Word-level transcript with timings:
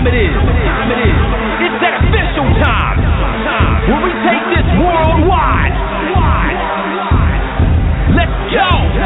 time 0.00 0.08
it 0.08 0.16
is. 0.16 0.32
Time 0.32 0.90
it 0.96 1.00
is. 1.04 1.18
It's 1.60 1.78
that 1.84 1.92
official 2.00 2.48
time. 2.64 2.96
Time 3.44 3.84
when 3.92 4.00
we 4.00 4.12
take 4.24 4.44
this 4.48 4.68
worldwide. 4.80 5.76
Let's 8.16 8.32
go. 8.48 8.99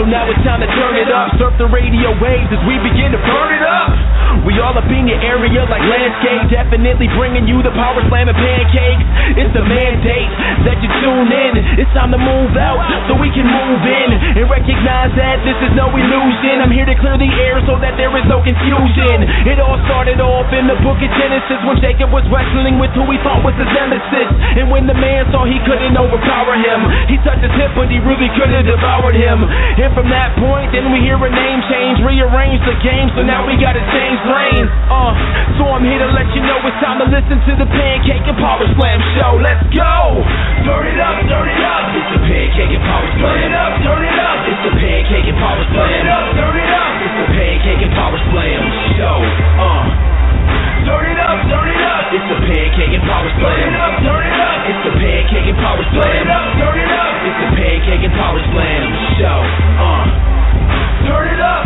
So 0.00 0.08
now 0.08 0.24
it's 0.32 0.40
time 0.48 0.64
to 0.64 0.70
turn 0.80 0.96
it 0.96 1.12
up. 1.12 1.36
Surf 1.36 1.60
the 1.60 1.68
radio 1.68 2.16
waves 2.24 2.48
as 2.48 2.64
we 2.64 2.80
begin 2.80 3.12
to 3.12 3.20
burn 3.20 3.52
it 3.52 3.60
up. 3.60 3.92
We 4.48 4.56
all 4.56 4.72
up 4.72 4.88
in 4.88 5.04
your 5.04 5.20
area 5.20 5.60
like 5.68 5.84
landscape. 5.84 6.48
Definitely 6.48 7.12
bringing 7.20 7.44
you 7.44 7.60
the 7.60 7.68
power 7.76 8.00
slam 8.08 8.32
and 8.32 8.38
pancakes. 8.40 9.04
It's 9.36 9.52
a 9.52 9.60
mandate 9.60 10.32
that 10.64 10.80
you 10.80 10.88
tune 11.04 11.28
in. 11.28 11.52
It's 11.84 11.92
time 11.92 12.16
to 12.16 12.20
move 12.20 12.56
out 12.56 12.80
so 13.12 13.20
we 13.20 13.28
can 13.36 13.44
move 13.44 13.84
in 13.84 14.40
and 14.40 14.48
recognize 14.48 15.12
that 15.20 15.44
this 15.44 15.60
is 15.68 15.76
no 15.76 15.92
illusion. 15.92 16.64
I'm 16.64 16.72
here 16.72 16.88
to 16.88 16.96
clear 16.96 17.20
the 17.20 17.28
air 17.36 17.60
so 17.68 17.76
that 17.84 18.00
there 18.00 18.08
is 18.16 18.24
no 18.24 18.40
confusion. 18.40 19.28
It 19.52 19.60
all 19.60 19.76
started 19.84 20.16
off 20.24 20.48
in 20.56 20.64
the 20.64 20.80
book 20.80 20.96
of 20.96 21.10
Genesis 21.12 21.60
when 21.68 21.76
Jacob 21.84 22.08
was 22.08 22.24
wrestling 22.32 22.80
with 22.80 22.96
who 22.96 23.04
he 23.12 23.20
thought 23.20 23.44
was 23.44 23.52
his 23.60 23.68
nemesis. 23.76 24.32
And 24.64 24.72
when 24.72 24.88
the 24.88 24.96
man 24.96 25.28
saw 25.28 25.44
he 25.44 25.60
couldn't 25.68 25.92
overpower 25.92 26.56
him, 26.56 26.88
he 27.12 27.20
touched 27.20 27.44
his 27.44 27.52
hip, 27.52 27.76
but 27.76 27.92
he 27.92 28.00
really 28.00 28.32
could 28.32 28.48
have 28.48 28.64
devoured 28.64 29.20
him. 29.20 29.44
From 29.94 30.06
that 30.10 30.34
point, 30.38 30.70
then 30.70 30.90
we 30.94 31.02
hear 31.02 31.18
a 31.18 31.30
name 31.30 31.60
change, 31.66 31.98
rearrange 32.02 32.62
the 32.66 32.76
game, 32.82 33.10
so 33.14 33.22
now 33.26 33.42
we 33.46 33.58
gotta 33.58 33.82
change 33.90 34.18
lanes. 34.26 34.70
Uh, 34.86 35.12
so 35.58 35.62
I'm 35.70 35.84
here 35.84 35.98
to 35.98 36.10
let 36.14 36.28
you 36.34 36.42
know 36.42 36.58
it's 36.62 36.80
time 36.82 36.98
to 37.02 37.08
listen 37.10 37.36
to 37.36 37.52
the 37.58 37.68
Pancake 37.68 38.24
and 38.26 38.38
Power 38.38 38.66
Slam 38.76 38.98
show. 39.18 39.32
Let's 39.42 39.64
go! 39.74 40.22
Turn 40.66 40.84
it 40.90 41.00
up, 41.00 41.18
turn 41.26 41.48
it 41.48 41.62
up. 41.64 41.84
It's 41.94 42.10
the 42.14 42.22
Pancake 42.22 42.72
and 42.74 42.84
Power 42.86 43.08
Slam. 43.18 43.30
Turn 43.30 43.42
it 43.44 43.54
up, 43.54 43.72
turn 43.82 44.02
it 44.04 44.18
up. 44.18 44.38
It's 44.46 44.62
the 44.64 44.74
Pancake 44.78 45.26
and 45.30 45.38
Power 45.38 45.64
Slam. 45.70 45.88
Turn 45.90 46.00
it 46.00 46.08
up, 46.10 46.26
turn 46.38 46.56
it 46.56 46.70
up. 46.70 46.92
It's 47.00 47.16
the 47.20 47.28
Pancake 47.34 47.82
and 47.84 47.92
Power 47.94 48.18
Slam 48.30 48.60
show. 48.96 49.18
Uh. 49.58 49.82
Turn 50.80 51.04
it 51.12 51.20
up, 51.20 51.38
turn 51.50 51.68
it 51.68 51.82
up. 51.84 52.04
It's 52.14 52.28
the 52.30 52.40
Pancake 52.40 52.94
and 52.94 53.04
Power 53.04 53.30
Slam. 53.36 53.52
Turn 53.52 53.68
it 53.68 53.78
up, 53.78 53.94
turn 54.00 54.22
it 54.24 54.38
up. 54.38 54.60
It's 54.64 54.82
the 54.86 54.94
Pancake 54.96 55.46
and 55.50 55.58
Power 55.60 55.84
Slam. 55.92 56.08
Turn 56.08 56.16
it 56.24 56.30
up, 56.30 56.48
turn 56.56 56.78
it 56.78 56.88
up. 56.88 56.89
The 57.40 57.46
Pancake 57.56 58.04
and 58.04 58.12
Power 58.12 58.40
Slam 58.52 58.84
show. 59.16 59.40
Uh. 59.80 60.04
Turn 61.08 61.28
it 61.32 61.40
up. 61.40 61.64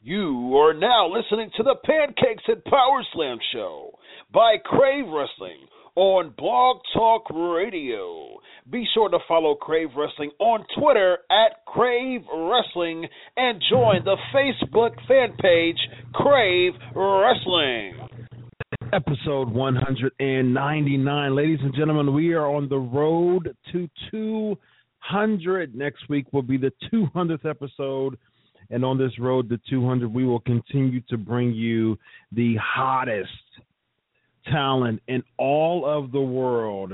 You 0.00 0.56
are 0.56 0.72
now 0.72 1.08
listening 1.12 1.50
to 1.56 1.62
the 1.64 1.74
Pancakes 1.84 2.44
and 2.46 2.64
Power 2.64 3.02
Slam 3.12 3.38
show 3.52 3.98
by 4.32 4.56
Crave 4.64 5.04
Wrestling 5.08 5.66
on 5.98 6.32
Blog 6.38 6.76
Talk 6.94 7.28
Radio. 7.28 8.38
Be 8.70 8.86
sure 8.94 9.08
to 9.08 9.18
follow 9.26 9.56
Crave 9.56 9.88
Wrestling 9.96 10.30
on 10.38 10.64
Twitter 10.78 11.18
at 11.28 11.64
Crave 11.66 12.20
Wrestling 12.32 13.08
and 13.36 13.60
join 13.68 14.04
the 14.04 14.16
Facebook 14.32 14.94
fan 15.08 15.36
page 15.42 15.76
Crave 16.14 16.74
Wrestling. 16.94 17.98
Episode 18.92 19.50
199. 19.50 21.34
Ladies 21.34 21.58
and 21.62 21.74
gentlemen, 21.74 22.14
we 22.14 22.32
are 22.32 22.46
on 22.46 22.68
the 22.68 22.78
road 22.78 23.56
to 23.72 23.88
200. 24.12 25.74
Next 25.74 26.08
week 26.08 26.32
will 26.32 26.42
be 26.42 26.58
the 26.58 26.70
200th 26.92 27.44
episode. 27.44 28.16
And 28.70 28.84
on 28.84 28.98
this 28.98 29.18
road 29.18 29.48
to 29.48 29.58
200, 29.68 30.14
we 30.14 30.24
will 30.24 30.40
continue 30.40 31.00
to 31.08 31.16
bring 31.16 31.52
you 31.54 31.98
the 32.30 32.54
hottest 32.62 33.30
talent 34.50 35.02
in 35.08 35.22
all 35.36 35.86
of 35.86 36.12
the 36.12 36.20
world. 36.20 36.92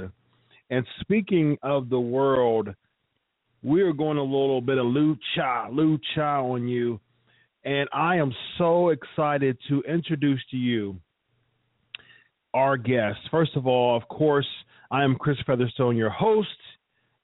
And 0.71 0.87
speaking 1.01 1.57
of 1.63 1.89
the 1.89 2.01
world, 2.01 2.69
we're 3.63 3.93
going 3.93 4.19
a 4.19 4.23
little 4.23 4.61
bit 4.61 4.79
of 4.79 4.87
lucha, 4.87 5.71
lucha 5.71 6.43
on 6.43 6.69
you. 6.69 7.01
And 7.65 7.89
I 7.93 8.17
am 8.17 8.33
so 8.59 8.91
excited 8.91 9.57
to 9.69 9.83
introduce 9.83 10.41
to 10.51 10.57
you 10.57 10.97
our 12.53 12.77
guest. 12.77 13.19
First 13.31 13.57
of 13.57 13.67
all, 13.67 13.97
of 13.97 14.07
course, 14.09 14.47
I 14.91 15.03
am 15.03 15.17
Chris 15.17 15.39
Featherstone, 15.47 15.97
your 15.97 16.11
host. 16.11 16.49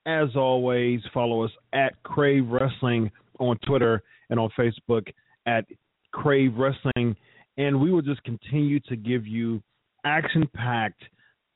As 0.07 0.29
always, 0.35 1.01
follow 1.13 1.45
us 1.45 1.51
at 1.75 2.03
Crave 2.03 2.49
Wrestling 2.49 3.11
on 3.39 3.59
Twitter 3.67 4.03
and 4.31 4.41
on 4.41 4.49
Facebook 4.59 5.09
at 5.47 5.67
Crave 6.11 6.55
Wrestling. 6.57 7.15
And 7.59 7.81
we 7.81 7.93
will 7.93 8.03
just 8.03 8.23
continue 8.25 8.81
to 8.81 8.97
give 8.97 9.27
you 9.27 9.63
action 10.05 10.49
packed, 10.55 11.03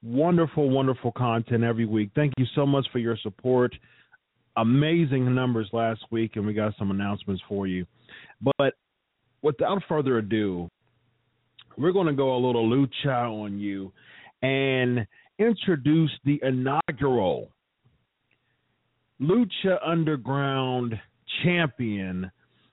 wonderful, 0.03 0.71
wonderful 0.71 1.13
content 1.13 1.65
every 1.65 1.87
week. 1.87 2.11
Thank 2.15 2.33
you 2.39 2.47
so 2.55 2.67
much 2.67 2.87
for 2.93 2.99
your 2.99 3.17
support. 3.23 3.75
Amazing 4.57 5.35
numbers 5.35 5.69
last 5.73 6.01
week, 6.11 6.33
and 6.37 6.47
we 6.47 6.55
got 6.55 6.75
some 6.79 6.91
announcements 6.91 7.43
for 7.49 7.67
you. 7.67 7.87
But 8.59 8.75
without 9.43 9.83
further 9.89 10.19
ado, 10.19 10.69
we're 11.77 11.93
going 11.93 12.07
to 12.07 12.13
go 12.13 12.37
a 12.37 12.41
little 12.45 12.69
lucha 12.69 13.29
on 13.29 13.59
you 13.59 13.93
and 14.43 15.07
introduce 15.39 16.13
the 16.25 16.39
inaugural 16.43 17.51
Lucha 19.21 19.79
Underground 19.85 20.95
champion. 21.43 22.31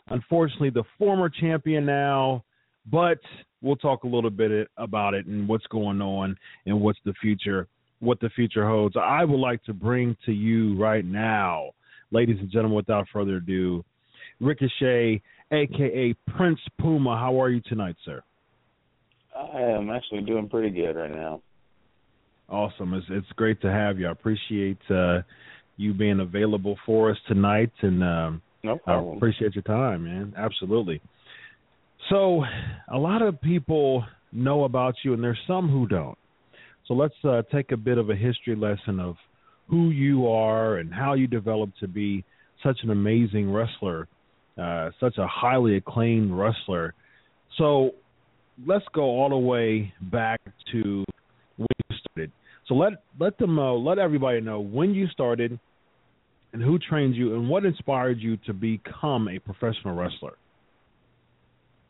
Unfortunately, 0.07 0.69
the 0.69 0.83
former 0.97 1.29
champion 1.29 1.85
now, 1.85 2.43
but 2.85 3.19
we'll 3.61 3.75
talk 3.75 4.03
a 4.03 4.07
little 4.07 4.29
bit 4.29 4.67
about 4.77 5.13
it 5.13 5.25
and 5.25 5.47
what's 5.47 5.65
going 5.67 6.01
on 6.01 6.35
and 6.65 6.79
what's 6.79 6.99
the 7.05 7.13
future, 7.21 7.67
what 7.99 8.19
the 8.19 8.29
future 8.29 8.67
holds. 8.67 8.95
I 8.97 9.23
would 9.23 9.39
like 9.39 9.63
to 9.65 9.73
bring 9.73 10.15
to 10.25 10.31
you 10.31 10.77
right 10.77 11.05
now, 11.05 11.71
ladies 12.11 12.37
and 12.39 12.51
gentlemen, 12.51 12.75
without 12.75 13.05
further 13.13 13.37
ado, 13.37 13.83
Ricochet, 14.39 15.21
aka 15.51 16.15
Prince 16.35 16.59
Puma. 16.79 17.17
How 17.17 17.41
are 17.41 17.49
you 17.49 17.61
tonight, 17.67 17.95
sir? 18.05 18.23
I 19.35 19.61
am 19.61 19.89
actually 19.89 20.21
doing 20.21 20.49
pretty 20.49 20.69
good 20.69 20.93
right 20.93 21.11
now. 21.11 21.41
Awesome. 22.49 22.93
It's 22.93 23.05
it's 23.09 23.31
great 23.35 23.61
to 23.61 23.71
have 23.71 23.97
you. 23.97 24.07
I 24.07 24.11
appreciate 24.11 24.79
uh, 24.89 25.19
you 25.77 25.93
being 25.93 26.19
available 26.19 26.77
for 26.85 27.09
us 27.11 27.17
tonight, 27.27 27.71
and 27.81 28.03
um, 28.03 28.41
No 28.63 28.79
I 28.87 28.99
appreciate 29.15 29.55
your 29.55 29.63
time, 29.63 30.03
man. 30.03 30.33
Absolutely. 30.37 31.01
So, 32.11 32.43
a 32.91 32.97
lot 32.97 33.21
of 33.21 33.39
people 33.39 34.03
know 34.33 34.65
about 34.65 34.95
you, 35.01 35.13
and 35.13 35.23
there's 35.23 35.39
some 35.47 35.69
who 35.69 35.87
don't. 35.87 36.17
So 36.85 36.93
let's 36.93 37.13
uh, 37.23 37.43
take 37.53 37.71
a 37.71 37.77
bit 37.77 37.97
of 37.97 38.09
a 38.09 38.15
history 38.15 38.53
lesson 38.53 38.99
of 38.99 39.15
who 39.69 39.91
you 39.91 40.27
are 40.27 40.75
and 40.75 40.93
how 40.93 41.13
you 41.13 41.25
developed 41.25 41.79
to 41.79 41.87
be 41.87 42.25
such 42.63 42.79
an 42.83 42.89
amazing 42.89 43.49
wrestler, 43.49 44.09
uh, 44.61 44.89
such 44.99 45.17
a 45.19 45.25
highly 45.25 45.77
acclaimed 45.77 46.33
wrestler. 46.33 46.93
So 47.57 47.91
let's 48.67 48.83
go 48.93 49.03
all 49.03 49.29
the 49.29 49.37
way 49.37 49.93
back 50.01 50.41
to 50.73 51.05
when 51.55 51.67
you 51.89 51.97
started. 51.97 52.31
So 52.67 52.73
let 52.73 53.03
let 53.21 53.37
them 53.37 53.55
know, 53.55 53.77
let 53.77 53.99
everybody 53.99 54.41
know 54.41 54.59
when 54.59 54.93
you 54.93 55.07
started 55.07 55.57
and 56.51 56.61
who 56.61 56.77
trained 56.77 57.15
you 57.15 57.35
and 57.35 57.47
what 57.47 57.63
inspired 57.63 58.19
you 58.19 58.35
to 58.47 58.53
become 58.53 59.29
a 59.29 59.39
professional 59.39 59.95
wrestler. 59.95 60.33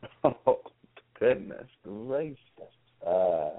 Oh 0.24 0.60
goodness 1.18 1.66
gracious. 1.84 2.38
Uh, 3.06 3.50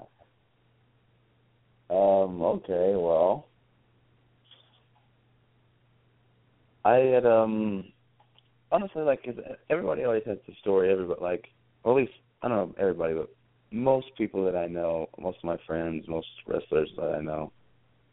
um. 1.90 2.42
Okay. 2.42 2.94
Well, 2.96 3.46
I 6.84 6.96
had 6.96 7.26
um. 7.26 7.84
honestly, 8.72 9.02
like 9.02 9.26
everybody 9.70 10.04
always 10.04 10.22
has 10.26 10.38
the 10.46 10.54
story. 10.60 10.90
Everybody, 10.92 11.20
like, 11.20 11.44
or 11.82 11.92
at 11.92 12.02
least 12.02 12.12
I 12.42 12.48
don't 12.48 12.58
know 12.58 12.74
everybody, 12.78 13.14
but 13.14 13.30
most 13.70 14.06
people 14.16 14.44
that 14.44 14.56
I 14.56 14.66
know, 14.66 15.08
most 15.18 15.38
of 15.38 15.44
my 15.44 15.56
friends, 15.66 16.04
most 16.08 16.28
wrestlers 16.46 16.90
that 16.96 17.14
I 17.18 17.20
know, 17.20 17.52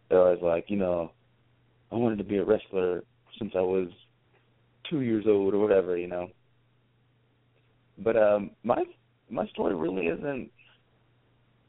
they're 0.10 0.20
always 0.20 0.42
like, 0.42 0.66
you 0.70 0.78
know, 0.78 1.12
I 1.92 1.96
wanted 1.96 2.18
to 2.18 2.24
be 2.24 2.38
a 2.38 2.44
wrestler 2.44 3.04
since 3.38 3.52
I 3.56 3.62
was 3.62 3.90
two 4.90 5.02
years 5.02 5.26
old 5.28 5.54
or 5.54 5.60
whatever, 5.60 5.98
you 5.98 6.08
know. 6.08 6.30
But 7.98 8.18
um, 8.18 8.52
my 8.64 8.84
my 9.30 9.48
story 9.48 9.76
really 9.76 10.08
isn't 10.08 10.50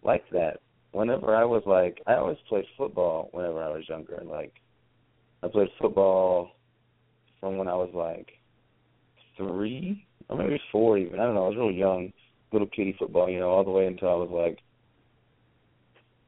like 0.03 0.25
that. 0.33 0.61
Whenever 0.93 1.35
I 1.35 1.45
was 1.45 1.63
like, 1.67 2.03
I 2.07 2.15
always 2.15 2.39
played 2.49 2.65
football 2.77 3.29
whenever 3.33 3.63
I 3.63 3.69
was 3.69 3.89
younger. 3.89 4.23
Like, 4.25 4.53
I 5.43 5.49
played 5.49 5.69
football 5.81 6.53
from 7.41 7.57
when 7.57 7.69
I 7.69 7.75
was 7.75 7.91
like 7.95 8.29
three 9.37 10.05
or 10.29 10.37
maybe 10.37 10.61
four 10.71 10.99
even. 10.99 11.19
I 11.19 11.25
don't 11.25 11.35
know. 11.35 11.47
I 11.47 11.49
was 11.49 11.57
real 11.57 11.71
young, 11.71 12.13
little 12.53 12.69
kiddie 12.69 12.97
football, 12.99 13.31
you 13.31 13.41
know, 13.41 13.51
all 13.51 13.65
the 13.65 13.71
way 13.71 13.87
until 13.87 14.09
I 14.09 14.15
was 14.15 14.31
like 14.31 14.59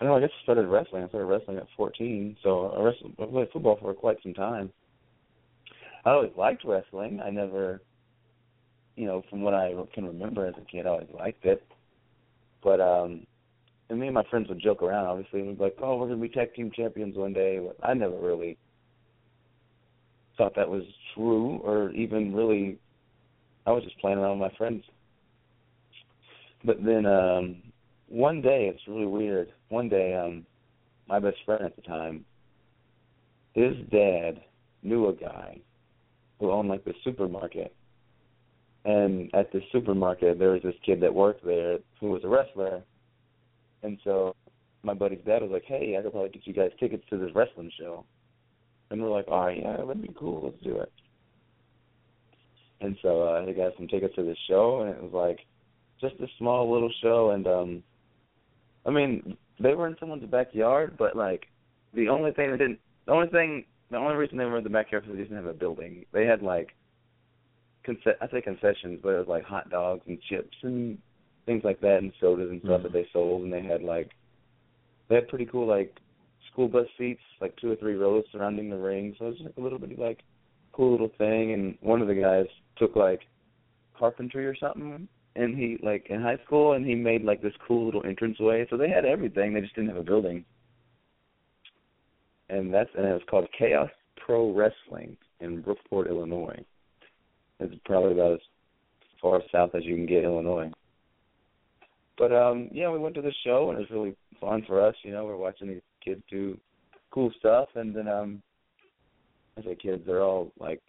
I 0.01 0.05
don't 0.05 0.13
know. 0.13 0.17
I 0.19 0.21
guess 0.21 0.37
I 0.41 0.43
started 0.43 0.67
wrestling. 0.67 1.05
I 1.05 1.09
started 1.09 1.27
wrestling 1.27 1.57
at 1.59 1.67
14, 1.77 2.37
so 2.43 2.73
I 2.77 2.83
wrestled, 2.83 3.15
I 3.21 3.27
played 3.27 3.49
football 3.53 3.79
for 3.81 3.95
quite 3.95 4.17
some 4.23 4.35
time. 4.35 4.71
I 6.05 6.11
always 6.11 6.33
liked 6.37 6.65
wrestling. 6.65 7.21
I 7.25 7.31
never, 7.31 7.81
you 8.97 9.07
know, 9.07 9.23
from 9.29 9.43
what 9.43 9.55
I 9.55 9.73
can 9.93 10.07
remember 10.07 10.47
as 10.47 10.55
a 10.57 10.65
kid, 10.65 10.87
I 10.87 10.91
always 10.91 11.09
liked 11.15 11.45
it. 11.45 11.65
But 12.63 12.81
um, 12.81 13.27
and 13.91 14.01
me 14.01 14.07
and 14.07 14.15
my 14.15 14.25
friends 14.31 14.49
would 14.49 14.61
joke 14.61 14.83
around. 14.83 15.07
Obviously, 15.07 15.43
we'd 15.43 15.59
be 15.59 15.65
like, 15.65 15.77
"Oh, 15.81 15.97
we're 15.97 16.09
gonna 16.09 16.21
be 16.21 16.29
tag 16.29 16.55
team 16.55 16.71
champions 16.75 17.17
one 17.17 17.33
day." 17.33 17.59
But 17.59 17.77
I 17.87 17.95
never 17.95 18.17
really 18.17 18.57
thought 20.37 20.57
that 20.57 20.69
was 20.69 20.85
true, 21.15 21.61
or 21.65 21.91
even 21.91 22.35
really. 22.35 22.79
I 23.67 23.73
was 23.73 23.83
just 23.85 23.99
playing 23.99 24.19
around 24.19 24.39
with 24.39 24.51
my 24.53 24.57
friends. 24.59 24.85
But 26.65 26.85
then 26.85 27.07
um 27.07 27.63
one 28.09 28.41
day, 28.41 28.69
it's 28.73 28.87
really 28.87 29.07
weird. 29.07 29.53
One 29.69 29.89
day, 29.89 30.15
um, 30.15 30.47
my 31.09 31.19
best 31.19 31.39
friend 31.45 31.65
at 31.65 31.75
the 31.77 31.83
time, 31.83 32.25
his 33.55 33.75
dad 33.91 34.43
knew 34.83 35.09
a 35.09 35.15
guy 35.15 35.59
who 36.39 36.51
owned 36.51 36.69
like 36.69 36.85
the 36.85 36.95
supermarket. 37.03 37.75
And 38.85 39.35
at 39.35 39.51
the 39.53 39.61
supermarket, 39.73 40.39
there 40.39 40.51
was 40.51 40.63
this 40.63 40.75
kid 40.85 41.01
that 41.01 41.15
worked 41.15 41.45
there 41.45 41.79
who 42.01 42.11
was 42.11 42.23
a 42.25 42.29
wrestler. 42.29 42.83
And 43.83 43.99
so 44.05 44.35
my 44.83 44.95
buddy's 44.95 45.25
dad 45.25 45.43
was 45.43 45.51
like, 45.51 45.65
"Hey, 45.65 45.97
I 45.99 46.03
could 46.03 46.13
probably 46.13 46.31
get 46.31 46.47
you 46.47 46.53
guys 46.53 46.71
tickets 46.79 47.05
to 47.11 47.19
this 47.19 47.35
wrestling 47.35 47.71
show." 47.79 48.05
And 48.91 49.03
we're 49.03 49.11
like, 49.11 49.29
"All 49.29 49.47
right, 49.47 49.59
yeah, 49.59 49.79
that'd 49.79 50.03
be 50.03 50.15
cool. 50.19 50.43
Let's 50.45 50.63
do 50.63 50.79
it." 50.81 50.93
And 52.81 52.97
so 53.01 53.23
uh, 53.23 53.45
they 53.45 53.53
got 53.53 53.77
some 53.77 53.89
tickets 53.89 54.15
to 54.17 54.23
this 54.23 54.39
show, 54.49 54.83
and 54.83 54.91
it 54.91 55.03
was 55.03 55.13
like 55.13 55.47
just 56.01 56.21
a 56.21 56.27
small 56.39 56.71
little 56.71 56.93
show. 57.03 57.31
And 57.31 57.47
um, 57.47 57.83
I 58.85 58.91
mean, 58.91 59.37
they 59.59 59.75
were 59.75 59.87
in 59.87 59.97
someone's 59.99 60.25
backyard, 60.27 60.97
but 60.99 61.17
like 61.17 61.47
the 61.95 62.09
only 62.09 62.33
thing 62.33 62.51
that 62.51 62.59
didn't, 62.59 62.81
the 63.07 63.13
only 63.13 63.29
thing, 63.29 63.65
the 63.91 63.97
only 63.97 64.17
reason 64.17 64.37
they 64.37 64.45
were 64.45 64.59
in 64.59 64.65
the 64.65 64.71
backyard 64.71 65.07
was 65.07 65.17
they 65.17 65.23
didn't 65.23 65.37
have 65.37 65.47
a 65.47 65.55
building. 65.55 66.05
They 66.13 66.27
had 66.27 66.43
like, 66.43 66.75
conce- 67.87 68.17
I 68.21 68.29
say 68.29 68.41
concessions, 68.41 69.01
but 69.03 69.11
it 69.11 69.19
was 69.19 69.29
like 69.29 69.45
hot 69.45 69.71
dogs 69.71 70.03
and 70.07 70.21
chips 70.23 70.57
and 70.63 70.99
things 71.47 71.63
like 71.65 71.81
that, 71.81 71.99
and 71.99 72.13
sodas 72.21 72.51
and 72.51 72.61
stuff 72.63 72.81
Mhm. 72.81 72.85
that 72.85 72.93
they 72.93 73.07
sold. 73.13 73.43
And 73.43 73.53
they 73.53 73.63
had 73.63 73.83
like, 73.83 74.11
they 75.09 75.17
had 75.17 75.29
pretty 75.29 75.47
cool 75.47 75.67
like 75.67 75.99
school 76.51 76.69
bus 76.69 76.87
seats, 76.97 77.23
like 77.41 77.55
two 77.57 77.71
or 77.71 77.77
three 77.77 77.95
rows 77.95 78.25
surrounding 78.33 78.71
the 78.71 78.77
ring. 78.79 79.15
So 79.19 79.27
it 79.27 79.31
was 79.31 79.41
like 79.41 79.57
a 79.57 79.61
little 79.61 79.79
bit 79.79 79.93
of, 79.93 79.99
like 79.99 80.23
cool 80.73 80.93
little 80.93 81.13
thing. 81.19 81.53
And 81.53 81.77
one 81.81 82.01
of 82.01 82.09
the 82.09 82.15
guys 82.15 82.47
took 82.77 82.97
like 82.97 83.27
carpentry 83.95 84.47
or 84.47 84.55
something 84.57 85.09
and 85.37 85.57
he 85.57 85.79
like 85.83 86.07
in 86.11 86.21
high 86.21 86.39
school 86.45 86.73
and 86.73 86.85
he 86.87 86.95
made 86.95 87.25
like 87.25 87.43
this 87.43 87.55
cool 87.67 87.85
little 87.85 88.03
entranceway. 88.03 88.67
So 88.71 88.77
they 88.77 88.89
had 88.89 89.05
everything, 89.05 89.53
they 89.53 89.61
just 89.61 89.75
didn't 89.75 89.91
have 89.91 89.99
a 89.99 90.03
building. 90.03 90.45
And 92.51 92.73
that's 92.73 92.91
and 92.97 93.07
it 93.07 93.13
was 93.13 93.23
called 93.29 93.49
Chaos 93.57 93.91
Pro 94.17 94.53
Wrestling 94.53 95.17
in 95.41 95.63
Brookport, 95.63 96.09
Illinois. 96.09 96.65
It's 97.61 97.75
probably 97.85 98.13
about 98.13 98.33
as 98.33 98.41
far 99.21 99.41
south 99.53 99.75
as 99.75 99.85
you 99.85 99.95
can 99.95 100.07
get 100.07 100.25
Illinois. 100.25 100.71
But 102.19 102.33
um 102.33 102.69
yeah, 102.73 102.91
we 102.91 102.99
went 102.99 103.15
to 103.17 103.23
the 103.23 103.33
show 103.45 103.71
and 103.71 103.79
it 103.79 103.83
was 103.83 103.91
really 103.91 104.17
fun 104.41 104.65
for 104.67 104.87
us, 104.87 104.95
you 105.03 105.13
know, 105.13 105.25
we're 105.25 105.37
watching 105.37 105.69
these 105.69 105.81
kids 106.05 106.23
do 106.31 106.59
cool 107.11 107.33
stuff 107.39 107.69
and 107.75 107.95
then 107.95 108.09
um 108.09 108.43
I 109.57 109.63
say 109.63 109.77
kids, 109.77 110.03
they're 110.07 110.23
all 110.23 110.53
like 110.59 110.81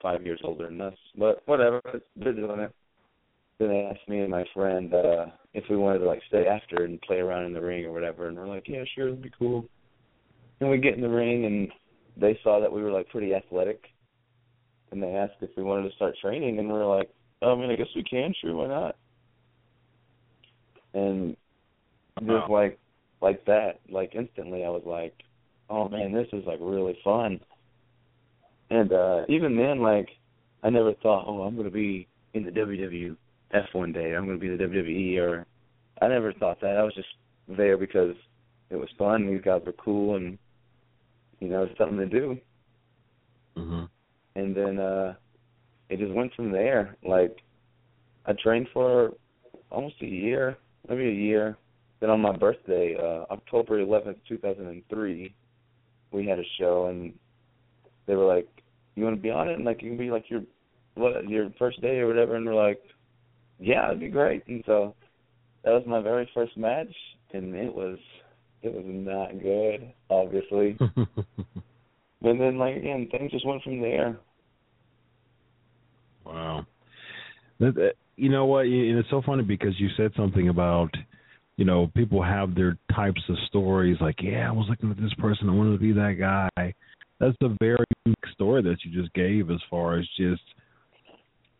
five 0.00 0.24
years 0.24 0.40
older 0.44 0.66
than 0.66 0.80
us. 0.80 0.94
But 1.18 1.42
whatever, 1.46 1.80
they're 2.16 2.32
doing 2.32 2.60
it 2.60 2.72
then 3.58 3.68
they 3.68 3.88
asked 3.90 4.06
me 4.08 4.20
and 4.20 4.30
my 4.30 4.44
friend 4.54 4.92
uh 4.94 5.26
if 5.54 5.64
we 5.70 5.76
wanted 5.76 6.00
to 6.00 6.06
like 6.06 6.20
stay 6.28 6.46
after 6.46 6.84
and 6.84 7.00
play 7.02 7.18
around 7.18 7.44
in 7.44 7.52
the 7.52 7.60
ring 7.60 7.84
or 7.84 7.92
whatever 7.92 8.28
and 8.28 8.36
we're 8.36 8.48
like, 8.48 8.68
Yeah, 8.68 8.84
sure, 8.94 9.06
that'd 9.06 9.22
be 9.22 9.32
cool. 9.38 9.66
And 10.60 10.70
we 10.70 10.78
get 10.78 10.94
in 10.94 11.02
the 11.02 11.08
ring 11.08 11.44
and 11.44 11.68
they 12.16 12.38
saw 12.42 12.60
that 12.60 12.72
we 12.72 12.82
were 12.82 12.92
like 12.92 13.08
pretty 13.08 13.34
athletic 13.34 13.84
and 14.90 15.02
they 15.02 15.14
asked 15.14 15.34
if 15.40 15.50
we 15.56 15.62
wanted 15.62 15.88
to 15.88 15.96
start 15.96 16.14
training 16.20 16.58
and 16.58 16.68
we 16.68 16.74
are 16.74 16.86
like, 16.86 17.10
oh, 17.42 17.52
I 17.52 17.60
mean 17.60 17.70
I 17.70 17.76
guess 17.76 17.86
we 17.94 18.02
can, 18.02 18.34
sure, 18.40 18.54
why 18.54 18.68
not? 18.68 18.96
And 20.94 21.36
just 22.20 22.50
like 22.50 22.78
like 23.20 23.44
that, 23.46 23.80
like 23.90 24.14
instantly 24.14 24.64
I 24.64 24.68
was 24.68 24.82
like, 24.86 25.14
Oh 25.68 25.88
man, 25.88 26.12
this 26.12 26.28
is 26.32 26.44
like 26.46 26.58
really 26.60 26.98
fun. 27.04 27.40
And 28.70 28.92
uh 28.92 29.22
even 29.28 29.56
then 29.56 29.80
like 29.80 30.08
I 30.62 30.70
never 30.70 30.94
thought, 30.94 31.24
Oh, 31.26 31.42
I'm 31.42 31.56
gonna 31.56 31.70
be 31.70 32.08
in 32.34 32.44
the 32.44 32.50
WW 32.50 33.16
F 33.52 33.66
one 33.72 33.92
day. 33.92 34.14
I'm 34.14 34.26
going 34.26 34.38
to 34.38 34.40
be 34.40 34.54
the 34.54 34.64
WWE, 34.64 35.18
or 35.18 35.46
I 36.02 36.08
never 36.08 36.32
thought 36.32 36.60
that. 36.60 36.76
I 36.76 36.82
was 36.82 36.94
just 36.94 37.08
there 37.48 37.76
because 37.76 38.14
it 38.70 38.76
was 38.76 38.88
fun. 38.98 39.26
These 39.26 39.42
guys 39.42 39.62
were 39.64 39.72
cool, 39.72 40.16
and 40.16 40.38
you 41.40 41.48
know, 41.48 41.64
it's 41.64 41.78
something 41.78 41.98
to 41.98 42.06
do. 42.06 42.38
hmm 43.56 43.84
And 44.36 44.54
then 44.54 44.78
uh 44.78 45.14
it 45.88 45.98
just 45.98 46.12
went 46.12 46.34
from 46.34 46.52
there. 46.52 46.96
Like 47.06 47.38
I 48.26 48.32
trained 48.32 48.68
for 48.72 49.12
almost 49.70 49.96
a 50.02 50.06
year, 50.06 50.56
maybe 50.88 51.08
a 51.08 51.12
year. 51.12 51.56
Then 52.00 52.10
on 52.10 52.20
my 52.20 52.36
birthday, 52.36 52.96
uh 52.96 53.32
October 53.32 53.84
11th, 53.84 54.18
2003, 54.28 55.34
we 56.12 56.26
had 56.26 56.38
a 56.38 56.44
show, 56.58 56.86
and 56.86 57.12
they 58.06 58.14
were 58.14 58.26
like, 58.26 58.48
"You 58.94 59.04
want 59.04 59.16
to 59.16 59.22
be 59.22 59.30
on 59.30 59.48
it?" 59.48 59.54
And 59.54 59.64
like, 59.64 59.82
you 59.82 59.90
can 59.90 59.98
be 59.98 60.10
like 60.10 60.30
your 60.30 60.42
what 60.94 61.28
your 61.28 61.50
first 61.58 61.80
day 61.80 61.98
or 61.98 62.06
whatever. 62.06 62.36
And 62.36 62.46
we're 62.46 62.54
like, 62.54 62.82
yeah, 63.58 63.86
it'd 63.88 64.00
be 64.00 64.08
great. 64.08 64.46
And 64.48 64.62
so 64.66 64.94
that 65.64 65.70
was 65.72 65.84
my 65.86 66.00
very 66.00 66.28
first 66.34 66.56
match, 66.56 66.94
and 67.32 67.54
it 67.54 67.74
was 67.74 67.98
it 68.62 68.72
was 68.72 68.84
not 68.86 69.40
good, 69.40 69.92
obviously. 70.10 70.76
but 70.98 72.38
then, 72.38 72.58
like 72.58 72.76
again, 72.76 73.08
things 73.10 73.30
just 73.30 73.46
went 73.46 73.62
from 73.62 73.80
there. 73.80 74.18
Wow. 76.26 76.66
You 78.16 78.28
know 78.28 78.46
what? 78.46 78.66
And 78.66 78.98
it's 78.98 79.10
so 79.10 79.22
funny 79.24 79.42
because 79.42 79.78
you 79.78 79.88
said 79.96 80.10
something 80.16 80.48
about, 80.48 80.90
you 81.56 81.64
know, 81.64 81.90
people 81.94 82.22
have 82.22 82.54
their 82.54 82.76
types 82.94 83.22
of 83.28 83.36
stories. 83.46 83.96
Like, 84.00 84.16
yeah, 84.22 84.48
I 84.48 84.52
was 84.52 84.66
looking 84.68 84.90
at 84.90 85.00
this 85.00 85.14
person. 85.14 85.48
I 85.48 85.54
wanted 85.54 85.72
to 85.72 85.78
be 85.78 85.92
that 85.92 86.16
guy. 86.18 86.74
That's 87.18 87.36
a 87.42 87.56
very 87.60 87.84
unique 88.04 88.16
story 88.32 88.62
that 88.62 88.76
you 88.84 89.00
just 89.00 89.12
gave. 89.14 89.50
As 89.50 89.60
far 89.70 89.98
as 89.98 90.06
just 90.18 90.42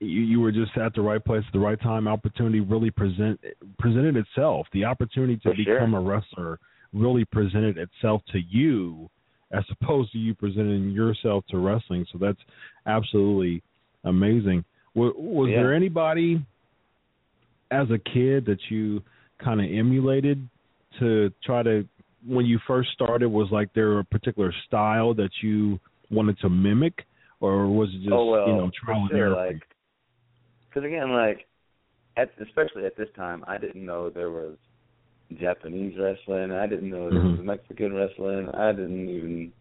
you, 0.01 0.21
you 0.21 0.41
were 0.41 0.53
just 0.53 0.77
at 0.77 0.95
the 0.95 1.01
right 1.01 1.25
place 1.25 1.45
at 1.47 1.53
the 1.53 1.59
right 1.59 1.81
time. 1.81 2.09
Opportunity 2.09 2.61
really 2.61 2.91
present 2.91 3.41
presented 3.79 4.17
itself. 4.17 4.67
The 4.73 4.85
opportunity 4.85 5.37
to 5.37 5.51
For 5.51 5.55
sure. 5.55 5.79
become 5.79 5.95
a 5.95 6.01
wrestler 6.01 6.59
really 6.93 7.25
presented 7.25 7.79
itself 7.79 8.23
to 8.33 8.39
you, 8.39 9.09
as 9.51 9.65
opposed 9.81 10.13
to 10.13 10.19
you 10.19 10.35
presenting 10.35 10.91
yourself 10.91 11.45
to 11.51 11.59
wrestling. 11.59 12.07
So 12.13 12.19
that's 12.19 12.39
absolutely 12.87 13.63
amazing. 14.07 14.65
Was, 14.95 15.13
was 15.17 15.51
Yeah. 15.51 15.57
there 15.57 15.75
anybody 15.75 16.41
as 17.71 17.91
a 17.91 17.99
kid 17.99 18.47
that 18.47 18.59
you 18.71 19.03
kind 19.39 19.61
of 19.61 19.67
emulated 19.71 20.49
to 20.99 21.31
try 21.45 21.63
to 21.63 21.87
when 22.27 22.47
you 22.47 22.59
first 22.67 22.91
started? 22.93 23.29
Was 23.29 23.51
like 23.51 23.73
there 23.75 23.99
a 23.99 24.05
particular 24.05 24.53
style 24.67 25.13
that 25.15 25.31
you 25.43 25.79
wanted 26.11 26.39
to 26.39 26.49
mimic, 26.49 27.05
or 27.41 27.67
was 27.67 27.89
it 27.91 27.99
just 27.99 28.13
oh 28.13 28.31
well, 28.31 28.49
you 28.49 28.55
know 28.55 28.71
trial 28.85 29.07
and 29.11 29.19
error? 29.19 29.31
like 29.31 29.61
because 30.69 30.87
again, 30.87 31.11
like 31.13 31.47
at 32.17 32.31
especially 32.41 32.87
at 32.87 32.97
this 32.97 33.09
time, 33.15 33.45
I 33.47 33.59
didn't 33.59 33.85
know 33.85 34.09
there 34.09 34.31
was 34.31 34.57
Japanese 35.41 35.99
wrestling. 35.99 36.53
I 36.53 36.67
didn't 36.67 36.89
know 36.89 37.11
there 37.11 37.21
was 37.21 37.41
Mhm. 37.41 37.45
Mexican 37.45 37.93
wrestling. 37.95 38.49
I 38.51 38.73
didn't 38.73 39.09
even 39.09 39.53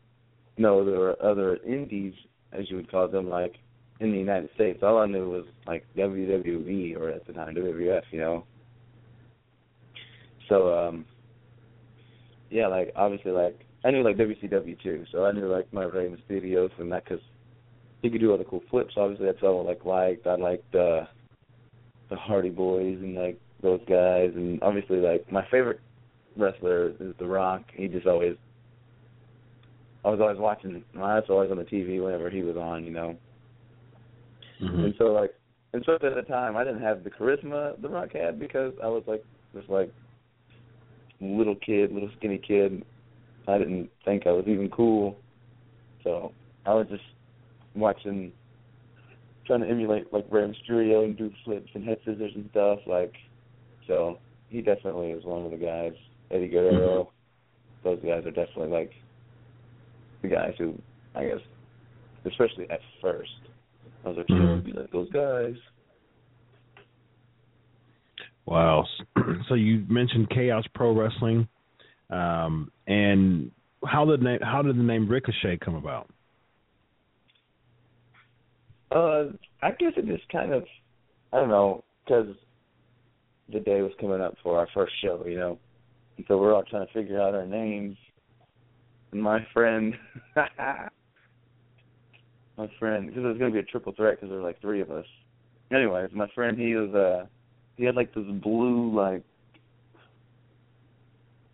know 0.57 0.85
there 0.85 0.99
were 0.99 1.17
other 1.21 1.57
indies, 1.65 2.13
as 2.53 2.69
you 2.69 2.77
would 2.77 2.89
call 2.89 3.07
them, 3.07 3.27
like 3.29 3.55
in 3.99 4.11
the 4.11 4.17
United 4.17 4.49
States. 4.55 4.79
All 4.83 4.97
I 4.97 5.07
knew 5.07 5.29
was 5.29 5.45
like 5.67 5.85
WWE 5.95 6.97
or 6.97 7.09
at 7.09 7.25
the 7.25 7.33
time 7.33 7.55
WWF, 7.55 8.03
you 8.11 8.19
know. 8.19 8.45
So 10.49 10.77
um 10.77 11.05
yeah, 12.49 12.67
like 12.67 12.91
obviously 12.95 13.31
like 13.31 13.59
I 13.83 13.91
knew 13.91 14.03
like 14.03 14.17
WCW 14.17 14.81
too, 14.81 15.05
so 15.11 15.25
I 15.25 15.31
knew 15.31 15.47
like 15.47 15.71
my 15.73 15.83
Rey 15.83 16.09
Mysterios 16.09 16.71
and 16.79 16.91
that 16.91 17.03
because 17.03 17.23
he 18.01 18.09
could 18.09 18.21
do 18.21 18.31
all 18.31 18.37
the 18.37 18.43
cool 18.43 18.63
flips. 18.69 18.93
Obviously, 18.97 19.25
that's 19.25 19.43
all 19.43 19.61
I 19.61 19.69
like 19.69 19.85
liked. 19.85 20.27
I 20.27 20.35
liked 20.35 20.71
the 20.71 21.07
the 22.09 22.15
Hardy 22.15 22.49
Boys 22.49 22.97
and 23.01 23.15
like 23.15 23.39
those 23.61 23.81
guys, 23.87 24.31
and 24.35 24.61
obviously 24.61 24.97
like 24.97 25.31
my 25.31 25.45
favorite 25.49 25.79
wrestler 26.37 26.89
is 26.99 27.15
The 27.17 27.25
Rock. 27.25 27.63
He 27.73 27.87
just 27.87 28.05
always 28.05 28.35
I 30.05 30.09
was 30.09 30.19
always 30.19 30.37
watching. 30.37 30.83
I 30.95 31.15
was 31.15 31.23
always 31.29 31.49
on 31.49 31.57
the 31.57 31.63
TV 31.63 32.03
whenever 32.03 32.29
he 32.29 32.43
was 32.43 32.55
on, 32.55 32.85
you 32.85 32.91
know. 32.91 33.17
Mm-hmm. 34.61 34.85
And 34.85 34.95
so 34.97 35.05
like, 35.05 35.33
and 35.73 35.83
so 35.85 35.95
at 35.95 36.01
the 36.01 36.21
time, 36.27 36.55
I 36.55 36.63
didn't 36.63 36.81
have 36.81 37.03
the 37.03 37.09
charisma 37.09 37.79
The 37.81 37.89
Rock 37.89 38.13
had 38.13 38.39
because 38.39 38.73
I 38.83 38.87
was 38.87 39.03
like 39.07 39.23
this 39.53 39.65
like 39.67 39.91
little 41.19 41.55
kid, 41.55 41.91
little 41.91 42.09
skinny 42.17 42.37
kid. 42.37 42.83
I 43.47 43.57
didn't 43.57 43.89
think 44.03 44.25
I 44.25 44.31
was 44.31 44.45
even 44.47 44.69
cool, 44.69 45.17
so 46.03 46.31
I 46.65 46.73
was 46.73 46.87
just 46.89 47.03
watching, 47.75 48.31
trying 49.45 49.61
to 49.61 49.67
emulate 49.67 50.11
like 50.11 50.25
Rey 50.31 50.51
Mysterio 50.51 51.03
and 51.03 51.17
do 51.17 51.31
flips 51.43 51.69
and 51.75 51.83
head 51.83 51.99
scissors 52.05 52.31
and 52.35 52.49
stuff. 52.51 52.79
Like, 52.87 53.13
so 53.87 54.17
he 54.49 54.61
definitely 54.61 55.11
is 55.11 55.23
one 55.25 55.45
of 55.45 55.51
the 55.51 55.57
guys. 55.57 55.93
Eddie 56.31 56.47
Guerrero, 56.47 57.11
those 57.83 57.99
guys 57.99 58.25
are 58.25 58.31
definitely 58.31 58.69
like 58.69 58.91
the 60.23 60.27
guys 60.27 60.53
who, 60.57 60.73
I 61.13 61.25
guess, 61.25 61.39
especially 62.25 62.67
at 62.71 62.79
first, 63.01 63.29
I 64.05 64.09
was 64.09 64.17
like, 64.17 64.27
Mhm. 64.27 64.63
be 64.63 64.71
like 64.71 64.91
those 64.91 65.09
guys. 65.09 65.55
Wow. 68.45 68.85
So 69.47 69.55
you 69.55 69.85
mentioned 69.89 70.29
Chaos 70.29 70.65
Pro 70.73 70.91
Wrestling, 70.91 71.47
um, 72.09 72.71
and 72.87 73.51
how 73.85 74.05
did 74.05 74.21
name 74.21 74.39
how 74.41 74.61
did 74.61 74.77
the 74.77 74.83
name 74.83 75.07
Ricochet 75.07 75.57
come 75.57 75.75
about? 75.75 76.09
Uh, 78.91 79.25
I 79.61 79.71
guess 79.71 79.93
it 79.97 80.05
just 80.05 80.27
kind 80.29 80.53
of, 80.53 80.63
I 81.33 81.39
don't 81.39 81.49
know, 81.49 81.83
because 82.03 82.35
the 83.51 83.59
day 83.59 83.81
was 83.81 83.91
coming 83.99 84.21
up 84.21 84.35
for 84.41 84.57
our 84.57 84.67
first 84.73 84.93
show, 85.01 85.25
you 85.25 85.37
know, 85.37 85.59
and 86.17 86.25
so 86.27 86.37
we're 86.37 86.53
all 86.53 86.63
trying 86.63 86.87
to 86.87 86.93
figure 86.93 87.19
out 87.19 87.35
our 87.35 87.45
names. 87.45 87.97
And 89.11 89.21
my 89.21 89.45
friend, 89.53 89.93
my 92.57 92.69
friend, 92.79 93.07
because 93.07 93.23
it 93.23 93.27
was 93.27 93.37
going 93.37 93.51
to 93.51 93.55
be 93.55 93.59
a 93.59 93.71
triple 93.71 93.93
threat 93.93 94.15
because 94.15 94.29
there 94.29 94.39
were 94.39 94.45
like 94.45 94.61
three 94.61 94.81
of 94.81 94.91
us. 94.91 95.05
Anyways, 95.71 96.09
my 96.13 96.27
friend, 96.33 96.57
he 96.57 96.75
was 96.75 96.93
uh, 96.93 97.25
he 97.77 97.85
had 97.85 97.95
like 97.95 98.13
this 98.13 98.25
blue 98.41 98.95
like 98.95 99.23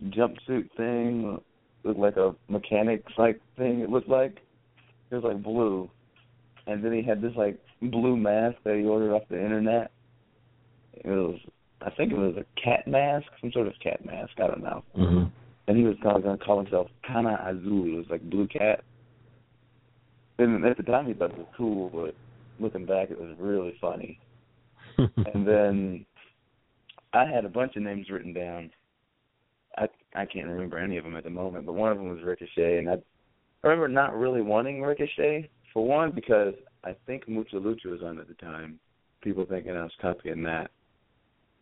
jumpsuit 0.05 0.70
thing, 0.75 1.39
looked 1.84 2.00
like 2.00 2.17
a 2.17 2.36
mechanic's 2.50 3.13
like 3.17 3.39
thing. 3.58 3.79
It 3.79 3.89
looked 3.89 4.10
like 4.10 4.38
it 5.10 5.15
was 5.15 5.24
like 5.24 5.41
blue 5.41 5.89
and 6.67 6.84
then 6.84 6.93
he 6.93 7.01
had 7.01 7.22
this 7.22 7.34
like 7.36 7.60
blue 7.81 8.15
mask 8.15 8.58
that 8.63 8.75
he 8.75 8.84
ordered 8.84 9.13
off 9.13 9.24
the 9.29 9.41
internet. 9.41 9.91
It 10.93 11.08
was, 11.08 11.39
I 11.81 11.89
think 11.91 12.12
it 12.12 12.17
was 12.17 12.36
a 12.38 12.46
cat 12.62 12.88
mask, 12.88 13.27
some 13.39 13.51
sort 13.51 13.67
of 13.67 13.74
cat 13.81 14.05
mask. 14.05 14.31
I 14.38 14.48
don't 14.48 14.63
know. 14.63 14.84
Mm-hmm. 14.98 15.24
And 15.67 15.77
he 15.77 15.84
was 15.84 15.96
going 16.01 16.22
to 16.24 16.38
call 16.38 16.62
himself 16.62 16.88
Kana 17.08 17.39
Azul. 17.46 17.86
It 17.86 17.98
was 17.98 18.05
like 18.10 18.22
blue 18.29 18.48
cat. 18.48 18.84
And 20.41 20.65
at 20.65 20.77
the 20.77 20.83
time 20.83 21.07
he 21.07 21.13
thought 21.13 21.31
it 21.31 21.38
was 21.38 21.48
cool, 21.55 21.89
but 21.89 22.15
looking 22.60 22.86
back, 22.86 23.12
it 23.12 23.19
was 23.19 23.36
really 23.39 23.75
funny. 23.79 24.19
and 24.98 25.48
then 25.48 26.05
I 27.13 27.25
had 27.25 27.45
a 27.45 27.50
bunch 27.50 27.75
of 27.75 27.83
names 27.83 28.10
written 28.10 28.33
down. 28.33 28.71
I 29.77 29.88
I 30.15 30.25
can't 30.25 30.48
remember 30.48 30.77
any 30.77 30.98
of 30.98 31.03
them 31.03 31.15
at 31.15 31.24
the 31.24 31.29
moment, 31.29 31.65
but 31.65 31.74
one 31.74 31.91
of 31.91 31.98
them 31.98 32.10
was 32.10 32.24
Ricochet, 32.24 32.77
and 32.77 32.89
I, 32.89 32.93
I 32.93 33.67
remember 33.67 33.88
not 33.88 34.15
really 34.15 34.41
wanting 34.41 34.81
Ricochet 34.81 35.50
for 35.74 35.86
one 35.86 36.12
because 36.12 36.53
I 36.83 36.95
think 37.05 37.27
Mucha 37.27 37.55
Lucha 37.55 37.86
was 37.86 38.01
on 38.03 38.19
at 38.19 38.27
the 38.27 38.33
time. 38.36 38.79
People 39.21 39.45
thinking 39.45 39.77
I 39.77 39.83
was 39.83 39.91
copying 40.01 40.43
that. 40.43 40.71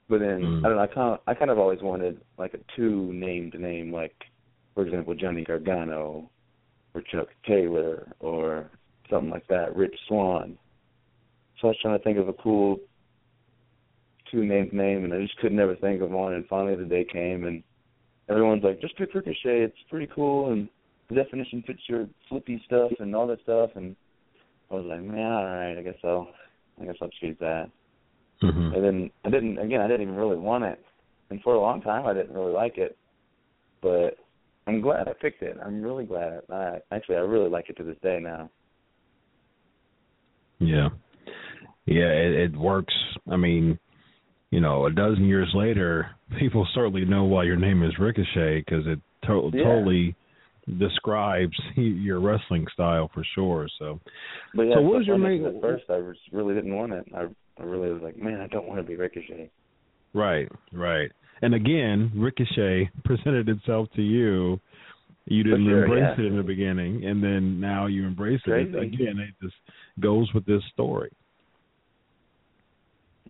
But 0.07 0.19
then 0.19 0.41
Mm. 0.41 0.65
I 0.65 0.69
don't 0.69 0.77
know. 0.77 0.81
I 0.81 0.87
kind 0.87 1.13
of 1.13 1.19
I 1.27 1.33
kind 1.33 1.51
of 1.51 1.59
always 1.59 1.81
wanted 1.81 2.21
like 2.37 2.53
a 2.53 2.59
two 2.75 3.13
named 3.13 3.59
name, 3.59 3.91
like 3.93 4.15
for 4.73 4.83
example 4.85 5.13
Johnny 5.13 5.43
Gargano 5.43 6.29
or 6.93 7.01
Chuck 7.01 7.27
Taylor 7.47 8.11
or 8.19 8.69
something 9.09 9.29
like 9.29 9.47
that, 9.47 9.75
Rich 9.75 9.95
Swann. 10.07 10.57
So 11.59 11.67
I 11.67 11.71
was 11.71 11.77
trying 11.81 11.97
to 11.97 12.03
think 12.03 12.17
of 12.17 12.29
a 12.29 12.33
cool 12.33 12.79
two 14.31 14.45
named 14.45 14.73
name, 14.73 15.03
and 15.03 15.13
I 15.13 15.21
just 15.21 15.37
could 15.37 15.51
never 15.51 15.75
think 15.75 16.01
of 16.01 16.11
one. 16.11 16.33
And 16.33 16.45
finally 16.47 16.75
the 16.75 16.85
day 16.85 17.05
came, 17.11 17.45
and 17.45 17.63
everyone's 18.29 18.63
like, 18.63 18.81
just 18.81 18.97
pick 18.97 19.13
Ricochet. 19.13 19.61
It's 19.61 19.75
pretty 19.89 20.07
cool, 20.13 20.51
and 20.51 20.69
the 21.09 21.15
definition 21.15 21.63
fits 21.65 21.81
your 21.87 22.07
flippy 22.27 22.61
stuff 22.65 22.91
and 22.99 23.15
all 23.15 23.27
that 23.27 23.41
stuff. 23.43 23.71
And 23.75 23.95
I 24.71 24.75
was 24.75 24.85
like, 24.85 25.01
man, 25.01 25.31
all 25.31 25.45
right, 25.45 25.77
I 25.77 25.81
guess 25.81 25.97
I'll, 26.03 26.29
I 26.81 26.85
guess 26.85 26.95
I'll 27.01 27.09
choose 27.19 27.37
that. 27.39 27.69
mm-hmm. 28.43 28.75
And 28.75 28.83
then 28.83 29.11
I 29.25 29.29
didn't. 29.29 29.57
Again, 29.57 29.81
I 29.81 29.87
didn't 29.87 30.03
even 30.03 30.15
really 30.15 30.37
want 30.37 30.63
it, 30.63 30.83
and 31.29 31.41
for 31.41 31.55
a 31.55 31.59
long 31.59 31.81
time 31.81 32.05
I 32.05 32.13
didn't 32.13 32.33
really 32.33 32.53
like 32.53 32.77
it. 32.77 32.97
But 33.81 34.17
I'm 34.69 34.81
glad 34.81 35.07
I 35.07 35.13
picked 35.19 35.41
it. 35.41 35.57
I'm 35.65 35.81
really 35.81 36.05
glad. 36.05 36.41
I 36.51 36.77
actually 36.91 37.15
I 37.15 37.19
really 37.21 37.49
like 37.49 37.69
it 37.69 37.77
to 37.77 37.83
this 37.83 37.97
day 38.03 38.19
now. 38.21 38.49
Yeah, 40.59 40.89
yeah, 41.85 42.07
it, 42.09 42.31
it 42.51 42.55
works. 42.57 42.93
I 43.31 43.37
mean, 43.37 43.79
you 44.51 44.59
know, 44.59 44.85
a 44.85 44.91
dozen 44.91 45.25
years 45.25 45.49
later, 45.53 46.11
people 46.39 46.67
certainly 46.73 47.05
know 47.05 47.23
why 47.23 47.43
your 47.43 47.55
name 47.55 47.81
is 47.83 47.97
Ricochet 47.99 48.63
because 48.65 48.85
it 48.87 48.99
to- 49.25 49.51
Yeah. 49.53 49.63
totally 49.63 50.15
describes 50.77 51.57
your 51.75 52.19
wrestling 52.19 52.65
style 52.73 53.09
for 53.13 53.23
sure. 53.33 53.67
So, 53.79 53.99
But 54.53 54.63
yeah, 54.63 54.75
So 54.75 54.81
what 54.81 54.97
was 54.97 55.07
your 55.07 55.17
main- 55.17 55.45
At 55.45 55.61
first, 55.61 55.85
I 55.89 55.99
just 56.01 56.19
really 56.31 56.53
didn't 56.53 56.75
want 56.75 56.93
it. 56.93 57.05
I 57.15 57.25
I 57.59 57.63
really 57.63 57.91
was 57.91 58.01
like, 58.01 58.17
man, 58.17 58.39
I 58.39 58.47
don't 58.47 58.67
want 58.67 58.79
to 58.79 58.87
be 58.87 58.95
Ricochet. 58.95 59.49
right, 60.13 60.47
right, 60.71 61.11
and 61.41 61.53
again, 61.53 62.11
Ricochet 62.15 62.89
presented 63.05 63.49
itself 63.49 63.87
to 63.95 64.01
you. 64.01 64.59
You 65.25 65.43
didn't 65.43 65.65
sure, 65.65 65.83
embrace 65.83 66.15
yeah. 66.17 66.25
it 66.25 66.27
in 66.27 66.37
the 66.37 66.43
beginning, 66.43 67.05
and 67.05 67.23
then 67.23 67.59
now 67.59 67.85
you 67.85 68.05
embrace 68.05 68.41
it. 68.45 68.75
Again, 68.75 69.19
it 69.19 69.35
just 69.41 69.55
goes 69.99 70.31
with 70.33 70.45
this 70.45 70.63
story. 70.73 71.11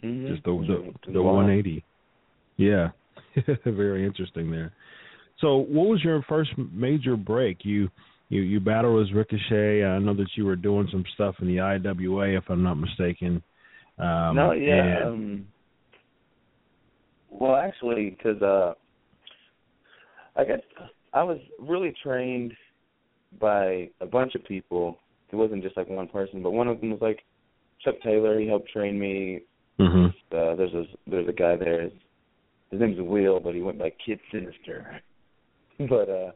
Mm-hmm. 0.03 0.33
just 0.33 0.43
the 0.45 0.93
the, 1.05 1.11
the 1.13 1.21
wild. 1.21 1.37
180. 1.37 1.83
Yeah, 2.55 2.89
very 3.65 4.05
interesting 4.05 4.49
there. 4.49 4.71
So, 5.41 5.57
what 5.57 5.87
was 5.87 6.01
your 6.03 6.23
first 6.29 6.51
major 6.71 7.17
break? 7.17 7.59
You 7.63 7.89
you 8.29 8.41
you 8.41 8.59
battled 8.59 9.05
as 9.05 9.13
Ricochet. 9.13 9.83
I 9.83 9.99
know 9.99 10.13
that 10.15 10.29
you 10.35 10.45
were 10.45 10.55
doing 10.55 10.87
some 10.91 11.03
stuff 11.15 11.35
in 11.41 11.47
the 11.47 11.59
IWA, 11.59 12.37
if 12.37 12.43
I'm 12.49 12.63
not 12.63 12.75
mistaken. 12.75 13.43
Um, 13.97 14.35
no, 14.35 14.51
yeah. 14.53 14.97
and- 14.97 15.07
Um, 15.07 15.47
well, 17.29 17.55
actually, 17.55 18.11
because 18.11 18.41
uh, 18.41 18.73
I 20.35 20.43
guess 20.43 20.59
I 21.13 21.23
was 21.23 21.39
really 21.59 21.93
trained 22.01 22.53
by 23.39 23.89
a 24.01 24.05
bunch 24.05 24.35
of 24.35 24.43
people. 24.45 24.97
It 25.31 25.35
wasn't 25.35 25.63
just 25.63 25.77
like 25.77 25.87
one 25.89 26.07
person, 26.07 26.41
but 26.41 26.51
one 26.51 26.67
of 26.67 26.79
them 26.81 26.91
was 26.91 27.01
like 27.01 27.19
Chuck 27.83 27.95
Taylor. 28.03 28.39
He 28.39 28.47
helped 28.47 28.69
train 28.69 28.99
me. 28.99 29.41
Mhm. 29.79 30.09
Uh, 30.31 30.55
there's 30.55 30.73
a 30.73 30.85
there's 31.07 31.27
a 31.27 31.33
guy 31.33 31.55
there. 31.55 31.83
His, 31.83 31.93
his 32.71 32.79
name's 32.79 32.99
Will, 32.99 33.39
but 33.39 33.55
he 33.55 33.61
went 33.61 33.79
by 33.79 33.91
Kid 34.05 34.19
Sinister. 34.31 35.01
but 35.89 36.09
uh, 36.09 36.31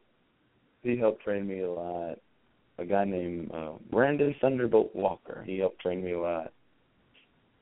he 0.83 0.97
helped 0.97 1.23
train 1.23 1.47
me 1.47 1.61
a 1.61 1.71
lot. 1.71 2.19
A 2.79 2.85
guy 2.85 3.05
named 3.05 3.51
uh, 3.53 3.73
Brandon 3.91 4.33
Thunderbolt 4.41 4.95
Walker. 4.95 5.43
He 5.45 5.59
helped 5.59 5.79
train 5.79 6.03
me 6.03 6.13
a 6.13 6.19
lot. 6.19 6.51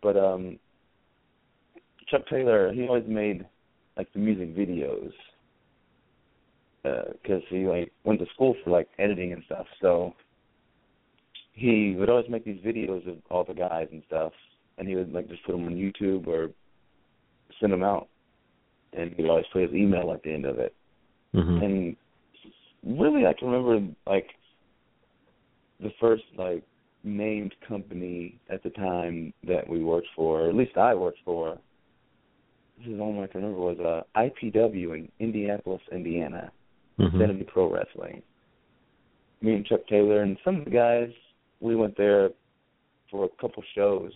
But 0.02 0.18
um 0.18 0.58
Chuck 2.12 2.28
Taylor, 2.28 2.72
he 2.74 2.86
always 2.88 3.08
made 3.08 3.46
like 3.98 4.12
the 4.14 4.20
music 4.20 4.56
videos 4.56 5.12
because 6.84 7.42
he 7.50 7.68
like 7.68 7.92
went 8.04 8.20
to 8.20 8.26
school 8.34 8.56
for 8.64 8.70
like 8.70 8.88
editing 9.00 9.34
and 9.34 9.44
stuff. 9.46 9.66
So 9.82 10.14
he 11.54 11.96
would 11.98 12.10
always 12.10 12.30
make 12.30 12.44
these 12.44 12.62
videos 12.66 13.08
of 13.08 13.18
all 13.30 13.44
the 13.44 13.54
guys 13.54 13.88
and 13.92 14.04
stuff, 14.08 14.34
and 14.78 14.88
he 14.88 14.96
would 14.96 15.14
like 15.14 15.30
just 15.30 15.44
put 15.46 15.54
them 15.54 15.66
on 15.66 15.76
YouTube 15.76 16.28
or 16.28 16.50
send 17.60 17.72
them 17.72 17.84
out, 17.84 18.08
and 18.94 19.14
he 19.14 19.22
would 19.22 19.32
always 19.32 19.46
put 19.54 19.64
his 19.64 19.74
email 19.74 20.12
at 20.12 20.24
the 20.24 20.34
end 20.34 20.46
of 20.46 20.60
it. 20.60 20.74
Mhm. 21.34 21.64
And 21.64 21.96
really, 22.84 23.26
I 23.26 23.34
can 23.34 23.50
remember 23.50 23.94
like 24.06 24.28
the 25.80 25.92
first 26.00 26.24
like 26.36 26.64
named 27.04 27.56
company 27.68 28.40
at 28.50 28.64
the 28.64 28.70
time 28.72 29.34
that 29.44 29.68
we 29.68 29.84
worked 29.84 30.10
for, 30.16 30.42
or 30.42 30.50
at 30.50 30.56
least 30.56 30.78
I 30.78 30.94
worked 30.94 31.20
for. 31.24 31.58
This 32.82 32.94
is 32.94 32.98
the 32.98 33.04
only 33.04 33.24
I 33.24 33.28
can 33.28 33.44
remember 33.44 33.62
was 33.62 33.80
uh, 33.80 34.20
IPW 34.20 34.96
in 34.96 35.12
Indianapolis, 35.20 35.82
Indiana, 35.92 36.52
Mhm. 36.98 37.16
Identity 37.16 37.44
Pro 37.44 37.72
Wrestling. 37.72 38.24
Me 39.42 39.54
and 39.54 39.66
Chuck 39.66 39.86
Taylor 39.88 40.22
and 40.24 40.38
some 40.44 40.58
of 40.58 40.66
the 40.66 40.72
guys, 40.72 41.12
we 41.60 41.76
went 41.76 41.96
there 41.96 42.32
for 43.12 43.26
a 43.26 43.30
couple 43.40 43.64
shows, 43.76 44.14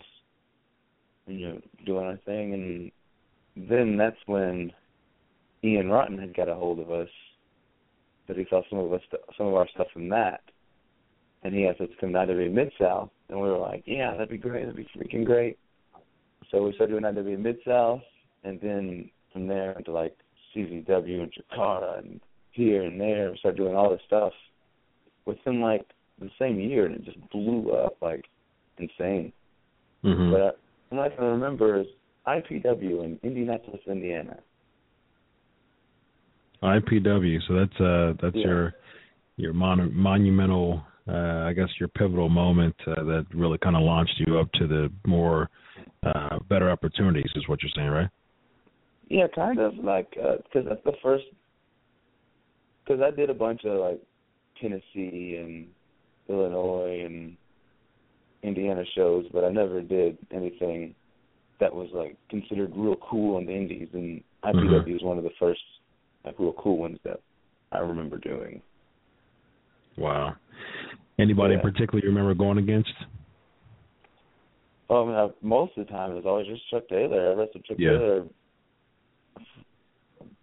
you 1.28 1.48
know, 1.48 1.62
doing 1.84 2.06
our 2.06 2.16
thing, 2.18 2.54
and 2.54 2.92
then 3.68 3.96
that's 3.96 4.18
when 4.26 4.72
Ian 5.62 5.88
Rotten 5.88 6.18
had 6.18 6.34
got 6.34 6.48
a 6.48 6.54
hold 6.54 6.80
of 6.80 6.90
us. 6.90 7.08
That 8.26 8.36
he 8.36 8.46
saw 8.50 8.62
some 8.68 8.80
of 8.80 8.92
us, 8.92 9.02
some 9.36 9.46
of 9.46 9.54
our 9.54 9.68
stuff 9.68 9.86
from 9.92 10.08
that, 10.08 10.42
and 11.44 11.54
he 11.54 11.68
asked 11.68 11.80
us 11.80 11.90
to 11.90 11.96
come 11.96 12.12
down 12.12 12.26
to 12.26 12.34
Mid 12.34 12.72
South 12.76 13.10
and 13.28 13.40
we 13.40 13.48
were 13.48 13.58
like, 13.58 13.84
yeah, 13.86 14.12
that'd 14.12 14.28
be 14.28 14.38
great, 14.38 14.66
that'd 14.66 14.76
be 14.76 14.88
freaking 14.96 15.24
great. 15.24 15.56
So 16.50 16.64
we 16.64 16.72
started 16.74 16.92
doing 16.92 17.04
IWA 17.04 17.38
Mid 17.38 17.58
South, 17.64 18.02
and 18.46 18.60
then 18.60 19.10
from 19.32 19.46
there 19.48 19.72
into 19.72 19.92
like 19.92 20.16
CZW 20.54 21.22
and 21.22 21.32
Chikara 21.32 21.98
and 21.98 22.20
here 22.52 22.84
and 22.84 23.00
there. 23.00 23.30
We 23.30 23.38
started 23.38 23.58
doing 23.58 23.76
all 23.76 23.90
this 23.90 24.00
stuff 24.06 24.32
within 25.26 25.60
like 25.60 25.84
the 26.18 26.30
same 26.38 26.58
year, 26.58 26.86
and 26.86 26.94
it 26.94 27.04
just 27.04 27.18
blew 27.30 27.72
up 27.72 27.96
like 28.00 28.24
insane. 28.78 29.32
Mm-hmm. 30.04 30.32
But 30.32 30.40
uh, 30.40 30.52
what 30.90 31.12
I 31.12 31.14
can 31.14 31.24
remember 31.24 31.80
is 31.80 31.86
IPW 32.26 33.04
in 33.04 33.18
Indianapolis, 33.22 33.80
Indiana. 33.86 34.38
IPW. 36.62 37.38
So 37.46 37.54
that's 37.54 37.80
uh 37.80 38.14
that's 38.22 38.36
Yeah. 38.36 38.46
your 38.46 38.74
your 39.36 39.52
mon- 39.52 39.94
monumental, 39.94 40.82
uh, 41.06 41.44
I 41.46 41.52
guess 41.52 41.68
your 41.78 41.88
pivotal 41.88 42.30
moment 42.30 42.74
uh, 42.86 43.02
that 43.04 43.26
really 43.34 43.58
kind 43.58 43.76
of 43.76 43.82
launched 43.82 44.18
you 44.26 44.38
up 44.38 44.50
to 44.52 44.66
the 44.66 44.90
more 45.06 45.50
uh, 46.02 46.38
better 46.48 46.70
opportunities, 46.70 47.30
is 47.34 47.46
what 47.46 47.62
you're 47.62 47.70
saying, 47.76 47.90
right? 47.90 48.08
Yeah, 49.08 49.26
kind 49.34 49.58
of 49.58 49.74
like 49.76 50.16
uh, 50.22 50.36
because 50.42 50.68
that's 50.68 50.84
the 50.84 50.92
first. 51.02 51.24
Because 52.84 53.02
I 53.02 53.14
did 53.14 53.30
a 53.30 53.34
bunch 53.34 53.64
of 53.64 53.78
like 53.78 54.00
Tennessee 54.60 55.38
and 55.40 55.66
Illinois 56.28 57.04
and 57.04 57.36
Indiana 58.42 58.84
shows, 58.94 59.24
but 59.32 59.44
I 59.44 59.50
never 59.50 59.80
did 59.80 60.18
anything 60.32 60.94
that 61.60 61.74
was 61.74 61.88
like 61.92 62.16
considered 62.28 62.72
real 62.74 62.96
cool 62.96 63.38
in 63.38 63.46
the 63.46 63.52
Indies, 63.52 63.88
and 63.92 64.22
IPW 64.44 64.70
was 64.72 64.84
mm-hmm. 64.86 65.06
one 65.06 65.18
of 65.18 65.24
the 65.24 65.30
first 65.38 65.60
like 66.24 66.38
real 66.38 66.54
cool 66.58 66.78
ones 66.78 66.98
that 67.04 67.20
I 67.72 67.78
remember 67.78 68.18
doing. 68.18 68.60
Wow. 69.96 70.34
Anybody 71.18 71.54
in 71.54 71.60
particular 71.60 72.00
you 72.02 72.08
remember 72.08 72.34
going 72.34 72.58
against? 72.58 72.92
Oh, 74.90 75.08
I 75.08 75.24
I, 75.24 75.28
most 75.40 75.76
of 75.76 75.86
the 75.86 75.92
time 75.92 76.12
it 76.12 76.14
was 76.14 76.26
always 76.26 76.46
just 76.46 76.68
Chuck 76.70 76.88
Taylor. 76.88 77.32
I 77.32 77.34
wrestled 77.34 77.64
Chuck 77.64 77.76
Yeah. 77.78 77.90
Taylor 77.90 78.24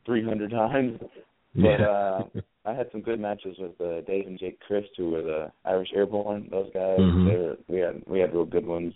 three 0.05 0.23
hundred 0.23 0.51
times. 0.51 1.00
But 1.55 1.81
uh 1.81 2.23
I 2.65 2.73
had 2.73 2.88
some 2.91 3.01
good 3.01 3.19
matches 3.19 3.55
with 3.59 3.79
uh, 3.79 4.01
Dave 4.07 4.25
and 4.25 4.39
Jake 4.39 4.59
Crist, 4.62 4.89
who 4.97 5.12
were 5.12 5.21
the 5.21 5.51
Irish 5.65 5.89
Airborne. 5.93 6.47
Those 6.50 6.71
guys, 6.73 6.97
Mhm. 6.97 7.27
they 7.27 7.38
were, 7.38 7.57
we 7.67 7.77
had 7.79 8.03
we 8.07 8.19
had 8.19 8.33
real 8.33 8.45
good 8.45 8.65
ones. 8.65 8.93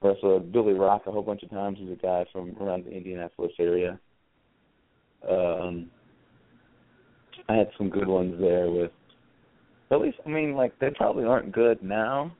Wrestled 0.00 0.52
Billy 0.52 0.74
Rock 0.74 1.02
a 1.06 1.10
whole 1.10 1.22
bunch 1.22 1.42
of 1.42 1.50
times. 1.50 1.78
He's 1.80 1.90
a 1.90 1.96
guy 1.96 2.24
from 2.32 2.56
around 2.60 2.84
the 2.84 2.92
Indianapolis 2.92 3.52
area. 3.58 3.98
Um, 5.28 5.90
I 7.48 7.54
had 7.56 7.70
some 7.78 7.88
good 7.88 8.08
ones 8.08 8.34
there 8.40 8.70
with. 8.70 8.92
At 9.90 10.00
least, 10.00 10.18
I 10.24 10.28
mean, 10.28 10.54
like 10.54 10.78
they 10.78 10.90
probably 10.90 11.24
aren't 11.24 11.50
good 11.52 11.82
now, 11.82 12.30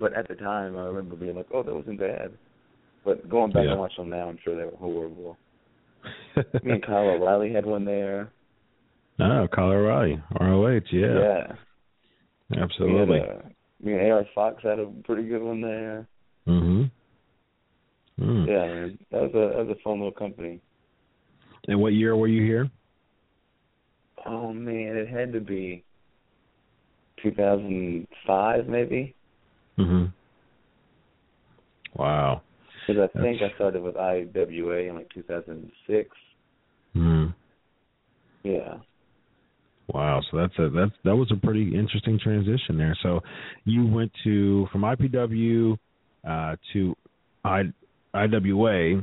but 0.00 0.12
at 0.14 0.28
the 0.28 0.34
time, 0.34 0.76
I 0.78 0.86
remember 0.86 1.14
being 1.14 1.36
like, 1.36 1.48
"Oh, 1.52 1.62
that 1.62 1.74
wasn't 1.74 2.00
bad." 2.00 2.32
But 3.04 3.28
going 3.28 3.52
back 3.52 3.64
Yeah. 3.64 3.72
and 3.72 3.80
watching 3.80 4.08
them 4.08 4.18
now, 4.18 4.28
I'm 4.28 4.38
sure 4.38 4.56
they 4.56 4.64
were 4.64 4.76
horrible. 4.78 5.36
Me 6.62 6.72
and 6.72 6.82
Kyle 6.82 7.08
O'Reilly 7.08 7.52
had 7.52 7.66
one 7.66 7.84
there. 7.84 8.30
oh, 9.20 9.48
Colorado, 9.52 10.22
ROH, 10.40 10.80
yeah, 10.92 11.18
Yeah. 12.50 12.62
absolutely. 12.62 13.20
Uh, 13.20 13.48
me 13.82 13.92
and 13.94 14.12
AR 14.12 14.24
Fox 14.34 14.62
had 14.62 14.78
a 14.78 14.86
pretty 15.04 15.28
good 15.28 15.42
one 15.42 15.60
there. 15.60 16.06
mm-hmm. 16.46 16.84
Mm. 18.20 18.48
Yeah, 18.48 18.66
man. 18.66 18.98
That 19.12 19.22
was 19.22 19.30
a 19.34 19.56
that 19.56 19.66
was 19.66 19.76
a 19.78 19.82
fun 19.84 19.98
little 19.98 20.10
company. 20.10 20.60
And 21.68 21.80
what 21.80 21.92
year 21.92 22.16
were 22.16 22.26
you 22.26 22.42
here? 22.42 22.68
Oh 24.26 24.52
man, 24.52 24.96
it 24.96 25.08
had 25.08 25.32
to 25.34 25.40
be 25.40 25.84
2005 27.22 28.66
maybe. 28.66 29.14
Mm-hmm. 29.78 30.06
Wow. 31.94 32.42
Because 32.88 33.10
I 33.14 33.20
think 33.20 33.42
I 33.42 33.54
started 33.54 33.82
with 33.82 33.96
IWA 33.96 34.88
in 34.88 34.94
like 34.94 35.10
2006. 35.12 36.10
Mm. 36.96 37.34
Yeah. 38.42 38.78
Wow, 39.92 40.22
so 40.30 40.36
that's 40.38 40.58
a 40.58 40.68
that's 40.68 40.92
that 41.04 41.16
was 41.16 41.30
a 41.30 41.46
pretty 41.46 41.74
interesting 41.74 42.18
transition 42.22 42.76
there. 42.76 42.96
So 43.02 43.20
you 43.64 43.86
went 43.86 44.10
to 44.24 44.66
from 44.70 44.82
IPW 44.82 45.78
uh, 46.28 46.56
to 46.72 46.94
I, 47.44 47.62
IWA, 48.14 49.02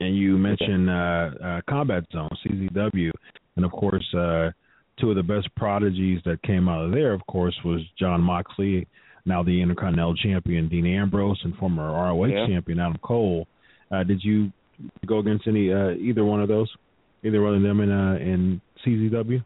and 0.00 0.16
you 0.16 0.38
mentioned 0.38 0.88
uh, 0.88 1.30
uh, 1.44 1.60
Combat 1.68 2.04
Zone 2.12 2.30
(CZW), 2.46 3.10
and 3.56 3.64
of 3.64 3.72
course, 3.72 4.06
uh, 4.14 4.50
two 4.98 5.10
of 5.10 5.16
the 5.16 5.22
best 5.22 5.54
prodigies 5.54 6.20
that 6.24 6.42
came 6.42 6.66
out 6.68 6.86
of 6.86 6.92
there, 6.92 7.12
of 7.12 7.20
course, 7.26 7.58
was 7.62 7.80
John 7.98 8.22
Moxley, 8.22 8.86
now 9.24 9.42
the 9.42 9.60
Intercontinental 9.62 10.14
Champion 10.16 10.68
Dean 10.68 10.86
Ambrose, 10.86 11.40
and 11.44 11.54
former 11.56 11.90
ROH 11.90 12.26
Yeah. 12.26 12.46
Champion 12.46 12.80
Adam 12.80 12.98
Cole. 13.02 13.46
Uh, 13.90 14.02
did 14.04 14.22
you 14.22 14.50
go 15.06 15.18
against 15.18 15.46
any 15.46 15.72
uh, 15.72 15.90
either 15.92 16.24
one 16.24 16.40
of 16.42 16.48
those, 16.48 16.68
either 17.22 17.42
one 17.42 17.54
of 17.54 17.62
them 17.62 17.80
in 17.80 17.90
uh, 17.90 18.14
in 18.20 18.60
CZW? 18.84 19.44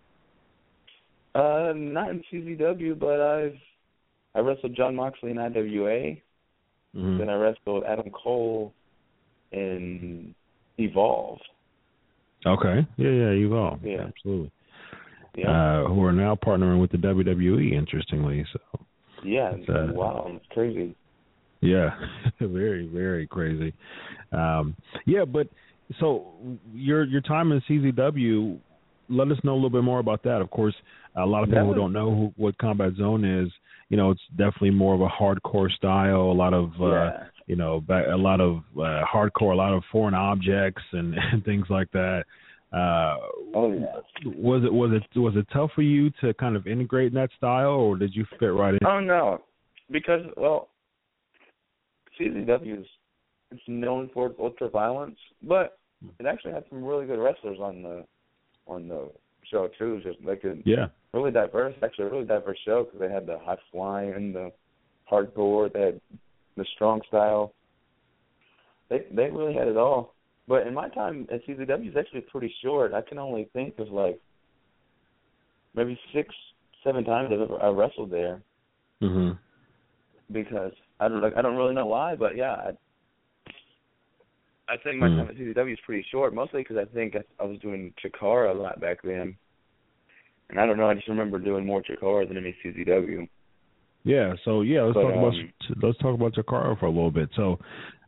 Uh, 1.35 1.73
not 1.75 2.11
in 2.11 2.23
CZW, 2.33 2.99
but 2.99 3.21
I've 3.21 3.59
I 4.35 4.41
wrestled 4.41 4.75
John 4.77 4.97
Moxley 4.97 5.31
in 5.31 5.39
IWA. 5.39 6.17
Mhm. 6.95 7.19
Then 7.19 7.29
I 7.29 7.35
wrestled 7.35 7.85
Adam 7.85 8.11
Cole 8.11 8.73
in 9.53 10.35
Evolve. 10.79 11.41
Okay. 12.47 12.87
Yeah, 12.97 13.11
yeah, 13.11 13.31
Evolve. 13.31 13.81
Yeah. 13.85 14.05
Absolutely. 14.09 14.51
Yeah. 15.37 15.51
Uh, 15.51 15.89
who 15.89 16.03
are 16.05 16.13
now 16.13 16.35
partnering 16.37 16.81
with 16.81 16.91
the 16.93 16.97
WWE, 16.99 17.73
interestingly. 17.73 18.47
So, 18.53 18.61
yeah. 19.25 19.53
it's, 19.55 19.69
uh, 19.69 19.89
wow, 19.93 20.31
it's 20.35 20.47
crazy. 20.51 20.95
yeah, 21.61 21.91
very, 22.41 22.87
very 22.87 23.27
crazy. 23.27 23.73
Um, 24.33 24.77
yeah, 25.07 25.25
but 25.25 25.49
so 26.01 26.27
your 26.75 27.05
your 27.05 27.21
time 27.21 27.53
in 27.53 27.61
CZW, 27.69 28.59
let 29.09 29.31
us 29.31 29.39
know 29.45 29.53
a 29.53 29.57
little 29.57 29.71
bit 29.71 29.85
more 29.85 30.01
about 30.01 30.23
that. 30.25 30.41
Of 30.41 30.51
course, 30.51 30.75
a 31.17 31.25
lot 31.25 31.43
of 31.43 31.49
people 31.49 31.69
was- 31.69 31.77
don't 31.77 31.93
know 31.93 32.11
who, 32.11 32.33
what 32.37 32.59
Combat 32.59 32.95
Zone 32.97 33.25
is. 33.25 33.53
You 33.89 33.97
know, 33.97 34.11
it's 34.11 34.23
definitely 34.37 34.71
more 34.71 34.95
of 34.95 35.01
a 35.01 35.09
hardcore 35.09 35.71
style. 35.71 36.23
A 36.23 36.33
lot 36.33 36.53
of 36.53 36.73
uh, 36.81 36.87
yeah. 36.87 37.25
you 37.47 37.55
know, 37.55 37.85
a 37.89 38.17
lot 38.17 38.41
of 38.41 38.65
uh, 38.77 39.05
hardcore, 39.05 39.53
a 39.53 39.57
lot 39.57 39.73
of 39.73 39.85
foreign 39.93 40.15
objects 40.15 40.83
and, 40.93 41.15
and 41.33 41.45
things 41.45 41.67
like 41.71 41.91
that. 41.93 42.25
Uh, 42.77 43.17
Oh 43.55 43.73
yeah. 43.73 43.87
was 44.27 44.63
it 44.65 44.73
was 44.73 44.93
it 44.93 45.19
was 45.19 45.35
it 45.35 45.47
tough 45.51 45.71
for 45.75 45.81
you 45.81 46.11
to 46.21 46.35
kind 46.35 46.57
of 46.57 46.67
integrate 46.67 47.09
in 47.09 47.15
that 47.15 47.31
style, 47.39 47.71
or 47.71 47.97
did 47.97 48.15
you 48.15 48.27
fit 48.39 48.47
right 48.47 48.75
in? 48.75 48.87
Oh 48.87 49.01
no, 49.01 49.39
because 49.91 50.21
well, 50.37 50.69
CZW 52.21 52.81
is 52.81 52.87
it's 53.51 53.63
known 53.67 54.11
for 54.13 54.27
its 54.27 54.37
ultra 54.39 54.69
violence, 54.69 55.17
but 55.43 55.79
it 56.21 56.27
actually 56.27 56.53
had 56.53 56.65
some 56.69 56.85
really 56.85 57.07
good 57.07 57.19
wrestlers 57.19 57.59
on 57.61 57.83
the 57.83 58.05
on 58.67 58.89
the 58.89 59.11
show 59.51 59.71
too. 59.79 60.01
Just 60.03 60.23
like 60.23 60.45
a 60.45 60.57
Yeah, 60.67 60.89
really 61.15 61.31
diverse, 61.31 61.75
actually 61.83 62.07
a 62.07 62.11
really 62.11 62.27
diverse 62.27 62.59
show 62.67 62.85
because 62.85 63.01
they 63.01 63.11
had 63.11 63.27
the 63.27 63.39
high 63.39 63.57
flying, 63.73 64.35
the 64.35 64.53
hardcore, 65.11 65.73
they 65.73 65.81
had 65.81 66.01
the 66.59 66.67
strong 66.75 67.01
style. 67.09 67.55
They 68.91 69.07
they 69.13 69.31
really 69.31 69.55
had 69.55 69.69
it 69.69 69.79
all. 69.79 70.16
But 70.49 70.67
in 70.67 70.75
my 70.75 70.89
time 70.91 71.27
at 71.33 71.45
CZW 71.47 71.89
is 71.91 71.97
actually 71.97 72.23
pretty 72.23 72.55
short. 72.63 72.93
I 72.95 73.03
can 73.03 73.19
only 73.19 73.49
think 73.53 73.79
of 73.79 73.89
like 73.89 74.21
maybe 75.75 75.99
six, 76.15 76.35
seven 76.85 77.05
times 77.05 77.31
I've 77.33 77.41
ever 77.41 77.63
I 77.63 77.69
wrestled 77.69 78.11
there 78.11 78.43
hmm 79.01 79.33
because 80.33 80.73
I 81.01 81.09
don't 81.09 81.21
like 81.21 81.35
I 81.37 81.43
don't 81.43 81.57
really 81.57 81.75
know 81.75 81.87
why, 81.87 82.15
but 82.17 82.37
yeah, 82.37 82.53
I, 82.53 82.71
I 84.69 84.77
think 84.79 84.99
my 84.99 85.09
Hmm. 85.09 85.17
time 85.17 85.29
at 85.29 85.37
CZW 85.37 85.73
is 85.73 85.79
pretty 85.85 86.07
short, 86.11 86.35
mostly 86.35 86.63
because 86.63 86.77
I 86.77 86.85
think 86.93 87.15
I, 87.17 87.43
I 87.43 87.47
was 87.47 87.59
doing 87.61 87.93
Chikara 88.05 88.55
a 88.55 88.59
lot 88.59 88.81
back 88.81 88.99
then, 89.03 89.37
and 90.51 90.61
I 90.61 90.67
don't 90.67 90.77
know. 90.77 90.89
I 90.89 90.95
just 90.95 91.09
remember 91.09 91.39
doing 91.39 91.67
more 91.67 91.83
Chikara 91.83 92.27
than 92.29 92.37
any 92.37 92.55
CZW. 92.65 93.29
yeah. 94.05 94.35
So 94.45 94.63
yeah, 94.63 94.83
let's 94.83 94.95
But, 94.95 95.05
talk 95.05 95.15
about 95.15 95.35
um, 95.35 95.53
let's 95.83 95.99
talk 95.99 96.15
about 96.15 96.35
Chikara 96.35 96.79
for 96.79 96.87
a 96.87 96.91
little 96.91 97.11
bit. 97.11 97.29
So, 97.37 97.59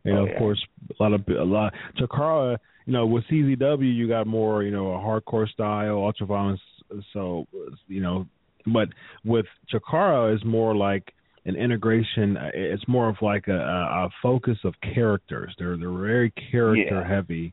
you 0.04 0.12
know, 0.12 0.20
Oh, 0.26 0.32
of 0.32 0.38
course, 0.38 0.64
a 0.98 1.02
lot 1.02 1.12
of 1.12 1.22
a 1.28 1.44
lot 1.44 1.72
Chikara. 1.98 2.58
You 2.86 2.92
know, 2.94 3.06
with 3.06 3.24
CZW, 3.30 3.94
you 3.94 4.08
got 4.08 4.26
more 4.26 4.62
you 4.62 4.70
know 4.70 4.92
a 4.92 4.98
hardcore 4.98 5.48
style, 5.48 5.96
ultra 5.98 6.26
violence. 6.26 6.60
So 7.12 7.46
you 7.86 8.00
know, 8.00 8.26
but 8.66 8.88
with 9.24 9.46
Chikara 9.72 10.34
is 10.34 10.42
more 10.44 10.74
like 10.74 11.12
an 11.44 11.54
integration. 11.56 12.36
It's 12.54 12.86
more 12.88 13.08
of 13.08 13.16
like 13.20 13.48
a, 13.48 13.52
a 13.58 14.06
a 14.06 14.10
focus 14.22 14.58
of 14.64 14.74
characters. 14.94 15.54
They're 15.58 15.76
they're 15.76 15.90
very 15.90 16.30
character 16.50 17.00
Yeah. 17.00 17.08
heavy, 17.08 17.52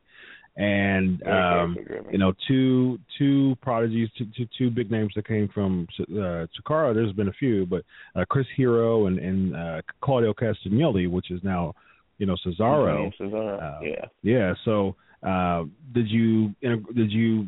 and 0.56 1.20
Very 1.20 1.60
um, 1.62 1.78
you 2.12 2.18
know, 2.18 2.34
two 2.48 2.98
two 3.18 3.58
prodigies, 3.62 4.10
two, 4.18 4.26
two, 4.38 4.48
two 4.58 4.70
big 4.70 4.90
names 4.90 5.12
that 5.16 5.28
came 5.28 5.50
from 5.54 5.88
uh, 6.00 6.48
Chikara. 6.56 6.94
There's 6.94 7.12
been 7.14 7.28
a 7.28 7.34
few, 7.34 7.66
but 7.66 7.84
uh, 8.16 8.24
Chris 8.30 8.48
Hero 8.56 9.08
and, 9.08 9.20
and 9.20 9.56
uh, 9.56 9.82
Claudio 10.02 10.34
Castagnoli, 10.34 11.10
which 11.10 11.30
is 11.32 11.42
now, 11.44 11.74
you 12.18 12.26
know, 12.26 12.36
Cesaro. 12.46 13.12
Cesaro. 13.20 13.62
Uh, 13.62 13.82
yeah. 13.84 14.06
Yeah. 14.24 14.54
So, 14.64 14.96
uh, 15.24 15.64
did 15.94 16.08
you 16.10 16.54
did 16.62 17.12
you 17.12 17.48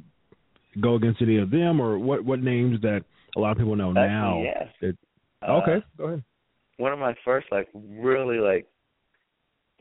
go 0.81 0.95
against 0.95 1.21
any 1.21 1.37
of 1.37 1.49
them, 1.49 1.79
or 1.79 1.97
what 1.97 2.23
what 2.25 2.39
names 2.41 2.81
that 2.81 3.03
a 3.35 3.39
lot 3.39 3.51
of 3.51 3.57
people 3.57 3.75
know 3.75 3.91
now? 3.91 4.41
Yes. 4.43 4.67
that- 4.81 4.97
Uh, 5.47 5.61
okay, 5.61 5.85
go 5.97 6.03
ahead. 6.05 6.23
one 6.77 6.91
of 6.91 6.99
my 6.99 7.13
first 7.23 7.47
like 7.51 7.67
really 7.73 8.39
like 8.39 8.65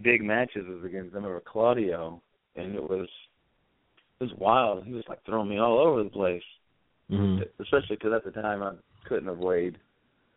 big 0.03 0.23
matches 0.23 0.67
was 0.69 0.85
against 0.85 1.13
I 1.15 1.17
remember 1.17 1.41
Claudio, 1.41 2.21
and 2.57 2.75
it 2.75 2.83
was 2.83 3.09
it 4.21 4.25
was 4.25 4.33
wild. 4.39 4.85
He 4.85 4.93
was 4.93 5.05
like 5.09 5.25
throwing 5.25 5.49
me 5.49 5.59
all 5.59 5.79
over 5.79 6.05
the 6.05 6.11
place, 6.11 6.43
hmm 7.09 7.39
especially 7.61 7.97
because 7.97 8.13
at 8.15 8.25
the 8.25 8.31
time 8.43 8.63
I 8.63 8.73
couldn't 9.09 9.29
have 9.29 9.39
weighed 9.39 9.79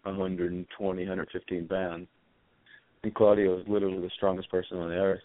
120, 0.03 1.01
115 1.03 1.67
pounds, 1.67 2.07
and 3.03 3.13
Claudio 3.13 3.55
was 3.55 3.65
literally 3.67 4.01
the 4.01 4.11
strongest 4.15 4.49
person 4.49 4.77
on 4.77 4.89
the 4.89 4.95
earth. 4.95 5.21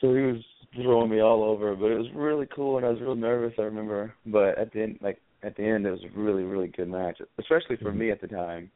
So 0.00 0.14
he 0.14 0.22
was 0.22 0.42
throwing 0.74 1.10
me 1.10 1.20
all 1.20 1.44
over, 1.44 1.74
but 1.76 1.86
it 1.86 1.98
was 1.98 2.08
really 2.14 2.46
cool, 2.54 2.76
and 2.76 2.86
I 2.86 2.90
was 2.90 3.00
real 3.00 3.14
nervous. 3.14 3.52
I 3.58 3.62
remember, 3.62 4.14
but 4.26 4.58
at 4.58 4.72
the 4.72 4.82
end, 4.82 4.98
like 5.00 5.20
at 5.42 5.56
the 5.56 5.64
end, 5.64 5.86
it 5.86 5.90
was 5.90 6.00
a 6.04 6.18
really, 6.18 6.44
really 6.44 6.68
good 6.68 6.88
match, 6.88 7.18
especially 7.38 7.76
for 7.76 7.92
me 7.92 8.06
mm-hmm. 8.06 8.12
at 8.12 8.20
the 8.20 8.28
time. 8.34 8.70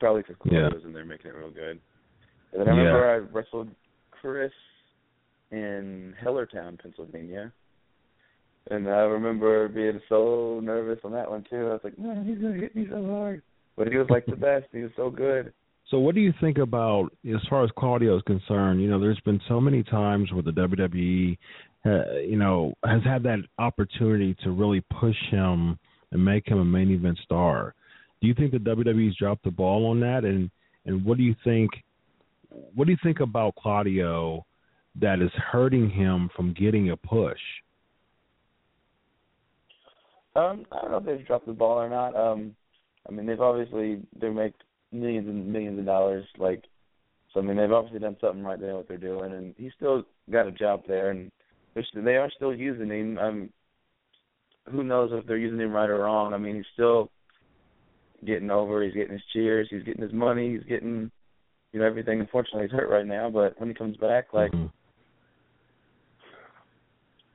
Probably 0.00 0.22
because 0.22 0.36
Claudio 0.42 0.68
Yeah. 0.68 0.74
was 0.74 0.84
in 0.84 0.92
there 0.92 1.04
making 1.04 1.30
it 1.30 1.34
real 1.36 1.50
good. 1.50 1.80
And 2.52 2.60
then 2.60 2.68
I 2.68 2.70
remember 2.70 2.98
Yeah. 3.00 3.12
I 3.12 3.16
wrestled 3.32 3.70
Chris 4.10 4.52
in 5.50 6.14
Hellertown, 6.20 6.78
Pennsylvania. 6.78 7.52
And 8.70 8.88
I 8.88 9.02
remember 9.02 9.68
being 9.68 10.00
so 10.08 10.60
nervous 10.62 10.98
on 11.04 11.12
that 11.12 11.30
one 11.30 11.44
too. 11.48 11.68
I 11.68 11.72
was 11.74 11.80
like, 11.84 11.98
man, 11.98 12.24
he's 12.24 12.38
gonna 12.38 12.54
hit 12.54 12.74
me 12.74 12.86
so 12.88 13.06
hard. 13.06 13.42
But 13.76 13.88
he 13.88 13.96
was 13.98 14.08
like 14.08 14.24
the 14.26 14.36
best. 14.36 14.66
He 14.72 14.80
was 14.80 14.92
so 14.96 15.10
good. 15.10 15.52
So, 15.94 16.00
what 16.00 16.16
do 16.16 16.20
you 16.20 16.34
think 16.40 16.58
about 16.58 17.10
as 17.24 17.40
far 17.48 17.62
as 17.62 17.70
Claudio 17.78 18.16
is 18.16 18.22
concerned? 18.22 18.82
You 18.82 18.90
know, 18.90 18.98
there's 18.98 19.20
been 19.20 19.40
so 19.46 19.60
many 19.60 19.84
times 19.84 20.32
where 20.32 20.42
the 20.42 20.50
WWE, 20.50 21.38
uh, 21.86 22.18
you 22.18 22.36
know, 22.36 22.74
has 22.84 23.00
had 23.04 23.22
that 23.22 23.38
opportunity 23.60 24.34
to 24.42 24.50
really 24.50 24.82
push 24.98 25.14
him 25.30 25.78
and 26.10 26.24
make 26.24 26.48
him 26.48 26.58
a 26.58 26.64
main 26.64 26.90
event 26.90 27.16
star. 27.22 27.76
Do 28.20 28.26
you 28.26 28.34
think 28.34 28.50
the 28.50 28.58
WWE's 28.58 29.16
dropped 29.16 29.44
the 29.44 29.52
ball 29.52 29.86
on 29.86 30.00
that? 30.00 30.24
And 30.24 30.50
and 30.84 31.04
what 31.04 31.16
do 31.16 31.22
you 31.22 31.36
think? 31.44 31.70
What 32.74 32.86
do 32.86 32.90
you 32.90 32.98
think 33.00 33.20
about 33.20 33.54
Claudio 33.54 34.44
that 35.00 35.20
is 35.20 35.30
hurting 35.52 35.90
him 35.90 36.28
from 36.34 36.54
getting 36.54 36.90
a 36.90 36.96
push? 36.96 37.38
Um, 40.34 40.66
I 40.72 40.82
don't 40.82 40.90
know 40.90 40.96
if 40.96 41.04
they've 41.04 41.24
dropped 41.24 41.46
the 41.46 41.52
ball 41.52 41.78
or 41.78 41.88
not. 41.88 42.16
Um, 42.16 42.56
I 43.08 43.12
mean, 43.12 43.26
they've 43.26 43.40
obviously 43.40 44.02
they 44.20 44.28
make 44.28 44.54
millions 44.94 45.28
and 45.28 45.46
millions 45.46 45.78
of 45.78 45.84
dollars. 45.84 46.24
Like, 46.38 46.64
so 47.32 47.40
I 47.40 47.42
mean, 47.42 47.56
they've 47.56 47.72
obviously 47.72 48.00
done 48.00 48.16
something 48.20 48.42
right 48.42 48.60
there 48.60 48.76
with 48.76 48.76
what 48.76 48.88
they're 48.88 48.98
doing, 48.98 49.32
and 49.32 49.54
he's 49.58 49.72
still 49.76 50.04
got 50.30 50.46
a 50.46 50.52
job 50.52 50.82
there, 50.86 51.10
and 51.10 51.30
they're 51.74 51.84
they 51.94 52.16
are 52.16 52.30
still 52.34 52.54
using 52.54 52.88
him. 52.88 53.18
Um, 53.18 53.50
who 54.70 54.82
knows 54.82 55.10
if 55.12 55.26
they're 55.26 55.36
using 55.36 55.60
him 55.60 55.72
right 55.72 55.90
or 55.90 55.98
wrong? 55.98 56.32
I 56.32 56.38
mean, 56.38 56.56
he's 56.56 56.64
still 56.72 57.10
getting 58.24 58.50
over. 58.50 58.82
He's 58.82 58.94
getting 58.94 59.12
his 59.12 59.22
cheers. 59.32 59.68
He's 59.70 59.82
getting 59.82 60.02
his 60.02 60.12
money. 60.12 60.52
He's 60.54 60.64
getting, 60.64 61.10
you 61.72 61.80
know, 61.80 61.86
everything. 61.86 62.20
Unfortunately, 62.20 62.62
he's 62.62 62.76
hurt 62.76 62.88
right 62.88 63.06
now, 63.06 63.28
but 63.28 63.58
when 63.60 63.68
he 63.68 63.74
comes 63.74 63.96
back, 63.96 64.32
like. 64.32 64.52
Mhm. 64.52 64.70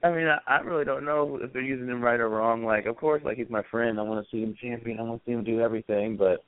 I 0.01 0.11
mean, 0.11 0.27
I, 0.27 0.39
I 0.47 0.59
really 0.59 0.85
don't 0.85 1.03
know 1.03 1.39
if 1.41 1.51
they're 1.51 1.61
using 1.61 1.89
him 1.89 2.01
right 2.01 2.21
or 2.21 2.29
wrong. 2.29 2.63
Like, 2.63 2.85
of 2.85 2.95
course, 2.95 3.21
like 3.25 3.35
he's 3.37 3.49
my 3.49 3.63
friend. 3.63 3.99
I 3.99 4.03
want 4.03 4.25
to 4.25 4.31
see 4.31 4.41
him 4.41 4.55
champion. 4.55 4.97
I 4.97 5.03
want 5.03 5.21
to 5.21 5.29
see 5.29 5.33
him 5.33 5.43
do 5.43 5.59
everything. 5.59 6.15
But 6.15 6.45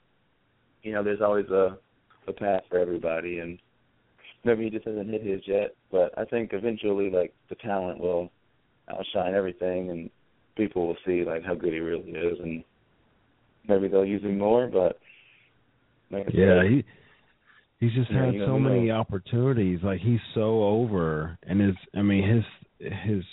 you 0.83 0.93
know, 0.93 1.03
there's 1.03 1.21
always 1.21 1.47
a 1.49 1.77
a 2.27 2.33
path 2.33 2.61
for 2.69 2.77
everybody, 2.77 3.39
and 3.39 3.57
maybe 4.43 4.65
he 4.65 4.69
just 4.69 4.85
hasn't 4.85 5.09
hit 5.09 5.23
his 5.23 5.41
yet. 5.47 5.75
But 5.91 6.17
I 6.17 6.25
think 6.25 6.51
eventually, 6.53 7.09
like 7.09 7.33
the 7.49 7.55
talent 7.55 7.99
will 7.99 8.31
outshine 8.89 9.33
everything, 9.33 9.89
and 9.89 10.09
people 10.55 10.87
will 10.87 10.97
see 11.05 11.23
like 11.23 11.43
how 11.43 11.55
good 11.55 11.73
he 11.73 11.79
really 11.79 12.11
is, 12.11 12.39
and 12.39 12.63
maybe 13.67 13.87
they'll 13.87 14.05
use 14.05 14.23
him 14.23 14.37
more. 14.37 14.67
But 14.67 14.99
like 16.11 16.27
I 16.27 16.31
Yeah, 16.33 16.61
said, 16.61 16.71
he 16.71 16.85
he's 17.79 17.93
just 17.93 18.11
Yeah, 18.11 18.25
had 18.25 18.35
so 18.45 18.57
many 18.57 18.87
know. 18.87 18.95
opportunities. 18.95 19.79
Like 19.83 19.99
he's 20.01 20.19
so 20.33 20.63
over, 20.63 21.37
and 21.43 21.59
his 21.59 21.75
I 21.95 22.01
mean 22.01 22.27
his 22.27 22.91
his 23.05 23.23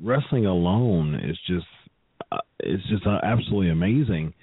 wrestling 0.00 0.46
alone 0.46 1.14
is 1.14 1.38
just 1.46 1.66
uh, 2.30 2.38
it's 2.60 2.86
just 2.88 3.04
absolutely 3.06 3.70
amazing. 3.70 4.34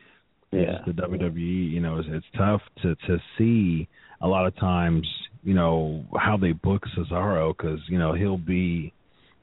Yeah, 0.52 0.78
the 0.86 0.94
WWE, 0.94 1.72
you 1.72 1.82
know, 1.82 2.00
it's, 2.00 2.08
it's 2.10 2.26
tough 2.38 2.62
to 2.82 2.96
to 3.08 3.18
see 3.38 3.88
a 4.22 4.28
lot 4.28 4.46
of 4.46 4.56
times, 4.58 5.08
you 5.44 5.54
know, 5.54 6.06
how 6.18 6.38
they 6.38 6.54
book 6.54 6.84
Cesaro 6.98 7.56
because 7.56 7.80
you 7.90 8.00
know 8.00 8.14
he'll 8.14 8.38
be 8.38 8.94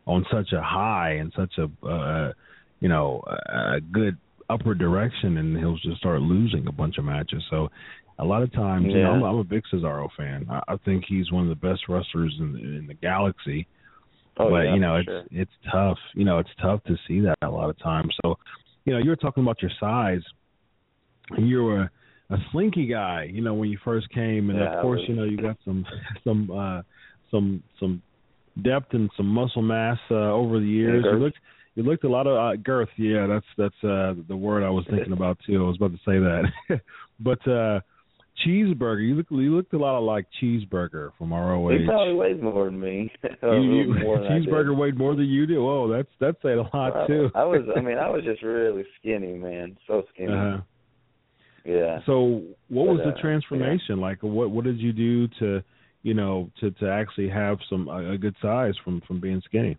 on 0.07 0.25
such 0.33 0.53
a 0.53 0.63
high 0.63 1.13
and 1.21 1.33
such 1.37 1.53
a 1.59 1.87
uh, 1.87 2.33
you 2.81 2.89
know 2.89 3.23
a 3.27 3.81
good 3.81 4.17
upward 4.49 4.79
direction, 4.79 5.37
and 5.37 5.57
he'll 5.59 5.77
just 5.79 5.99
start 5.99 6.21
losing 6.21 6.67
a 6.67 6.73
bunch 6.73 6.99
of 6.99 7.05
matches. 7.05 7.43
So 7.51 7.69
a 8.19 8.25
lot 8.25 8.43
of 8.43 8.53
times, 8.53 8.87
you 8.89 9.03
know, 9.03 9.13
I'm, 9.13 9.23
I'm 9.23 9.37
a 9.37 9.45
big 9.45 9.63
Cesaro 9.73 10.09
fan. 10.17 10.47
I, 10.51 10.61
I 10.69 10.77
think 10.85 11.05
he's 11.09 11.31
one 11.31 11.43
of 11.43 11.49
the 11.49 11.69
best 11.69 11.89
wrestlers 11.89 12.35
in, 12.39 12.57
in 12.57 12.87
the 12.87 12.95
galaxy 12.95 13.67
oh, 14.39 14.51
but 14.51 14.63
yeah, 14.63 14.75
you 14.75 14.81
know 14.81 14.97
it's 14.97 15.07
sure. 15.07 15.25
it's 15.31 15.51
tough 15.71 15.99
you 16.15 16.25
know 16.25 16.39
it's 16.39 16.51
tough 16.61 16.83
to 16.85 16.97
see 17.07 17.21
that 17.21 17.37
a 17.43 17.51
lot 17.51 17.71
of 17.71 17.79
times 17.79 18.15
so 18.23 18.37
you 18.85 18.93
know 18.93 18.99
you 18.99 19.11
were 19.11 19.17
talking 19.17 19.43
about 19.43 19.61
your 19.63 19.71
size 19.81 20.23
and 21.31 21.49
you 21.49 21.63
were 21.65 21.83
a 21.83 21.91
a 22.31 22.37
slinky 22.51 22.87
guy 22.87 23.29
you 23.31 23.43
know 23.43 23.53
when 23.55 23.69
you 23.69 23.79
first 23.85 24.09
came 24.11 24.49
and 24.51 24.59
Yeah, 24.59 24.77
of 24.77 24.83
course 24.83 25.01
was. 25.01 25.09
you 25.09 25.15
know 25.17 25.25
you 25.25 25.41
got 25.41 25.57
some 25.65 25.85
some 26.25 26.51
uh 26.51 26.83
some 27.31 27.63
some 27.79 28.01
depth 28.63 28.95
and 28.95 29.11
some 29.17 29.27
muscle 29.27 29.63
mass 29.63 29.99
uh, 30.11 30.15
over 30.15 30.59
the 30.59 30.67
years 30.67 31.05
you 31.05 31.19
looked 31.19 31.39
you 31.75 31.83
looked 31.83 32.05
a 32.05 32.09
lot 32.09 32.27
of 32.27 32.37
uh, 32.37 32.57
girth 32.63 32.89
yeah 32.97 33.27
that's 33.27 33.47
that's 33.59 33.85
uh 33.85 34.15
the 34.29 34.37
word 34.37 34.63
i 34.63 34.71
was 34.71 34.85
thinking 34.91 35.13
about 35.13 35.39
too 35.47 35.63
i 35.65 35.67
was 35.67 35.77
about 35.77 35.91
to 35.93 35.99
say 35.99 36.19
that 36.19 36.81
but 37.21 37.47
uh 37.49 37.81
cheeseburger 38.47 39.07
you 39.07 39.15
look 39.15 39.27
you 39.31 39.55
looked 39.55 39.73
a 39.75 39.79
lot 39.79 39.97
of 39.97 40.05
like 40.05 40.27
cheeseburger 40.43 41.11
from 41.19 41.33
roh 41.33 41.69
He 41.69 41.85
probably 41.87 42.15
weighs 42.15 42.43
more 42.43 42.67
than 42.67 42.81
me. 42.81 43.13
You, 43.43 43.61
you, 43.61 43.95
more 44.03 44.21
than 44.21 44.29
cheeseburger 44.47 44.77
weighed 44.77 44.97
more 44.97 45.15
than 45.15 45.27
you 45.27 45.47
do. 45.47 45.69
Oh, 45.69 45.89
that's 45.89 46.09
that's 46.21 46.37
saying 46.43 46.59
a 46.59 46.77
lot 46.77 46.97
I- 46.97 47.07
too. 47.07 47.29
I 47.35 47.45
was, 47.45 47.63
I 47.77 47.81
mean, 47.81 47.99
I 47.99 48.09
was 48.09 48.23
just 48.25 48.43
really 48.43 48.85
skinny, 48.99 49.35
man, 49.35 49.77
so 49.87 50.05
skinny. 50.15 50.33
uh-huh. 50.33 50.61
Yeah. 51.65 52.01
So, 52.07 52.43
what 52.69 52.87
was 52.89 52.99
But, 52.99 53.13
the 53.13 53.19
uh, 53.19 53.21
transformation 53.21 54.01
like? 54.01 54.23
What 54.23 54.51
what 54.51 54.65
did 54.65 54.79
you 54.81 54.93
do 54.93 55.29
to, 55.39 55.63
you 56.03 56.15
know, 56.15 56.51
to 56.61 56.71
to 56.73 56.91
actually 56.91 57.29
have 57.29 57.59
some 57.71 57.89
a, 57.89 58.13
a 58.13 58.19
good 58.19 58.35
size 58.43 58.75
from 58.85 59.01
from 59.07 59.21
being 59.21 59.41
skinny? 59.45 59.77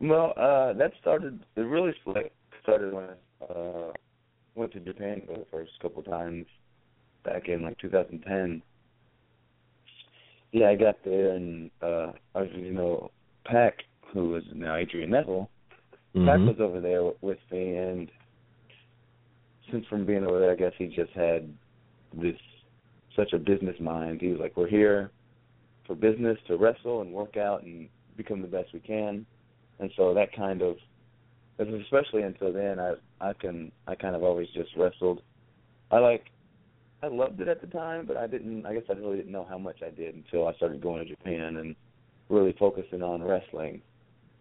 Well, 0.00 0.34
uh, 0.36 0.72
that 0.74 0.92
started. 1.00 1.40
It 1.56 1.60
really 1.60 1.94
started 2.62 2.92
when 2.92 3.04
I 3.40 3.52
uh, 3.52 3.92
went 4.54 4.72
to 4.72 4.80
Japan 4.80 5.22
for 5.26 5.38
the 5.38 5.46
first 5.50 5.72
couple 5.80 6.02
times 6.02 6.46
back 7.24 7.48
in 7.48 7.62
like 7.62 7.78
2010. 7.78 8.62
Yeah, 10.52 10.68
I 10.68 10.74
got 10.76 10.96
there 11.04 11.32
and 11.32 11.70
uh, 11.82 12.12
I 12.34 12.42
was, 12.42 12.50
you 12.54 12.72
know, 12.72 13.10
Pac, 13.44 13.74
who 14.12 14.36
is 14.36 14.44
now 14.54 14.76
Adrian 14.76 15.10
Neville, 15.10 15.50
Pac 16.14 16.38
Mhm. 16.38 16.46
was 16.46 16.60
over 16.60 16.80
there 16.80 17.02
with 17.20 17.38
me, 17.50 17.76
and 17.76 18.10
since 19.70 19.86
from 19.86 20.06
being 20.06 20.24
over 20.24 20.38
there, 20.38 20.52
I 20.52 20.56
guess 20.56 20.72
he 20.78 20.86
just 20.86 21.12
had 21.12 21.52
this 22.14 22.36
such 23.14 23.32
a 23.32 23.38
business 23.38 23.78
mind. 23.80 24.20
He 24.20 24.28
was 24.28 24.40
like, 24.40 24.56
"We're 24.56 24.68
here 24.68 25.10
for 25.86 25.94
business 25.94 26.38
to 26.46 26.56
wrestle 26.56 27.00
and 27.00 27.12
work 27.12 27.36
out 27.36 27.62
and 27.62 27.88
become 28.16 28.42
the 28.42 28.48
best 28.48 28.72
we 28.72 28.80
can," 28.80 29.26
and 29.78 29.90
so 29.96 30.14
that 30.14 30.32
kind 30.32 30.62
of, 30.62 30.76
especially 31.58 32.22
until 32.22 32.52
then, 32.52 32.78
I 32.78 32.94
I 33.20 33.32
can 33.32 33.72
I 33.86 33.94
kind 33.94 34.14
of 34.14 34.22
always 34.22 34.48
just 34.50 34.74
wrestled. 34.76 35.22
I 35.90 35.98
like, 35.98 36.26
I 37.02 37.08
loved 37.08 37.40
it 37.40 37.48
at 37.48 37.60
the 37.60 37.68
time, 37.68 38.06
but 38.06 38.16
I 38.16 38.26
didn't. 38.26 38.66
I 38.66 38.74
guess 38.74 38.84
I 38.88 38.94
really 38.94 39.16
didn't 39.16 39.32
know 39.32 39.46
how 39.48 39.58
much 39.58 39.82
I 39.82 39.90
did 39.90 40.14
until 40.14 40.46
I 40.46 40.54
started 40.54 40.80
going 40.80 41.04
to 41.04 41.08
Japan 41.08 41.56
and 41.56 41.76
really 42.28 42.52
focusing 42.58 43.02
on 43.02 43.22
wrestling 43.22 43.80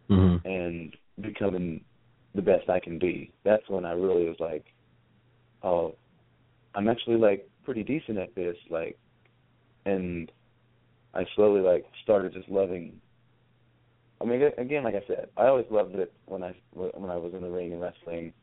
Mhm. 0.09 0.43
and 0.45 0.97
becoming 1.21 1.83
the 2.33 2.41
best 2.41 2.69
I 2.69 2.79
can 2.79 2.97
be. 2.97 3.31
That's 3.43 3.67
when 3.69 3.85
I 3.85 3.93
really 3.93 4.27
was 4.27 4.39
like, 4.39 4.65
oh, 5.65 5.97
I'm 6.75 6.89
actually 6.89 7.17
like 7.17 7.49
pretty 7.65 7.83
decent 7.83 8.19
at 8.19 8.35
this, 8.35 8.57
like, 8.69 8.97
and 9.85 10.31
I 11.13 11.25
slowly 11.35 11.61
like 11.61 11.85
started 12.03 12.33
just 12.33 12.49
loving. 12.49 13.01
I 14.21 14.25
mean, 14.25 14.41
again, 14.57 14.83
like 14.83 14.95
I 14.95 15.03
said, 15.07 15.29
I 15.37 15.47
always 15.47 15.65
loved 15.71 15.95
it 15.95 16.13
when 16.25 16.43
I 16.43 16.55
when 16.73 17.09
I 17.11 17.17
was 17.17 17.33
in 17.33 17.41
the 17.41 17.49
ring 17.49 17.73
and 17.73 17.81
wrestling, 17.81 18.33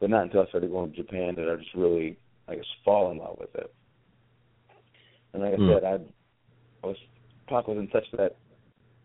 but 0.00 0.10
not 0.10 0.24
until 0.24 0.42
I 0.42 0.46
started 0.48 0.70
going 0.70 0.90
to 0.92 0.96
Japan 0.96 1.34
did 1.36 1.48
I 1.50 1.56
just 1.56 1.74
really, 1.74 2.18
I 2.48 2.56
guess, 2.56 2.64
fall 2.84 3.10
in 3.12 3.18
love 3.18 3.36
with 3.40 3.54
it. 3.56 3.74
And 5.34 5.42
like 5.42 5.54
I 5.54 5.58
Hmm. 5.58 5.66
said, 5.66 5.84
I, 5.84 5.94
I 6.84 6.88
was 6.88 6.96
Pac 7.48 7.68
was 7.68 7.78
in 7.78 7.90
such 7.92 8.06
that 8.18 8.36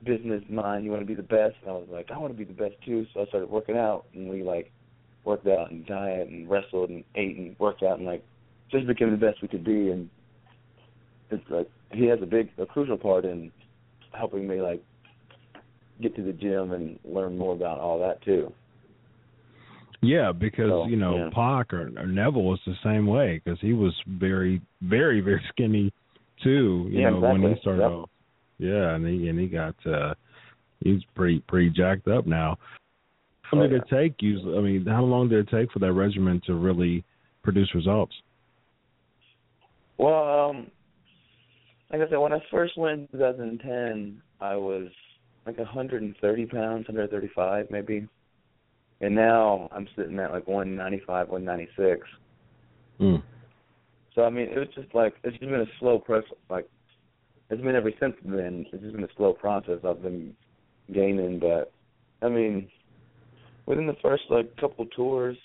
business 0.03 0.43
mind. 0.49 0.85
You 0.85 0.91
want 0.91 1.03
to 1.03 1.07
be 1.07 1.15
the 1.15 1.23
best, 1.23 1.55
and 1.61 1.71
I 1.71 1.73
was 1.73 1.89
like, 1.91 2.11
I 2.11 2.17
want 2.19 2.33
to 2.33 2.37
be 2.37 2.45
the 2.45 2.53
best 2.53 2.75
too. 2.85 3.05
So 3.13 3.21
I 3.21 3.25
started 3.27 3.49
working 3.49 3.77
out, 3.77 4.05
and 4.13 4.29
we 4.29 4.43
like 4.43 4.71
worked 5.25 5.47
out 5.47 5.71
and 5.71 5.85
diet 5.85 6.27
and 6.29 6.49
wrestled 6.49 6.89
and 6.89 7.03
ate 7.15 7.37
and 7.37 7.55
worked 7.59 7.83
out 7.83 7.97
and 7.97 8.05
like 8.07 8.23
just 8.71 8.87
became 8.87 9.11
the 9.11 9.17
best 9.17 9.41
we 9.41 9.47
could 9.47 9.63
be. 9.63 9.89
And 9.91 10.09
it's 11.29 11.43
like 11.49 11.69
he 11.91 12.05
has 12.07 12.19
a 12.21 12.25
big, 12.25 12.49
a 12.57 12.65
crucial 12.65 12.97
part 12.97 13.25
in 13.25 13.51
helping 14.11 14.47
me 14.47 14.61
like 14.61 14.83
get 16.01 16.15
to 16.15 16.23
the 16.23 16.33
gym 16.33 16.71
and 16.71 16.99
learn 17.05 17.37
more 17.37 17.53
about 17.53 17.79
all 17.79 17.99
that 17.99 18.21
too. 18.23 18.51
Yeah, 20.01 20.33
because 20.33 20.69
So, 20.69 20.85
you 20.87 20.97
know 20.97 21.15
yeah. 21.15 21.29
Pac 21.33 21.73
or, 21.73 21.89
or 21.97 22.07
Neville 22.07 22.43
was 22.43 22.59
the 22.65 22.75
same 22.83 23.07
way 23.07 23.41
because 23.43 23.59
he 23.61 23.73
was 23.73 23.93
very, 24.07 24.61
very, 24.81 25.21
very 25.21 25.41
skinny 25.49 25.93
too. 26.43 26.87
You 26.91 27.01
Yeah, 27.01 27.11
know 27.11 27.19
when 27.21 27.41
he 27.41 27.47
exactly. 27.47 27.61
started 27.61 27.81
Yep. 27.83 27.91
off. 27.91 28.09
Yeah, 28.59 28.95
and 28.95 29.07
he 29.07 29.29
and 29.29 29.39
he 29.39 29.47
got 29.47 29.75
uh 29.85 30.13
he's 30.83 31.01
pretty 31.15 31.39
pretty 31.47 31.69
jacked 31.69 32.07
up 32.07 32.27
now. 32.27 32.57
How 33.53 33.59
long 33.59 33.69
did 33.69 33.81
it 33.81 33.89
take 33.89 34.15
you? 34.21 34.57
I 34.57 34.61
mean, 34.61 34.85
how 34.85 35.03
long 35.03 35.29
did 35.29 35.47
it 35.47 35.55
take 35.55 35.71
for 35.71 35.79
that 35.79 35.93
regimen 35.93 36.41
to 36.47 36.55
really 36.55 37.03
produce 37.43 37.73
results? 37.75 38.13
Well, 39.97 40.49
um, 40.49 40.71
like 41.91 42.01
I 42.01 42.09
said, 42.09 42.17
when 42.17 42.33
I 42.33 42.39
first 42.49 42.77
went 42.77 43.01
in 43.01 43.19
2010, 43.19 44.21
I 44.41 44.55
was 44.55 44.87
like 45.45 45.57
130 45.57 46.45
pounds, 46.47 46.87
135 46.87 47.67
maybe, 47.69 48.07
and 49.01 49.13
now 49.13 49.69
I'm 49.71 49.87
sitting 49.95 50.17
at 50.19 50.31
like 50.31 50.47
195, 50.47 51.29
196. 51.29 52.07
Mm. 52.99 53.23
So 54.15 54.23
I 54.23 54.29
mean, 54.29 54.47
it 54.49 54.57
was 54.57 54.67
just 54.73 54.93
like 54.95 55.13
it's 55.23 55.37
just 55.37 55.49
been 55.49 55.61
a 55.61 55.79
slow 55.79 55.99
process. 55.99 56.31
Like 56.49 56.67
it's 57.49 57.61
been 57.61 57.75
ever 57.75 57.91
since 57.99 58.15
then. 58.23 58.65
It's 58.71 58.81
just 58.81 58.95
been 58.95 59.03
a 59.03 59.15
slow 59.15 59.33
process. 59.33 59.79
I've 59.87 60.01
been 60.01 60.35
gaining, 60.91 61.39
but 61.39 61.71
I 62.21 62.29
mean, 62.29 62.69
within 63.65 63.87
the 63.87 63.95
first 64.01 64.23
like 64.29 64.55
couple 64.57 64.85
tours, 64.87 65.37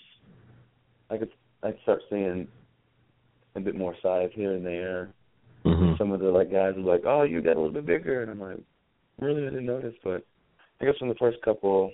I 1.09 1.17
could 1.17 1.29
I 1.63 1.73
start 1.83 2.01
seeing 2.09 2.47
a 3.55 3.59
bit 3.59 3.75
more 3.75 3.95
size 4.01 4.29
here 4.33 4.53
and 4.53 4.65
there. 4.65 5.09
hmm 5.63 5.93
Some 5.97 6.11
of 6.11 6.19
the 6.19 6.27
like 6.27 6.51
guys 6.51 6.73
were 6.75 6.91
like, 6.91 7.03
"Oh, 7.05 7.23
you 7.23 7.41
got 7.41 7.57
a 7.57 7.59
little 7.59 7.73
bit 7.73 7.85
bigger," 7.85 8.21
and 8.21 8.31
I'm 8.31 8.39
like, 8.39 8.59
"Really? 9.19 9.45
I 9.45 9.49
didn't 9.49 9.65
notice." 9.65 9.95
But 10.03 10.23
I 10.79 10.85
guess 10.85 10.97
from 10.97 11.09
the 11.09 11.15
first 11.15 11.41
couple 11.41 11.91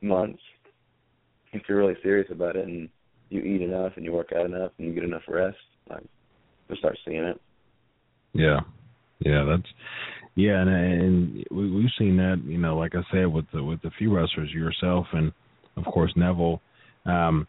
months, 0.00 0.40
if 1.52 1.62
you're 1.68 1.78
really 1.78 1.96
serious 2.02 2.30
about 2.30 2.56
it 2.56 2.66
and 2.66 2.88
you 3.28 3.42
eat 3.42 3.62
enough 3.62 3.92
and 3.96 4.04
you 4.04 4.12
work 4.12 4.32
out 4.32 4.46
enough 4.46 4.72
and 4.78 4.88
you 4.88 4.94
get 4.94 5.04
enough 5.04 5.22
rest, 5.28 5.58
like 5.88 6.04
you'll 6.68 6.78
start 6.78 6.98
seeing 7.04 7.24
it. 7.24 7.40
Yeah, 8.32 8.60
yeah, 9.20 9.44
that's 9.44 9.68
yeah, 10.40 10.60
and 10.60 10.70
and 10.70 11.44
we, 11.50 11.70
we've 11.70 11.90
seen 11.98 12.16
that. 12.16 12.42
You 12.44 12.58
know, 12.58 12.76
like 12.76 12.94
I 12.94 13.02
said, 13.12 13.26
with 13.26 13.46
the, 13.52 13.62
with 13.62 13.84
a 13.84 13.90
few 13.98 14.14
wrestlers, 14.14 14.50
yourself 14.52 15.06
and 15.12 15.32
of 15.76 15.84
course 15.84 16.12
Neville. 16.16 16.60
Um, 17.06 17.46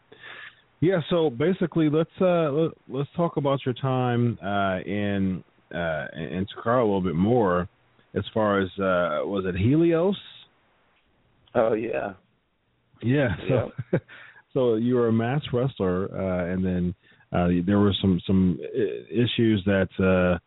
yeah, 0.80 1.00
so 1.10 1.30
basically, 1.30 1.88
let's 1.88 2.10
uh, 2.20 2.50
let, 2.50 2.72
let's 2.88 3.08
talk 3.16 3.36
about 3.36 3.60
your 3.64 3.74
time 3.74 4.38
uh, 4.42 4.80
in 4.84 5.44
uh, 5.74 6.06
in 6.16 6.46
Chikara 6.46 6.80
a 6.80 6.84
little 6.84 7.00
bit 7.00 7.14
more. 7.14 7.68
As 8.14 8.24
far 8.34 8.60
as 8.60 8.68
uh, 8.78 9.24
was 9.24 9.44
it 9.46 9.56
Helios? 9.56 10.18
Oh 11.54 11.72
yeah, 11.72 12.12
Yeah. 13.02 13.28
So, 13.48 13.98
so 14.52 14.74
you 14.74 14.96
were 14.96 15.08
a 15.08 15.12
mass 15.12 15.42
wrestler, 15.52 16.08
uh, 16.14 16.52
and 16.52 16.64
then 16.64 16.94
uh, 17.32 17.48
there 17.66 17.78
were 17.78 17.94
some 18.00 18.20
some 18.26 18.58
issues 19.10 19.62
that 19.66 19.88
uh, 19.98 20.38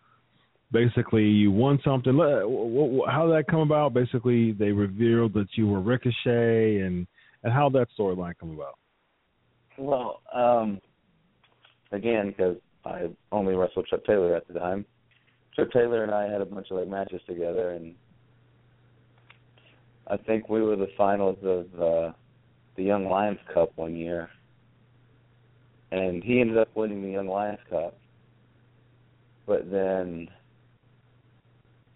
basically 0.72 1.24
you 1.24 1.52
won 1.52 1.80
something. 1.84 2.18
How 2.18 3.28
did 3.28 3.36
that 3.36 3.46
come 3.50 3.62
about? 3.62 3.94
Basically, 3.94 4.52
they 4.52 4.72
revealed 4.72 5.34
that 5.34 5.48
you 5.56 5.68
were 5.68 5.80
Ricochet, 5.80 6.80
and 6.80 7.08
and 7.44 7.54
how 7.54 7.70
that 7.70 7.88
storyline 7.98 8.34
come 8.40 8.52
about? 8.52 8.78
Well, 9.78 10.22
um, 10.34 10.82
again, 11.92 12.30
because 12.30 12.58
I 12.84 13.10
only 13.32 13.54
wrestled 13.56 13.88
Chuck 13.88 14.04
Taylor 14.06 14.36
at 14.36 14.48
the 14.48 14.60
time. 14.60 14.86
Chuck 15.56 15.72
Taylor 15.72 16.04
and 16.04 16.12
I 16.12 16.30
had 16.30 16.42
a 16.42 16.46
bunch 16.46 16.68
of 16.72 16.78
like 16.78 16.88
matches 16.88 17.22
together, 17.28 17.72
and 17.72 17.94
I 20.08 20.18
think 20.18 20.50
we 20.50 20.62
were 20.62 20.76
the 20.76 20.90
finals 20.98 21.38
of 21.44 21.66
uh, 21.82 22.14
the 22.76 22.84
Young 22.84 23.06
Lions 23.06 23.40
Cup 23.54 23.72
one 23.76 23.96
year, 23.96 24.30
and 25.92 26.24
he 26.24 26.42
ended 26.42 26.58
up 26.58 26.70
winning 26.76 27.02
the 27.02 27.12
Young 27.12 27.28
Lions 27.28 27.60
Cup. 27.70 27.98
But 29.46 29.70
then 29.72 30.30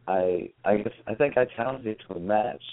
I, 0.10 0.50
I 0.65 0.78
guess 0.78 0.93
I 1.06 1.13
think 1.13 1.38
I 1.38 1.45
challenged 1.45 1.86
him 1.86 1.95
to 2.08 2.15
a 2.15 2.19
match. 2.19 2.63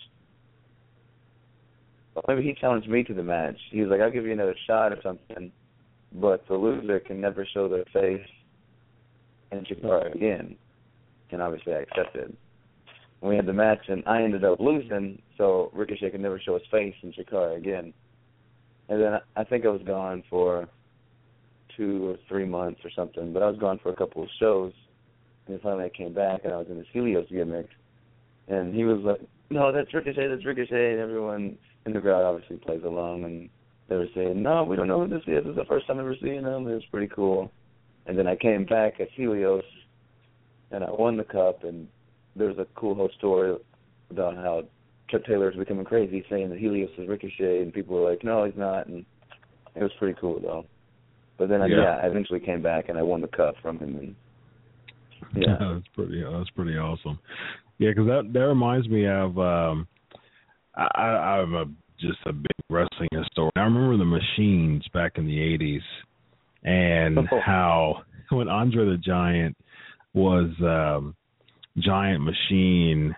Or 2.14 2.22
maybe 2.29 2.42
he 2.42 2.55
challenged 2.55 2.88
me 2.88 3.05
to 3.05 3.12
the 3.12 3.22
match. 3.22 3.59
He 3.70 3.83
was 3.83 3.90
like, 3.90 4.01
"I'll 4.01 4.11
give 4.11 4.25
you 4.25 4.33
another 4.33 4.57
shot 4.66 4.92
or 4.92 4.99
something, 5.03 5.53
but 6.14 6.49
the 6.49 6.55
loser 6.55 6.99
can 6.99 7.20
never 7.20 7.46
show 7.53 7.68
their 7.68 7.85
face 7.92 8.27
in 9.53 9.64
Chikara 9.64 10.14
again." 10.14 10.57
And 11.31 11.42
obviously, 11.42 11.75
I 11.75 11.81
accepted. 11.81 12.35
We 13.20 13.37
had 13.37 13.44
the 13.44 13.53
match, 13.53 13.87
and 13.88 14.03
I 14.07 14.22
ended 14.22 14.44
up 14.44 14.59
losing, 14.59 15.20
so 15.37 15.70
Ricochet 15.75 16.11
could 16.11 16.20
never 16.20 16.40
show 16.40 16.55
his 16.55 16.66
face 16.70 16.94
in 17.03 17.12
Chikara 17.12 17.57
again. 17.57 17.92
And 18.88 19.03
then 19.03 19.18
I 19.37 19.44
think 19.44 19.66
I 19.66 19.68
was 19.68 19.83
gone 19.83 20.22
for 20.31 20.68
two 21.77 22.09
or 22.09 22.16
three 22.29 22.46
months 22.46 22.81
or 22.83 22.90
something, 22.96 23.35
but 23.35 23.42
I 23.42 23.49
was 23.51 23.59
gone 23.59 23.79
for 23.83 23.90
a 23.90 23.96
couple 23.96 24.22
of 24.22 24.29
shows. 24.40 24.72
And 25.49 25.61
finally, 25.61 25.85
I 25.85 25.89
came 25.89 26.13
back, 26.13 26.41
and 26.45 26.53
I 26.53 26.57
was 26.57 26.67
in 26.69 26.79
this 26.79 26.87
Helios 26.93 27.29
gimmick. 27.31 27.69
And 28.49 28.75
he 28.75 28.85
was 28.85 29.01
like, 29.03 29.21
"No, 29.51 29.73
that's 29.73 29.93
Ricochet. 29.93 30.29
That's 30.29 30.45
Ricochet." 30.45 30.93
And 30.93 31.01
everyone 31.01 31.59
in 31.85 31.93
the 31.93 32.01
crowd 32.01 32.25
obviously 32.25 32.57
plays 32.57 32.83
along, 32.85 33.25
and 33.25 33.49
they 33.89 33.97
were 33.97 34.09
saying, 34.15 34.43
"No, 34.43 34.65
we 34.65 34.77
don't 34.77 34.89
know 34.89 35.01
who 35.01 35.09
this 35.09 35.23
is. 35.27 35.45
This 35.45 35.51
is 35.51 35.57
the 35.57 35.65
first 35.65 35.87
time 35.87 36.01
ever 36.01 36.17
seeing 36.21 36.43
him. 36.43 36.67
It 36.67 36.75
was 36.75 36.85
pretty 36.87 37.09
cool." 37.09 37.51
And 38.07 38.19
then 38.19 38.27
I 38.27 38.37
came 38.37 38.65
back 38.65 39.01
at 39.01 39.11
Helios, 39.11 39.65
and 40.71 40.85
I 40.85 40.91
won 40.91 41.17
the 41.17 41.25
cup. 41.25 41.65
And 41.65 41.89
there 42.35 42.49
was 42.49 42.59
a 42.59 42.67
cool 42.75 42.95
whole 42.95 43.11
story 43.11 43.57
about 44.11 44.37
how 44.37 44.65
Chuck 45.09 45.25
Taylor 45.25 45.47
was 45.47 45.57
becoming 45.57 45.85
crazy, 45.85 46.25
saying 46.29 46.51
that 46.51 46.59
Helios 46.59 46.91
is 46.99 47.09
Ricochet, 47.09 47.63
and 47.63 47.73
people 47.73 47.97
were 47.97 48.09
like, 48.11 48.25
"No, 48.25 48.45
he's 48.45 48.57
not." 48.57 48.87
And 48.87 49.05
it 49.75 49.83
was 49.83 49.93
pretty 49.95 50.19
cool 50.21 50.41
though. 50.41 50.67
But 51.37 51.49
then, 51.49 51.61
I, 51.61 51.67
Yeah. 51.67 51.83
yeah, 51.83 52.01
I 52.03 52.07
eventually 52.07 52.41
came 52.41 52.63
back 52.63 52.89
and 52.89 52.99
I 52.99 53.03
won 53.03 53.21
the 53.21 53.29
cup 53.29 53.57
from 53.59 53.79
him. 53.79 53.97
And 53.97 54.17
yeah, 55.35 55.57
that's 55.61 55.87
pretty. 55.94 56.22
That's 56.22 56.50
pretty 56.50 56.76
awesome. 56.79 57.18
Yeah, 57.79 57.90
because 57.90 58.07
that 58.07 58.31
that 58.33 58.40
reminds 58.46 58.88
me 58.88 59.07
of. 59.07 59.38
um 59.38 59.87
I, 60.74 60.88
I- 60.94 61.38
I'm 61.40 61.55
a 61.55 61.64
just 61.98 62.18
a 62.26 62.33
big 62.33 62.50
wrestling 62.68 63.09
historian. 63.12 63.52
I 63.57 63.61
remember 63.61 63.96
the 63.96 64.05
machines 64.05 64.85
back 64.92 65.12
in 65.16 65.26
the 65.26 65.38
'80s, 65.38 65.81
and 66.64 67.18
Oh. 67.18 67.40
how 67.44 68.02
when 68.31 68.48
Andre 68.48 68.85
the 68.85 68.98
Giant 68.98 69.57
was 70.12 70.50
um 70.61 71.14
Giant 71.79 72.22
Machine, 72.22 73.14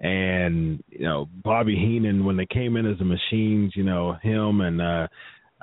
and 0.00 0.82
you 0.90 1.04
know 1.04 1.28
Bobby 1.44 1.76
Heenan 1.76 2.24
when 2.24 2.36
they 2.36 2.46
came 2.46 2.76
in 2.76 2.86
as 2.86 2.98
the 2.98 3.04
machines, 3.04 3.72
you 3.76 3.84
know 3.84 4.14
him 4.22 4.60
and 4.60 4.80
uh 4.82 5.06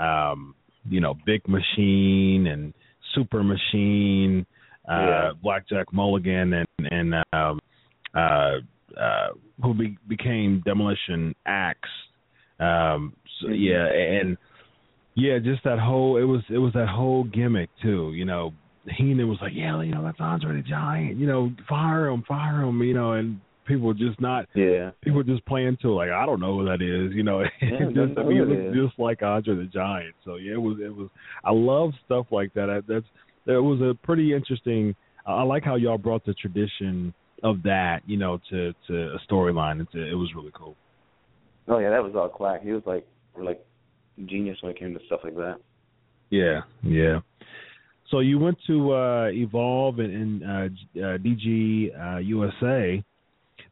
um 0.01 0.55
you 0.89 0.99
know 1.01 1.15
Big 1.25 1.41
Machine 1.47 2.47
and 2.47 2.73
Super 3.15 3.43
Machine, 3.43 4.45
uh 4.89 4.93
Yeah. 4.93 5.31
Blackjack 5.41 5.91
Mulligan 5.93 6.53
and 6.53 6.67
and 6.91 7.13
um 7.33 7.59
uh 8.15 8.57
uh 8.99 9.27
who 9.61 9.73
be, 9.73 9.97
became 10.07 10.61
Demolition 10.65 11.33
Axe. 11.45 11.89
Um 12.59 13.13
so, 13.39 13.47
Mhm. 13.47 13.59
yeah 13.59 13.85
and 14.19 14.37
yeah, 15.15 15.37
just 15.39 15.63
that 15.63 15.79
whole 15.79 16.17
it 16.17 16.23
was 16.23 16.41
it 16.49 16.57
was 16.57 16.73
that 16.73 16.87
whole 16.87 17.23
gimmick 17.23 17.69
too, 17.81 18.11
you 18.13 18.25
know. 18.25 18.53
Heenan 18.97 19.29
was 19.29 19.37
like, 19.41 19.53
Yeah, 19.55 19.81
you 19.81 19.93
know, 19.93 20.03
that's 20.03 20.19
Andre 20.19 20.57
the 20.57 20.61
Giant, 20.67 21.15
you 21.17 21.25
know, 21.25 21.53
fire 21.69 22.07
him, 22.07 22.21
fire 22.27 22.61
him, 22.63 22.81
you 22.83 22.93
know, 22.93 23.13
and 23.13 23.39
people 23.65 23.87
were 23.87 23.93
just 23.93 24.19
not 24.19 24.45
yeah, 24.55 24.91
people 25.01 25.23
just 25.23 25.45
playing 25.45 25.77
to 25.83 25.93
like 25.93 26.09
I 26.09 26.25
don't 26.25 26.41
know 26.41 26.57
who 26.59 26.65
that 26.65 26.81
is, 26.81 27.13
you 27.15 27.23
know. 27.23 27.43
Yeah, 27.61 27.79
just, 27.93 28.19
I 28.19 28.23
mean, 28.23 28.37
it 28.39 28.49
it 28.49 28.49
looked 28.49 28.75
just 28.89 28.99
like 28.99 29.23
Andre 29.23 29.55
the 29.55 29.65
Giant. 29.65 30.15
So 30.25 30.35
yeah, 30.35 30.53
it 30.55 30.61
was 30.61 30.79
it 30.81 30.93
was. 30.93 31.09
I 31.45 31.51
love 31.53 31.93
stuff 32.05 32.25
like 32.31 32.53
that. 32.55 32.69
I, 32.69 32.81
that's 32.85 33.05
it 33.45 33.61
was 33.61 33.81
a 33.81 33.93
pretty 34.05 34.33
interesting. 34.33 34.95
I 35.25 35.43
like 35.43 35.63
how 35.63 35.75
y'all 35.75 35.97
brought 35.97 36.25
the 36.25 36.33
tradition 36.33 37.13
of 37.43 37.63
that, 37.63 38.01
you 38.05 38.17
know, 38.17 38.39
to 38.49 38.73
to 38.87 39.15
a 39.15 39.19
storyline. 39.31 39.81
It's 39.81 39.91
it 39.93 40.15
was 40.17 40.31
really 40.35 40.51
cool. 40.53 40.75
oh 41.67 41.79
yeah, 41.79 41.89
that 41.89 42.03
was 42.03 42.13
all 42.15 42.29
Quack. 42.29 42.61
He 42.63 42.71
was 42.71 42.83
like, 42.85 43.05
like 43.37 43.65
genius 44.25 44.57
when 44.61 44.71
it 44.71 44.79
came 44.79 44.93
to 44.93 44.99
stuff 45.05 45.21
like 45.23 45.35
that. 45.35 45.57
Yeah, 46.29 46.61
yeah. 46.83 47.19
So 48.09 48.19
you 48.19 48.37
went 48.39 48.57
to 48.67 48.93
uh 48.93 49.27
Evolve 49.31 49.99
and, 49.99 50.13
and 50.13 50.43
uh, 50.43 50.99
uh, 50.99 51.17
DG 51.17 52.15
uh, 52.15 52.19
USA. 52.19 53.03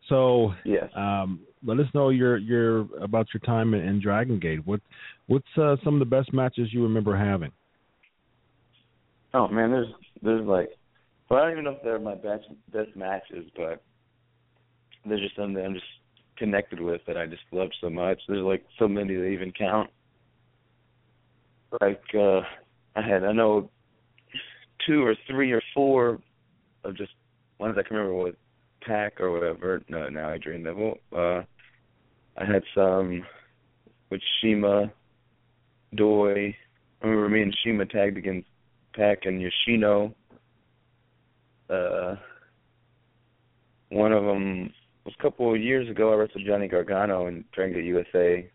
So 0.09 0.53
Yes. 0.65 0.89
um, 0.95 1.39
let 1.63 1.79
us 1.79 1.85
know 1.93 2.09
your 2.09 2.37
your 2.37 2.87
about 3.01 3.27
your 3.33 3.41
time 3.45 3.73
in, 3.73 3.81
in 3.81 4.01
Dragon 4.01 4.39
Gate. 4.39 4.65
What 4.65 4.81
what's 5.27 5.45
uh, 5.57 5.75
some 5.83 5.93
of 5.93 5.99
the 5.99 6.05
best 6.05 6.33
matches 6.33 6.69
you 6.73 6.83
remember 6.83 7.15
having? 7.15 7.51
Oh 9.33 9.47
man, 9.47 9.71
there's 9.71 9.87
there's 10.21 10.45
like, 10.45 10.69
well, 11.29 11.39
I 11.39 11.43
don't 11.43 11.51
even 11.53 11.63
know 11.63 11.71
if 11.71 11.83
they're 11.83 11.99
my 11.99 12.15
best 12.15 12.45
best 12.71 12.95
matches, 12.95 13.49
but 13.55 13.81
there's 15.05 15.21
just 15.21 15.35
some 15.35 15.53
that 15.53 15.65
I'm 15.65 15.73
just 15.73 15.85
connected 16.37 16.79
with 16.79 17.01
that 17.07 17.17
I 17.17 17.25
just 17.25 17.43
love 17.51 17.69
so 17.79 17.89
much. 17.89 18.19
There's 18.27 18.43
like 18.43 18.65
so 18.77 18.87
many 18.87 19.15
that 19.15 19.27
even 19.27 19.51
count. 19.51 19.89
Like 21.79 22.03
uh 22.13 22.41
I 22.95 23.01
had 23.01 23.23
I 23.23 23.31
know 23.31 23.69
two 24.85 25.03
or 25.03 25.15
three 25.29 25.51
or 25.51 25.61
four 25.73 26.19
of 26.83 26.97
just 26.97 27.11
ones 27.59 27.77
I 27.77 27.87
can 27.87 27.95
remember 27.95 28.23
with 28.23 28.35
Pac 28.81 29.21
or 29.21 29.31
whatever. 29.31 29.81
No, 29.87 30.09
now 30.09 30.33
Adrian 30.33 30.63
Neville. 30.63 30.97
Uh 31.15 31.43
I 32.37 32.45
had 32.45 32.63
some 32.75 33.23
with 34.09 34.21
Shima 34.41 34.91
Doi. 35.95 36.55
I 37.01 37.07
remember 37.07 37.29
me 37.29 37.43
and 37.43 37.55
Shima 37.63 37.85
tagged 37.85 38.17
against 38.17 38.47
Pac 38.93 39.25
and 39.25 39.41
Yoshino. 39.41 40.13
Uh, 41.69 42.15
one 43.89 44.11
of 44.11 44.23
them 44.23 44.71
was 45.05 45.13
a 45.17 45.21
couple 45.21 45.53
of 45.53 45.61
years 45.61 45.89
ago. 45.89 46.11
I 46.11 46.15
wrestled 46.15 46.45
Johnny 46.45 46.67
Gargano 46.67 47.27
in 47.27 47.45
Dragon 47.53 47.75
Gate 47.75 47.85
USA 47.85 48.49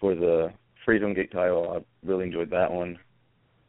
for 0.00 0.14
the 0.14 0.52
Freedom 0.84 1.14
Gate 1.14 1.32
title. 1.32 1.72
I 1.76 2.06
really 2.06 2.24
enjoyed 2.24 2.50
that 2.50 2.70
one. 2.70 2.98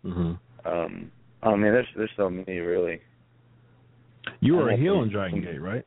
Mm-hmm. 0.06 0.68
Um, 0.68 1.12
oh 1.44 1.56
man, 1.56 1.72
there's 1.72 1.88
there's 1.96 2.10
so 2.18 2.30
many 2.30 2.58
really. 2.60 3.00
You 4.40 4.56
were 4.56 4.72
I 4.72 4.74
a 4.74 4.78
heel 4.78 5.02
in 5.04 5.12
Dragon 5.12 5.42
Gate, 5.42 5.62
right? 5.62 5.86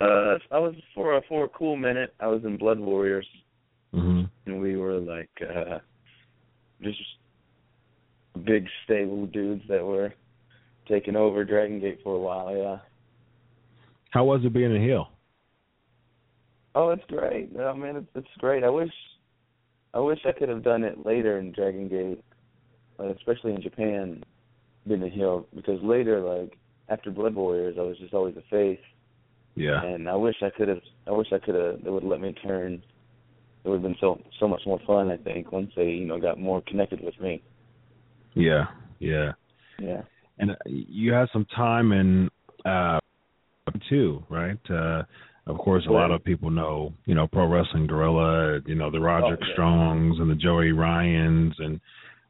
Uh, 0.00 0.38
I 0.52 0.58
was 0.58 0.74
for 0.94 1.16
a 1.16 1.22
for 1.28 1.44
a 1.44 1.48
cool 1.48 1.76
minute. 1.76 2.14
I 2.20 2.28
was 2.28 2.44
in 2.44 2.56
Blood 2.56 2.78
Warriors, 2.78 3.26
Mm-hmm. 3.94 4.24
and 4.44 4.60
we 4.60 4.76
were 4.76 4.98
like 4.98 5.30
uh 5.42 5.78
just 6.82 6.98
big 8.38 8.66
stable 8.84 9.26
dudes 9.26 9.62
that 9.68 9.84
were 9.84 10.14
taking 10.88 11.16
over 11.16 11.44
Dragon 11.44 11.80
Gate 11.80 12.00
for 12.02 12.14
a 12.14 12.18
while. 12.18 12.56
Yeah. 12.56 12.78
How 14.10 14.24
was 14.24 14.40
it 14.44 14.52
being 14.52 14.74
a 14.74 14.80
heel? 14.80 15.08
Oh, 16.74 16.90
it's 16.90 17.04
great. 17.08 17.54
No, 17.54 17.74
mean, 17.74 17.96
it's 17.96 18.06
it's 18.14 18.28
great. 18.38 18.64
I 18.64 18.70
wish, 18.70 18.92
I 19.94 19.98
wish 20.00 20.20
I 20.26 20.32
could 20.32 20.48
have 20.48 20.62
done 20.62 20.84
it 20.84 21.04
later 21.04 21.38
in 21.38 21.52
Dragon 21.52 21.88
Gate, 21.88 22.22
like, 22.98 23.16
especially 23.16 23.54
in 23.54 23.62
Japan, 23.62 24.22
being 24.86 25.02
a 25.02 25.08
heel. 25.08 25.46
Because 25.54 25.82
later, 25.82 26.20
like 26.20 26.56
after 26.88 27.10
Blood 27.10 27.34
Warriors, 27.34 27.76
I 27.78 27.82
was 27.82 27.98
just 27.98 28.14
always 28.14 28.36
a 28.36 28.42
face, 28.50 28.80
Yeah. 29.54 29.82
and 29.82 30.08
I 30.08 30.14
wish 30.14 30.36
I 30.42 30.50
could 30.50 30.68
have. 30.68 30.80
I 31.06 31.10
wish 31.10 31.32
I 31.32 31.38
could 31.38 31.54
have. 31.54 31.82
They 31.82 31.90
would 31.90 32.02
have 32.02 32.10
let 32.10 32.20
me 32.20 32.32
turn. 32.32 32.82
It 33.64 33.68
would 33.68 33.76
have 33.76 33.82
been 33.82 33.96
so 34.00 34.20
so 34.38 34.46
much 34.46 34.62
more 34.64 34.80
fun. 34.86 35.10
I 35.10 35.16
think 35.16 35.52
once 35.52 35.72
they 35.74 35.90
you 35.90 36.06
know 36.06 36.20
got 36.20 36.38
more 36.38 36.62
connected 36.66 37.00
with 37.02 37.18
me. 37.20 37.42
Yeah. 38.38 38.66
Yeah. 39.00 39.32
Yeah. 39.80 40.02
And 40.38 40.52
uh, 40.52 40.54
you 40.66 41.12
had 41.12 41.28
some 41.32 41.44
time 41.54 41.92
in 41.92 42.30
uh 42.64 43.00
too, 43.88 44.24
right? 44.28 44.58
Uh 44.70 45.02
of 45.46 45.58
course 45.58 45.84
a 45.88 45.92
lot 45.92 46.10
of 46.10 46.22
people 46.24 46.50
know, 46.50 46.92
you 47.06 47.14
know, 47.14 47.26
Pro 47.26 47.46
Wrestling 47.46 47.86
Guerrilla, 47.86 48.60
you 48.66 48.74
know, 48.74 48.90
the 48.90 49.00
Roderick 49.00 49.40
Oh, 49.42 49.46
yeah. 49.46 49.52
Strongs 49.54 50.16
and 50.20 50.30
the 50.30 50.34
Joey 50.34 50.72
Ryans 50.72 51.54
and 51.58 51.80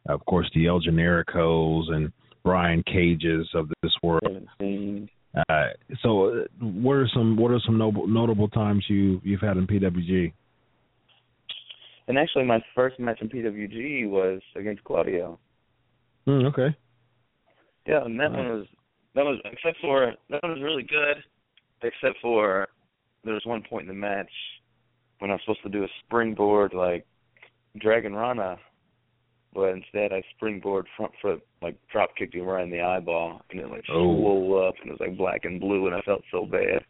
of 0.09 0.25
course 0.27 0.51
the 0.55 0.67
El 0.67 0.81
Genericos 0.81 1.91
and 1.93 2.13
Brian 2.43 2.83
Cages 2.85 3.47
of 3.55 3.69
this 3.83 3.93
world. 4.03 4.49
Uh 5.49 5.67
so 6.03 6.29
uh, 6.29 6.45
what 6.61 6.95
are 6.95 7.09
some 7.13 7.37
what 7.37 7.51
are 7.51 7.61
some 7.67 7.77
notable 7.77 8.07
notable 8.07 8.49
times 8.49 8.85
you 8.89 9.21
you've 9.23 9.43
had 9.43 9.57
in 9.59 9.67
PWG? 9.67 10.33
And 12.09 12.17
actually, 12.17 12.45
my 12.45 12.65
first 12.75 12.99
match 12.99 13.19
in 13.21 13.29
PWG 13.29 14.09
was 14.09 14.41
against 14.57 14.83
Claudio. 14.83 15.39
Mm, 16.29 16.45
okay. 16.47 16.77
Yeah, 17.87 18.05
and 18.05 18.21
that 18.21 18.31
one 18.31 18.49
was 18.51 18.67
that 19.15 19.25
was 19.25 19.41
except 19.47 19.79
for 19.81 20.13
that 20.29 20.43
one 20.43 20.53
was 20.53 20.63
really 20.63 20.83
good, 20.83 21.17
except 21.83 22.21
for 22.21 22.69
there 23.25 23.33
was 23.33 23.47
one 23.47 23.63
point 23.69 23.83
in 23.83 23.89
the 23.89 23.95
match 23.95 24.31
when 25.21 25.31
I 25.31 25.35
was 25.35 25.41
supposed 25.45 25.63
to 25.63 25.71
do 25.71 25.85
a 25.85 25.89
springboard 26.05 26.75
like 26.75 27.07
Dragon 27.79 28.15
Rana, 28.15 28.59
but 29.55 29.71
instead 29.71 30.13
I 30.13 30.23
springboard 30.37 30.87
front 30.99 31.13
foot 31.23 31.41
like 31.63 31.77
drop 31.91 32.15
kicked 32.15 32.35
him 32.35 32.45
right 32.45 32.63
in 32.63 32.71
the 32.71 32.83
eyeball, 32.83 33.41
and 33.51 33.61
it 33.61 33.71
like 33.71 33.85
Oh. 33.89 34.15
swole 34.19 34.69
up 34.69 34.75
and 34.83 34.91
it 34.91 34.93
was 34.93 35.01
like 35.01 35.17
black 35.17 35.47
and 35.47 35.59
blue, 35.59 35.87
and 35.87 35.97
I 35.97 36.03
felt 36.03 36.23
so 36.31 36.45
bad. 36.45 36.85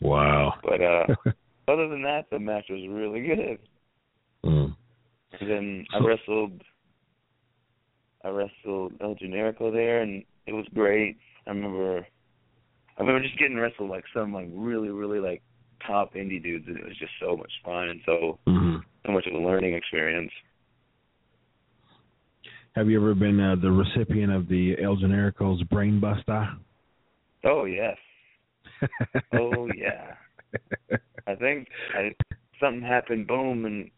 Wow. 0.00 0.54
But 0.62 0.80
uh 0.80 1.06
other 1.68 1.88
than 1.88 2.02
that, 2.02 2.24
the 2.30 2.38
match 2.38 2.64
was 2.70 2.88
really 2.88 3.20
good. 3.20 3.58
mm. 4.46 4.74
And 5.38 5.50
then 5.50 5.84
I 5.94 5.98
wrestled 5.98 6.62
I 8.24 8.28
wrestled 8.28 8.92
El 9.00 9.14
Generico 9.14 9.72
there 9.72 10.02
and 10.02 10.22
it 10.46 10.52
was 10.52 10.66
great. 10.74 11.16
I 11.46 11.50
remember 11.50 12.06
I 12.96 13.02
remember 13.02 13.22
just 13.22 13.38
getting 13.38 13.56
wrestled 13.56 13.90
like 13.90 14.04
some 14.14 14.32
like 14.32 14.48
really, 14.52 14.90
really 14.90 15.20
like 15.20 15.42
top 15.86 16.14
indie 16.14 16.42
dudes 16.42 16.66
and 16.68 16.76
it 16.76 16.84
was 16.84 16.98
just 16.98 17.12
so 17.20 17.36
much 17.36 17.52
fun 17.64 17.88
and 17.88 18.00
so 18.04 18.38
Mhm. 18.46 18.84
so 19.06 19.12
much 19.12 19.26
of 19.26 19.34
a 19.34 19.38
learning 19.38 19.74
experience. 19.74 20.32
Have 22.76 22.88
you 22.88 23.00
ever 23.00 23.14
been 23.14 23.40
uh, 23.40 23.56
the 23.56 23.70
recipient 23.70 24.32
of 24.32 24.48
the 24.48 24.80
El 24.80 24.96
Generico's 24.96 25.62
Brain 25.64 25.98
Buster? 25.98 26.48
Oh 27.44 27.64
yes. 27.64 27.96
Oh 29.32 29.66
yeah. 29.66 30.14
I 31.26 31.34
think 31.34 31.68
I 31.94 32.14
something 32.60 32.82
happened, 32.82 33.26
boom, 33.26 33.64
and 33.64 33.90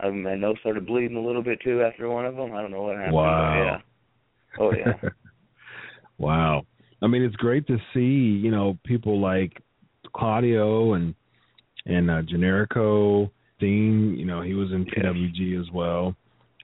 I, 0.00 0.10
my 0.10 0.34
nose 0.36 0.56
started 0.60 0.86
bleeding 0.86 1.16
a 1.16 1.20
little 1.20 1.42
bit 1.42 1.60
too 1.62 1.82
after 1.82 2.08
one 2.08 2.24
of 2.26 2.36
them. 2.36 2.52
I 2.54 2.62
don't 2.62 2.70
know 2.70 2.82
what 2.82 2.96
happened. 2.96 3.14
Wow. 3.14 3.64
yeah. 3.64 3.80
Oh 4.60 4.72
yeah. 4.72 5.08
wow. 6.18 6.62
I 7.02 7.06
mean, 7.06 7.22
it's 7.22 7.36
great 7.36 7.66
to 7.68 7.78
see 7.94 8.00
you 8.00 8.50
know 8.50 8.78
people 8.84 9.20
like 9.20 9.62
Claudio 10.14 10.94
and 10.94 11.14
and 11.86 12.10
uh, 12.10 12.22
Generico, 12.22 13.30
Dean. 13.60 14.14
You 14.18 14.24
know, 14.26 14.42
he 14.42 14.54
was 14.54 14.70
in 14.72 14.86
Yeah. 14.96 15.04
PWG 15.04 15.60
as 15.60 15.70
well. 15.72 16.14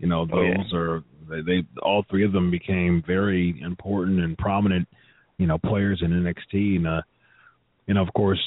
You 0.01 0.09
know, 0.09 0.27
Oh, 0.33 0.43
yeah. 0.43 0.55
those 0.57 0.73
are 0.75 1.05
they, 1.29 1.41
they 1.41 1.67
all 1.83 2.05
three 2.11 2.25
of 2.25 2.33
them 2.33 2.51
became 2.51 3.03
very 3.07 3.61
important 3.63 4.21
and 4.21 4.37
prominent. 4.37 4.89
You 5.39 5.47
know, 5.47 5.59
players 5.59 6.01
in 6.03 6.11
NXT, 6.13 6.77
and 6.77 6.87
uh, 6.87 7.03
and 7.89 7.99
of 7.99 8.09
course 8.15 8.41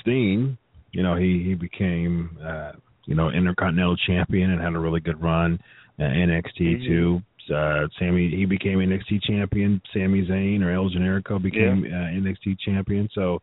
Steen. 0.00 0.56
You 0.92 1.02
know, 1.02 1.14
he 1.16 1.42
he 1.44 1.54
became 1.54 2.38
uh, 2.42 2.72
you 3.10 3.16
know 3.16 3.28
Intercontinental 3.28 3.96
Champion 3.96 4.52
and 4.52 4.62
had 4.62 4.72
a 4.72 4.78
really 4.78 5.00
good 5.00 5.20
run. 5.20 5.60
Uh, 5.98 6.04
NXT 6.04 6.76
Mhm. 6.76 6.86
too. 6.86 7.22
Uh, 7.52 7.88
Sami 7.98 8.30
he 8.30 8.44
became 8.44 8.78
NXT 8.78 9.18
champion. 9.24 9.82
Sami 9.92 10.24
Zayn 10.24 10.62
or 10.62 10.70
El 10.70 10.88
Generico 10.88 11.42
became 11.42 11.84
uh, 11.84 12.08
NXT 12.14 12.56
champion. 12.60 13.08
So, 13.12 13.42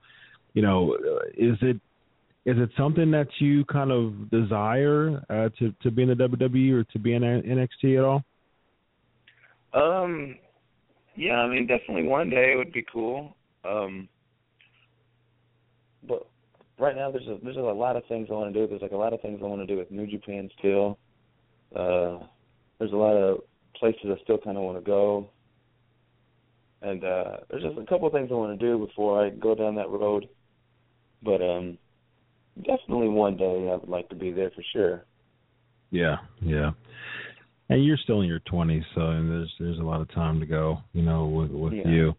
you 0.54 0.62
know, 0.62 0.96
uh, 0.96 1.28
is 1.36 1.58
it 1.62 1.78
is 2.46 2.58
it 2.58 2.70
something 2.78 3.12
that 3.12 3.28
you 3.40 3.66
kind 3.66 3.92
of 3.92 4.32
desire 4.32 5.22
uh, 5.30 5.50
to 5.60 5.76
to 5.84 5.92
be 5.92 6.04
in 6.04 6.10
the 6.10 6.16
WWE 6.16 6.72
or 6.72 6.84
to 6.86 7.00
be 7.00 7.14
in 7.14 7.22
NXT 7.24 7.98
at 7.98 8.06
all? 8.06 8.24
Um, 9.74 10.38
yeah, 11.18 11.40
I 11.42 11.48
mean, 11.50 11.68
definitely 11.68 12.04
one 12.04 12.30
day 12.30 12.54
it 12.54 12.56
would 12.56 12.72
be 12.72 12.86
cool. 12.92 13.36
Um, 13.66 14.08
but 16.08 16.26
right 16.80 16.96
now 16.96 17.12
there's 17.12 17.28
a 17.28 17.38
there's 17.44 17.58
a 17.58 17.60
lot 17.60 17.96
of 17.96 18.06
things 18.06 18.28
I 18.30 18.34
want 18.34 18.54
to 18.54 18.60
do. 18.60 18.68
There's 18.68 18.82
like 18.82 18.92
a 18.92 18.98
lot 18.98 19.14
of 19.14 19.22
things 19.22 19.40
I 19.44 19.48
want 19.48 19.62
to 19.62 19.68
do 19.68 19.78
with 19.78 19.92
New 19.92 20.08
Japan 20.08 20.50
still. 20.60 20.98
Uh, 21.76 22.20
there's 22.80 22.94
a 22.94 22.98
lot 22.98 23.14
of 23.14 23.40
places 23.76 24.06
I 24.06 24.22
still 24.24 24.38
kind 24.38 24.58
of 24.58 24.64
want 24.64 24.78
to 24.78 24.84
go, 24.84 25.30
and 26.82 27.04
uh, 27.04 27.38
there's 27.50 27.64
just 27.64 27.78
a 27.78 27.86
couple 27.86 28.08
of 28.08 28.14
things 28.14 28.30
I 28.32 28.36
want 28.36 28.60
to 28.60 28.66
do 28.66 28.86
before 28.86 29.24
I 29.24 29.30
go 29.30 29.56
down 29.56 29.76
that 29.76 29.90
road. 29.90 30.28
But 31.24 31.42
um, 31.42 31.78
definitely 32.58 33.10
one 33.10 33.38
day 33.38 33.70
I 33.72 33.76
would 33.76 33.90
like 33.90 34.10
to 34.10 34.16
be 34.16 34.32
there 34.32 34.52
for 34.52 34.64
sure. 34.74 35.06
Yeah, 35.92 36.18
yeah. 36.42 36.72
And 37.70 37.84
you're 37.84 37.98
still 37.98 38.22
in 38.22 38.28
your 38.28 38.40
twenties, 38.40 38.84
so 38.96 39.02
and 39.02 39.30
there's 39.30 39.54
there's 39.60 39.80
a 39.80 39.84
lot 39.84 40.00
of 40.02 40.10
time 40.14 40.40
to 40.40 40.46
go, 40.46 40.80
you 40.94 41.02
know, 41.02 41.26
with 41.26 41.52
with 41.52 41.74
Yeah. 41.74 41.88
you. 41.88 42.16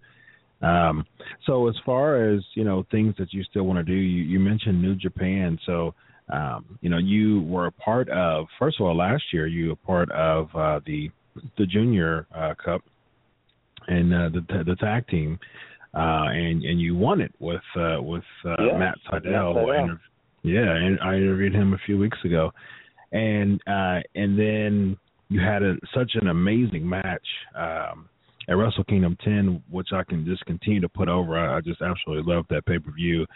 Um 0.63 1.07
so 1.47 1.69
as 1.69 1.77
far 1.87 2.31
as, 2.31 2.41
you 2.55 2.65
know, 2.65 2.85
things 2.91 3.15
that 3.19 3.33
you 3.33 3.45
still 3.45 3.65
want 3.65 3.79
to 3.79 3.85
do, 3.85 3.93
you, 3.93 4.23
you 4.25 4.41
mentioned 4.41 4.81
New 4.81 4.95
Japan. 4.95 5.59
So 5.67 5.95
um, 6.31 6.79
you 6.81 6.91
know, 6.91 6.99
you 6.99 7.43
were 7.43 7.67
a 7.67 7.73
part 7.73 8.09
of 8.11 8.47
first 8.59 8.81
of 8.81 8.87
all 8.87 8.97
last 8.97 9.23
year 9.33 9.47
you 9.47 9.71
were 9.71 9.77
part 9.77 10.11
of 10.11 10.49
uh 10.55 10.81
the 10.87 11.11
the 11.57 11.67
junior 11.67 12.27
uh 12.35 12.55
cup 12.63 12.83
and 13.87 14.13
uh 14.13 14.29
the 14.29 14.65
the 14.65 14.77
tag 14.77 15.07
team 15.09 15.39
uh 15.95 16.27
and 16.33 16.65
and 16.65 16.81
you 16.81 16.97
won 16.97 17.21
it 17.21 17.33
with 17.39 17.63
uh 17.77 18.03
with 18.03 18.25
uh 18.45 18.57
Yes, 18.59 18.75
Matt 18.79 18.99
Seidel. 19.11 19.55
Sydal. 19.55 19.71
I 19.71 19.89
interv- 19.89 20.01
yeah, 20.43 20.75
and 20.75 20.99
I 21.01 21.15
interviewed 21.17 21.55
him 21.55 21.73
a 21.73 21.79
few 21.87 21.97
weeks 21.99 22.19
ago. 22.25 22.53
And 23.13 23.61
uh 23.67 24.01
and 24.15 24.39
then 24.39 24.97
you 25.31 25.41
had 25.41 25.63
a, 25.63 25.77
such 25.95 26.13
an 26.15 26.29
amazing 26.29 26.89
match 26.89 27.27
um, 27.55 28.09
at 28.49 28.57
Wrestle 28.57 28.85
Kingdom 28.85 29.17
10, 29.23 29.63
which 29.71 29.89
I 29.93 30.03
can 30.05 30.25
just 30.25 30.45
continue 30.47 30.81
to 30.81 30.89
put 30.89 31.09
over. 31.09 31.39
I, 31.39 31.59
I 31.59 31.61
just 31.61 31.83
absolutely 31.83 32.33
love 32.33 32.47
that 32.51 32.65
pay 32.67 32.79
per 32.79 32.91
view. 32.91 33.27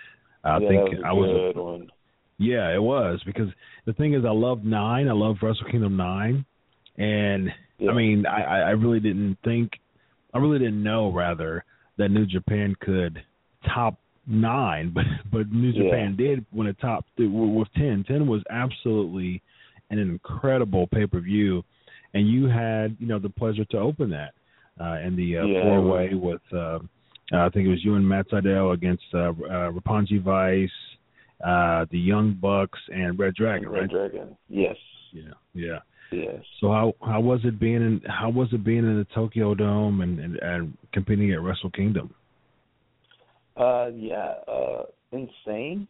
I 0.44 0.58
yeah, 0.58 0.68
think 0.68 0.90
was 0.90 1.02
I 1.04 1.12
was, 1.12 1.54
one. 1.54 1.90
yeah, 2.38 2.74
it 2.74 2.82
was 2.82 3.20
because 3.24 3.48
the 3.84 3.92
thing 3.92 4.14
is, 4.14 4.24
I 4.24 4.30
love 4.32 4.64
nine. 4.64 5.08
I 5.08 5.12
love 5.12 5.36
Wrestle 5.42 5.70
Kingdom 5.70 5.96
nine, 5.96 6.44
and 6.96 7.50
Yeah. 7.78 7.90
I 7.90 7.94
mean, 7.94 8.26
I, 8.26 8.42
I 8.42 8.70
really 8.70 9.00
didn't 9.00 9.38
think, 9.44 9.72
I 10.34 10.38
really 10.38 10.58
didn't 10.58 10.82
know 10.82 11.12
rather 11.12 11.64
that 11.98 12.08
New 12.10 12.26
Japan 12.26 12.74
could 12.80 13.22
top 13.74 13.98
nine, 14.26 14.90
but 14.94 15.04
but 15.30 15.52
New 15.52 15.70
Yeah. 15.70 15.84
Japan 15.84 16.16
did 16.16 16.44
when 16.50 16.66
it 16.66 16.76
topped 16.80 17.10
with 17.18 17.68
ten. 17.74 18.04
Ten 18.08 18.26
was 18.26 18.42
absolutely 18.50 19.42
an 19.90 19.98
incredible 19.98 20.86
pay 20.86 21.06
per 21.06 21.20
view, 21.20 21.62
and 22.14 22.28
you 22.28 22.46
had 22.46 22.96
you 22.98 23.06
know 23.06 23.18
the 23.18 23.28
pleasure 23.28 23.66
to 23.66 23.78
open 23.78 24.08
that 24.10 24.32
uh, 24.80 24.98
in 25.04 25.16
the 25.16 25.38
uh, 25.38 25.46
Yeah, 25.46 25.62
four 25.62 25.82
way 25.82 26.14
with 26.14 26.40
uh, 26.52 26.78
uh, 27.32 27.46
I 27.46 27.48
think 27.50 27.66
it 27.66 27.70
was 27.70 27.84
you 27.84 27.94
and 27.94 28.06
Matt 28.06 28.28
Sydal 28.28 28.74
against 28.74 29.04
uh, 29.14 29.18
uh, 29.18 29.70
Roppongi 29.72 30.22
Vice, 30.22 30.70
uh, 31.44 31.86
the 31.90 31.98
Young 31.98 32.34
Bucks, 32.40 32.78
and 32.88 33.18
Red 33.18 33.34
Dragon, 33.34 33.68
Red 33.68 33.80
right? 33.80 33.90
Dragon. 33.90 34.36
Yes. 34.48 34.76
Yeah, 35.12 35.32
yeah. 35.54 35.78
Yes. 36.10 36.42
So 36.60 36.70
how 36.70 36.94
how 37.02 37.20
was 37.20 37.40
it 37.44 37.58
being 37.58 37.76
in 37.76 38.02
how 38.06 38.28
was 38.28 38.48
it 38.52 38.64
being 38.64 38.78
in 38.84 38.98
the 38.98 39.06
Tokyo 39.14 39.54
Dome 39.54 40.02
and 40.02 40.18
and, 40.18 40.36
and 40.36 40.78
competing 40.92 41.32
at 41.32 41.40
Wrestle 41.40 41.70
Kingdom? 41.70 42.14
Uh, 43.56 43.90
yeah, 43.94 44.34
uh, 44.48 44.82
insane. 45.12 45.88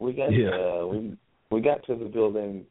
We 0.00 0.12
got 0.12 0.32
Yeah. 0.32 0.50
uh, 0.50 0.86
we 0.86 1.16
we 1.50 1.60
got 1.60 1.84
to 1.86 1.94
the 1.94 2.06
building, 2.06 2.64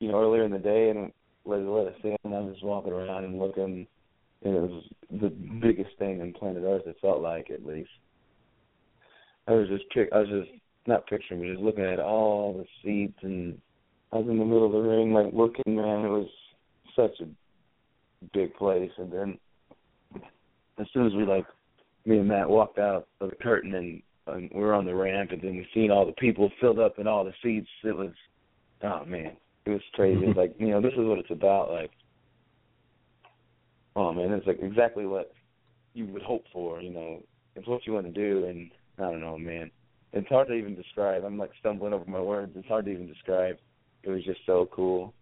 you 0.00 0.08
know, 0.08 0.20
earlier 0.20 0.44
in 0.44 0.50
the 0.50 0.58
day 0.58 0.90
and 0.90 1.12
let 1.46 1.60
let 1.60 1.86
us 1.86 2.00
in. 2.04 2.16
I 2.32 2.40
was 2.40 2.56
walking 2.62 2.92
around 2.92 3.24
and 3.24 3.38
looking, 3.38 3.86
it 4.44 4.60
was 4.60 4.84
the 5.10 5.28
biggest 5.28 5.96
thing 5.98 6.20
on 6.20 6.32
planet 6.32 6.62
Earth. 6.64 6.82
It 6.86 6.96
felt 7.00 7.20
like 7.20 7.50
at 7.50 7.64
least. 7.64 7.90
I 9.46 9.52
was 9.52 9.68
just 9.68 9.84
pic- 9.90 10.12
I 10.12 10.20
was 10.20 10.28
just 10.28 10.50
not 10.86 11.06
picturing, 11.06 11.40
but 11.40 11.48
just 11.48 11.60
looking 11.60 11.84
at 11.84 12.00
all 12.00 12.52
the 12.54 12.66
seats, 12.82 13.18
and 13.22 13.58
I 14.12 14.16
was 14.18 14.28
in 14.28 14.38
the 14.38 14.44
middle 14.44 14.66
of 14.66 14.72
the 14.72 14.78
ring, 14.78 15.12
like 15.12 15.32
looking. 15.32 15.76
Man, 15.76 16.04
it 16.04 16.08
was 16.08 16.28
such 16.96 17.20
a 17.20 17.26
big 18.32 18.54
place, 18.54 18.90
and 18.98 19.12
then 19.12 19.38
as 20.78 20.86
soon 20.92 21.06
as 21.06 21.14
we 21.14 21.24
like 21.24 21.46
me 22.04 22.18
and 22.18 22.28
Matt 22.28 22.48
walked 22.48 22.78
out 22.78 23.08
of 23.20 23.30
the 23.30 23.36
curtain 23.36 23.74
and, 23.74 24.02
and 24.26 24.50
we 24.54 24.60
were 24.60 24.74
on 24.74 24.84
the 24.84 24.94
ramp 24.94 25.30
and 25.30 25.40
then 25.40 25.56
we 25.56 25.66
seen 25.72 25.90
all 25.90 26.06
the 26.06 26.12
people 26.12 26.50
filled 26.60 26.78
up 26.78 26.98
in 26.98 27.06
all 27.06 27.24
the 27.24 27.32
seats. 27.42 27.68
It 27.82 27.96
was 27.96 28.10
oh 28.82 29.04
man. 29.04 29.32
It 29.66 29.70
was 29.70 29.80
crazy. 29.94 30.26
Like, 30.36 30.54
you 30.58 30.68
know, 30.68 30.82
this 30.82 30.92
is 30.92 31.06
what 31.06 31.18
it's 31.18 31.30
about, 31.30 31.70
like 31.70 31.90
oh 33.96 34.12
man, 34.12 34.32
it's 34.32 34.46
like 34.46 34.58
exactly 34.62 35.06
what 35.06 35.32
you 35.94 36.06
would 36.06 36.22
hope 36.22 36.44
for, 36.52 36.80
you 36.80 36.90
know. 36.90 37.22
It's 37.56 37.68
what 37.68 37.86
you 37.86 37.92
want 37.92 38.06
to 38.06 38.12
do 38.12 38.46
and 38.46 38.70
I 38.98 39.10
don't 39.10 39.20
know, 39.20 39.38
man. 39.38 39.70
It's 40.12 40.28
hard 40.28 40.48
to 40.48 40.54
even 40.54 40.74
describe. 40.74 41.24
I'm 41.24 41.38
like 41.38 41.50
stumbling 41.58 41.92
over 41.92 42.04
my 42.08 42.20
words. 42.20 42.52
It's 42.56 42.68
hard 42.68 42.84
to 42.86 42.92
even 42.92 43.08
describe. 43.08 43.56
It 44.02 44.10
was 44.10 44.24
just 44.24 44.40
so 44.46 44.68
cool. 44.72 45.12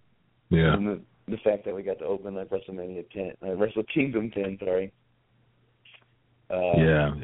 Yeah. 0.51 0.75
And 0.75 0.87
the 0.87 1.01
the 1.29 1.37
fact 1.39 1.65
that 1.65 1.75
we 1.75 1.83
got 1.83 1.99
to 2.01 2.05
open 2.05 2.35
like 2.35 2.51
WrestleMania 2.51 3.09
ten 3.11 3.33
uh, 3.43 3.55
Wrestle 3.57 3.85
Kingdom 3.95 4.31
ten, 4.31 4.59
sorry. 4.59 4.93
Uh, 6.51 6.77
Yeah. 6.77 7.15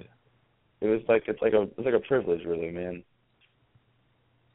It 0.81 0.87
was 0.87 1.01
like 1.09 1.25
it's 1.27 1.43
like 1.43 1.55
a 1.55 1.63
it's 1.63 1.85
like 1.85 1.95
a 1.95 2.01
privilege, 2.01 2.45
really, 2.45 2.71
man. 2.71 3.03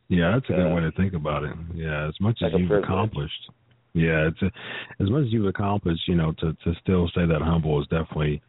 Yeah, 0.08 0.32
that's 0.34 0.50
a 0.50 0.54
good 0.54 0.72
Uh, 0.72 0.76
way 0.76 0.82
to 0.82 0.92
think 0.92 1.14
about 1.14 1.44
it. 1.44 1.54
Yeah, 1.74 2.08
as 2.08 2.20
much 2.22 2.38
as 2.42 2.54
like 2.54 2.54
a 2.54 2.60
you've 2.60 2.72
accomplished. 2.72 3.50
Yeah, 3.94 4.28
it's 4.28 4.42
a, 4.42 4.52
as 5.02 5.10
much 5.10 5.26
as 5.26 5.34
you've 5.34 5.46
accomplished, 5.46 6.08
you 6.08 6.16
know, 6.16 6.34
to 6.40 6.54
to 6.54 6.74
still 6.82 7.08
stay 7.10 7.26
that 7.26 7.42
humble 7.42 7.80
is 7.82 7.88
definitely 7.88 8.42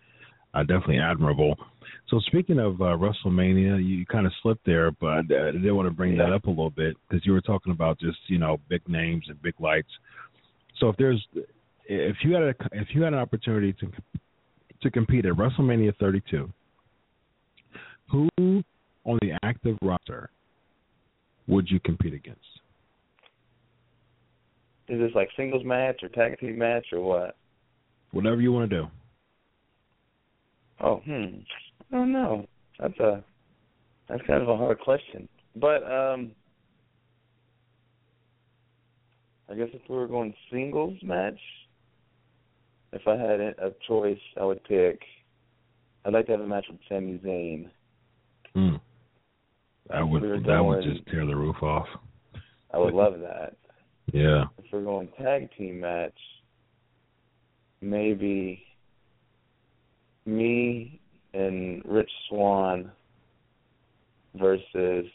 uh, 0.55 0.62
definitely 0.62 0.99
admirable. 0.99 1.57
So 2.09 2.18
speaking 2.26 2.59
of 2.59 2.80
uh, 2.80 2.97
WrestleMania, 2.97 3.84
you 3.84 4.07
kind 4.07 4.26
of 4.26 4.32
slipped 4.42 4.64
there, 4.66 4.90
but 4.90 5.09
I 5.09 5.22
did 5.22 5.72
want 5.72 5.86
to 5.88 5.95
bring 5.95 6.16
that 6.18 6.32
up 6.32 6.45
a 6.45 6.51
little 6.51 6.70
bit 6.70 6.97
because 7.09 7.24
you 7.26 7.32
were 7.32 7.40
talking 7.40 7.72
about 7.72 7.99
just 7.99 8.18
you 8.26 8.38
know 8.38 8.59
big 8.68 8.86
names 8.88 9.24
and 9.28 9.40
big 9.42 9.55
lights. 9.59 9.88
So 10.80 10.88
if 10.88 10.97
there's 10.97 11.26
if 11.86 12.16
you 12.22 12.34
had 12.34 12.42
a 12.42 12.55
if 12.72 12.88
you 12.95 13.03
had 13.03 13.12
an 13.12 13.18
opportunity 13.18 13.72
to 13.74 13.90
to 14.82 14.90
compete 14.90 15.24
at 15.24 15.32
WrestleMania 15.32 15.97
32, 15.97 16.51
who 18.11 18.28
on 19.05 19.18
the 19.22 19.32
active 19.42 19.76
roster 19.82 20.30
would 21.47 21.70
you 21.70 21.80
compete 21.80 22.14
against? 22.14 22.40
Is 24.89 25.01
this 25.01 25.12
like 25.14 25.28
singles 25.37 25.64
match 25.64 26.03
or 26.03 26.09
tag 26.09 26.39
team 26.39 26.59
match 26.59 26.87
or 26.93 27.01
what? 27.01 27.37
Whatever 28.12 28.41
you 28.41 28.53
want 28.53 28.70
to 28.70 28.76
do. 28.76 28.87
Oh, 30.80 30.97
hmm. 31.05 31.39
I 31.93 31.97
don't 31.97 32.12
know. 32.12 32.47
That's 32.78 32.99
a 33.01 33.24
that's 34.09 34.22
kind 34.26 34.43
of 34.43 34.49
a 34.49 34.57
hard 34.57 34.80
question. 34.80 35.28
But 35.57 35.82
um 35.91 36.32
I 39.51 39.55
guess 39.55 39.68
if 39.72 39.82
we 39.89 39.97
were 39.97 40.07
going 40.07 40.35
singles 40.51 40.99
match, 41.03 41.39
if 42.93 43.07
I 43.07 43.16
had 43.16 43.41
a 43.41 43.72
choice, 43.87 44.18
I 44.41 44.45
would 44.45 44.62
pick. 44.64 45.01
I'd 46.05 46.12
like 46.12 46.26
to 46.26 46.32
have 46.32 46.41
a 46.41 46.47
match 46.47 46.66
with 46.70 46.80
Sami 46.89 47.18
Zayn. 47.24 47.70
Hmm. 48.55 48.76
That 49.91 50.03
would 50.03 50.22
We 50.22 50.28
that 50.47 50.64
would 50.64 50.85
just 50.85 51.07
tear 51.09 51.26
the 51.26 51.37
roof 51.37 51.62
off. 51.62 51.87
I 52.72 52.78
would 52.78 52.95
love 52.95 53.20
that. 53.20 53.57
Yeah. 54.12 54.44
If 54.59 54.64
we're 54.72 54.82
going 54.82 55.09
tag 55.18 55.48
team 55.57 55.80
match, 55.80 56.18
maybe 57.80 58.62
me 60.26 61.00
and 61.32 61.82
Rich 61.84 62.11
Swann 62.28 62.90
versus. 64.34 65.07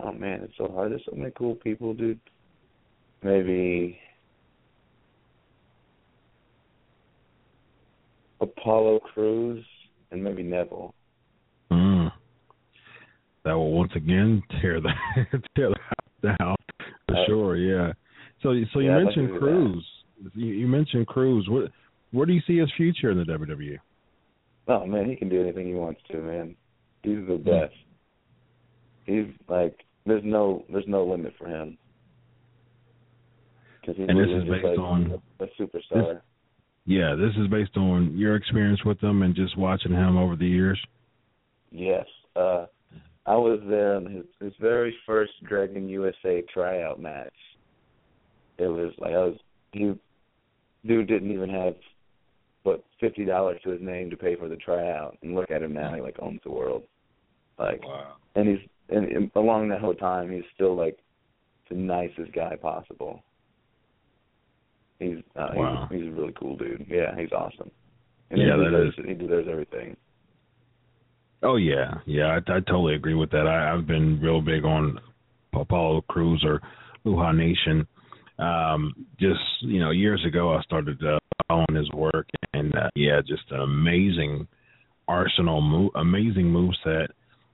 Oh 0.00 0.12
man, 0.12 0.42
it's 0.42 0.54
so 0.56 0.70
hard. 0.72 0.92
There's 0.92 1.02
so 1.10 1.16
many 1.16 1.32
cool 1.36 1.56
people, 1.56 1.92
dude. 1.92 2.20
Maybe 3.22 3.98
Apollo 8.40 9.00
Crews 9.00 9.64
and 10.10 10.22
maybe 10.22 10.42
Neville. 10.42 10.94
Mm. 11.72 12.12
That 13.44 13.54
will 13.54 13.72
once 13.72 13.92
again 13.96 14.42
tear 14.60 14.80
the 14.80 14.90
tear 15.56 15.70
the 15.70 15.76
house 15.80 16.07
down 16.22 16.56
for 17.06 17.16
Uh, 17.16 17.26
sure. 17.26 17.56
Yeah. 17.56 17.92
So 18.42 18.54
so 18.72 18.80
you 18.80 18.90
yeah, 18.90 18.98
I'd 18.98 19.04
like 19.04 19.14
to 19.14 19.20
mentioned. 19.22 19.38
Crews. 19.40 19.86
You, 20.34 20.46
you 20.46 20.66
mentioned 20.66 21.06
Crews. 21.06 21.46
What 21.48 21.70
where 22.12 22.26
do 22.26 22.32
you 22.32 22.40
see 22.46 22.58
his 22.58 22.70
future 22.76 23.10
in 23.10 23.18
the? 23.18 23.24
WWE? 23.24 23.78
Oh 24.68 24.86
man, 24.86 25.08
he 25.08 25.16
can 25.16 25.28
do 25.28 25.40
anything 25.40 25.66
he 25.66 25.74
wants 25.74 26.00
to, 26.10 26.18
man. 26.18 26.54
He's 27.02 27.26
the 27.28 27.36
best. 27.36 27.74
He's 29.06 29.26
like 29.48 29.84
there's 30.06 30.22
no 30.24 30.64
there's 30.72 30.86
no 30.88 31.04
limit 31.04 31.34
for 31.38 31.46
him. 31.48 31.78
Because 33.80 33.96
he's 33.96 34.08
And 34.08 34.18
this 34.18 34.28
is 34.28 34.48
based 34.48 34.64
like 34.64 34.78
on- 34.78 35.20
a, 35.40 35.44
a 35.44 35.46
superstar. 35.60 36.20
Yeah, 36.86 37.14
this 37.14 37.32
is 37.38 37.48
based 37.48 37.76
on 37.76 38.16
your 38.16 38.34
experience 38.36 38.82
with 38.84 38.98
him 39.02 39.22
and 39.22 39.34
just 39.34 39.58
watching 39.58 39.92
him 39.92 40.16
over 40.16 40.36
the 40.36 40.46
years. 40.46 40.80
Yes. 41.70 42.06
Uh 42.36 42.66
I 43.28 43.36
was 43.36 43.60
there 43.68 43.96
on 43.96 44.06
his 44.06 44.24
his 44.40 44.52
very 44.58 44.96
first 45.04 45.32
Dragon 45.44 45.86
USA 45.88 46.42
tryout 46.52 46.98
match. 46.98 47.34
It 48.56 48.68
was 48.68 48.92
like 48.98 49.12
I 49.12 49.18
was 49.18 49.36
he 49.72 49.92
dude 50.86 51.06
didn't 51.08 51.30
even 51.32 51.50
have 51.50 51.74
but 52.64 52.82
fifty 53.00 53.26
dollars 53.26 53.60
to 53.64 53.70
his 53.70 53.82
name 53.82 54.08
to 54.10 54.16
pay 54.16 54.34
for 54.34 54.48
the 54.48 54.56
tryout 54.56 55.18
and 55.22 55.34
look 55.34 55.50
at 55.50 55.62
him 55.62 55.74
now 55.74 55.94
he 55.94 56.00
like 56.00 56.16
owns 56.20 56.40
the 56.42 56.50
world. 56.50 56.84
Like 57.58 57.84
Wow. 57.84 58.16
and 58.34 58.48
he's 58.48 58.66
and, 58.88 59.04
and 59.12 59.30
along 59.34 59.68
that 59.68 59.80
whole 59.80 59.94
time 59.94 60.30
he's 60.32 60.44
still 60.54 60.74
like 60.74 60.98
the 61.68 61.76
nicest 61.76 62.32
guy 62.32 62.56
possible. 62.56 63.22
He's 65.00 65.18
uh, 65.36 65.50
Wow. 65.54 65.86
he's 65.90 66.00
he's 66.00 66.08
a 66.08 66.12
really 66.14 66.34
cool 66.40 66.56
dude. 66.56 66.86
Yeah, 66.88 67.14
he's 67.14 67.32
awesome. 67.32 67.70
And 68.30 68.40
Yeah, 68.40 68.56
he 68.56 68.64
that 68.64 68.70
deserves, 68.70 68.96
he 69.06 69.14
deserves 69.14 69.48
everything. 69.50 69.96
Oh 71.42 71.56
yeah, 71.56 71.94
yeah, 72.06 72.36
I, 72.36 72.38
I 72.52 72.60
totally 72.60 72.94
agree 72.94 73.14
with 73.14 73.30
that. 73.30 73.46
I, 73.46 73.72
I've 73.72 73.86
been 73.86 74.20
real 74.20 74.40
big 74.40 74.64
on 74.64 74.98
Apollo 75.54 76.02
Crews 76.08 76.42
or 76.44 76.60
Uhaa 77.06 77.36
Nation. 77.36 77.86
Um, 78.38 79.06
just 79.20 79.40
you 79.60 79.80
know, 79.80 79.90
years 79.90 80.24
ago, 80.26 80.54
I 80.54 80.62
started 80.62 81.02
uh, 81.04 81.18
following 81.46 81.76
his 81.76 81.90
work, 81.92 82.28
and 82.54 82.74
uh, 82.74 82.88
yeah, 82.96 83.20
just 83.20 83.42
an 83.50 83.60
amazing 83.60 84.48
arsenal, 85.06 85.60
move, 85.60 85.90
amazing 85.94 86.50
move 86.50 86.74
set, 86.82 87.10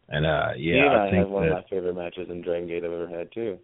and 0.09 0.25
uh, 0.25 0.53
he 0.57 0.73
yeah, 0.75 0.87
I, 0.87 1.07
I 1.07 1.11
think 1.11 1.25
have 1.25 1.31
one 1.31 1.43
that 1.45 1.53
of 1.53 1.65
my 1.65 1.69
favorite 1.69 1.95
matches 1.95 2.29
in 2.31 2.41
Dragon 2.43 2.69
Gate 2.69 2.85
I've 2.85 2.93
ever 2.93 3.09
had 3.09 3.31
too. 3.33 3.59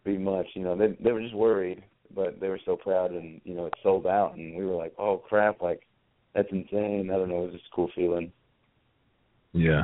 be 0.06 0.18
much. 0.18 0.48
You 0.54 0.64
know, 0.64 0.78
they 0.78 0.96
they 1.04 1.12
were 1.12 1.22
just 1.22 1.36
worried, 1.36 1.84
but 2.16 2.40
they 2.40 2.48
were 2.48 2.60
so 2.66 2.78
proud, 2.78 3.12
and 3.12 3.42
you 3.44 3.56
know, 3.56 3.66
it 3.66 3.74
sold 3.84 4.08
out, 4.08 4.36
and 4.36 4.56
we 4.56 4.66
were 4.66 4.76
like, 4.76 4.94
oh 4.98 5.18
crap, 5.18 5.62
like 5.62 5.82
that's 6.34 6.48
insane. 6.52 7.10
I 7.14 7.18
don't 7.18 7.30
know, 7.30 7.44
it 7.44 7.46
was 7.48 7.54
just 7.54 7.66
a 7.72 7.76
cool 7.76 7.90
feeling. 7.96 8.32
Yeah. 9.54 9.84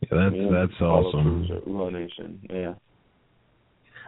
Yeah, 0.00 0.08
that's 0.10 0.34
Yeah, 0.34 0.48
that's 0.50 0.80
awesome. 0.80 1.46
Crews 1.46 1.92
Nation, 1.92 2.40
yeah. 2.50 2.74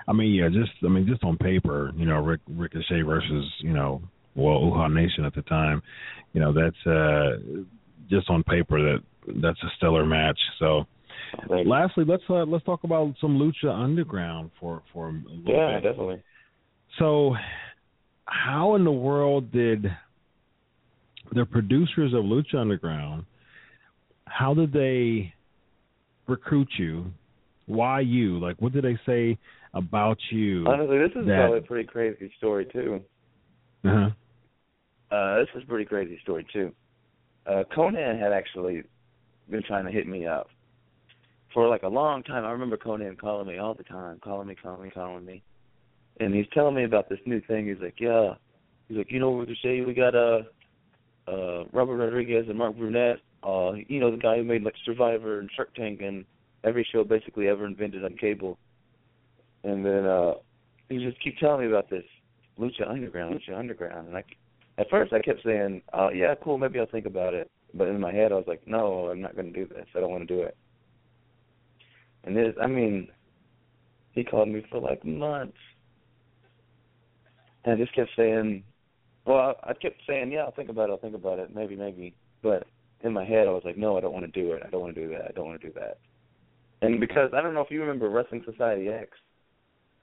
I 0.07 0.13
mean, 0.13 0.35
yeah, 0.35 0.49
just 0.49 0.73
I 0.85 0.89
mean, 0.89 1.07
just 1.07 1.25
on 1.25 1.37
paper, 1.39 1.93
you 1.97 2.07
know, 2.07 2.21
Rick 2.21 2.41
Ricochet 2.49 3.03
versus 3.03 3.45
you 3.61 3.73
know, 3.73 4.03
well, 4.35 4.61
Uhaa 4.61 4.93
Nation 4.93 5.25
at 5.25 5.35
the 5.35 5.43
time, 5.43 5.83
you 6.33 6.41
know, 6.41 6.53
that's 6.53 6.87
uh 6.87 7.65
just 8.11 8.29
on 8.31 8.43
paper 8.43 8.81
that 8.81 9.03
that's 9.43 9.63
a 9.63 9.69
stellar 9.77 10.05
match. 10.05 10.39
So, 10.59 10.85
Lastly, 11.67 12.05
let's 12.07 12.23
uh, 12.29 12.45
let's 12.45 12.65
talk 12.65 12.85
about 12.85 13.15
some 13.21 13.39
Lucha 13.39 13.73
Underground 13.73 14.51
for 14.61 14.83
for 14.93 15.09
a 15.09 15.13
little 15.13 15.43
Yeah, 15.47 15.81
bit. 15.81 15.91
definitely. 15.91 16.23
So, 16.99 17.35
how 18.27 18.75
in 18.77 18.85
the 18.85 18.93
world 18.93 19.51
did 19.53 19.87
the 21.33 21.45
producers 21.45 22.13
of 22.13 22.25
Lucha 22.25 22.57
Underground? 22.57 23.25
How 24.27 24.55
did 24.55 24.73
they 24.73 25.33
recruit 26.27 26.69
you? 26.79 27.07
Why 27.67 28.01
you? 28.01 28.39
Like, 28.39 28.61
what 28.61 28.73
did 28.73 28.85
they 28.85 28.99
say 29.07 29.39
about 29.73 30.19
you? 30.31 30.65
Honestly, 30.67 30.99
this 30.99 31.11
is 31.17 31.27
that- 31.27 31.37
probably 31.37 31.59
a 31.59 31.63
pretty 31.63 31.87
crazy 31.89 32.31
story 32.37 32.67
too. 32.67 33.01
Uh-huh. 33.85 34.11
Uh, 35.15 35.39
this 35.39 35.49
is 35.55 35.63
a 35.63 35.67
pretty 35.67 35.85
crazy 35.85 36.19
story 36.23 36.47
too. 36.53 36.73
Uh, 37.47 37.63
Konnan 37.77 38.19
had 38.19 38.33
actually 38.33 38.83
been 39.51 39.63
trying 39.63 39.85
to 39.85 39.91
hit 39.91 40.07
me 40.07 40.27
up 40.27 40.49
for 41.55 41.69
like 41.69 41.85
a 41.85 41.89
long 41.89 42.23
time. 42.25 42.45
I 42.45 42.51
remember 42.51 42.77
Konnan 42.77 43.19
calling 43.19 43.47
me 43.47 43.59
all 43.59 43.75
the 43.75 43.85
time, 43.85 44.19
calling 44.23 44.49
me, 44.49 44.57
calling 44.61 44.83
me, 44.83 44.91
calling 44.91 45.25
me, 45.25 45.43
and 46.21 46.35
he's 46.35 46.47
telling 46.53 46.75
me 46.75 46.85
about 46.85 47.09
this 47.09 47.21
new 47.25 47.41
thing. 47.43 47.69
He's 47.69 47.81
like, 47.81 47.99
"Yeah," 47.99 48.35
he's 48.89 48.99
like, 48.99 49.11
"You 49.11 49.21
know 49.21 49.31
what 49.31 49.49
we 49.49 49.57
say? 49.63 49.81
We 49.81 49.95
got 49.95 50.15
uh, 50.15 50.43
uh, 51.29 51.65
Robert 51.73 51.97
Rodriguez 51.97 52.47
and 52.49 52.59
Mark 52.59 52.77
Burnett. 52.77 53.21
Uh, 53.43 53.73
you 53.89 54.01
know 54.01 54.11
the 54.11 54.17
guy 54.17 54.37
who 54.37 54.45
made 54.45 54.65
like 54.65 54.75
Survivor 54.85 55.39
and 55.39 55.51
Shark 55.55 55.75
Tank 55.75 56.01
and 56.03 56.25
every 56.65 56.87
show 56.93 57.05
basically 57.05 57.49
ever 57.49 57.65
invented 57.65 58.05
on 58.05 58.17
cable." 58.17 58.59
And 59.63 59.87
then 59.87 60.05
uh, 60.05 60.35
he 60.89 60.99
just 60.99 61.23
keep 61.23 61.39
telling 61.39 61.63
me 61.63 61.69
about 61.69 61.89
this 61.89 62.05
Lucha 62.59 62.89
Underground, 62.89 63.41
Lucha 63.41 63.57
Underground, 63.57 64.09
and 64.09 64.17
I 64.17 64.25
at 64.77 64.91
first 64.91 65.13
I 65.13 65.21
kept 65.21 65.45
saying, 65.45 65.83
"Oh 65.93 66.11
yeah, 66.11 66.35
cool, 66.43 66.59
maybe 66.59 66.81
I'll 66.81 66.87
think 66.87 67.07
about 67.07 67.33
it." 67.33 67.49
But 67.73 67.89
in 67.89 68.01
my 68.01 68.13
head 68.13 68.33
I 68.33 68.37
was 68.37 68.45
like, 68.49 68.67
"No, 68.67 69.09
I'm 69.09 69.21
not 69.21 69.37
to 69.37 69.43
do 69.45 69.67
this. 69.67 69.87
I 69.95 70.01
don't 70.01 70.11
want 70.11 70.27
to 70.27 70.35
do 70.35 70.43
it." 70.43 70.57
And 72.25 72.37
this, 72.37 72.55
I 72.61 72.67
mean, 72.67 73.09
he 74.13 74.25
called 74.25 74.49
me 74.49 74.65
for 74.71 74.81
like 74.81 75.05
months, 75.05 75.57
and 77.65 77.75
I 77.75 77.77
just 77.77 77.95
kept 77.95 78.11
saying, 78.17 78.63
"Well, 79.27 79.57
I, 79.63 79.71
I 79.71 79.75
kept 79.75 80.01
saying, 80.07 80.33
yeah, 80.33 80.41
I'll 80.41 80.53
think 80.53 80.71
about 80.71 80.89
it. 80.89 80.93
I'll 80.93 80.99
think 80.99 81.15
about 81.15 81.39
it. 81.39 81.55
Maybe, 81.55 81.77
maybe." 81.77 82.15
But 82.43 82.67
in 83.03 83.13
my 83.13 83.25
head 83.25 83.47
I 83.47 83.51
was 83.51 83.63
like, 83.65 83.77
"No, 83.77 83.97
I 83.99 84.01
don't 84.01 84.13
want 84.15 84.25
to 84.33 84.41
do 84.41 84.53
it. 84.53 84.63
I 84.67 84.71
don't 84.71 84.81
want 84.81 84.95
to 84.95 85.01
do 85.01 85.09
that. 85.11 85.27
I 85.29 85.33
don't 85.33 85.47
want 85.47 85.61
to 85.61 85.67
do 85.69 85.75
that." 85.75 85.99
And 86.83 87.01
because 87.01 87.31
I 87.35 87.41
don't 87.41 87.55
know 87.55 87.61
if 87.63 87.71
you 87.71 87.81
remember 87.81 88.09
Wrestling 88.11 88.43
Society 88.45 88.89
X, 88.89 89.11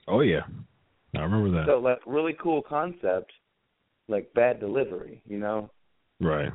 Oh 0.07 0.21
yeah, 0.21 0.41
I 1.15 1.19
remember 1.21 1.51
that. 1.51 1.67
so 1.67 1.77
like 1.79 1.99
really 2.05 2.35
cool 2.41 2.61
concept, 2.61 3.31
like 4.07 4.33
bad 4.33 4.59
delivery, 4.59 5.21
you 5.27 5.37
know. 5.37 5.69
right. 6.19 6.51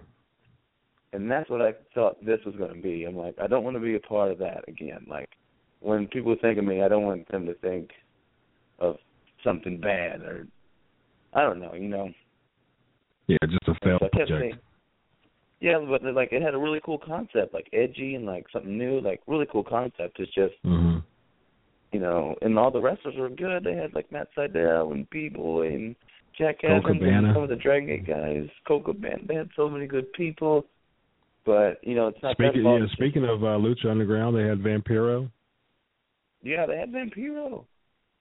and 1.12 1.30
that's 1.30 1.48
what 1.48 1.62
I 1.62 1.72
thought 1.94 2.24
this 2.24 2.40
was 2.44 2.56
going 2.56 2.74
to 2.74 2.80
be. 2.80 3.04
I'm 3.04 3.16
like, 3.16 3.36
I 3.40 3.46
don't 3.46 3.62
want 3.64 3.76
to 3.76 3.80
be 3.80 3.94
a 3.94 4.00
part 4.00 4.32
of 4.32 4.38
that 4.38 4.64
again. 4.68 5.06
Like, 5.08 5.30
when 5.87 6.09
people 6.09 6.34
think 6.41 6.59
of 6.59 6.64
me, 6.64 6.82
I 6.82 6.89
don't 6.89 7.05
want 7.05 7.30
them 7.30 7.47
to 7.47 7.55
think 7.55 7.91
of 8.80 8.97
something 9.45 9.78
bad 9.80 10.22
or 10.22 10.47
I 11.32 11.43
don't 11.43 11.61
know, 11.61 11.74
you 11.74 11.89
know. 11.89 12.11
Yeah, 13.28 13.37
just 13.49 13.68
a 13.68 13.74
failed 13.84 14.01
So 14.01 14.09
project. 14.09 14.41
saying, 14.41 14.59
yeah, 15.61 15.78
but 15.89 16.03
like 16.14 16.32
it 16.32 16.43
had 16.43 16.55
a 16.55 16.59
really 16.59 16.80
cool 16.84 16.99
concept, 16.99 17.55
like 17.55 17.68
edgy 17.72 18.16
and 18.16 18.26
like 18.26 18.47
something 18.53 18.76
new, 18.76 19.01
like 19.01 19.20
really 19.26 19.47
cool 19.51 19.64
concept. 19.64 20.18
It's 20.18 20.34
just 20.34 20.55
hmm 20.64 20.99
you 21.93 22.01
know, 22.01 22.34
and 22.43 22.59
all 22.59 22.70
the 22.72 22.80
wrestlers 22.80 23.14
were 23.16 23.28
good. 23.28 23.64
They 23.64 23.74
had 23.74 23.95
like 23.95 24.11
Matt 24.11 24.28
Sydal 24.37 24.93
and 24.93 25.09
B 25.09 25.28
Boy 25.28 25.68
and 25.68 25.97
Jack 26.37 26.61
Cole 26.61 26.78
Evans 26.78 27.01
Cabana. 27.01 27.28
and 27.28 27.34
some 27.34 27.43
of 27.45 27.49
the 27.49 27.57
Dragon 27.57 27.87
Gate 27.89 28.07
guys, 28.07 28.49
Coco 28.66 28.93
Band. 28.93 29.26
They 29.28 29.37
had 29.37 29.49
so 29.57 29.70
many 29.70 29.87
good 29.87 30.12
people, 30.12 30.66
but 31.47 31.78
you 31.82 31.95
know, 31.95 32.09
it's 32.09 32.22
not 32.22 32.34
Speaking 32.34 32.64
yeah, 32.64 32.87
speaking 32.93 33.24
of 33.24 33.45
uh, 33.45 33.57
Lucha 33.57 33.87
Underground, 33.89 34.37
they 34.37 34.43
had 34.43 34.59
Vampiro. 34.59 35.30
Yeah, 36.47 36.64
they 36.64 36.78
had 36.78 36.92
Vampiro. 36.92 37.64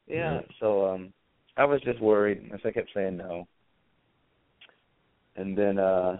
Yeah. 0.07 0.33
Yeah. 0.33 0.41
So 0.59 0.87
um 0.87 1.13
I 1.57 1.65
was 1.65 1.79
just 1.81 2.01
worried, 2.01 2.49
as 2.51 2.59
I 2.65 2.71
kept 2.71 2.89
saying 2.93 3.17
no. 3.17 3.47
And 5.35 5.55
then 5.55 5.77
uh 5.77 6.17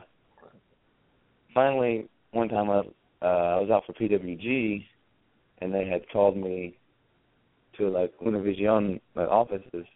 finally 1.55 2.07
one 2.31 2.47
time 2.47 2.69
I 2.69 2.79
uh 3.25 3.55
I 3.55 3.59
was 3.59 3.71
out 3.71 3.83
for 3.87 3.93
PWG 3.93 4.85
and 5.59 5.73
they 5.73 5.87
had 5.87 6.07
called 6.13 6.37
me 6.37 6.77
to 7.77 7.89
like 7.89 8.13
Univision 8.19 9.01
like 9.15 9.27
offices 9.27 9.87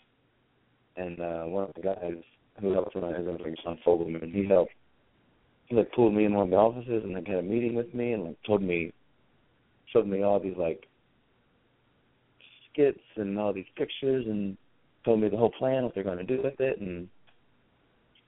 and 0.97 1.20
uh 1.20 1.43
one 1.43 1.66
of 1.66 1.76
the 1.76 1.82
guys 1.82 2.16
who 2.60 2.74
helped 2.74 2.95
run 2.95 3.14
his 3.14 3.26
name 3.26 3.38
was 3.38 3.60
Sean 3.64 3.78
Fogelman, 3.86 4.34
he 4.34 4.47
helped 4.47 4.72
he 5.68 5.76
like 5.76 5.91
pulled 5.91 6.16
me 6.16 6.26
in 6.26 6.34
one 6.34 6.45
of 6.45 6.49
the 6.49 6.55
offices 6.55 7.03
and 7.03 7.14
like 7.14 7.28
had 7.28 7.38
a 7.38 7.43
meeting 7.43 7.76
with 7.76 7.93
me 7.93 8.14
and 8.14 8.24
like 8.24 8.38
told 8.47 8.64
me 8.64 8.91
showed 9.93 10.07
me 10.07 10.24
all 10.24 10.39
these 10.39 10.57
like 10.57 10.89
skits 12.72 12.99
and 13.15 13.38
all 13.38 13.53
these 13.53 13.65
pictures 13.76 14.26
and 14.28 14.57
told 15.05 15.22
me 15.22 15.30
the 15.30 15.38
whole 15.38 15.51
plan, 15.51 15.84
what 15.84 15.95
they're 15.95 16.03
going 16.03 16.17
to 16.17 16.24
do 16.24 16.41
with 16.43 16.59
it, 16.59 16.80
and 16.82 17.07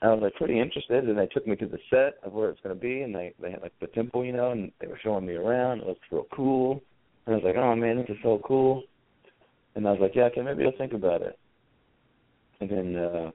I 0.02 0.08
was 0.08 0.22
like 0.22 0.36
pretty 0.36 0.60
interested. 0.60 1.08
And 1.08 1.18
they 1.18 1.28
took 1.28 1.46
me 1.48 1.56
to 1.58 1.68
the 1.68 1.78
set 1.90 2.16
of 2.24 2.34
where 2.34 2.50
it's 2.50 2.62
going 2.62 2.76
to 2.76 2.82
be, 2.82 3.02
and 3.02 3.14
they 3.14 3.34
they 3.42 3.52
had 3.52 3.62
like 3.62 3.74
the 3.80 3.88
temple, 3.88 4.26
you 4.26 4.34
know, 4.34 4.52
and 4.52 4.72
they 4.80 4.88
were 4.88 5.00
showing 5.04 5.26
me 5.26 5.34
around. 5.34 5.82
It 5.82 5.88
looked 5.88 6.06
real 6.12 6.28
cool, 6.34 6.82
and 7.26 7.36
I 7.36 7.38
was 7.38 7.46
like, 7.46 7.58
oh 7.58 7.76
man, 7.76 7.98
this 7.98 8.10
is 8.10 8.18
so 8.24 8.42
cool. 8.46 8.84
And 9.76 9.88
I 9.88 9.92
was 9.92 10.02
like, 10.02 10.16
yeah, 10.16 10.24
okay, 10.24 10.42
maybe 10.42 10.66
I'll 10.66 10.78
think 10.78 10.94
about 10.94 11.22
it. 11.22 11.38
And 12.60 12.70
then 12.70 12.96
uh 12.96 13.32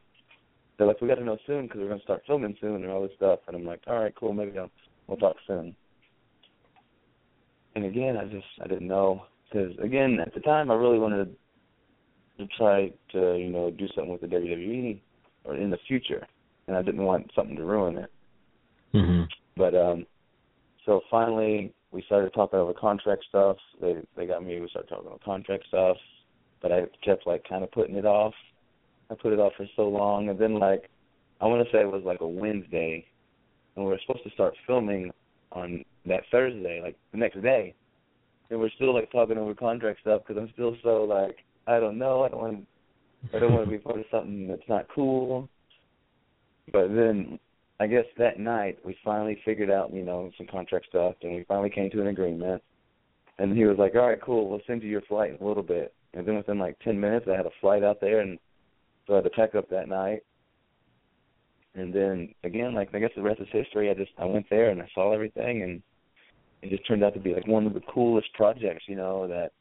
they're 0.76 0.86
like, 0.86 1.00
we 1.00 1.08
got 1.08 1.14
to 1.14 1.24
know 1.24 1.38
soon 1.46 1.62
because 1.66 1.80
we're 1.80 1.88
going 1.88 2.00
to 2.00 2.04
start 2.04 2.22
filming 2.26 2.54
soon 2.60 2.82
and 2.82 2.90
all 2.90 3.00
this 3.00 3.16
stuff. 3.16 3.38
And 3.46 3.56
I'm 3.56 3.64
like, 3.64 3.80
all 3.86 3.98
right, 3.98 4.14
cool, 4.14 4.34
maybe 4.34 4.58
I'll 4.58 4.70
we'll 5.06 5.16
talk 5.16 5.36
soon. 5.46 5.74
And 7.74 7.84
again, 7.84 8.16
I 8.16 8.24
just 8.24 8.46
I 8.62 8.66
didn't 8.66 8.88
know 8.88 9.22
because 9.56 9.76
again 9.82 10.18
at 10.20 10.34
the 10.34 10.40
time 10.40 10.70
I 10.70 10.74
really 10.74 10.98
wanted 10.98 11.34
to 12.38 12.46
try 12.56 12.92
to 13.12 13.36
you 13.36 13.50
know 13.50 13.70
do 13.70 13.86
something 13.94 14.12
with 14.12 14.20
the 14.20 14.26
WWE 14.26 15.00
or 15.44 15.56
in 15.56 15.70
the 15.70 15.78
future, 15.88 16.26
and 16.66 16.76
I 16.76 16.82
didn't 16.82 17.04
want 17.04 17.30
something 17.34 17.56
to 17.56 17.64
ruin 17.64 17.98
it. 17.98 18.10
hmm 18.92 19.22
But 19.56 19.74
um, 19.74 20.06
so 20.84 21.00
finally 21.10 21.72
we 21.92 22.02
started 22.02 22.32
talking 22.34 22.58
over 22.58 22.74
contract 22.74 23.24
stuff. 23.28 23.56
They 23.80 23.96
they 24.16 24.26
got 24.26 24.44
me. 24.44 24.60
We 24.60 24.68
started 24.68 24.88
talking 24.88 25.06
about 25.06 25.22
contract 25.22 25.64
stuff, 25.68 25.96
but 26.60 26.72
I 26.72 26.86
kept 27.04 27.26
like 27.26 27.44
kind 27.48 27.64
of 27.64 27.70
putting 27.72 27.96
it 27.96 28.06
off. 28.06 28.34
I 29.10 29.14
put 29.14 29.32
it 29.32 29.38
off 29.38 29.52
for 29.56 29.66
so 29.76 29.88
long, 29.88 30.28
and 30.28 30.38
then 30.38 30.58
like 30.58 30.90
I 31.40 31.46
want 31.46 31.64
to 31.66 31.72
say 31.72 31.80
it 31.80 31.90
was 31.90 32.02
like 32.04 32.20
a 32.20 32.28
Wednesday, 32.28 33.06
and 33.74 33.84
we 33.84 33.90
were 33.90 34.00
supposed 34.06 34.24
to 34.24 34.30
start 34.30 34.54
filming 34.66 35.10
on 35.52 35.84
that 36.06 36.24
Thursday, 36.30 36.80
like 36.82 36.96
the 37.12 37.18
next 37.18 37.40
day, 37.40 37.74
and 38.50 38.60
we're 38.60 38.70
still 38.70 38.94
like 38.94 39.10
talking 39.10 39.38
over 39.38 39.54
contract 39.54 40.00
stuff 40.00 40.22
because 40.26 40.40
I'm 40.40 40.52
still 40.52 40.76
so 40.82 41.04
like 41.04 41.38
I 41.66 41.80
don't 41.80 41.98
know. 41.98 42.22
I 42.22 42.28
don't 42.28 42.40
want. 42.40 42.66
I 43.34 43.38
don't 43.38 43.52
want 43.52 43.64
to 43.64 43.70
be 43.70 43.78
part 43.78 43.98
of 43.98 44.04
something 44.10 44.46
that's 44.46 44.68
not 44.68 44.86
cool. 44.94 45.48
But 46.72 46.88
then 46.88 47.38
I 47.80 47.86
guess 47.86 48.04
that 48.18 48.38
night 48.38 48.78
we 48.84 48.96
finally 49.04 49.40
figured 49.44 49.70
out, 49.70 49.92
you 49.92 50.04
know, 50.04 50.30
some 50.36 50.46
contract 50.46 50.86
stuff, 50.88 51.14
and 51.22 51.34
we 51.34 51.44
finally 51.44 51.70
came 51.70 51.90
to 51.90 52.00
an 52.00 52.08
agreement. 52.08 52.62
And 53.38 53.56
he 53.56 53.64
was 53.64 53.78
like, 53.78 53.94
"All 53.94 54.08
right, 54.08 54.20
cool. 54.20 54.48
We'll 54.48 54.60
send 54.66 54.82
you 54.82 54.88
your 54.88 55.02
flight 55.02 55.30
in 55.30 55.44
a 55.44 55.46
little 55.46 55.62
bit." 55.62 55.92
And 56.14 56.26
then 56.26 56.36
within 56.36 56.58
like 56.58 56.78
ten 56.80 56.98
minutes, 56.98 57.26
I 57.28 57.36
had 57.36 57.46
a 57.46 57.50
flight 57.60 57.82
out 57.82 58.00
there, 58.00 58.20
and 58.20 58.38
so 59.06 59.14
I 59.14 59.16
had 59.16 59.24
to 59.24 59.30
pack 59.30 59.54
up 59.54 59.68
that 59.70 59.88
night. 59.88 60.22
And 61.74 61.92
then 61.92 62.34
again, 62.44 62.74
like 62.74 62.94
I 62.94 62.98
guess 62.98 63.10
the 63.14 63.22
rest 63.22 63.40
is 63.40 63.48
history. 63.52 63.90
I 63.90 63.94
just 63.94 64.12
I 64.18 64.24
went 64.24 64.48
there 64.48 64.70
and 64.70 64.80
I 64.80 64.88
saw 64.94 65.12
everything, 65.12 65.62
and 65.62 65.82
it 66.62 66.70
just 66.70 66.86
turned 66.86 67.04
out 67.04 67.14
to 67.14 67.20
be 67.20 67.34
like 67.34 67.46
one 67.46 67.66
of 67.66 67.74
the 67.74 67.80
coolest 67.80 68.32
projects, 68.34 68.84
you 68.86 68.96
know, 68.96 69.26
that 69.28 69.52